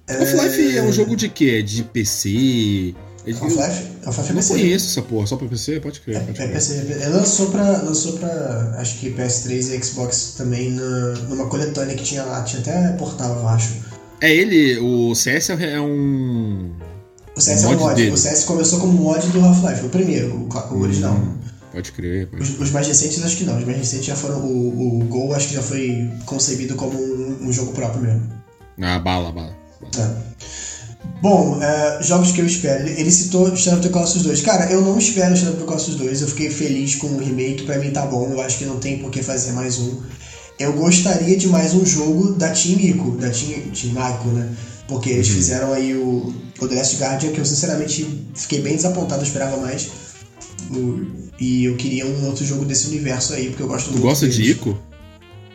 Half-Life 0.09 0.75
é... 0.75 0.77
é... 0.77 0.83
um 0.83 0.91
jogo 0.91 1.15
de 1.15 1.29
quê? 1.29 1.59
É 1.59 1.61
de 1.61 1.83
PC? 1.83 2.93
É 3.25 3.31
de... 3.31 3.39
Half-Life? 3.39 3.83
Half-Life 4.05 4.31
é 4.31 4.35
PC. 4.35 4.53
Eu 4.53 4.57
conheço 4.57 4.87
essa 4.89 5.01
porra, 5.01 5.27
só 5.27 5.37
pra 5.37 5.47
PC? 5.47 5.79
Pode 5.79 6.01
crer. 6.01 6.17
É, 6.17 6.19
pode 6.19 6.41
é 6.41 6.47
PC, 6.47 6.73
é 6.73 6.81
PC. 6.81 7.07
Lançou 7.07 7.51
pra, 7.51 7.63
lançou 7.83 8.13
pra, 8.13 8.75
acho 8.79 8.99
que 8.99 9.11
PS3 9.11 9.73
e 9.73 9.83
Xbox 9.83 10.33
também, 10.37 10.71
na, 10.71 11.13
numa 11.29 11.47
coletânea 11.47 11.95
que 11.95 12.03
tinha 12.03 12.23
lá. 12.23 12.43
Tinha 12.43 12.61
até 12.61 12.89
portal, 12.97 13.37
eu 13.37 13.47
acho. 13.47 13.75
É 14.19 14.33
ele, 14.33 14.77
o 14.79 15.15
CS 15.15 15.51
é 15.51 15.79
um... 15.79 16.71
O 17.35 17.41
CS 17.41 17.63
um 17.63 17.71
é 17.71 17.75
um 17.75 17.79
mod. 17.79 17.95
Dele. 17.95 18.11
O 18.11 18.17
CS 18.17 18.43
começou 18.43 18.79
como 18.79 18.93
mod 18.93 19.25
do 19.27 19.39
Half-Life, 19.39 19.85
o 19.85 19.89
primeiro, 19.89 20.35
o, 20.35 20.75
o 20.75 20.81
original. 20.81 21.15
Hum. 21.15 21.50
Pode 21.71 21.91
crer. 21.93 22.27
Pode 22.27 22.43
os, 22.43 22.59
os, 22.59 22.71
mais 22.71 22.87
recentes 22.87 23.23
acho 23.23 23.37
que 23.37 23.43
não. 23.43 23.57
Os 23.57 23.65
mais 23.65 23.77
recentes 23.77 24.05
já 24.05 24.15
foram. 24.15 24.39
O, 24.39 25.01
o 25.01 25.05
Gol 25.05 25.33
acho 25.33 25.47
que 25.47 25.55
já 25.55 25.63
foi 25.63 26.11
concebido 26.25 26.75
como 26.75 26.99
um, 26.99 27.47
um 27.47 27.53
jogo 27.53 27.71
próprio 27.71 28.01
mesmo. 28.01 28.29
Ah, 28.81 28.99
bala, 28.99 29.31
bala. 29.31 29.55
bala. 29.81 30.25
É. 30.27 30.31
Bom, 31.21 31.61
é, 31.61 32.01
jogos 32.01 32.31
que 32.31 32.41
eu 32.41 32.45
espero. 32.45 32.87
Ele 32.87 33.11
citou 33.11 33.55
Shadow 33.55 33.79
of 33.79 33.87
the 33.87 33.93
Colossus 33.93 34.23
2. 34.23 34.41
Cara, 34.41 34.71
eu 34.71 34.81
não 34.81 34.97
espero 34.97 35.35
Shadow 35.37 35.53
of 35.53 35.61
the 35.61 35.67
Colossus 35.67 35.95
2. 35.95 36.21
Eu 36.21 36.27
fiquei 36.27 36.49
feliz 36.49 36.95
com 36.95 37.07
o 37.07 37.17
remake. 37.17 37.63
Pra 37.63 37.77
mim 37.77 37.91
tá 37.91 38.05
bom. 38.05 38.29
Eu 38.31 38.41
acho 38.41 38.57
que 38.57 38.65
não 38.65 38.79
tem 38.79 38.97
por 38.99 39.11
que 39.11 39.21
fazer 39.21 39.51
mais 39.51 39.77
um. 39.77 40.01
Eu 40.59 40.73
gostaria 40.73 41.37
de 41.37 41.47
mais 41.47 41.73
um 41.73 41.85
jogo 41.85 42.33
da 42.33 42.49
Team 42.49 42.79
Ico. 42.79 43.11
Da 43.17 43.29
Team, 43.29 43.61
Team 43.71 43.93
Ico, 43.93 44.27
né? 44.29 44.49
Porque 44.87 45.09
eles 45.09 45.29
uhum. 45.29 45.35
fizeram 45.35 45.73
aí 45.73 45.95
o, 45.95 46.33
o 46.59 46.67
The 46.67 46.75
Last 46.75 46.97
Guardian, 46.97 47.31
que 47.31 47.39
eu 47.39 47.45
sinceramente 47.45 48.27
fiquei 48.35 48.61
bem 48.61 48.75
desapontado. 48.75 49.21
Eu 49.21 49.27
esperava 49.27 49.57
mais. 49.57 49.89
O, 50.71 51.20
e 51.41 51.65
eu 51.65 51.75
queria 51.75 52.05
um 52.05 52.27
outro 52.27 52.45
jogo 52.45 52.63
desse 52.65 52.87
universo 52.87 53.33
aí, 53.33 53.47
porque 53.49 53.63
eu 53.63 53.67
gosto 53.67 53.85
tu 53.85 53.93
muito. 53.93 54.03
Tu 54.03 54.07
gosta 54.07 54.27
deles. 54.27 54.45
de 54.45 54.51
Ico? 54.51 54.77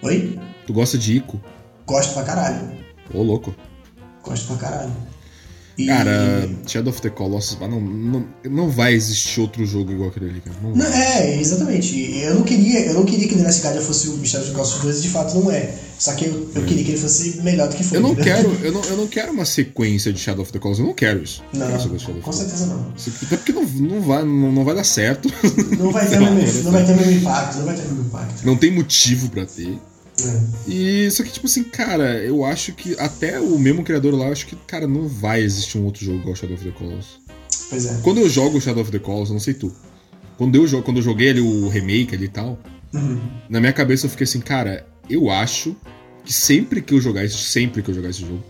Oi? 0.02 0.38
Tu 0.66 0.72
gosta 0.72 0.98
de 0.98 1.16
Ico? 1.16 1.40
Gosto 1.86 2.12
pra 2.12 2.24
caralho. 2.24 2.68
Ô, 3.14 3.22
louco. 3.22 3.54
Gosto 4.20 4.48
pra 4.48 4.56
caralho. 4.56 4.92
E... 5.78 5.86
Cara, 5.86 6.48
Shadow 6.66 6.90
of 6.90 7.02
the 7.02 7.10
Colossus, 7.10 7.58
não, 7.60 7.80
não, 7.80 8.26
não 8.44 8.70
vai 8.70 8.94
existir 8.94 9.40
outro 9.40 9.66
jogo 9.66 9.92
igual 9.92 10.08
aquele 10.08 10.30
ali, 10.30 10.40
cara. 10.40 10.56
Não 10.62 10.74
não, 10.74 10.86
é, 10.86 11.38
exatamente. 11.38 12.18
Eu 12.18 12.36
não 12.36 12.42
queria, 12.42 12.86
eu 12.86 12.94
não 12.94 13.04
queria 13.04 13.28
que 13.28 13.34
The 13.34 13.42
Last 13.42 13.62
Guardian 13.62 13.82
fosse 13.82 14.08
o 14.08 14.24
Shadow 14.24 14.46
of 14.46 14.50
the 14.50 14.56
Colossus 14.56 14.80
2 14.80 14.98
e 14.98 15.02
de 15.02 15.08
fato 15.10 15.38
não 15.38 15.50
é. 15.50 15.74
Só 15.98 16.14
que 16.14 16.26
eu, 16.26 16.50
eu 16.54 16.62
é. 16.62 16.64
queria 16.64 16.84
que 16.84 16.90
ele 16.92 16.98
fosse 16.98 17.42
melhor 17.42 17.68
do 17.68 17.76
que 17.76 17.84
foi. 17.84 17.98
Eu 17.98 18.02
não 18.02 18.14
né? 18.14 18.24
quero, 18.24 18.56
eu 18.64 18.72
não, 18.72 18.84
eu 18.84 18.96
não 18.96 19.06
quero 19.06 19.32
uma 19.32 19.44
sequência 19.44 20.12
de 20.12 20.18
Shadow 20.18 20.42
of 20.42 20.52
the 20.52 20.58
Colossus, 20.58 20.80
eu 20.80 20.86
não 20.86 20.94
quero 20.94 21.22
isso. 21.22 21.42
Não, 21.52 21.68
não 21.68 22.20
com 22.22 22.32
certeza 22.32 22.66
não. 22.66 22.92
Até 23.22 23.36
porque 23.36 23.52
não, 23.52 23.64
não, 23.64 24.00
vai, 24.00 24.24
não, 24.24 24.52
não 24.52 24.64
vai 24.64 24.74
dar 24.74 24.84
certo. 24.84 25.30
Não 25.78 25.92
vai 25.92 26.08
ter, 26.08 26.18
não, 26.18 26.34
mesmo, 26.34 26.60
impacto, 27.10 27.56
não 27.58 27.64
vai 27.66 27.74
ter 27.74 27.82
mesmo 27.82 28.00
impacto. 28.00 28.46
Não 28.46 28.56
tem 28.56 28.70
motivo 28.70 29.28
pra 29.28 29.44
ter. 29.44 29.78
É. 30.24 30.70
E 30.70 31.10
só 31.10 31.22
que, 31.22 31.30
tipo 31.30 31.46
assim, 31.46 31.62
cara, 31.64 32.18
eu 32.24 32.44
acho 32.44 32.72
que 32.72 32.98
até 32.98 33.38
o 33.38 33.58
mesmo 33.58 33.82
criador 33.82 34.14
lá, 34.14 34.26
eu 34.26 34.32
acho 34.32 34.46
que, 34.46 34.56
cara, 34.56 34.86
não 34.86 35.06
vai 35.06 35.42
existir 35.42 35.78
um 35.78 35.84
outro 35.84 36.04
jogo 36.04 36.20
igual 36.20 36.34
Shadow 36.34 36.54
of 36.54 36.64
the 36.64 36.70
Colossus. 36.70 37.20
Pois 37.68 37.86
é. 37.86 38.00
Quando 38.02 38.20
eu 38.20 38.28
jogo 38.28 38.60
Shadow 38.60 38.82
of 38.82 38.90
the 38.90 38.98
Colossus, 38.98 39.32
não 39.32 39.40
sei 39.40 39.54
tu. 39.54 39.72
Quando 40.38 40.54
eu, 40.54 40.82
quando 40.82 40.98
eu 40.98 41.02
joguei 41.02 41.30
ali 41.30 41.40
o 41.40 41.68
remake 41.68 42.14
ali 42.14 42.26
e 42.26 42.28
tal, 42.28 42.58
uhum. 42.94 43.20
na 43.48 43.60
minha 43.60 43.72
cabeça 43.72 44.06
eu 44.06 44.10
fiquei 44.10 44.24
assim, 44.24 44.40
cara, 44.40 44.86
eu 45.08 45.30
acho 45.30 45.76
que 46.24 46.32
sempre 46.32 46.82
que 46.82 46.94
eu 46.94 47.00
jogar 47.00 47.24
isso, 47.24 47.38
sempre 47.38 47.82
que 47.82 47.90
eu 47.90 47.94
jogar 47.94 48.10
esse 48.10 48.20
jogo, 48.20 48.42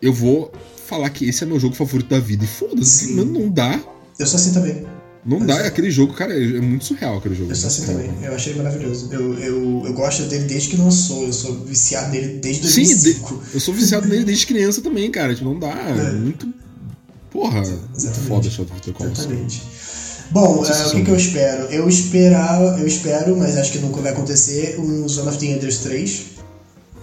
eu 0.00 0.12
vou 0.12 0.52
falar 0.86 1.10
que 1.10 1.28
esse 1.28 1.42
é 1.42 1.46
meu 1.46 1.58
jogo 1.58 1.74
favorito 1.74 2.08
da 2.08 2.20
vida. 2.20 2.44
E 2.44 2.46
foda-se, 2.46 3.14
mano, 3.14 3.32
não 3.32 3.48
dá. 3.48 3.80
Eu 4.18 4.26
sou 4.26 4.36
assim 4.36 4.52
também. 4.52 4.86
Não 5.24 5.44
dá, 5.44 5.66
aquele 5.66 5.90
jogo, 5.90 6.14
cara, 6.14 6.32
é 6.32 6.60
muito 6.60 6.84
surreal 6.84 7.18
aquele 7.18 7.34
jogo. 7.34 7.50
Eu 7.50 7.56
sou 7.56 7.68
assim 7.68 7.86
também, 7.86 8.10
eu 8.22 8.34
achei 8.34 8.54
maravilhoso. 8.54 9.12
Eu, 9.12 9.38
eu, 9.38 9.82
eu 9.86 9.92
gosto 9.92 10.22
dele 10.24 10.44
desde 10.44 10.70
que 10.70 10.76
lançou, 10.76 11.26
eu 11.26 11.32
sou 11.32 11.64
viciado 11.64 12.10
nele 12.10 12.38
desde 12.38 12.62
2005. 12.62 13.28
Sim, 13.28 13.34
de, 13.34 13.54
eu 13.54 13.60
sou 13.60 13.74
viciado 13.74 14.08
nele 14.08 14.24
desde 14.24 14.46
criança 14.46 14.80
também, 14.80 15.10
cara. 15.10 15.34
Tipo, 15.34 15.46
não 15.46 15.58
dá, 15.58 15.70
é. 15.70 16.12
muito. 16.12 16.52
Porra, 17.30 17.60
Exatamente. 17.60 18.28
foda 18.28 18.50
Shadow 18.50 18.76
of 18.76 18.82
the 18.82 18.92
Colossus. 18.92 19.18
Exatamente. 19.18 19.62
Bom, 20.30 20.64
é, 20.64 20.86
o 20.86 20.90
que, 20.90 21.04
que, 21.04 21.10
eu 21.10 21.16
espero? 21.16 21.62
Eu 21.64 21.88
esperar, 21.88 22.78
eu 22.78 22.86
espero, 22.86 23.36
mas 23.36 23.56
acho 23.56 23.72
que 23.72 23.78
nunca 23.78 24.00
vai 24.00 24.12
acontecer, 24.12 24.78
um 24.78 25.08
Zone 25.08 25.28
of 25.28 25.38
the 25.38 25.46
Enders 25.46 25.78
3. 25.78 26.22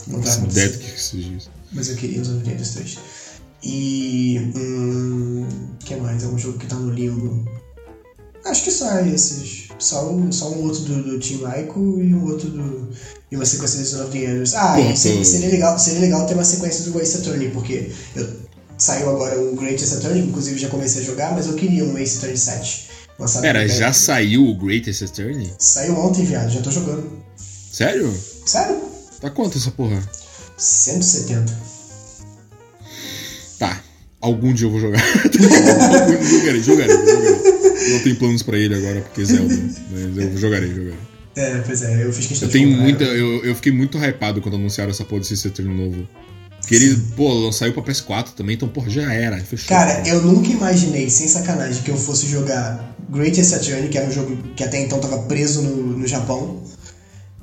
Não 0.08 0.22
vai 0.22 0.32
acontecer. 0.32 0.78
que 0.78 1.02
seja 1.02 1.30
isso. 1.30 1.50
Mas 1.72 1.90
eu 1.90 1.96
queria 1.96 2.22
um 2.22 2.24
Zone 2.24 2.38
of 2.38 2.46
the 2.46 2.52
Enders 2.52 2.70
3. 2.72 2.98
E. 3.64 4.52
Hum, 4.56 5.48
que 5.80 5.96
mais? 5.96 6.24
É 6.24 6.28
um 6.28 6.38
jogo 6.38 6.60
que 6.60 6.68
tá 6.68 6.76
no 6.76 6.92
limbo. 6.92 7.46
Acho 8.46 8.64
que 8.64 8.72
só 8.72 9.00
esses. 9.00 9.66
Só 9.80 10.10
um, 10.10 10.32
só 10.32 10.50
um 10.50 10.64
outro 10.64 10.82
do, 10.82 11.04
do 11.04 11.20
Team 11.20 11.42
Ico 11.60 11.80
e 12.00 12.14
um 12.14 12.26
outro 12.26 12.50
do. 12.50 12.90
E 13.32 13.36
uma 13.36 13.46
sequência 13.46 13.82
de 13.82 13.88
Son 13.88 14.04
of 14.04 14.12
the 14.12 14.24
Enders. 14.24 14.54
Ah, 14.54 14.80
e 14.80 14.96
seria, 14.96 15.26
seria, 15.26 15.50
legal, 15.50 15.78
seria 15.80 16.00
legal 16.00 16.26
ter 16.28 16.36
uma 16.36 16.46
sequência 16.46 16.90
do 16.90 17.02
Ace 17.02 17.18
Attorney, 17.18 17.50
porque 17.50 17.92
eu, 18.16 18.30
saiu 18.78 19.10
agora 19.10 19.40
o 19.42 19.56
Great 19.56 19.84
Ace 19.84 19.96
Attorney, 19.96 20.22
inclusive 20.22 20.60
já 20.60 20.70
comecei 20.70 21.02
a 21.02 21.06
jogar, 21.06 21.34
mas 21.34 21.48
eu 21.48 21.56
queria 21.56 21.84
um 21.84 21.98
Ace 21.98 22.18
Attorney 22.18 22.38
7. 22.38 22.90
Pera, 23.42 23.68
já 23.68 23.92
saiu 23.94 24.46
o 24.46 24.56
Great 24.56 24.90
Ace 24.90 25.04
Attorney? 25.04 25.52
Saiu 25.58 25.98
ontem, 25.98 26.24
viado, 26.26 26.52
já 26.52 26.62
tô 26.62 26.70
jogando. 26.70 27.10
Sério? 27.36 28.14
Sério? 28.46 28.80
Tá 29.20 29.30
quanto 29.30 29.58
essa 29.58 29.72
porra? 29.72 30.02
170. 30.58 31.58
Tá. 33.58 33.82
Algum 34.22 34.54
dia 34.54 34.68
eu 34.68 34.72
vou 34.72 34.80
jogar. 34.80 35.02
jogarei, 35.34 36.62
jogarei, 36.62 36.62
jogarei. 36.62 37.65
Não 37.90 38.00
tenho 38.00 38.16
planos 38.18 38.44
pra 38.44 38.58
ele 38.58 38.76
agora, 38.76 39.02
porque 39.02 39.26
Zelda. 39.26 39.54
mas 39.92 40.18
eu 40.18 40.38
jogarei, 40.38 40.70
jogarei. 40.70 40.96
É, 41.36 41.58
pois 41.66 41.82
é, 41.82 42.04
eu 42.04 42.14
fiz 42.14 42.28
questão 42.28 42.48
eu 42.48 42.52
tenho 42.52 42.70
muita, 42.70 43.04
eu, 43.04 43.44
eu 43.44 43.56
fiquei 43.56 43.72
muito 43.72 43.98
hypado 43.98 44.42
quando 44.42 44.56
anunciaram 44.56 44.92
essa 44.92 45.04
porra 45.04 45.22
desse 45.22 45.36
Saturn 45.36 45.74
novo. 45.76 46.08
Porque 46.62 46.76
ele, 46.76 46.98
pô, 47.16 47.52
saiu 47.52 47.74
pra 47.74 47.84
PS4 47.84 48.30
também, 48.36 48.56
então, 48.56 48.68
porra, 48.68 48.90
já 48.90 49.14
era. 49.14 49.38
Fechou. 49.38 49.68
Cara, 49.68 50.08
eu 50.08 50.22
nunca 50.24 50.50
imaginei, 50.50 51.10
sem 51.10 51.28
sacanagem, 51.28 51.84
que 51.84 51.92
eu 51.92 51.98
fosse 51.98 52.28
jogar 52.28 52.96
Great 53.10 53.44
Saturn, 53.44 53.88
que 53.90 53.98
era 53.98 54.08
um 54.08 54.12
jogo 54.12 54.36
que 54.56 54.64
até 54.64 54.82
então 54.82 55.00
tava 55.00 55.20
preso 55.24 55.62
no, 55.62 55.98
no 55.98 56.08
Japão. 56.08 56.64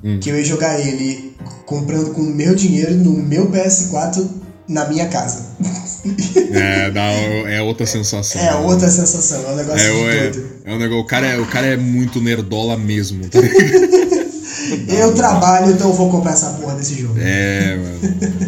Hum. 0.03 0.19
Que 0.19 0.29
eu 0.29 0.37
ia 0.37 0.43
jogar 0.43 0.77
ele 0.79 1.33
comprando 1.65 2.11
com 2.13 2.21
o 2.21 2.35
meu 2.35 2.53
dinheiro 2.53 2.95
no 2.95 3.13
meu 3.13 3.49
PS4 3.49 4.27
na 4.67 4.89
minha 4.89 5.07
casa. 5.07 5.55
É, 6.53 6.91
dá, 6.91 7.01
é 7.01 7.61
outra 7.61 7.85
sensação. 7.85 8.39
É 8.39 8.53
outra 8.55 8.89
sensação, 8.89 9.43
é 9.43 9.53
um 9.53 9.55
negócio 9.55 9.81
é, 9.81 10.27
é, 10.27 10.31
é 10.65 10.73
um 10.73 10.77
negócio, 10.77 11.01
o 11.01 11.05
cara 11.05 11.25
é, 11.25 11.39
o 11.39 11.47
cara 11.47 11.65
é 11.65 11.77
muito 11.77 12.21
nerdola 12.21 12.77
mesmo, 12.77 13.27
tá 13.27 13.39
Eu 14.87 15.13
trabalho, 15.13 15.71
então 15.71 15.89
eu 15.89 15.93
vou 15.93 16.09
comprar 16.09 16.33
essa 16.33 16.51
porra 16.51 16.75
desse 16.75 17.01
jogo. 17.01 17.15
É, 17.19 17.75
mano. 17.75 17.99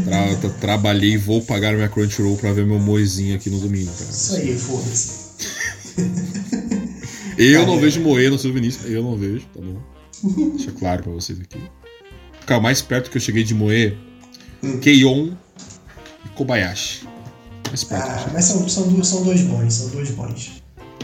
Tra, 0.05 0.35
tra, 0.35 0.49
trabalhei 0.61 1.13
e 1.13 1.17
vou 1.17 1.41
pagar 1.41 1.73
minha 1.73 1.89
Crunchyroll 1.89 2.37
pra 2.37 2.53
ver 2.53 2.65
meu 2.65 2.79
moezinho 2.79 3.35
aqui 3.35 3.49
no 3.49 3.59
domingo, 3.59 3.91
cara. 3.91 4.09
Isso 4.09 4.35
aí, 4.35 4.57
foda-se. 4.57 5.25
Eu 7.37 7.65
não 7.65 7.79
vejo 7.79 7.99
moer 7.99 8.31
no 8.31 8.39
seu 8.39 8.53
Vinícius. 8.53 8.89
Eu 8.89 9.03
não 9.03 9.17
vejo, 9.17 9.45
tá 9.53 9.59
bom? 9.59 9.77
Deixa 10.55 10.71
claro 10.71 11.03
pra 11.03 11.11
vocês 11.11 11.39
aqui. 11.39 11.59
Cara, 12.45 12.61
mais 12.61 12.81
perto 12.81 13.09
que 13.09 13.17
eu 13.17 13.21
cheguei 13.21 13.43
de 13.43 13.53
moer, 13.53 13.97
hum. 14.63 14.79
Keion 14.79 15.31
e 16.25 16.29
Kobayashi. 16.29 17.05
Ah, 17.91 18.29
mas 18.33 18.45
são, 18.45 18.67
são, 18.67 18.87
dois, 18.87 19.07
são 19.07 19.23
dois 19.23 19.41
bons, 19.41 19.73
são 19.73 19.89
dois 19.89 20.11
bons. 20.11 20.63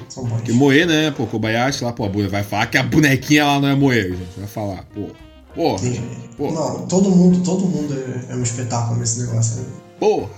São 0.09 0.23
bons. 0.23 0.37
Porque 0.37 0.51
moer, 0.53 0.87
né? 0.87 1.11
Pô, 1.11 1.25
Kobayashi 1.25 1.83
lá, 1.83 1.93
pô, 1.93 2.07
vai 2.29 2.43
falar 2.43 2.67
que 2.67 2.77
a 2.77 2.83
bonequinha 2.83 3.45
lá 3.45 3.59
não 3.59 3.67
é 3.69 3.75
moer, 3.75 4.11
gente. 4.11 4.37
Vai 4.37 4.47
falar, 4.47 4.83
pô. 4.93 5.07
Pô, 5.55 5.75
pô. 6.37 6.51
Não, 6.51 6.87
todo 6.87 7.09
mundo, 7.09 7.43
todo 7.43 7.65
mundo 7.65 7.93
é, 7.93 8.33
é 8.33 8.35
um 8.35 8.43
espetáculo 8.43 8.99
nesse 8.99 9.21
negócio 9.21 9.59
aí. 9.59 9.65
Porra! 9.99 10.29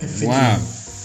É 0.00 0.06
Vamos 0.06 0.34
lá, 0.34 0.60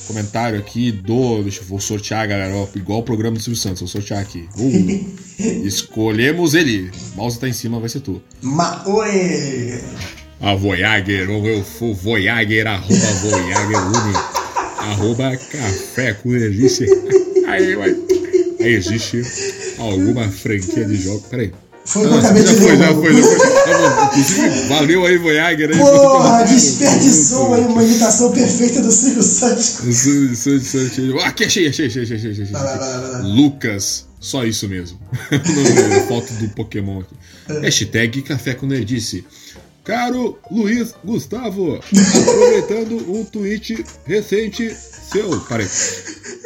comentário 0.08 0.58
aqui 0.58 0.92
do. 0.92 1.44
Deixa 1.44 1.62
eu 1.62 1.66
vou 1.66 1.80
sortear, 1.80 2.28
galera. 2.28 2.56
Ó, 2.56 2.68
igual 2.76 3.00
o 3.00 3.04
programa 3.04 3.38
do 3.38 3.44
Silvio 3.44 3.62
Santos, 3.62 3.82
vou 3.82 3.90
sortear 3.90 4.22
aqui. 4.22 4.48
Uh, 4.58 5.38
escolhemos 5.68 6.54
ele. 6.56 6.90
O 7.14 7.18
mouse 7.18 7.38
tá 7.38 7.48
em 7.48 7.54
cima, 7.54 7.80
vai 7.80 7.90
ser 7.90 8.00
tu. 8.00 8.22
Maoi! 8.42 9.82
A 10.40 10.56
Voyager, 10.56 11.30
ou 11.30 11.46
eu 11.48 11.64
for 11.64 11.94
Voyager, 11.94 12.68
arroba 12.68 12.96
Voyager 13.22 14.37
arroba 14.92 15.38
café 15.38 16.14
com 16.14 16.30
delícia. 16.30 16.88
Aí, 17.48 17.76
vai. 17.76 17.96
Aí 18.60 18.74
existe 18.74 19.22
alguma 19.78 20.28
franquia 20.30 20.86
de 20.86 20.96
jogo. 20.96 21.24
Peraí. 21.30 21.54
Foi 21.88 22.06
o 22.06 22.10
que 22.10 22.16
eu 22.16 22.20
acabei 22.20 22.44
de 22.44 22.54
ler. 22.56 22.78
Já 22.78 22.94
foi, 22.94 23.14
já 23.16 23.24
foi, 23.24 23.40
já 23.40 23.96
foi. 23.96 24.06
Inclusive, 24.06 24.68
valeu 24.68 25.06
aí, 25.06 25.18
Voyager. 25.18 25.70
Aí, 25.72 25.78
Porra, 25.78 26.44
desperdiçou 26.44 27.54
aí 27.54 27.62
uma 27.62 27.82
imitação 27.82 28.32
perfeita 28.34 28.82
do 28.82 28.92
Silvio 28.92 29.24
Santos. 29.24 29.80
Aqui, 31.24 31.46
achei, 31.46 31.70
achei, 31.70 31.88
achei, 31.88 32.04
achei, 32.04 32.18
achei. 32.18 32.46
Lucas, 33.24 34.06
só 34.20 34.44
isso 34.44 34.68
mesmo. 34.68 35.00
Foto 36.10 36.34
do 36.34 36.50
Pokémon 36.50 37.00
aqui. 37.00 37.16
É. 37.50 37.60
Hashtag 37.62 38.22
Café 38.24 38.54
com 38.54 38.66
Nerdice. 38.66 39.24
Caro 39.88 40.38
Luiz 40.52 40.94
Gustavo, 41.02 41.76
aproveitando 41.76 43.10
um 43.10 43.24
tweet 43.24 43.86
recente 44.06 44.76
seu. 44.76 45.40
Peraí. 45.46 45.66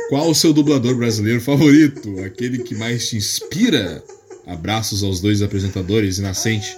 Qual 0.09 0.29
o 0.29 0.35
seu 0.35 0.53
dublador 0.53 0.93
brasileiro 0.95 1.41
favorito? 1.41 2.23
Aquele 2.23 2.59
que 2.59 2.75
mais 2.75 3.09
te 3.09 3.17
inspira? 3.17 4.03
Abraços 4.45 5.01
aos 5.01 5.21
dois 5.21 5.41
apresentadores 5.41 6.19
e 6.19 6.21
nascente. 6.21 6.77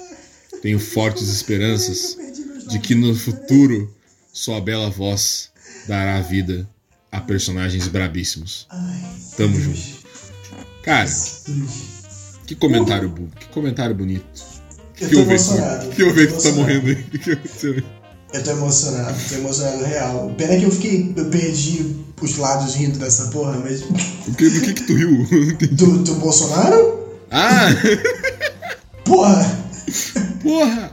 Tenho 0.61 0.79
fortes 0.79 1.27
esperanças 1.27 2.17
de 2.69 2.79
que 2.79 2.95
no 2.95 3.13
futuro 3.13 3.93
sua 4.31 4.61
bela 4.61 4.89
voz 4.89 5.51
dará 5.85 6.21
vida 6.21 6.65
a 7.11 7.19
personagens 7.19 7.89
brabíssimos. 7.89 8.69
Tamo 9.35 9.59
junto. 9.59 9.81
Cara, 10.81 11.11
que 12.47 12.55
comentário, 12.55 13.13
que 13.37 13.47
comentário 13.47 13.93
bonito. 13.93 14.52
Eu 15.03 15.09
tô 15.09 15.19
emocionado. 15.19 15.89
Que 15.89 16.01
eu 16.01 16.13
vejo 16.13 16.35
que 16.35 16.43
tá 16.43 16.51
morrendo 16.53 16.87
aí. 16.87 17.83
Eu 18.33 18.43
tô 18.43 18.49
emocionado, 18.49 19.15
tô 19.29 19.35
emocionado 19.35 19.83
real. 19.83 20.33
Pena 20.35 20.57
que 20.57 20.63
eu 20.63 20.71
fiquei. 20.71 21.13
Eu 21.15 21.25
perdi 21.25 21.95
os 22.19 22.35
lados 22.37 22.73
rindo 22.73 22.97
dessa 22.97 23.27
porra, 23.27 23.59
mas. 23.59 23.83
O 23.83 24.33
que, 24.35 24.49
do 24.49 24.61
que 24.61 24.73
que 24.73 24.83
tu 24.87 24.95
riu? 24.95 25.27
Do, 25.73 25.99
do 25.99 26.15
Bolsonaro? 26.15 26.99
Ah! 27.29 27.67
Porra! 29.05 29.59
Porra! 30.41 30.91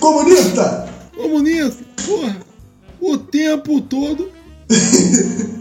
Comunista! 0.00 0.88
Comunista! 1.16 1.84
Porra! 2.06 2.36
O 3.00 3.16
tempo 3.16 3.80
todo 3.80 4.30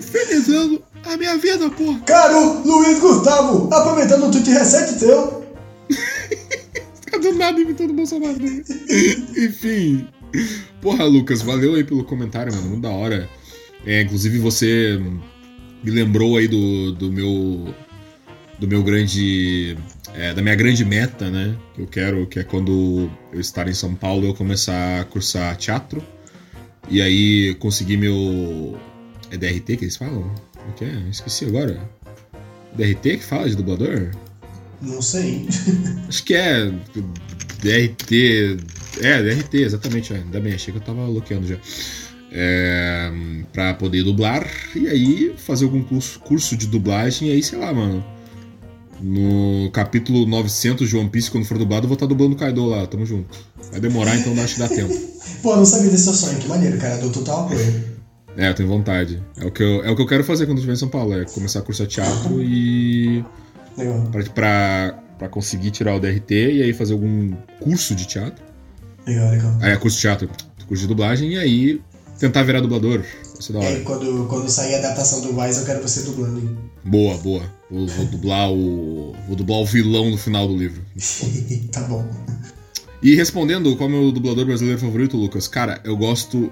felizando 0.01 0.83
a 1.13 1.17
minha 1.17 1.37
vida, 1.37 1.69
porra. 1.71 1.99
Caro 2.01 2.61
Luiz 2.63 2.99
Gustavo, 2.99 3.73
aproveitando 3.73 4.27
o 4.27 4.31
tweet 4.31 4.49
recente 4.51 4.99
teu. 4.99 5.43
Fica 7.01 7.17
do 7.19 7.33
nada 7.33 7.59
imitando 7.59 7.91
o 7.91 7.93
Bolsonaro. 7.93 8.37
Né? 8.39 8.63
Enfim. 9.37 10.07
Porra, 10.81 11.05
Lucas, 11.05 11.41
valeu 11.41 11.75
aí 11.75 11.83
pelo 11.83 12.03
comentário, 12.03 12.53
mano. 12.53 12.69
Muito 12.69 12.81
da 12.81 12.91
hora. 12.91 13.27
É, 13.85 14.01
inclusive 14.01 14.37
você 14.37 14.99
me 15.83 15.91
lembrou 15.91 16.37
aí 16.37 16.47
do, 16.47 16.91
do 16.91 17.11
meu. 17.11 17.73
Do 18.59 18.67
meu 18.67 18.83
grande. 18.83 19.77
É, 20.13 20.33
da 20.33 20.41
minha 20.41 20.55
grande 20.55 20.85
meta, 20.85 21.29
né? 21.29 21.55
Que 21.73 21.81
eu 21.81 21.87
quero, 21.87 22.27
que 22.27 22.39
é 22.39 22.43
quando 22.43 23.09
eu 23.31 23.39
estar 23.39 23.67
em 23.67 23.73
São 23.73 23.95
Paulo 23.95 24.27
eu 24.27 24.33
começar 24.33 25.01
a 25.01 25.05
cursar 25.05 25.55
teatro. 25.57 26.03
E 26.87 27.01
aí 27.01 27.55
conseguir 27.55 27.97
meu. 27.97 28.77
É 29.31 29.37
DRT 29.37 29.77
que 29.77 29.85
eles 29.85 29.95
falam? 29.95 30.33
O 30.67 30.73
que 30.73 30.85
é? 30.85 31.09
Esqueci 31.09 31.45
agora. 31.45 31.79
DRT 32.75 33.17
que 33.17 33.23
fala 33.23 33.49
de 33.49 33.55
dublador? 33.55 34.11
Não 34.81 35.01
sei. 35.01 35.47
Acho 36.07 36.23
que 36.23 36.33
é 36.33 36.71
DRT. 37.61 38.57
É, 39.01 39.21
DRT, 39.21 39.57
exatamente. 39.57 40.13
Ainda 40.13 40.39
bem, 40.39 40.53
achei 40.53 40.71
que 40.71 40.79
eu 40.79 40.83
tava 40.83 41.05
bloqueando 41.05 41.47
já. 41.47 41.57
É, 42.31 43.11
pra 43.51 43.73
poder 43.73 44.03
dublar 44.03 44.47
e 44.75 44.87
aí 44.87 45.33
fazer 45.35 45.65
algum 45.65 45.83
curso, 45.83 46.19
curso 46.19 46.55
de 46.55 46.67
dublagem 46.67 47.29
e 47.29 47.31
aí, 47.31 47.43
sei 47.43 47.57
lá, 47.57 47.73
mano. 47.73 48.03
No 49.01 49.71
capítulo 49.71 50.25
900 50.27 50.89
de 50.89 50.97
One 50.97 51.09
Piece, 51.09 51.31
quando 51.31 51.45
for 51.45 51.57
dublado, 51.57 51.85
eu 51.85 51.87
vou 51.87 51.95
estar 51.95 52.05
tá 52.05 52.09
dublando 52.09 52.35
o 52.35 52.37
Kaido 52.37 52.65
lá, 52.65 52.85
tamo 52.85 53.05
junto. 53.05 53.29
Vai 53.71 53.79
demorar, 53.79 54.15
então 54.17 54.33
acho 54.43 54.55
que 54.55 54.59
dá 54.59 54.67
tempo. 54.67 54.93
Pô, 55.41 55.55
não 55.55 55.65
sabia 55.65 55.89
desse 55.89 56.13
sonho, 56.13 56.37
que 56.37 56.47
maneiro, 56.49 56.77
cara, 56.77 56.97
do 56.97 57.09
total 57.09 57.45
apoio. 57.45 57.88
É, 58.39 58.49
eu 58.49 58.55
tenho 58.55 58.69
vontade. 58.69 59.21
É 59.37 59.45
o 59.45 59.51
que 59.51 59.61
eu, 59.61 59.83
é 59.83 59.91
o 59.91 59.95
que 59.97 60.01
eu 60.01 60.07
quero 60.07 60.23
fazer 60.23 60.45
quando 60.45 60.59
eu 60.59 60.61
estiver 60.61 60.73
em 60.73 60.77
São 60.77 60.87
Paulo, 60.87 61.13
é 61.13 61.25
começar 61.25 61.59
a 61.59 61.61
cursar 61.61 61.87
teatro 61.87 62.41
e. 62.41 63.21
Legal. 63.77 64.01
Pra, 64.11 64.23
pra, 64.23 64.99
pra 65.19 65.29
conseguir 65.29 65.71
tirar 65.71 65.93
o 65.93 65.99
DRT 65.99 66.53
e 66.53 66.63
aí 66.63 66.73
fazer 66.73 66.93
algum 66.93 67.33
curso 67.59 67.93
de 67.93 68.07
teatro. 68.07 68.41
Legal, 69.05 69.29
legal. 69.29 69.57
Aí 69.61 69.73
é 69.73 69.75
curso 69.75 69.97
de 69.97 70.01
teatro, 70.03 70.29
curso 70.67 70.83
de 70.83 70.87
dublagem, 70.87 71.33
e 71.33 71.37
aí 71.37 71.81
tentar 72.17 72.43
virar 72.43 72.61
dublador. 72.61 73.03
É 73.61 73.79
quando, 73.81 74.27
quando 74.27 74.49
sair 74.49 74.75
a 74.75 74.79
adaptação 74.79 75.21
do 75.21 75.37
Wise, 75.37 75.59
eu 75.59 75.65
quero 75.65 75.81
você 75.81 76.03
dublando. 76.03 76.39
Hein? 76.39 76.57
Boa, 76.85 77.17
boa. 77.17 77.43
Vou, 77.69 77.87
vou, 77.87 78.05
dublar 78.05 78.51
o. 78.51 79.15
Vou 79.27 79.35
dublar 79.35 79.59
o 79.59 79.65
vilão 79.65 80.09
no 80.09 80.17
final 80.17 80.47
do 80.47 80.55
livro. 80.55 80.81
tá 81.71 81.81
bom. 81.81 82.05
E 83.01 83.15
respondendo 83.15 83.75
qual 83.77 83.89
é 83.89 83.93
o 83.93 83.95
meu 83.95 84.11
dublador 84.11 84.45
brasileiro 84.45 84.79
favorito, 84.79 85.15
Lucas, 85.17 85.47
cara, 85.47 85.81
eu 85.83 85.95
gosto. 85.95 86.51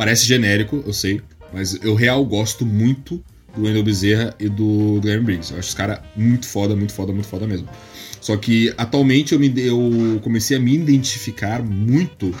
Parece 0.00 0.26
genérico, 0.26 0.82
eu 0.86 0.94
sei, 0.94 1.20
mas 1.52 1.74
eu 1.82 1.94
real 1.94 2.24
gosto 2.24 2.64
muito 2.64 3.22
do 3.54 3.64
Wendell 3.64 3.82
Bezerra 3.82 4.34
e 4.40 4.48
do 4.48 4.98
Guilherme 4.98 5.26
Briggs. 5.26 5.52
Eu 5.52 5.58
acho 5.58 5.68
os 5.68 5.74
caras 5.74 5.98
muito 6.16 6.48
foda, 6.48 6.74
muito 6.74 6.94
foda, 6.94 7.12
muito 7.12 7.28
foda 7.28 7.46
mesmo. 7.46 7.68
Só 8.18 8.34
que 8.38 8.72
atualmente 8.78 9.34
eu, 9.34 9.38
me, 9.38 9.52
eu 9.58 10.18
comecei 10.22 10.56
a 10.56 10.60
me 10.60 10.74
identificar 10.74 11.62
muito 11.62 12.34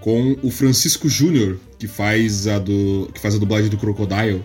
com 0.00 0.36
o 0.42 0.50
Francisco 0.50 1.08
Júnior, 1.08 1.60
que 1.78 1.86
faz 1.86 2.48
a 2.48 2.58
do 2.58 3.08
que 3.14 3.20
faz 3.20 3.36
a 3.36 3.38
dublagem 3.38 3.70
do 3.70 3.78
Crocodile 3.78 4.44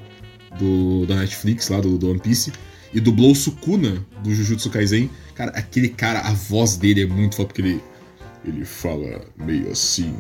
do, 0.59 1.07
da 1.07 1.15
Netflix 1.15 1.69
lá 1.69 1.81
do, 1.81 1.97
do 1.97 2.11
One 2.11 2.19
Piece 2.19 2.53
e 2.93 2.99
dublou 2.99 3.33
Sukuna 3.33 4.05
do 4.23 4.31
Jujutsu 4.31 4.69
Kaisen. 4.69 5.09
Cara, 5.33 5.49
aquele 5.55 5.89
cara, 5.89 6.19
a 6.19 6.33
voz 6.33 6.77
dele 6.77 7.01
é 7.01 7.07
muito 7.07 7.35
foda 7.35 7.47
porque 7.47 7.63
ele 7.63 7.81
ele 8.45 8.65
fala 8.65 9.21
meio 9.37 9.71
assim, 9.71 10.13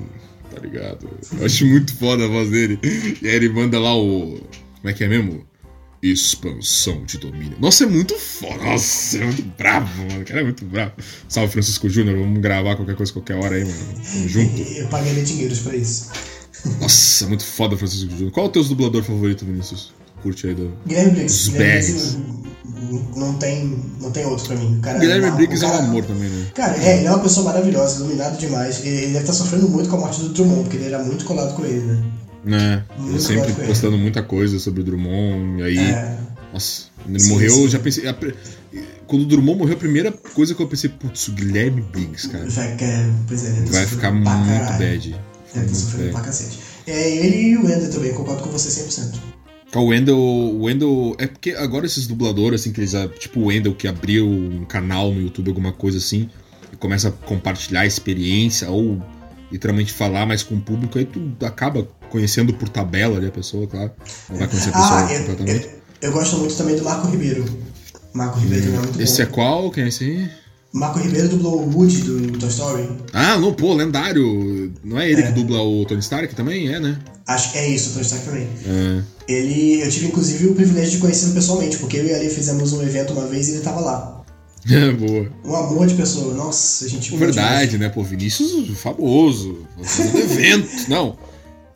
tá 0.53 0.61
ligado? 0.61 1.09
Eu 1.37 1.45
acho 1.45 1.65
muito 1.65 1.95
foda 1.95 2.25
a 2.25 2.27
voz 2.27 2.49
dele. 2.49 2.79
E 3.21 3.27
aí 3.27 3.35
ele 3.35 3.49
manda 3.49 3.79
lá 3.79 3.95
o 3.95 4.39
como 4.83 4.91
é 4.91 4.93
que 4.93 5.05
é 5.05 5.07
mesmo? 5.07 5.45
Expansão 6.01 7.05
de 7.05 7.17
domínio. 7.17 7.55
Nossa, 7.57 7.85
é 7.85 7.87
muito 7.87 8.13
foda. 8.19 8.61
Nossa, 8.61 9.17
é 9.17 9.23
muito 9.23 9.41
bravo, 9.57 10.03
mano. 10.03 10.21
O 10.21 10.25
cara 10.25 10.41
é 10.41 10.43
muito 10.43 10.65
bravo. 10.65 10.91
Salve, 11.29 11.53
Francisco 11.53 11.87
Júnior. 11.87 12.17
Vamos 12.19 12.41
gravar 12.41 12.75
qualquer 12.75 12.97
coisa, 12.97 13.13
qualquer 13.13 13.35
hora 13.35 13.55
aí, 13.55 13.63
mano. 13.63 13.77
Tamo 14.11 14.27
junto. 14.27 14.61
Eu 14.61 14.87
paguei 14.89 15.23
dinheiros 15.23 15.59
pra 15.59 15.73
isso. 15.73 16.11
Nossa, 16.81 17.25
muito 17.27 17.45
foda, 17.45 17.77
Francisco 17.77 18.09
Júnior. 18.11 18.31
Qual 18.31 18.45
é 18.45 18.49
o 18.49 18.51
teu 18.51 18.61
dublador 18.65 19.03
favorito, 19.03 19.45
Vinícius? 19.45 19.93
Curte 20.21 20.47
aí 20.47 20.53
do. 20.53 20.77
Guilherme 20.85 21.11
Briggs. 21.11 21.49
Guilherme 21.49 22.42
não 23.15 23.33
tem, 23.33 23.77
não 24.01 24.11
tem 24.11 24.25
outro 24.25 24.45
pra 24.47 24.55
mim. 24.55 24.79
cara, 24.81 24.99
Guilherme 24.99 25.31
Briggs 25.31 25.63
é 25.63 25.67
um 25.67 25.73
amor 25.73 26.05
também, 26.05 26.29
né? 26.29 26.47
Cara, 26.53 26.77
é, 26.77 26.97
ele 26.97 27.07
é 27.07 27.11
uma 27.11 27.19
pessoa 27.19 27.45
maravilhosa, 27.45 27.99
iluminado 27.99 28.37
demais. 28.37 28.79
Ele, 28.79 28.89
ele 28.89 28.99
deve 29.07 29.19
estar 29.19 29.27
tá 29.27 29.33
sofrendo 29.33 29.67
muito 29.69 29.89
com 29.89 29.97
a 29.97 29.99
morte 29.99 30.21
do 30.21 30.29
Drummond, 30.29 30.63
porque 30.63 30.77
ele 30.77 30.85
era 30.85 31.03
muito 31.03 31.25
colado 31.25 31.55
com 31.55 31.65
ele, 31.65 31.81
né? 31.81 32.03
né? 32.43 32.83
Ele 33.07 33.19
sempre 33.19 33.51
postando 33.65 33.97
muita 33.97 34.23
coisa 34.23 34.59
sobre 34.59 34.81
o 34.81 34.83
Drummond, 34.83 35.61
e 35.61 35.63
aí. 35.63 35.77
É. 35.77 36.17
Nossa, 36.53 36.83
quando 37.01 37.15
ele 37.15 37.23
sim, 37.23 37.29
morreu, 37.29 37.51
sim. 37.51 37.69
já 37.69 37.79
pensei. 37.79 38.03
Quando 39.07 39.23
o 39.23 39.25
Drummond 39.25 39.57
morreu, 39.59 39.73
a 39.73 39.79
primeira 39.79 40.11
coisa 40.11 40.53
que 40.53 40.61
eu 40.61 40.67
pensei, 40.67 40.89
putz, 40.89 41.27
o 41.27 41.31
Guilherme 41.33 41.81
Briggs, 41.81 42.29
cara. 42.29 42.47
Vai, 42.47 42.77
é, 42.79 43.09
pois 43.27 43.45
é, 43.45 43.51
vai 43.71 43.85
ficar 43.85 44.11
muito 44.11 44.29
caralho. 44.29 44.77
bad. 44.77 45.15
Deve 45.53 45.65
estar 45.65 45.75
sofrendo 45.75 46.11
pra 46.11 46.21
cacete. 46.21 46.59
É, 46.85 47.09
ele 47.17 47.37
e 47.37 47.57
o 47.57 47.61
Ender 47.61 47.89
também, 47.89 48.13
concordo 48.13 48.43
com 48.43 48.49
você 48.49 48.69
100%. 48.69 49.32
O 49.75 49.85
Wendell, 49.85 50.17
o 50.17 50.63
Wendell. 50.63 51.15
É 51.17 51.27
porque 51.27 51.51
agora 51.51 51.85
esses 51.85 52.07
dubladores, 52.07 52.61
assim, 52.61 52.71
que 52.71 52.79
eles. 52.79 52.93
Tipo 53.19 53.41
o 53.41 53.45
Wendell 53.45 53.73
que 53.73 53.87
abriu 53.87 54.27
um 54.27 54.65
canal 54.65 55.11
no 55.11 55.21
YouTube, 55.21 55.49
alguma 55.49 55.71
coisa 55.71 55.97
assim, 55.97 56.29
e 56.71 56.75
começa 56.75 57.09
a 57.09 57.11
compartilhar 57.11 57.81
a 57.81 57.85
experiência, 57.85 58.69
ou 58.69 59.01
literalmente 59.51 59.93
falar 59.93 60.25
mais 60.25 60.41
com 60.41 60.55
o 60.55 60.61
público, 60.61 60.97
aí 60.97 61.05
tu 61.05 61.21
acaba 61.45 61.87
conhecendo 62.09 62.53
por 62.53 62.67
tabela 62.69 63.17
ali 63.17 63.27
a 63.27 63.31
pessoa, 63.31 63.67
claro. 63.67 63.91
Não 64.29 64.37
vai 64.37 64.47
conhecer 64.47 64.69
a 64.69 64.73
pessoa 64.73 64.99
ah, 64.99 65.07
completamente. 65.07 65.65
Eu, 66.01 66.09
eu, 66.09 66.11
gosto 66.11 66.37
muito 66.37 66.55
também 66.55 66.75
do 66.75 66.83
Marco 66.83 67.07
Ribeiro. 67.07 67.45
Marco 68.13 68.39
Ribeiro 68.39 68.71
hum, 68.71 68.75
é 68.75 68.79
muito 68.79 69.01
Esse 69.01 69.17
bom. 69.17 69.23
é 69.23 69.25
qual? 69.31 69.71
Quem 69.71 69.83
é 69.83 69.87
esse 69.87 70.03
aí? 70.03 70.29
Marco 70.73 70.97
Ribeiro 70.97 71.29
dublou 71.29 71.61
o 71.61 71.77
Woody 71.77 72.01
do 72.01 72.39
Toy 72.39 72.49
Story. 72.49 72.89
Ah, 73.13 73.37
não, 73.37 73.53
pô, 73.53 73.75
lendário. 73.75 74.73
Não 74.83 74.99
é 74.99 75.09
ele 75.09 75.21
é. 75.21 75.27
que 75.27 75.31
dubla 75.33 75.61
o 75.61 75.85
Tony 75.85 75.99
Stark 75.99 76.33
também? 76.33 76.73
É, 76.73 76.79
né? 76.79 76.97
Acho 77.27 77.51
que 77.51 77.59
é 77.59 77.69
isso, 77.69 77.91
o 77.91 77.93
Tony 77.93 78.05
Stark 78.05 78.25
também. 78.25 78.49
É. 78.65 79.03
Ele, 79.27 79.81
eu 79.81 79.89
tive 79.89 80.07
inclusive 80.07 80.47
o 80.47 80.55
privilégio 80.55 80.91
de 80.91 80.97
conhecê-lo 80.97 81.33
pessoalmente, 81.33 81.77
porque 81.77 81.97
eu 81.97 82.05
e 82.05 82.13
ali 82.13 82.29
fizemos 82.29 82.73
um 82.73 82.81
evento 82.81 83.13
uma 83.13 83.27
vez 83.27 83.47
e 83.47 83.51
ele 83.51 83.61
tava 83.61 83.79
lá. 83.79 84.13
É, 84.71 84.91
boa. 84.91 85.29
Um 85.43 85.55
amor 85.55 85.87
de 85.87 85.93
pessoa. 85.93 86.33
Nossa, 86.33 86.85
a 86.85 86.87
gente. 86.87 87.13
Verdade, 87.17 87.77
né? 87.77 87.89
Pô, 87.89 88.01
Vinícius 88.01 88.77
famoso. 88.77 89.67
Fazendo 89.83 90.19
evento. 90.19 90.69
Não. 90.87 91.17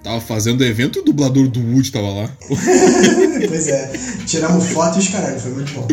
Tava 0.02 0.22
fazendo 0.22 0.64
evento 0.64 1.00
e 1.00 1.02
o 1.02 1.04
dublador 1.04 1.50
do 1.50 1.60
Woody 1.60 1.92
tava 1.92 2.10
lá. 2.10 2.38
pois 3.50 3.68
é. 3.68 3.92
Tiramos 4.26 4.68
foto 4.68 4.96
e 4.96 5.00
os 5.00 5.10
caralho, 5.10 5.38
foi 5.38 5.52
muito 5.52 5.74
bom. 5.74 5.88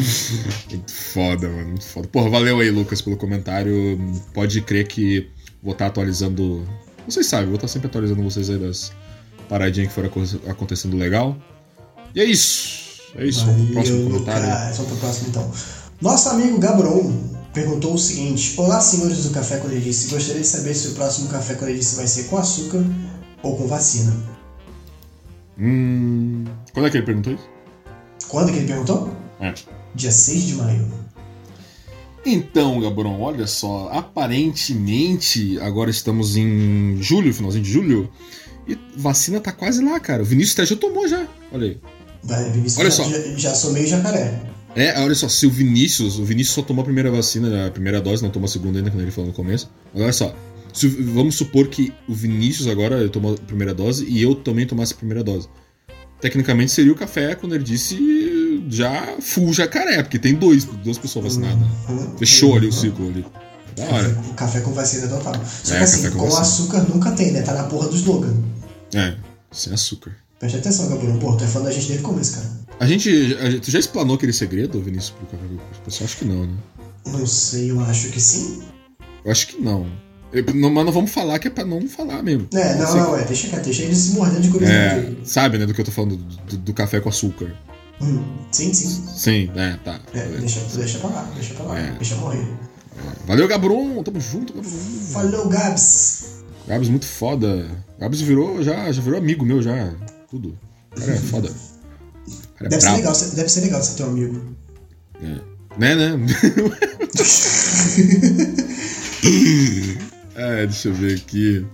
Muito 0.70 0.92
foda, 0.92 1.48
mano. 1.48 1.68
Muito 1.70 1.84
foda. 1.84 2.06
Porra, 2.06 2.30
valeu 2.30 2.60
aí, 2.60 2.70
Lucas, 2.70 3.02
pelo 3.02 3.16
comentário. 3.16 3.98
Pode 4.32 4.60
crer 4.60 4.86
que 4.86 5.26
vou 5.60 5.72
estar 5.72 5.86
tá 5.86 5.90
atualizando. 5.90 6.64
Vocês 7.08 7.26
sabem, 7.26 7.46
vou 7.46 7.56
estar 7.56 7.66
tá 7.66 7.72
sempre 7.72 7.88
atualizando 7.88 8.22
vocês 8.22 8.48
aí 8.50 8.58
das 8.58 8.92
paradinhas 9.48 9.88
que 9.88 9.94
foram 9.94 10.10
acontecendo 10.48 10.96
legal. 10.96 11.36
E 12.14 12.20
é 12.20 12.24
isso. 12.24 13.02
É 13.16 13.26
isso. 13.26 13.46
Valeu, 13.46 13.54
Vamos 13.54 13.66
pro 13.66 13.74
próximo 13.74 14.04
comentário. 14.10 14.48
Cara, 14.48 14.72
vamos 14.72 14.86
pro 14.90 14.96
próximo 14.96 15.28
então. 15.28 15.52
Nosso 16.00 16.28
amigo 16.28 16.58
Gabron 16.58 17.12
perguntou 17.52 17.94
o 17.94 17.98
seguinte: 17.98 18.54
Olá, 18.56 18.80
senhores 18.80 19.24
do 19.24 19.30
Café 19.30 19.58
com 19.58 19.68
Legice. 19.68 20.08
Gostaria 20.08 20.42
de 20.42 20.46
saber 20.46 20.74
se 20.74 20.88
o 20.88 20.94
próximo 20.94 21.28
Café 21.28 21.54
com 21.54 21.64
Legice 21.64 21.96
vai 21.96 22.06
ser 22.06 22.24
com 22.24 22.36
açúcar 22.36 22.84
ou 23.42 23.56
com 23.56 23.66
vacina. 23.66 24.14
Hum. 25.58 26.44
Quando 26.72 26.86
é 26.86 26.90
que 26.90 26.96
ele 26.96 27.06
perguntou 27.06 27.32
isso? 27.32 27.48
Quando 28.28 28.50
que 28.50 28.58
ele 28.58 28.66
perguntou? 28.66 29.14
É. 29.40 29.54
Dia 29.94 30.10
6 30.10 30.42
de 30.44 30.54
maio. 30.54 31.04
Então, 32.26 32.80
Gabron, 32.80 33.20
olha 33.20 33.46
só. 33.46 33.88
Aparentemente, 33.92 35.58
agora 35.60 35.90
estamos 35.90 36.36
em 36.36 36.96
julho, 37.00 37.32
finalzinho 37.32 37.62
de 37.62 37.70
julho. 37.70 38.10
E 38.66 38.78
vacina 38.96 39.40
tá 39.40 39.52
quase 39.52 39.84
lá, 39.84 39.98
cara. 40.00 40.22
O 40.22 40.26
Vinícius 40.26 40.58
até 40.58 40.66
já 40.66 40.76
tomou 40.76 41.06
já. 41.06 41.26
Olha 41.52 41.66
aí. 41.66 41.78
Vinícius 42.52 42.78
olha 42.78 42.90
já, 42.90 42.96
só. 42.96 43.10
já, 43.10 43.36
já 43.36 43.54
sou 43.54 43.72
meio 43.72 43.86
jacaré. 43.86 44.54
É, 44.76 44.98
olha 45.00 45.14
só, 45.14 45.28
se 45.28 45.46
o 45.46 45.50
Vinícius, 45.50 46.18
o 46.18 46.24
Vinícius 46.24 46.54
só 46.54 46.62
tomou 46.62 46.82
a 46.82 46.84
primeira 46.84 47.10
vacina, 47.10 47.66
a 47.66 47.70
primeira 47.70 48.00
dose, 48.00 48.22
não 48.22 48.30
tomou 48.30 48.46
a 48.46 48.50
segunda 48.50 48.78
ainda, 48.78 48.90
como 48.90 49.02
ele 49.02 49.10
falou 49.10 49.28
no 49.28 49.36
começo. 49.36 49.70
Olha 49.94 50.12
só, 50.12 50.34
se, 50.72 50.88
vamos 50.88 51.36
supor 51.36 51.68
que 51.68 51.92
o 52.08 52.14
Vinícius 52.14 52.66
agora 52.66 53.08
tomou 53.08 53.34
a 53.34 53.36
primeira 53.36 53.72
dose 53.72 54.04
e 54.04 54.20
eu 54.20 54.34
também 54.34 54.66
tomasse 54.66 54.92
a 54.92 54.96
primeira 54.96 55.22
dose. 55.22 55.48
Tecnicamente 56.20 56.72
seria 56.72 56.90
o 56.90 56.96
café 56.96 57.34
quando 57.36 57.54
ele 57.54 57.62
disse 57.62 58.64
já 58.68 59.16
full 59.20 59.52
jacaré, 59.52 60.02
porque 60.02 60.18
tem 60.18 60.34
dois, 60.34 60.64
duas 60.64 60.98
pessoas 60.98 61.26
vacinadas. 61.26 61.68
Uhum. 61.88 62.18
Fechou 62.18 62.56
ali 62.56 62.66
o 62.66 62.72
ciclo 62.72 63.08
ali. 63.08 63.24
Da 63.76 63.84
hora. 63.84 64.16
Café 64.36 64.60
com 64.60 64.72
vacina 64.72 65.08
total. 65.08 65.34
Só 65.44 65.74
é, 65.74 65.78
que 65.78 65.84
assim, 65.84 66.10
com, 66.10 66.18
com 66.18 66.36
açúcar 66.36 66.82
nunca 66.82 67.12
tem, 67.12 67.32
né? 67.32 67.42
Tá 67.42 67.52
na 67.54 67.64
porra 67.64 67.88
do 67.88 67.96
slogan. 67.96 68.34
É, 68.94 69.14
sem 69.50 69.72
açúcar. 69.72 70.12
Preste 70.38 70.58
atenção, 70.58 70.88
Gabriel. 70.88 71.18
Pô, 71.18 71.36
tu 71.36 71.44
é 71.44 71.46
fã 71.46 71.62
da 71.62 71.70
gente 71.70 71.86
desde 71.86 72.04
o 72.04 72.08
começo, 72.08 72.34
cara. 72.34 72.46
A 72.80 72.86
gente, 72.86 73.36
a. 73.40 73.60
Tu 73.60 73.70
já 73.70 73.78
explanou 73.78 74.16
aquele 74.16 74.32
segredo, 74.32 74.80
Vinícius, 74.80 75.10
pro 75.10 75.26
café 75.26 75.44
com 75.48 75.84
pessoal? 75.84 76.04
Acho 76.04 76.16
que 76.18 76.24
não, 76.24 76.46
né? 76.46 76.56
Não 77.06 77.26
sei, 77.26 77.70
eu 77.70 77.80
acho 77.80 78.08
que 78.10 78.20
sim. 78.20 78.62
Eu 79.24 79.30
acho 79.30 79.48
que 79.48 79.60
não. 79.60 79.86
Não, 80.54 80.68
mas 80.70 80.84
não 80.84 80.92
vamos 80.92 81.12
falar 81.12 81.38
que 81.38 81.46
é 81.46 81.50
pra 81.50 81.64
não 81.64 81.88
falar 81.88 82.22
mesmo. 82.22 82.48
É, 82.52 82.74
não, 82.74 82.96
não, 82.96 83.16
é, 83.16 83.24
deixa, 83.24 83.48
deixa 83.60 83.82
ele 83.82 83.94
se 83.94 84.12
mordendo 84.12 84.40
de 84.40 84.48
curiosidade. 84.48 85.16
É, 85.22 85.24
sabe, 85.24 85.58
né, 85.58 85.66
do 85.66 85.72
que 85.72 85.80
eu 85.80 85.84
tô 85.84 85.92
falando, 85.92 86.16
do, 86.16 86.56
do 86.56 86.74
café 86.74 87.00
com 87.00 87.08
açúcar. 87.08 87.54
Hum, 88.02 88.24
sim, 88.50 88.74
sim. 88.74 89.04
Sim, 89.16 89.50
é, 89.54 89.78
tá. 89.84 90.00
É, 90.12 90.26
deixa, 90.26 90.60
deixa 90.74 90.98
pra 90.98 91.10
lá, 91.10 91.30
deixa 91.36 91.54
pra 91.54 91.66
lá, 91.66 91.78
é. 91.78 91.92
deixa 91.92 92.16
morrer. 92.16 92.44
Valeu, 93.26 93.48
Gabron, 93.48 94.02
tamo 94.02 94.20
junto, 94.20 94.52
Gabron. 94.52 94.70
Falou, 95.12 95.48
Gabs. 95.48 96.44
Gabs 96.66 96.88
muito 96.88 97.06
foda. 97.06 97.66
Gabs 97.98 98.20
virou, 98.20 98.62
já, 98.62 98.90
já 98.90 99.02
virou 99.02 99.18
amigo 99.18 99.44
meu, 99.44 99.62
já, 99.62 99.94
tudo. 100.30 100.58
Cara 100.94 101.12
é 101.12 101.16
foda. 101.16 101.48
Cara 102.56 102.66
é 102.66 102.68
deve, 102.68 102.82
ser 102.82 102.92
legal, 102.92 103.12
deve 103.12 103.48
ser 103.48 103.60
legal 103.60 103.82
ser 103.82 103.96
teu 103.96 104.06
amigo. 104.06 104.56
É. 105.22 105.54
Né, 105.78 105.94
né? 105.94 106.14
É, 110.36 110.66
deixa 110.66 110.88
eu 110.88 110.94
ver 110.94 111.16
aqui. 111.16 111.64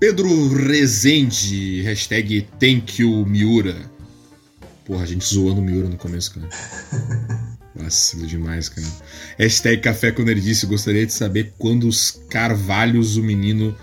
Pedro 0.00 0.54
Rezende, 0.54 1.82
hashtag 1.82 2.48
thank 2.58 3.00
you 3.00 3.26
Miura. 3.26 3.76
Porra, 4.84 5.02
a 5.02 5.06
gente 5.06 5.24
zoando 5.24 5.60
o 5.60 5.64
Miura 5.64 5.88
no 5.88 5.96
começo, 5.96 6.34
cara. 6.34 6.48
Vacilo 7.78 8.26
demais, 8.26 8.68
cara. 8.68 8.86
Hashtag 9.38 9.82
Café 9.82 10.10
com 10.12 10.22
Nerdice. 10.22 10.66
Gostaria 10.66 11.06
de 11.06 11.12
saber 11.12 11.52
quando 11.58 11.86
os 11.86 12.22
Carvalhos, 12.28 13.16
o 13.16 13.22
menino 13.22 13.76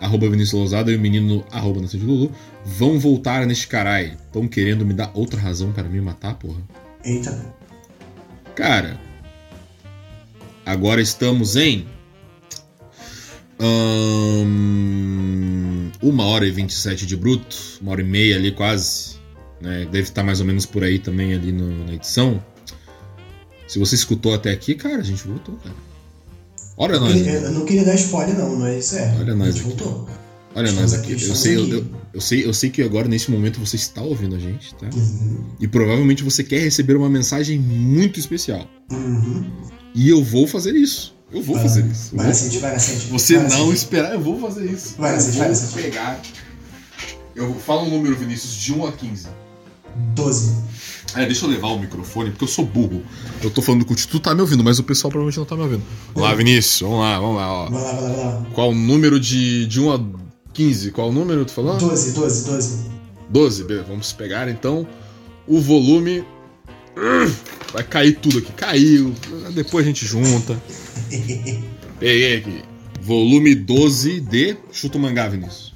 arroba 0.00 0.28
Vinícius 0.28 0.52
Lousada 0.52 0.90
e 0.90 0.96
o 0.96 1.00
menino 1.00 1.44
arroba 1.50 1.80
Nascente 1.80 2.04
Lulu 2.04 2.32
vão 2.64 2.98
voltar 2.98 3.46
neste 3.46 3.68
carai. 3.68 4.16
Estão 4.26 4.48
querendo 4.48 4.84
me 4.84 4.92
dar 4.92 5.10
outra 5.14 5.40
razão 5.40 5.72
para 5.72 5.88
me 5.88 6.00
matar, 6.00 6.34
porra? 6.34 6.60
Eita. 7.04 7.54
Cara, 8.54 9.00
agora 10.66 11.00
estamos 11.00 11.56
em 11.56 11.86
uma 16.02 16.24
hora 16.24 16.46
e 16.46 16.50
27 16.50 17.06
de 17.06 17.16
bruto, 17.16 17.56
uma 17.80 17.92
hora 17.92 18.00
e 18.00 18.04
meia 18.04 18.36
ali 18.36 18.50
quase. 18.50 19.16
Né? 19.60 19.84
Deve 19.84 20.00
estar 20.00 20.24
mais 20.24 20.40
ou 20.40 20.46
menos 20.46 20.66
por 20.66 20.82
aí 20.82 20.98
também 20.98 21.32
ali 21.32 21.52
no, 21.52 21.84
na 21.86 21.94
edição. 21.94 22.44
Se 23.72 23.78
você 23.78 23.94
escutou 23.94 24.34
até 24.34 24.50
aqui, 24.50 24.74
cara, 24.74 24.98
a 24.98 25.02
gente 25.02 25.26
voltou, 25.26 25.54
cara. 25.56 25.74
Olha 26.76 27.00
nós. 27.00 27.16
Eu, 27.26 27.26
eu 27.26 27.52
não 27.52 27.64
queria 27.64 27.86
dar 27.86 27.94
spoiler, 27.94 28.36
não, 28.36 28.54
mas 28.58 28.92
é. 28.92 29.16
Olha 29.18 29.34
nós. 29.34 29.48
A 29.48 29.52
gente 29.52 29.62
voltou. 29.62 30.08
Olha 30.54 30.72
nós 30.72 30.92
aqui. 30.92 31.12
Eu 31.12 31.34
sei, 31.34 31.54
aqui. 31.54 31.70
Eu, 31.70 31.86
eu, 32.12 32.20
sei, 32.20 32.46
eu 32.46 32.52
sei 32.52 32.68
que 32.68 32.82
agora, 32.82 33.08
nesse 33.08 33.30
momento, 33.30 33.58
você 33.58 33.76
está 33.76 34.02
ouvindo 34.02 34.36
a 34.36 34.38
gente, 34.38 34.74
tá? 34.74 34.90
Uhum. 34.94 35.46
E 35.58 35.66
provavelmente 35.66 36.22
você 36.22 36.44
quer 36.44 36.58
receber 36.58 36.96
uma 36.96 37.08
mensagem 37.08 37.58
muito 37.58 38.20
especial. 38.20 38.68
Uhum. 38.90 39.50
E 39.94 40.06
eu 40.06 40.22
vou 40.22 40.46
fazer 40.46 40.74
isso. 40.74 41.16
Eu 41.32 41.42
vou 41.42 41.58
fazer 41.58 41.86
isso. 41.86 42.14
Vai 42.14 42.30
assistir, 42.30 42.58
vai 42.58 42.76
assistir. 42.76 43.08
Você 43.08 43.38
vai 43.38 43.48
não 43.48 43.72
esperar, 43.72 44.12
eu 44.12 44.20
vou 44.20 44.38
fazer 44.38 44.70
isso. 44.70 44.96
Vai 44.98 45.14
assistir, 45.14 45.38
vai 45.38 45.50
assistir. 45.50 45.82
pegar. 45.82 46.20
Eu 47.34 47.54
falo 47.54 47.86
um 47.86 47.90
número, 47.90 48.14
Vinícius, 48.18 48.52
de 48.52 48.74
1 48.74 48.86
a 48.86 48.92
15. 48.92 49.28
12. 50.14 50.62
É, 51.14 51.26
deixa 51.26 51.44
eu 51.44 51.50
levar 51.50 51.68
o 51.68 51.78
microfone, 51.78 52.30
porque 52.30 52.44
eu 52.44 52.48
sou 52.48 52.64
burro. 52.64 53.02
Eu 53.42 53.50
tô 53.50 53.60
falando 53.60 53.84
com 53.84 53.92
o 53.92 53.96
Tu 53.96 54.18
tá 54.18 54.34
me 54.34 54.40
ouvindo, 54.40 54.64
mas 54.64 54.78
o 54.78 54.84
pessoal 54.84 55.10
provavelmente 55.10 55.38
não 55.38 55.44
tá 55.44 55.56
me 55.56 55.62
ouvindo. 55.62 55.82
Vamos 56.14 56.28
lá, 56.28 56.34
Vinícius, 56.34 56.80
vamos 56.80 57.00
lá, 57.00 57.20
vamos 57.20 57.36
lá, 57.36 57.52
ó. 57.52 57.70
Vai 57.70 57.82
lá, 57.82 57.92
vai 57.92 58.02
lá, 58.02 58.08
vai 58.08 58.24
lá. 58.24 58.46
Qual 58.54 58.70
o 58.70 58.74
número 58.74 59.20
de, 59.20 59.66
de 59.66 59.80
1 59.80 59.92
a 59.92 60.00
15? 60.54 60.90
Qual 60.92 61.10
o 61.10 61.12
número, 61.12 61.44
tu 61.44 61.52
falou? 61.52 61.76
12, 61.76 62.12
12, 62.12 62.44
12. 62.46 62.90
12, 63.28 63.64
beleza. 63.64 63.86
Vamos 63.88 64.12
pegar 64.12 64.48
então 64.48 64.86
o 65.46 65.60
volume. 65.60 66.24
Vai 67.72 67.82
cair 67.84 68.18
tudo 68.18 68.38
aqui. 68.38 68.52
Caiu. 68.52 69.14
Depois 69.54 69.84
a 69.84 69.88
gente 69.88 70.04
junta. 70.04 70.60
Peguei 71.98 72.36
aqui. 72.36 72.62
Volume 73.00 73.54
12 73.54 74.20
de 74.20 74.56
Chuto 74.70 74.98
Mangá, 74.98 75.28
Vinícius. 75.28 75.71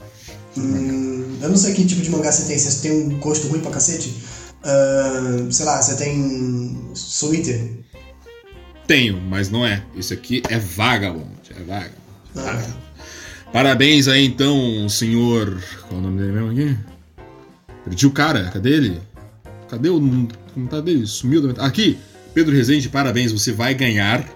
Hum, 0.56 1.38
eu 1.42 1.48
não 1.48 1.56
sei 1.56 1.74
que 1.74 1.86
tipo 1.86 2.02
de 2.02 2.10
mangá 2.10 2.32
você 2.32 2.46
tem. 2.46 2.58
Você 2.58 2.88
tem 2.88 2.92
um 2.92 3.18
gosto 3.18 3.48
ruim 3.48 3.60
pra 3.60 3.70
cacete? 3.70 4.14
Uh, 4.64 5.52
sei 5.52 5.64
lá, 5.66 5.80
você 5.80 5.96
tem. 5.96 6.90
Suíter? 6.94 7.84
Tenho, 8.86 9.20
mas 9.20 9.50
não 9.50 9.66
é. 9.66 9.82
Isso 9.94 10.14
aqui 10.14 10.42
é 10.48 10.58
Vagabond. 10.58 11.28
É 11.50 11.62
Vagabond. 11.62 11.94
Ah. 12.36 12.86
Parabéns 13.52 14.08
aí 14.08 14.26
então, 14.26 14.88
senhor. 14.88 15.62
Qual 15.88 15.94
é 15.94 15.94
o 15.94 16.00
nome 16.00 16.18
dele 16.18 16.32
mesmo 16.32 16.50
aqui? 16.50 16.76
Perdi 17.84 18.06
o 18.06 18.10
cara, 18.10 18.50
cadê 18.50 18.70
ele? 18.70 19.00
Cadê 19.68 19.88
o 19.88 20.00
comentário 20.52 20.84
dele? 20.84 21.06
Sumiu 21.06 21.52
da 21.52 21.64
Aqui, 21.64 21.98
Pedro 22.34 22.54
Rezende, 22.54 22.88
parabéns. 22.88 23.32
Você 23.32 23.52
vai 23.52 23.74
ganhar 23.74 24.28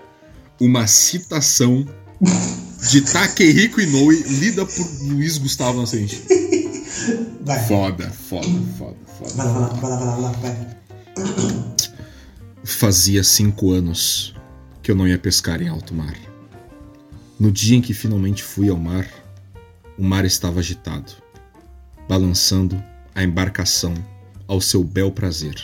uma 0.60 0.86
citação 0.86 1.86
de 2.88 3.02
Takehiko 3.02 3.80
Inoue, 3.80 4.22
lida 4.22 4.64
por 4.64 4.86
Luiz 5.02 5.38
Gustavo 5.38 5.80
Nascente. 5.80 6.22
Vai. 7.42 7.66
Foda, 7.66 8.10
foda, 8.10 8.48
foda, 8.78 8.96
foda. 9.18 9.34
Vai 9.34 9.46
lá, 9.46 9.68
vai 9.68 9.90
lá, 9.90 9.96
vai 9.96 10.06
lá, 10.06 10.14
vai 10.14 10.20
lá, 10.20 10.32
vai. 10.32 11.66
Fazia 12.64 13.24
cinco 13.24 13.72
anos 13.72 14.34
que 14.82 14.90
eu 14.90 14.94
não 14.94 15.08
ia 15.08 15.18
pescar 15.18 15.62
em 15.62 15.68
alto 15.68 15.94
mar. 15.94 16.14
No 17.38 17.50
dia 17.50 17.76
em 17.76 17.80
que 17.80 17.94
finalmente 17.94 18.42
fui 18.42 18.68
ao 18.68 18.76
mar, 18.76 19.08
o 19.96 20.02
mar 20.02 20.24
estava 20.24 20.60
agitado, 20.60 21.12
balançando 22.08 22.82
a 23.14 23.22
embarcação 23.22 23.94
ao 24.46 24.60
seu 24.60 24.84
bel 24.84 25.10
prazer. 25.10 25.56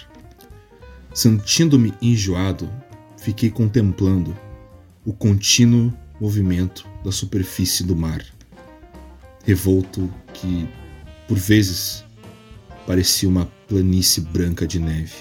Sentindo-me 1.12 1.92
enjoado, 2.00 2.70
fiquei 3.18 3.50
contemplando 3.50 4.36
o 5.04 5.12
contínuo 5.12 5.92
movimento 6.20 6.86
da 7.06 7.12
superfície 7.12 7.84
do 7.84 7.94
mar, 7.94 8.20
revolto 9.44 10.12
que, 10.34 10.68
por 11.28 11.38
vezes, 11.38 12.04
parecia 12.84 13.28
uma 13.28 13.46
planície 13.68 14.20
branca 14.20 14.66
de 14.66 14.80
neve. 14.80 15.14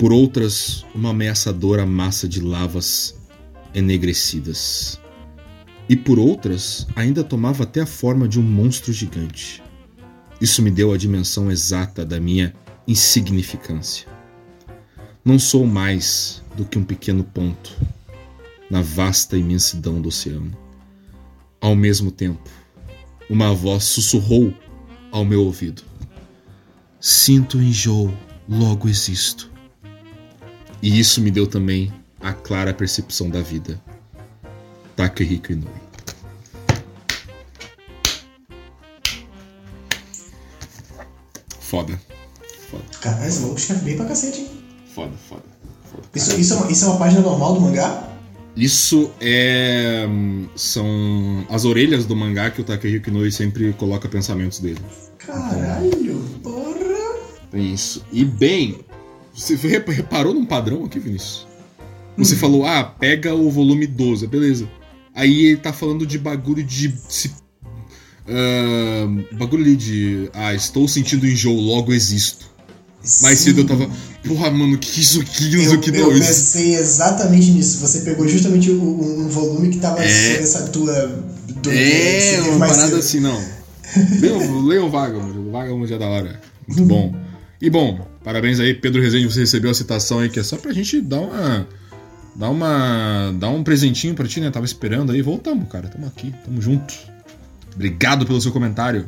Por 0.00 0.12
outras, 0.12 0.84
uma 0.92 1.10
ameaçadora 1.10 1.86
massa 1.86 2.28
de 2.28 2.40
lavas 2.40 3.14
enegrecidas 3.72 4.98
e 5.88 5.94
por 5.94 6.18
outras 6.18 6.88
ainda 6.96 7.22
tomava 7.22 7.62
até 7.62 7.82
a 7.82 7.86
forma 7.86 8.26
de 8.26 8.40
um 8.40 8.42
monstro 8.42 8.92
gigante. 8.92 9.62
Isso 10.40 10.60
me 10.60 10.72
deu 10.72 10.92
a 10.92 10.96
dimensão 10.96 11.52
exata 11.52 12.04
da 12.04 12.18
minha 12.18 12.52
insignificância. 12.84 14.08
Não 15.24 15.38
sou 15.38 15.64
mais 15.68 16.42
do 16.56 16.64
que 16.64 16.80
um 16.80 16.84
pequeno 16.84 17.22
ponto 17.22 17.78
na 18.72 18.80
vasta 18.80 19.36
imensidão 19.36 20.00
do 20.00 20.08
oceano. 20.08 20.56
Ao 21.60 21.76
mesmo 21.76 22.10
tempo, 22.10 22.48
uma 23.28 23.54
voz 23.54 23.84
sussurrou 23.84 24.54
ao 25.10 25.26
meu 25.26 25.44
ouvido: 25.44 25.82
Sinto 26.98 27.60
enjoo, 27.60 28.10
logo 28.48 28.88
existo. 28.88 29.52
E 30.82 30.98
isso 30.98 31.20
me 31.20 31.30
deu 31.30 31.46
também 31.46 31.92
a 32.18 32.32
clara 32.32 32.72
percepção 32.72 33.28
da 33.28 33.42
vida. 33.42 33.78
Takehiko 34.96 35.52
Inoue. 35.52 35.70
Foda. 41.60 42.00
Foda. 42.70 42.84
Caralho, 43.02 43.28
esse 43.28 43.40
maluco 43.40 43.58
escreve 43.60 43.84
bem 43.84 43.96
pra 43.98 44.06
cacete, 44.06 44.40
hein? 44.40 44.50
Foda, 44.94 45.12
foda. 45.28 45.44
foda. 45.90 46.04
Isso, 46.14 46.40
isso, 46.40 46.54
é 46.54 46.56
uma, 46.56 46.72
isso 46.72 46.84
é 46.86 46.88
uma 46.88 46.98
página 46.98 47.20
normal 47.20 47.54
do 47.54 47.60
mangá? 47.60 48.11
Isso 48.56 49.10
é. 49.20 50.06
São 50.54 51.46
as 51.48 51.64
orelhas 51.64 52.04
do 52.04 52.14
mangá 52.14 52.50
que 52.50 52.60
o 52.60 52.64
Takehiko 52.64 53.08
Inoue 53.08 53.32
sempre 53.32 53.72
coloca 53.72 54.08
pensamentos 54.08 54.58
dele. 54.58 54.80
Caralho, 55.18 56.20
porra! 56.42 56.82
Isso. 57.54 58.04
E 58.12 58.24
bem, 58.24 58.80
você 59.34 59.54
reparou 59.54 60.34
num 60.34 60.44
padrão 60.44 60.84
aqui, 60.84 60.98
Vinícius? 60.98 61.46
Você 62.16 62.34
hum. 62.34 62.38
falou, 62.38 62.66
ah, 62.66 62.84
pega 62.84 63.34
o 63.34 63.50
volume 63.50 63.86
12, 63.86 64.26
beleza. 64.26 64.68
Aí 65.14 65.46
ele 65.46 65.56
tá 65.56 65.72
falando 65.72 66.06
de 66.06 66.18
bagulho 66.18 66.62
de. 66.62 66.94
Se, 67.08 67.28
uh, 67.28 69.36
bagulho 69.36 69.76
de. 69.76 70.30
Ah, 70.32 70.54
estou 70.54 70.88
sentindo 70.88 71.26
enjoo, 71.26 71.58
logo 71.58 71.92
existo. 71.92 72.50
Sim. 73.02 73.24
Mais 73.24 73.38
cedo 73.38 73.62
eu 73.62 73.66
tava. 73.66 73.90
Porra, 74.26 74.50
mano, 74.50 74.78
que 74.78 75.00
isso 75.00 75.20
aqui, 75.20 75.56
isso 75.56 75.74
aqui 75.74 75.90
Eu 75.96 76.10
pensei 76.10 76.74
exatamente 76.76 77.50
nisso. 77.50 77.78
Você 77.78 78.00
pegou 78.00 78.26
justamente 78.28 78.70
um, 78.70 79.24
um 79.24 79.28
volume 79.28 79.68
que 79.70 79.78
tava 79.78 80.02
é... 80.02 80.36
essa 80.40 80.68
tua. 80.68 80.92
é, 81.68 82.40
uma 82.42 82.66
parada 82.66 82.88
cedo. 82.88 82.98
assim, 82.98 83.20
não. 83.20 83.38
Leiam 84.66 84.86
o 84.86 84.90
Vagabond. 84.90 85.38
O 85.38 85.50
Vagabond 85.50 85.92
é 85.92 85.98
da 85.98 86.06
hora. 86.06 86.40
Muito 86.66 86.84
bom. 86.84 87.14
E 87.60 87.68
bom, 87.68 88.06
parabéns 88.24 88.58
aí, 88.60 88.74
Pedro 88.74 89.00
Rezende, 89.00 89.26
você 89.26 89.40
recebeu 89.40 89.70
a 89.70 89.74
citação 89.74 90.20
aí, 90.20 90.28
que 90.28 90.40
é 90.40 90.42
só 90.42 90.56
pra 90.56 90.72
gente 90.72 91.00
dar 91.00 91.20
uma 91.20 91.66
Dá 92.34 92.48
uma. 92.48 93.32
Dá 93.38 93.48
um 93.48 93.62
presentinho 93.62 94.14
pra 94.14 94.26
ti, 94.26 94.40
né? 94.40 94.50
Tava 94.50 94.64
esperando 94.64 95.12
aí. 95.12 95.20
Voltamos, 95.20 95.68
cara. 95.68 95.88
Tamo 95.88 96.06
aqui, 96.06 96.32
tamo 96.44 96.60
junto. 96.62 96.94
Obrigado 97.74 98.26
pelo 98.26 98.40
seu 98.40 98.52
comentário. 98.52 99.06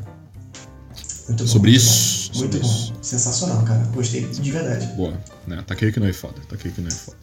Muito 1.28 1.46
sobre 1.46 1.70
bom, 1.70 1.76
isso. 1.76 2.13
Muito 2.34 2.56
sobre 2.56 2.58
bom. 2.58 2.66
Isso. 2.66 2.94
Sensacional, 3.02 3.62
cara. 3.62 3.82
Gostei 3.94 4.26
de 4.26 4.50
verdade. 4.50 4.86
Boa. 4.88 5.14
Né? 5.46 5.62
Tá 5.66 5.74
aqui 5.74 5.92
que 5.92 6.00
não 6.00 6.06
é 6.06 6.12
foda. 6.12 6.34
Tá 6.48 6.56
aqui 6.56 6.70
que 6.70 6.80
não 6.80 6.88
é 6.88 6.90
foda. 6.90 7.16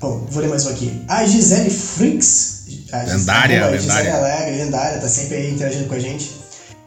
Bom, 0.00 0.26
vou 0.30 0.42
ler 0.42 0.48
mais 0.48 0.64
um 0.64 0.70
aqui. 0.70 1.04
A 1.08 1.26
Gisele 1.26 1.70
Freaks. 1.70 2.60
A 2.92 3.02
lendária, 3.02 3.66
a 3.66 3.76
Gisele 3.76 3.88
lendária. 3.88 4.14
Alegre, 4.14 4.64
lendária, 4.64 4.98
tá 4.98 5.08
sempre 5.08 5.36
aí 5.36 5.50
interagindo 5.52 5.86
com 5.86 5.94
a 5.94 5.98
gente. 5.98 6.30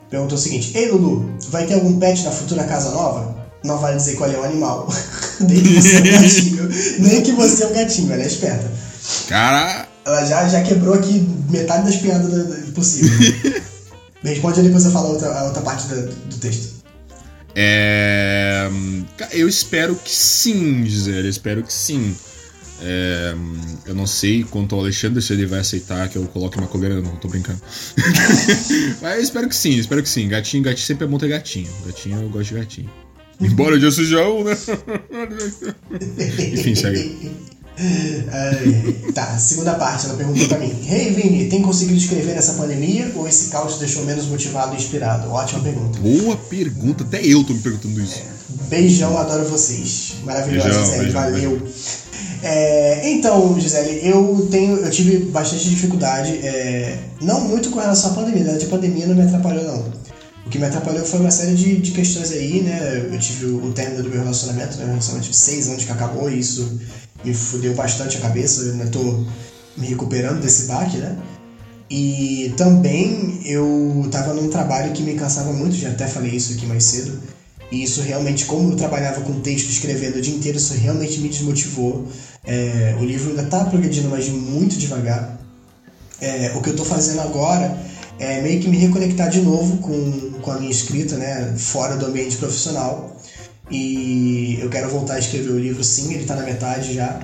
Perguntou 0.10 0.38
o 0.38 0.42
seguinte: 0.42 0.76
Ei, 0.76 0.90
Lulu, 0.90 1.32
vai 1.50 1.66
ter 1.66 1.76
algum 1.76 2.00
pet 2.00 2.24
na 2.24 2.32
futura 2.32 2.64
casa 2.64 2.92
nova? 2.92 3.36
Não 3.64 3.78
vale 3.78 3.98
dizer 3.98 4.16
qual 4.16 4.30
é 4.32 4.38
o 4.38 4.44
animal. 4.44 4.88
Nem 5.40 5.62
que 5.62 5.82
você 5.82 5.96
é 5.96 6.00
um 6.00 6.04
gatinho. 6.04 6.70
Nem 7.00 7.22
que 7.22 7.32
você 7.34 7.64
é 7.64 7.68
um 7.68 7.74
gatinho, 7.74 8.14
ela 8.14 8.24
é 8.24 8.28
esperta. 8.28 8.72
Cara. 9.28 9.88
Ela 10.06 10.26
já, 10.26 10.50
já 10.50 10.62
quebrou 10.64 10.96
aqui 10.96 11.28
metade 11.50 11.86
das 11.86 11.96
piadas 11.96 12.30
do, 12.30 12.66
do 12.66 12.72
possível. 12.74 13.10
Responde 14.24 14.60
aí 14.60 14.66
depois 14.66 14.86
eu 14.86 14.92
falo 14.92 15.08
a 15.08 15.10
outra, 15.12 15.40
a 15.40 15.44
outra 15.46 15.62
parte 15.62 15.88
do, 15.88 16.08
do 16.08 16.38
texto. 16.38 16.83
É. 17.56 18.70
Eu 19.32 19.48
espero 19.48 19.96
que 19.96 20.12
sim, 20.12 20.86
Gisele. 20.86 21.28
Eu 21.28 21.30
espero 21.30 21.64
que 21.64 21.74
sim. 21.74 22.16
É, 22.86 23.34
eu 23.86 23.96
não 23.96 24.06
sei 24.06 24.44
quanto 24.44 24.76
ao 24.76 24.82
Alexandre 24.82 25.22
se 25.22 25.32
ele 25.32 25.46
vai 25.46 25.60
aceitar 25.60 26.10
que 26.10 26.18
eu 26.18 26.26
coloque 26.26 26.58
uma 26.58 26.68
coleira, 26.68 27.02
não, 27.02 27.16
tô 27.16 27.30
brincando. 27.30 27.62
Mas 29.02 29.16
eu 29.16 29.22
espero 29.22 29.48
que 29.48 29.56
sim, 29.56 29.78
espero 29.78 30.04
que 30.04 30.10
sim. 30.10 30.28
Gatinho, 30.28 30.64
gatinho 30.64 30.86
sempre 30.86 31.06
é 31.06 31.08
bom 31.08 31.18
ter 31.18 31.30
gatinho. 31.30 31.70
Gatinho 31.86 32.22
eu 32.22 32.30
gosto 32.30 32.50
de 32.50 32.56
gatinho. 32.56 32.90
Embora 33.40 33.80
já 33.80 33.92
seja 33.92 34.28
um, 34.28 34.44
né? 34.44 34.58
Enfim, 36.54 36.76
segue. 36.76 37.32
Tá, 39.14 39.38
segunda 39.38 39.74
parte, 39.74 40.06
ela 40.06 40.16
perguntou 40.16 40.48
pra 40.48 40.60
mim: 40.60 40.74
Hey 40.88 41.12
Vini, 41.12 41.50
tem 41.50 41.62
conseguido 41.62 41.98
escrever 41.98 42.36
nessa 42.36 42.54
pandemia 42.54 43.12
ou 43.16 43.28
esse 43.28 43.50
caos 43.50 43.74
te 43.74 43.80
deixou 43.80 44.06
menos 44.06 44.26
motivado 44.26 44.74
e 44.74 44.78
inspirado? 44.78 45.32
Ótima 45.32 45.62
pergunta. 45.62 46.00
Boa 46.00 46.38
pergunta, 46.38 47.04
até 47.04 47.26
eu 47.26 47.44
tô 47.44 47.54
me 47.54 47.60
perguntando 47.60 48.00
isso. 48.02 48.20
É, 48.20 48.64
beijão, 48.70 49.18
adoro 49.18 49.46
vocês. 49.46 50.16
Maravilhosa, 50.24 50.68
beijão, 50.70 50.86
Gisele, 50.86 51.04
beijão, 51.04 51.22
valeu. 51.22 51.60
Beijão. 51.60 51.74
É, 52.44 53.10
então, 53.10 53.58
Gisele, 53.58 54.02
eu 54.06 54.48
tenho, 54.52 54.76
eu 54.76 54.92
tive 54.92 55.18
bastante 55.32 55.70
dificuldade, 55.70 56.34
é, 56.46 57.00
não 57.22 57.40
muito 57.48 57.70
com 57.70 57.80
relação 57.80 58.12
à 58.12 58.14
pandemia, 58.16 58.44
né? 58.44 58.60
a 58.62 58.68
pandemia 58.68 59.08
não 59.08 59.16
me 59.16 59.22
atrapalhou 59.22 59.64
não. 59.64 60.04
O 60.46 60.50
que 60.50 60.60
me 60.60 60.66
atrapalhou 60.66 61.06
foi 61.06 61.22
uma 61.22 61.32
série 61.32 61.56
de, 61.56 61.78
de 61.78 61.92
questões 61.92 62.34
aí, 62.34 62.62
né? 62.62 63.08
Eu 63.10 63.18
tive 63.18 63.46
o, 63.46 63.66
o 63.66 63.72
término 63.72 64.04
do 64.04 64.10
meu 64.10 64.20
relacionamento, 64.20 64.78
né? 64.78 64.84
Um 64.84 64.90
relacionamento 64.90 65.30
de 65.30 65.38
seis 65.38 65.70
anos 65.70 65.86
que 65.86 65.92
acabou, 65.92 66.30
e 66.30 66.38
isso 66.38 66.80
me 67.24 67.34
fudeu 67.34 67.74
bastante 67.74 68.18
a 68.18 68.22
cabeça, 68.22 68.62
eu 68.62 68.74
ainda 68.74 68.88
tô 68.88 69.26
me 69.78 69.88
recuperando 69.88 70.42
desse 70.42 70.68
baque, 70.68 70.98
né? 70.98 71.18
E 71.90 72.54
também 72.58 73.42
eu 73.46 74.04
estava 74.06 74.34
num 74.34 74.50
trabalho 74.50 74.94
que 74.94 75.04
me 75.04 75.14
cansava 75.14 75.54
muito, 75.54 75.76
já 75.76 75.90
até 75.90 76.08
falei 76.08 76.32
isso 76.32 76.54
aqui 76.54 76.66
mais 76.66 76.84
cedo. 76.86 77.20
E 77.72 77.84
isso 77.84 78.02
realmente, 78.02 78.46
como 78.46 78.72
eu 78.72 78.76
trabalhava 78.76 79.22
com 79.22 79.40
texto, 79.42 79.70
escrevendo 79.70 80.18
o 80.18 80.22
dia 80.22 80.34
inteiro, 80.34 80.58
isso 80.58 80.74
realmente 80.74 81.20
me 81.20 81.30
desmotivou. 81.30 82.08
É, 82.46 82.96
o 83.00 83.04
livro 83.04 83.32
ainda 83.32 83.44
está 83.44 83.66
progredindo, 83.66 84.10
mas 84.10 84.30
muito 84.30 84.78
devagar. 84.78 85.40
É, 86.22 86.54
o 86.56 86.62
que 86.62 86.70
eu 86.70 86.74
estou 86.74 86.86
fazendo 86.86 87.22
agora 87.22 87.78
é 88.20 88.42
meio 88.42 88.62
que 88.62 88.68
me 88.68 88.78
reconectar 88.78 89.30
de 89.30 89.42
novo 89.42 89.78
com, 89.78 90.32
com 90.42 90.52
a 90.52 90.60
minha 90.60 90.72
escrita, 90.72 91.16
né, 91.18 91.54
fora 91.58 91.96
do 91.96 92.06
ambiente 92.06 92.38
profissional. 92.38 93.13
E 93.72 94.60
eu 94.62 94.70
quero 94.70 94.90
voltar 94.90 95.16
a 95.16 95.20
escrever 95.20 95.52
o 95.52 95.60
livro, 95.60 95.84
sim, 95.84 96.14
ele 96.14 96.24
está 96.24 96.36
na 96.36 96.44
metade 96.44 96.94
já. 96.94 97.22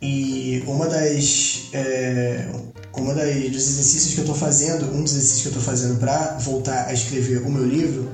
E 0.00 0.62
uma 0.66 0.86
das, 0.86 1.68
é, 1.72 2.48
uma 2.94 3.14
das 3.14 3.34
dos 3.50 3.68
exercícios 3.68 4.14
que 4.14 4.20
eu 4.20 4.24
estou 4.24 4.36
fazendo, 4.36 4.86
um 4.94 5.02
dos 5.02 5.12
exercícios 5.12 5.42
que 5.42 5.48
eu 5.48 5.52
estou 5.52 5.64
fazendo 5.64 5.98
para 5.98 6.38
voltar 6.38 6.86
a 6.86 6.92
escrever 6.92 7.42
o 7.42 7.50
meu 7.50 7.64
livro 7.64 8.08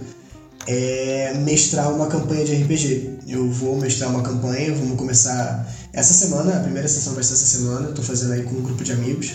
é 0.67 1.35
mestrar 1.39 1.93
uma 1.93 2.07
campanha 2.07 2.45
de 2.45 2.55
RPG. 2.55 3.19
Eu 3.29 3.51
vou 3.51 3.77
mestrar 3.77 4.11
uma 4.11 4.23
campanha, 4.23 4.75
vamos 4.75 4.97
começar 4.97 5.69
essa 5.93 6.15
semana, 6.15 6.57
a 6.57 6.61
primeira 6.61 6.89
sessão 6.89 7.15
vai 7.15 7.23
ser 7.23 7.35
essa 7.35 7.47
semana, 7.47 7.91
estou 7.91 8.05
fazendo 8.05 8.33
aí 8.33 8.43
com 8.45 8.55
um 8.55 8.63
grupo 8.63 8.83
de 8.83 8.93
amigos. 8.93 9.33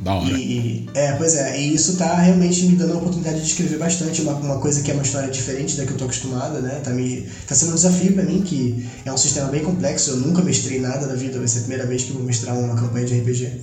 Da 0.00 0.14
hora. 0.14 0.32
E, 0.32 0.88
é, 0.94 1.12
pois 1.12 1.34
é, 1.34 1.60
e 1.60 1.74
isso 1.74 1.96
tá 1.96 2.14
realmente 2.16 2.64
me 2.64 2.76
dando 2.76 2.94
a 2.94 2.96
oportunidade 2.96 3.40
de 3.40 3.46
escrever 3.46 3.78
bastante, 3.78 4.22
uma, 4.22 4.32
uma 4.32 4.58
coisa 4.58 4.82
que 4.82 4.90
é 4.90 4.94
uma 4.94 5.02
história 5.02 5.28
diferente 5.30 5.76
da 5.76 5.84
que 5.84 5.92
eu 5.92 5.96
tô 5.96 6.04
acostumada, 6.04 6.60
né? 6.60 6.80
Tá, 6.82 6.90
me, 6.90 7.28
tá 7.46 7.54
sendo 7.54 7.72
um 7.72 7.74
desafio 7.74 8.14
para 8.14 8.22
mim, 8.22 8.40
que 8.40 8.88
é 9.04 9.12
um 9.12 9.16
sistema 9.18 9.48
bem 9.48 9.62
complexo, 9.62 10.12
eu 10.12 10.16
nunca 10.16 10.42
mestrei 10.42 10.80
nada 10.80 11.06
na 11.06 11.14
vida, 11.14 11.38
vai 11.38 11.46
ser 11.46 11.58
a 11.58 11.62
primeira 11.62 11.86
vez 11.86 12.04
que 12.04 12.10
eu 12.10 12.16
vou 12.16 12.24
mestrar 12.24 12.58
uma 12.58 12.74
campanha 12.74 13.06
de 13.06 13.18
RPG. 13.18 13.60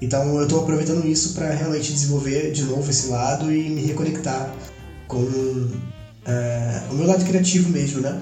Então 0.00 0.38
eu 0.40 0.46
tô 0.46 0.60
aproveitando 0.60 1.04
isso 1.04 1.34
para 1.34 1.50
realmente 1.50 1.92
desenvolver 1.92 2.52
de 2.52 2.62
novo 2.62 2.88
esse 2.88 3.08
lado 3.08 3.52
e 3.52 3.68
me 3.68 3.82
reconectar 3.82 4.54
com 5.08 5.26
é, 6.24 6.82
o 6.92 6.94
meu 6.94 7.08
lado 7.08 7.24
criativo 7.24 7.68
mesmo, 7.70 8.00
né? 8.00 8.16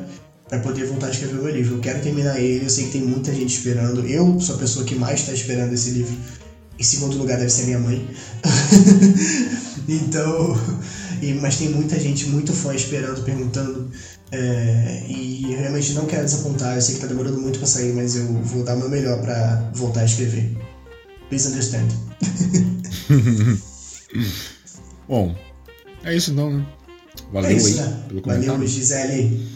Para 0.48 0.60
poder 0.60 0.86
voltar 0.86 1.08
a 1.08 1.10
escrever 1.10 1.38
o 1.38 1.42
meu 1.42 1.54
livro. 1.54 1.74
Eu 1.74 1.80
quero 1.80 2.00
terminar 2.00 2.40
ele, 2.40 2.64
eu 2.64 2.70
sei 2.70 2.86
que 2.86 2.92
tem 2.92 3.02
muita 3.02 3.34
gente 3.34 3.54
esperando. 3.54 4.06
Eu 4.06 4.40
sou 4.40 4.54
a 4.54 4.58
pessoa 4.58 4.86
que 4.86 4.94
mais 4.94 5.20
está 5.20 5.32
esperando 5.32 5.74
esse 5.74 5.90
livro. 5.90 6.16
Em 6.78 6.82
segundo 6.82 7.16
lugar 7.16 7.38
deve 7.38 7.50
ser 7.50 7.64
minha 7.64 7.78
mãe. 7.78 8.06
então, 9.88 10.54
e, 11.22 11.32
mas 11.34 11.56
tem 11.56 11.70
muita 11.70 11.98
gente, 11.98 12.28
muito 12.28 12.52
fã 12.52 12.74
esperando, 12.74 13.22
perguntando. 13.24 13.90
É, 14.30 15.04
e 15.08 15.52
eu 15.52 15.58
realmente 15.58 15.92
não 15.94 16.04
quero 16.04 16.24
desapontar. 16.24 16.74
Eu 16.74 16.82
sei 16.82 16.96
que 16.96 17.00
tá 17.00 17.06
demorando 17.06 17.40
muito 17.40 17.58
para 17.58 17.66
sair, 17.66 17.94
mas 17.94 18.16
eu 18.16 18.26
vou 18.42 18.62
dar 18.62 18.74
o 18.74 18.78
meu 18.78 18.90
melhor 18.90 19.20
para 19.22 19.70
voltar 19.74 20.00
a 20.00 20.04
escrever. 20.04 20.54
Please 21.30 21.48
understand. 21.48 21.88
Bom, 25.08 25.34
é 26.04 26.14
isso 26.14 26.32
então, 26.32 26.50
né? 26.50 26.66
Valeu 27.32 27.50
é 27.50 27.54
isso, 27.54 27.68
aí 27.68 27.74
né? 27.74 28.04
pelo 28.08 28.20
comentário. 28.20 28.52
Valeu, 28.52 28.68
Gisele. 28.68 29.48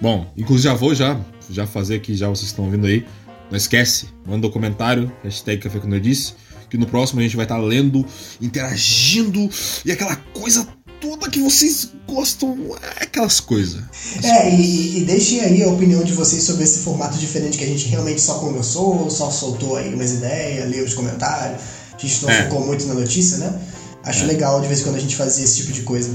Bom, 0.00 0.32
inclusive 0.36 0.64
já 0.64 0.74
vou 0.74 0.94
já, 0.94 1.24
já 1.48 1.66
fazer 1.66 1.94
aqui, 1.96 2.14
já 2.16 2.28
vocês 2.28 2.48
estão 2.48 2.64
ouvindo 2.64 2.86
aí. 2.86 3.06
Não 3.50 3.56
esquece, 3.56 4.08
manda 4.26 4.46
um 4.48 4.50
comentário, 4.50 5.12
hashtag 5.22 5.62
Café 5.62 5.78
com 5.78 5.86
Nerdice 5.86 6.34
que 6.68 6.76
no 6.76 6.86
próximo 6.86 7.20
a 7.20 7.22
gente 7.22 7.36
vai 7.36 7.44
estar 7.44 7.58
lendo, 7.58 8.04
interagindo 8.40 9.48
e 9.84 9.92
aquela 9.92 10.16
coisa 10.16 10.66
toda 11.00 11.30
que 11.30 11.40
vocês 11.40 11.90
gostam, 12.06 12.56
é 12.98 13.04
aquelas 13.04 13.40
coisas. 13.40 13.82
É, 14.22 14.54
e, 14.54 14.98
e 14.98 15.04
deixem 15.04 15.40
aí 15.40 15.62
a 15.62 15.68
opinião 15.68 16.02
de 16.02 16.12
vocês 16.12 16.42
sobre 16.42 16.64
esse 16.64 16.80
formato 16.80 17.18
diferente 17.18 17.58
que 17.58 17.64
a 17.64 17.68
gente 17.68 17.86
realmente 17.88 18.20
só 18.20 18.34
conversou, 18.38 19.10
só 19.10 19.30
soltou 19.30 19.76
aí 19.76 19.92
umas 19.94 20.12
ideias, 20.12 20.68
leu 20.70 20.84
os 20.84 20.94
comentários. 20.94 21.60
A 21.94 21.98
gente 21.98 22.22
não 22.22 22.30
é. 22.30 22.42
focou 22.44 22.66
muito 22.66 22.86
na 22.86 22.94
notícia, 22.94 23.38
né? 23.38 23.58
Acho 24.04 24.24
é. 24.24 24.26
legal 24.26 24.60
de 24.60 24.68
vez 24.68 24.80
em 24.80 24.84
quando 24.84 24.96
a 24.96 25.00
gente 25.00 25.16
fazer 25.16 25.42
esse 25.42 25.56
tipo 25.56 25.72
de 25.72 25.82
coisa. 25.82 26.10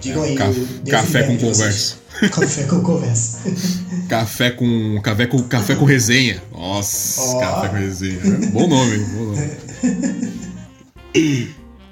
Digam 0.00 0.24
é, 0.24 0.28
aí. 0.28 0.36
café 0.90 1.24
com 1.24 1.38
conversa. 1.38 1.96
Café 2.30 2.64
com 2.64 2.80
conversa. 2.80 3.38
café 4.08 4.50
com. 4.50 5.00
Café 5.02 5.26
com, 5.26 5.42
café 5.44 5.74
com 5.74 5.84
resenha. 5.84 6.42
Nossa, 6.52 7.20
oh. 7.22 7.40
café 7.40 7.68
com 7.68 7.76
resenha. 7.76 8.20
Bom 8.52 8.68
nome, 8.68 8.98
bom 8.98 9.24
nome. 9.24 9.50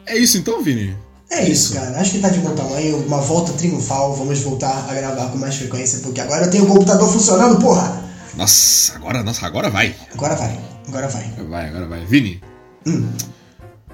É 0.06 0.18
isso 0.18 0.36
então, 0.36 0.62
Vini? 0.62 0.96
É 1.30 1.48
isso, 1.48 1.74
cara. 1.74 1.98
Acho 1.98 2.12
que 2.12 2.18
tá 2.18 2.28
de 2.28 2.40
bom 2.40 2.54
tamanho. 2.54 2.98
Uma 3.06 3.20
volta 3.20 3.52
triunfal. 3.52 4.14
Vamos 4.14 4.40
voltar 4.40 4.86
a 4.90 4.94
gravar 4.94 5.30
com 5.30 5.38
mais 5.38 5.56
frequência, 5.56 6.00
porque 6.00 6.20
agora 6.20 6.46
eu 6.46 6.50
tenho 6.50 6.64
o 6.64 6.66
computador 6.66 7.10
funcionando, 7.10 7.58
porra! 7.60 8.02
Nossa, 8.36 8.96
agora, 8.96 9.22
nossa, 9.22 9.46
agora 9.46 9.70
vai. 9.70 9.94
Agora 10.12 10.34
vai. 10.34 10.58
Agora 10.88 11.08
vai. 11.08 11.30
Vai, 11.48 11.68
agora 11.68 11.86
vai. 11.86 12.04
Vini, 12.04 12.42
hum. 12.86 13.08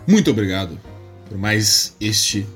muito 0.06 0.30
obrigado 0.30 0.78
por 1.28 1.36
mais 1.36 1.94
este 2.00 2.46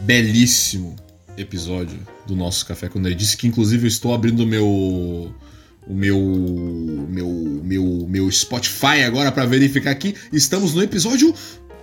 belíssimo 0.00 0.94
episódio 1.36 1.98
do 2.28 2.36
nosso 2.36 2.64
Café 2.66 2.88
com 2.88 2.98
Nerdice, 2.98 3.36
que 3.36 3.48
inclusive 3.48 3.84
eu 3.84 3.88
estou 3.88 4.14
abrindo 4.14 4.40
o 4.40 4.46
meu 4.46 5.34
o 5.86 5.94
meu 5.94 6.18
meu 7.08 7.28
meu 7.64 8.06
meu 8.08 8.30
Spotify 8.30 9.02
agora 9.06 9.32
para 9.32 9.46
verificar 9.46 9.90
aqui. 9.90 10.14
Estamos 10.30 10.74
no 10.74 10.82
episódio 10.82 11.34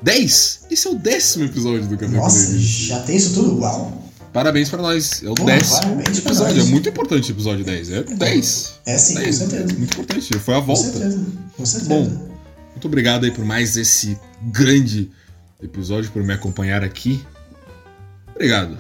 10. 0.04 0.68
Esse 0.70 0.88
é 0.88 0.92
o 0.92 0.96
décimo 0.96 1.46
episódio 1.46 1.88
do 1.88 1.98
Café 1.98 2.16
Nossa, 2.16 2.46
com 2.46 2.52
Nerdice. 2.52 2.86
já 2.86 3.00
tem 3.02 3.18
isso 3.18 3.34
tudo? 3.34 3.60
Uau. 3.60 4.04
Parabéns 4.32 4.70
para 4.70 4.82
nós. 4.82 5.24
É 5.24 5.30
o 5.30 5.34
Pô, 5.34 5.46
décimo 5.46 6.02
episódio. 6.02 6.62
É 6.62 6.66
muito 6.66 6.90
importante 6.90 7.32
o 7.32 7.34
episódio 7.34 7.66
10. 7.66 7.90
É 7.90 8.04
10. 8.04 8.74
É 8.86 8.98
sim, 8.98 9.16
10. 9.16 9.26
com 9.26 9.34
certeza. 9.50 9.74
Muito 9.80 9.94
importante. 9.94 10.40
Foi 10.40 10.54
a 10.54 10.60
volta. 10.60 10.84
Com 10.84 10.92
certeza. 10.92 11.26
Com 11.58 11.66
certeza. 11.66 11.90
Bom, 11.90 12.30
muito 12.72 12.86
obrigado 12.86 13.24
aí 13.24 13.32
por 13.32 13.46
mais 13.46 13.78
esse 13.78 14.20
grande 14.44 15.10
episódio, 15.64 16.12
por 16.12 16.22
me 16.22 16.34
acompanhar 16.34 16.84
aqui. 16.84 17.26
Obrigado. 18.36 18.78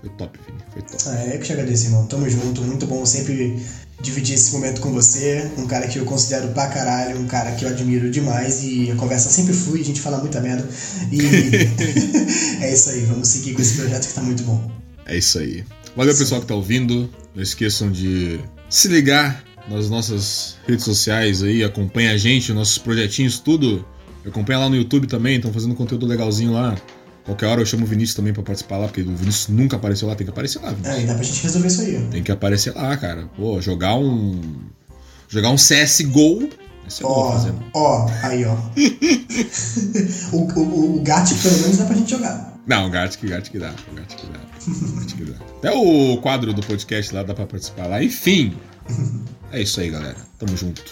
Foi 0.00 0.08
top, 0.10 0.38
Vini. 0.46 0.63
Foi 0.74 0.82
top. 0.82 1.02
Ah, 1.06 1.26
eu 1.26 1.38
que 1.38 1.46
te 1.46 1.52
agradeço, 1.52 1.86
irmão. 1.86 2.06
Tamo 2.06 2.28
junto. 2.28 2.60
Muito 2.62 2.86
bom 2.86 3.06
sempre 3.06 3.58
dividir 4.00 4.34
esse 4.34 4.52
momento 4.52 4.80
com 4.80 4.92
você. 4.92 5.50
Um 5.56 5.66
cara 5.66 5.86
que 5.86 5.98
eu 5.98 6.04
considero 6.04 6.48
pra 6.48 6.66
caralho, 6.66 7.18
um 7.18 7.26
cara 7.26 7.52
que 7.52 7.64
eu 7.64 7.68
admiro 7.70 8.10
demais 8.10 8.62
e 8.64 8.90
a 8.90 8.96
conversa 8.96 9.30
sempre 9.30 9.54
flui, 9.54 9.80
a 9.80 9.84
gente 9.84 10.00
fala 10.00 10.18
muita 10.18 10.40
merda. 10.40 10.68
E 11.10 11.18
é 12.62 12.72
isso 12.72 12.90
aí. 12.90 13.00
Vamos 13.06 13.28
seguir 13.28 13.54
com 13.54 13.62
esse 13.62 13.76
projeto 13.76 14.06
que 14.06 14.12
tá 14.12 14.22
muito 14.22 14.42
bom. 14.42 14.70
É 15.06 15.16
isso 15.16 15.38
aí. 15.38 15.64
Valeu, 15.96 16.12
Sim. 16.12 16.18
pessoal 16.18 16.40
que 16.40 16.46
tá 16.46 16.54
ouvindo. 16.54 17.08
Não 17.34 17.42
esqueçam 17.42 17.90
de 17.90 18.40
se 18.68 18.88
ligar 18.88 19.44
nas 19.68 19.88
nossas 19.88 20.56
redes 20.66 20.84
sociais 20.84 21.42
aí, 21.42 21.64
acompanha 21.64 22.12
a 22.12 22.18
gente, 22.18 22.52
nossos 22.52 22.78
projetinhos, 22.78 23.38
tudo. 23.38 23.84
Acompanha 24.26 24.60
lá 24.60 24.68
no 24.68 24.76
YouTube 24.76 25.06
também, 25.06 25.36
estão 25.36 25.52
fazendo 25.52 25.74
conteúdo 25.74 26.06
legalzinho 26.06 26.52
lá. 26.52 26.76
Qualquer 27.24 27.46
hora 27.46 27.60
eu 27.62 27.66
chamo 27.66 27.84
o 27.84 27.86
Vinícius 27.86 28.14
também 28.14 28.34
pra 28.34 28.42
participar 28.42 28.76
lá, 28.76 28.86
porque 28.86 29.00
o 29.00 29.16
Vinícius 29.16 29.48
nunca 29.48 29.76
apareceu 29.76 30.06
lá, 30.06 30.14
tem 30.14 30.26
que 30.26 30.30
aparecer 30.30 30.60
lá, 30.60 30.70
Vinícius. 30.70 30.96
É, 30.96 31.02
e 31.02 31.06
dá 31.06 31.14
pra 31.14 31.22
gente 31.22 31.42
resolver 31.42 31.68
isso 31.68 31.80
aí. 31.80 32.08
Tem 32.10 32.22
que 32.22 32.32
aparecer 32.32 32.74
lá, 32.74 32.96
cara. 32.96 33.30
Pô, 33.36 33.60
jogar 33.60 33.94
um. 33.96 34.40
Jogar 35.28 35.50
um 35.50 35.56
CSGO. 35.56 36.50
Ó, 37.02 37.46
ó, 37.72 38.10
aí, 38.22 38.44
ó. 38.44 38.54
o, 40.36 40.60
o, 40.60 40.96
o 40.96 41.02
Gat, 41.02 41.34
pelo 41.34 41.58
menos, 41.60 41.78
dá 41.78 41.86
pra 41.86 41.96
gente 41.96 42.10
jogar. 42.10 42.54
Não, 42.66 42.88
o 42.88 42.90
Gat 42.90 43.16
que 43.16 43.26
dá. 43.26 43.38
O 43.38 43.42
que 43.42 43.58
dá. 43.58 43.72
Que 45.16 45.24
dá. 45.24 45.36
Até 45.58 45.72
o 45.72 46.18
quadro 46.18 46.52
do 46.52 46.62
podcast 46.62 47.14
lá 47.14 47.22
dá 47.22 47.32
pra 47.32 47.46
participar 47.46 47.86
lá. 47.86 48.02
Enfim. 48.02 48.54
É 49.50 49.62
isso 49.62 49.80
aí, 49.80 49.90
galera. 49.90 50.16
Tamo 50.38 50.54
junto. 50.56 50.82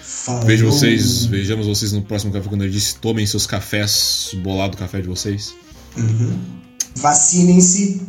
Falou. 0.00 0.44
Vejo 0.44 0.66
vocês, 0.66 1.24
vejamos 1.24 1.66
vocês 1.66 1.92
no 1.92 2.02
próximo 2.02 2.32
Café 2.32 2.48
quando 2.48 2.64
eu 2.64 2.70
disse, 2.70 2.96
tomem 2.96 3.26
seus 3.26 3.46
cafés, 3.46 4.34
bolado 4.42 4.76
café 4.76 5.00
de 5.00 5.08
vocês. 5.08 5.54
Uhum. 5.96 6.38
Vacinem-se. 6.96 8.02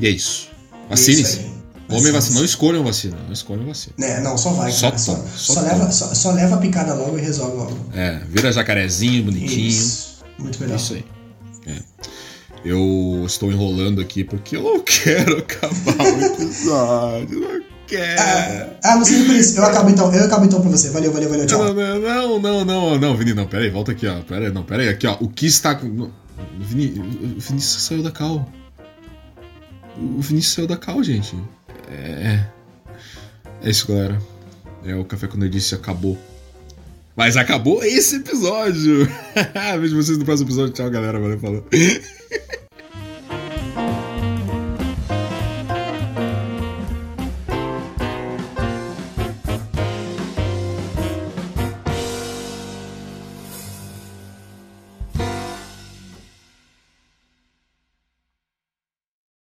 E 0.00 0.06
é 0.06 0.10
isso. 0.10 0.48
Vacinem-se. 0.88 1.38
É 1.40 1.54
Homem 1.88 2.12
vacina, 2.12 2.38
não 2.38 2.44
escolham 2.44 2.82
vacina, 2.82 3.16
não 3.26 3.32
escolham 3.32 3.66
vacina. 3.66 3.94
É, 4.00 4.20
não, 4.20 4.38
só 4.38 4.50
vai, 4.50 4.72
só, 4.72 4.96
só, 4.96 5.16
só, 5.16 5.54
só 5.54 5.60
leva, 5.60 5.92
só, 5.92 6.14
só, 6.14 6.32
leva 6.32 6.54
a 6.54 6.58
picada 6.58 6.94
logo 6.94 7.18
e 7.18 7.20
resolve 7.20 7.56
logo. 7.56 7.76
É, 7.94 8.22
vira 8.26 8.50
jacarezinho, 8.50 9.24
bonitinho. 9.24 9.68
Isso. 9.68 10.24
Muito 10.38 10.58
melhor. 10.60 10.76
Isso 10.76 10.94
aí. 10.94 11.04
É. 11.66 11.78
Eu 12.64 13.22
estou 13.26 13.52
enrolando 13.52 14.00
aqui 14.00 14.24
porque 14.24 14.56
eu 14.56 14.62
não 14.62 14.80
quero 14.84 15.38
acabar 15.38 15.98
o 15.98 16.24
episódio. 16.24 17.40
Não 17.40 17.62
quero. 17.86 18.20
Ah, 18.20 18.66
ah 18.82 18.96
não 18.96 19.04
sei 19.04 19.22
por 19.24 19.34
isso. 19.34 19.58
Eu 19.58 19.64
acabo 19.64 19.90
então. 19.90 20.12
Eu 20.14 20.24
acabo 20.24 20.46
então 20.46 20.62
pra 20.62 20.70
você. 20.70 20.88
Valeu, 20.88 21.12
valeu, 21.12 21.28
valeu. 21.28 21.46
Tchau. 21.46 21.74
Não, 21.74 21.74
não, 22.00 22.40
não, 22.40 22.64
não, 22.64 22.98
não, 22.98 23.16
Vini, 23.16 23.34
não. 23.34 23.46
Pera 23.46 23.64
aí, 23.64 23.70
volta 23.70 23.92
aqui, 23.92 24.06
ó. 24.06 24.22
Pera 24.22 24.46
aí, 24.46 24.52
não, 24.52 24.62
pera 24.62 24.82
aí. 24.82 24.88
Aqui, 24.88 25.06
ó. 25.06 25.18
O 25.20 25.28
que 25.28 25.46
está. 25.46 25.78
Vini, 26.58 26.98
o 27.00 27.40
Vinícius 27.40 27.82
saiu 27.82 28.02
da 28.02 28.10
cal. 28.10 28.48
O 29.96 30.20
Vinícius 30.20 30.54
saiu 30.54 30.66
da 30.66 30.76
cal, 30.76 31.02
gente. 31.02 31.36
É. 31.90 32.44
É 33.62 33.70
isso, 33.70 33.88
galera. 33.88 34.20
É, 34.84 34.94
o 34.94 35.04
Café 35.04 35.26
com 35.26 35.38
Nerdice 35.38 35.74
acabou. 35.74 36.18
Mas 37.16 37.36
acabou 37.36 37.82
esse 37.84 38.16
episódio! 38.16 39.08
Vejo 39.80 39.96
vocês 39.96 40.18
no 40.18 40.24
próximo 40.24 40.48
episódio. 40.48 40.74
Tchau, 40.74 40.90
galera. 40.90 41.18
Valeu, 41.18 41.38
falou. 41.38 41.66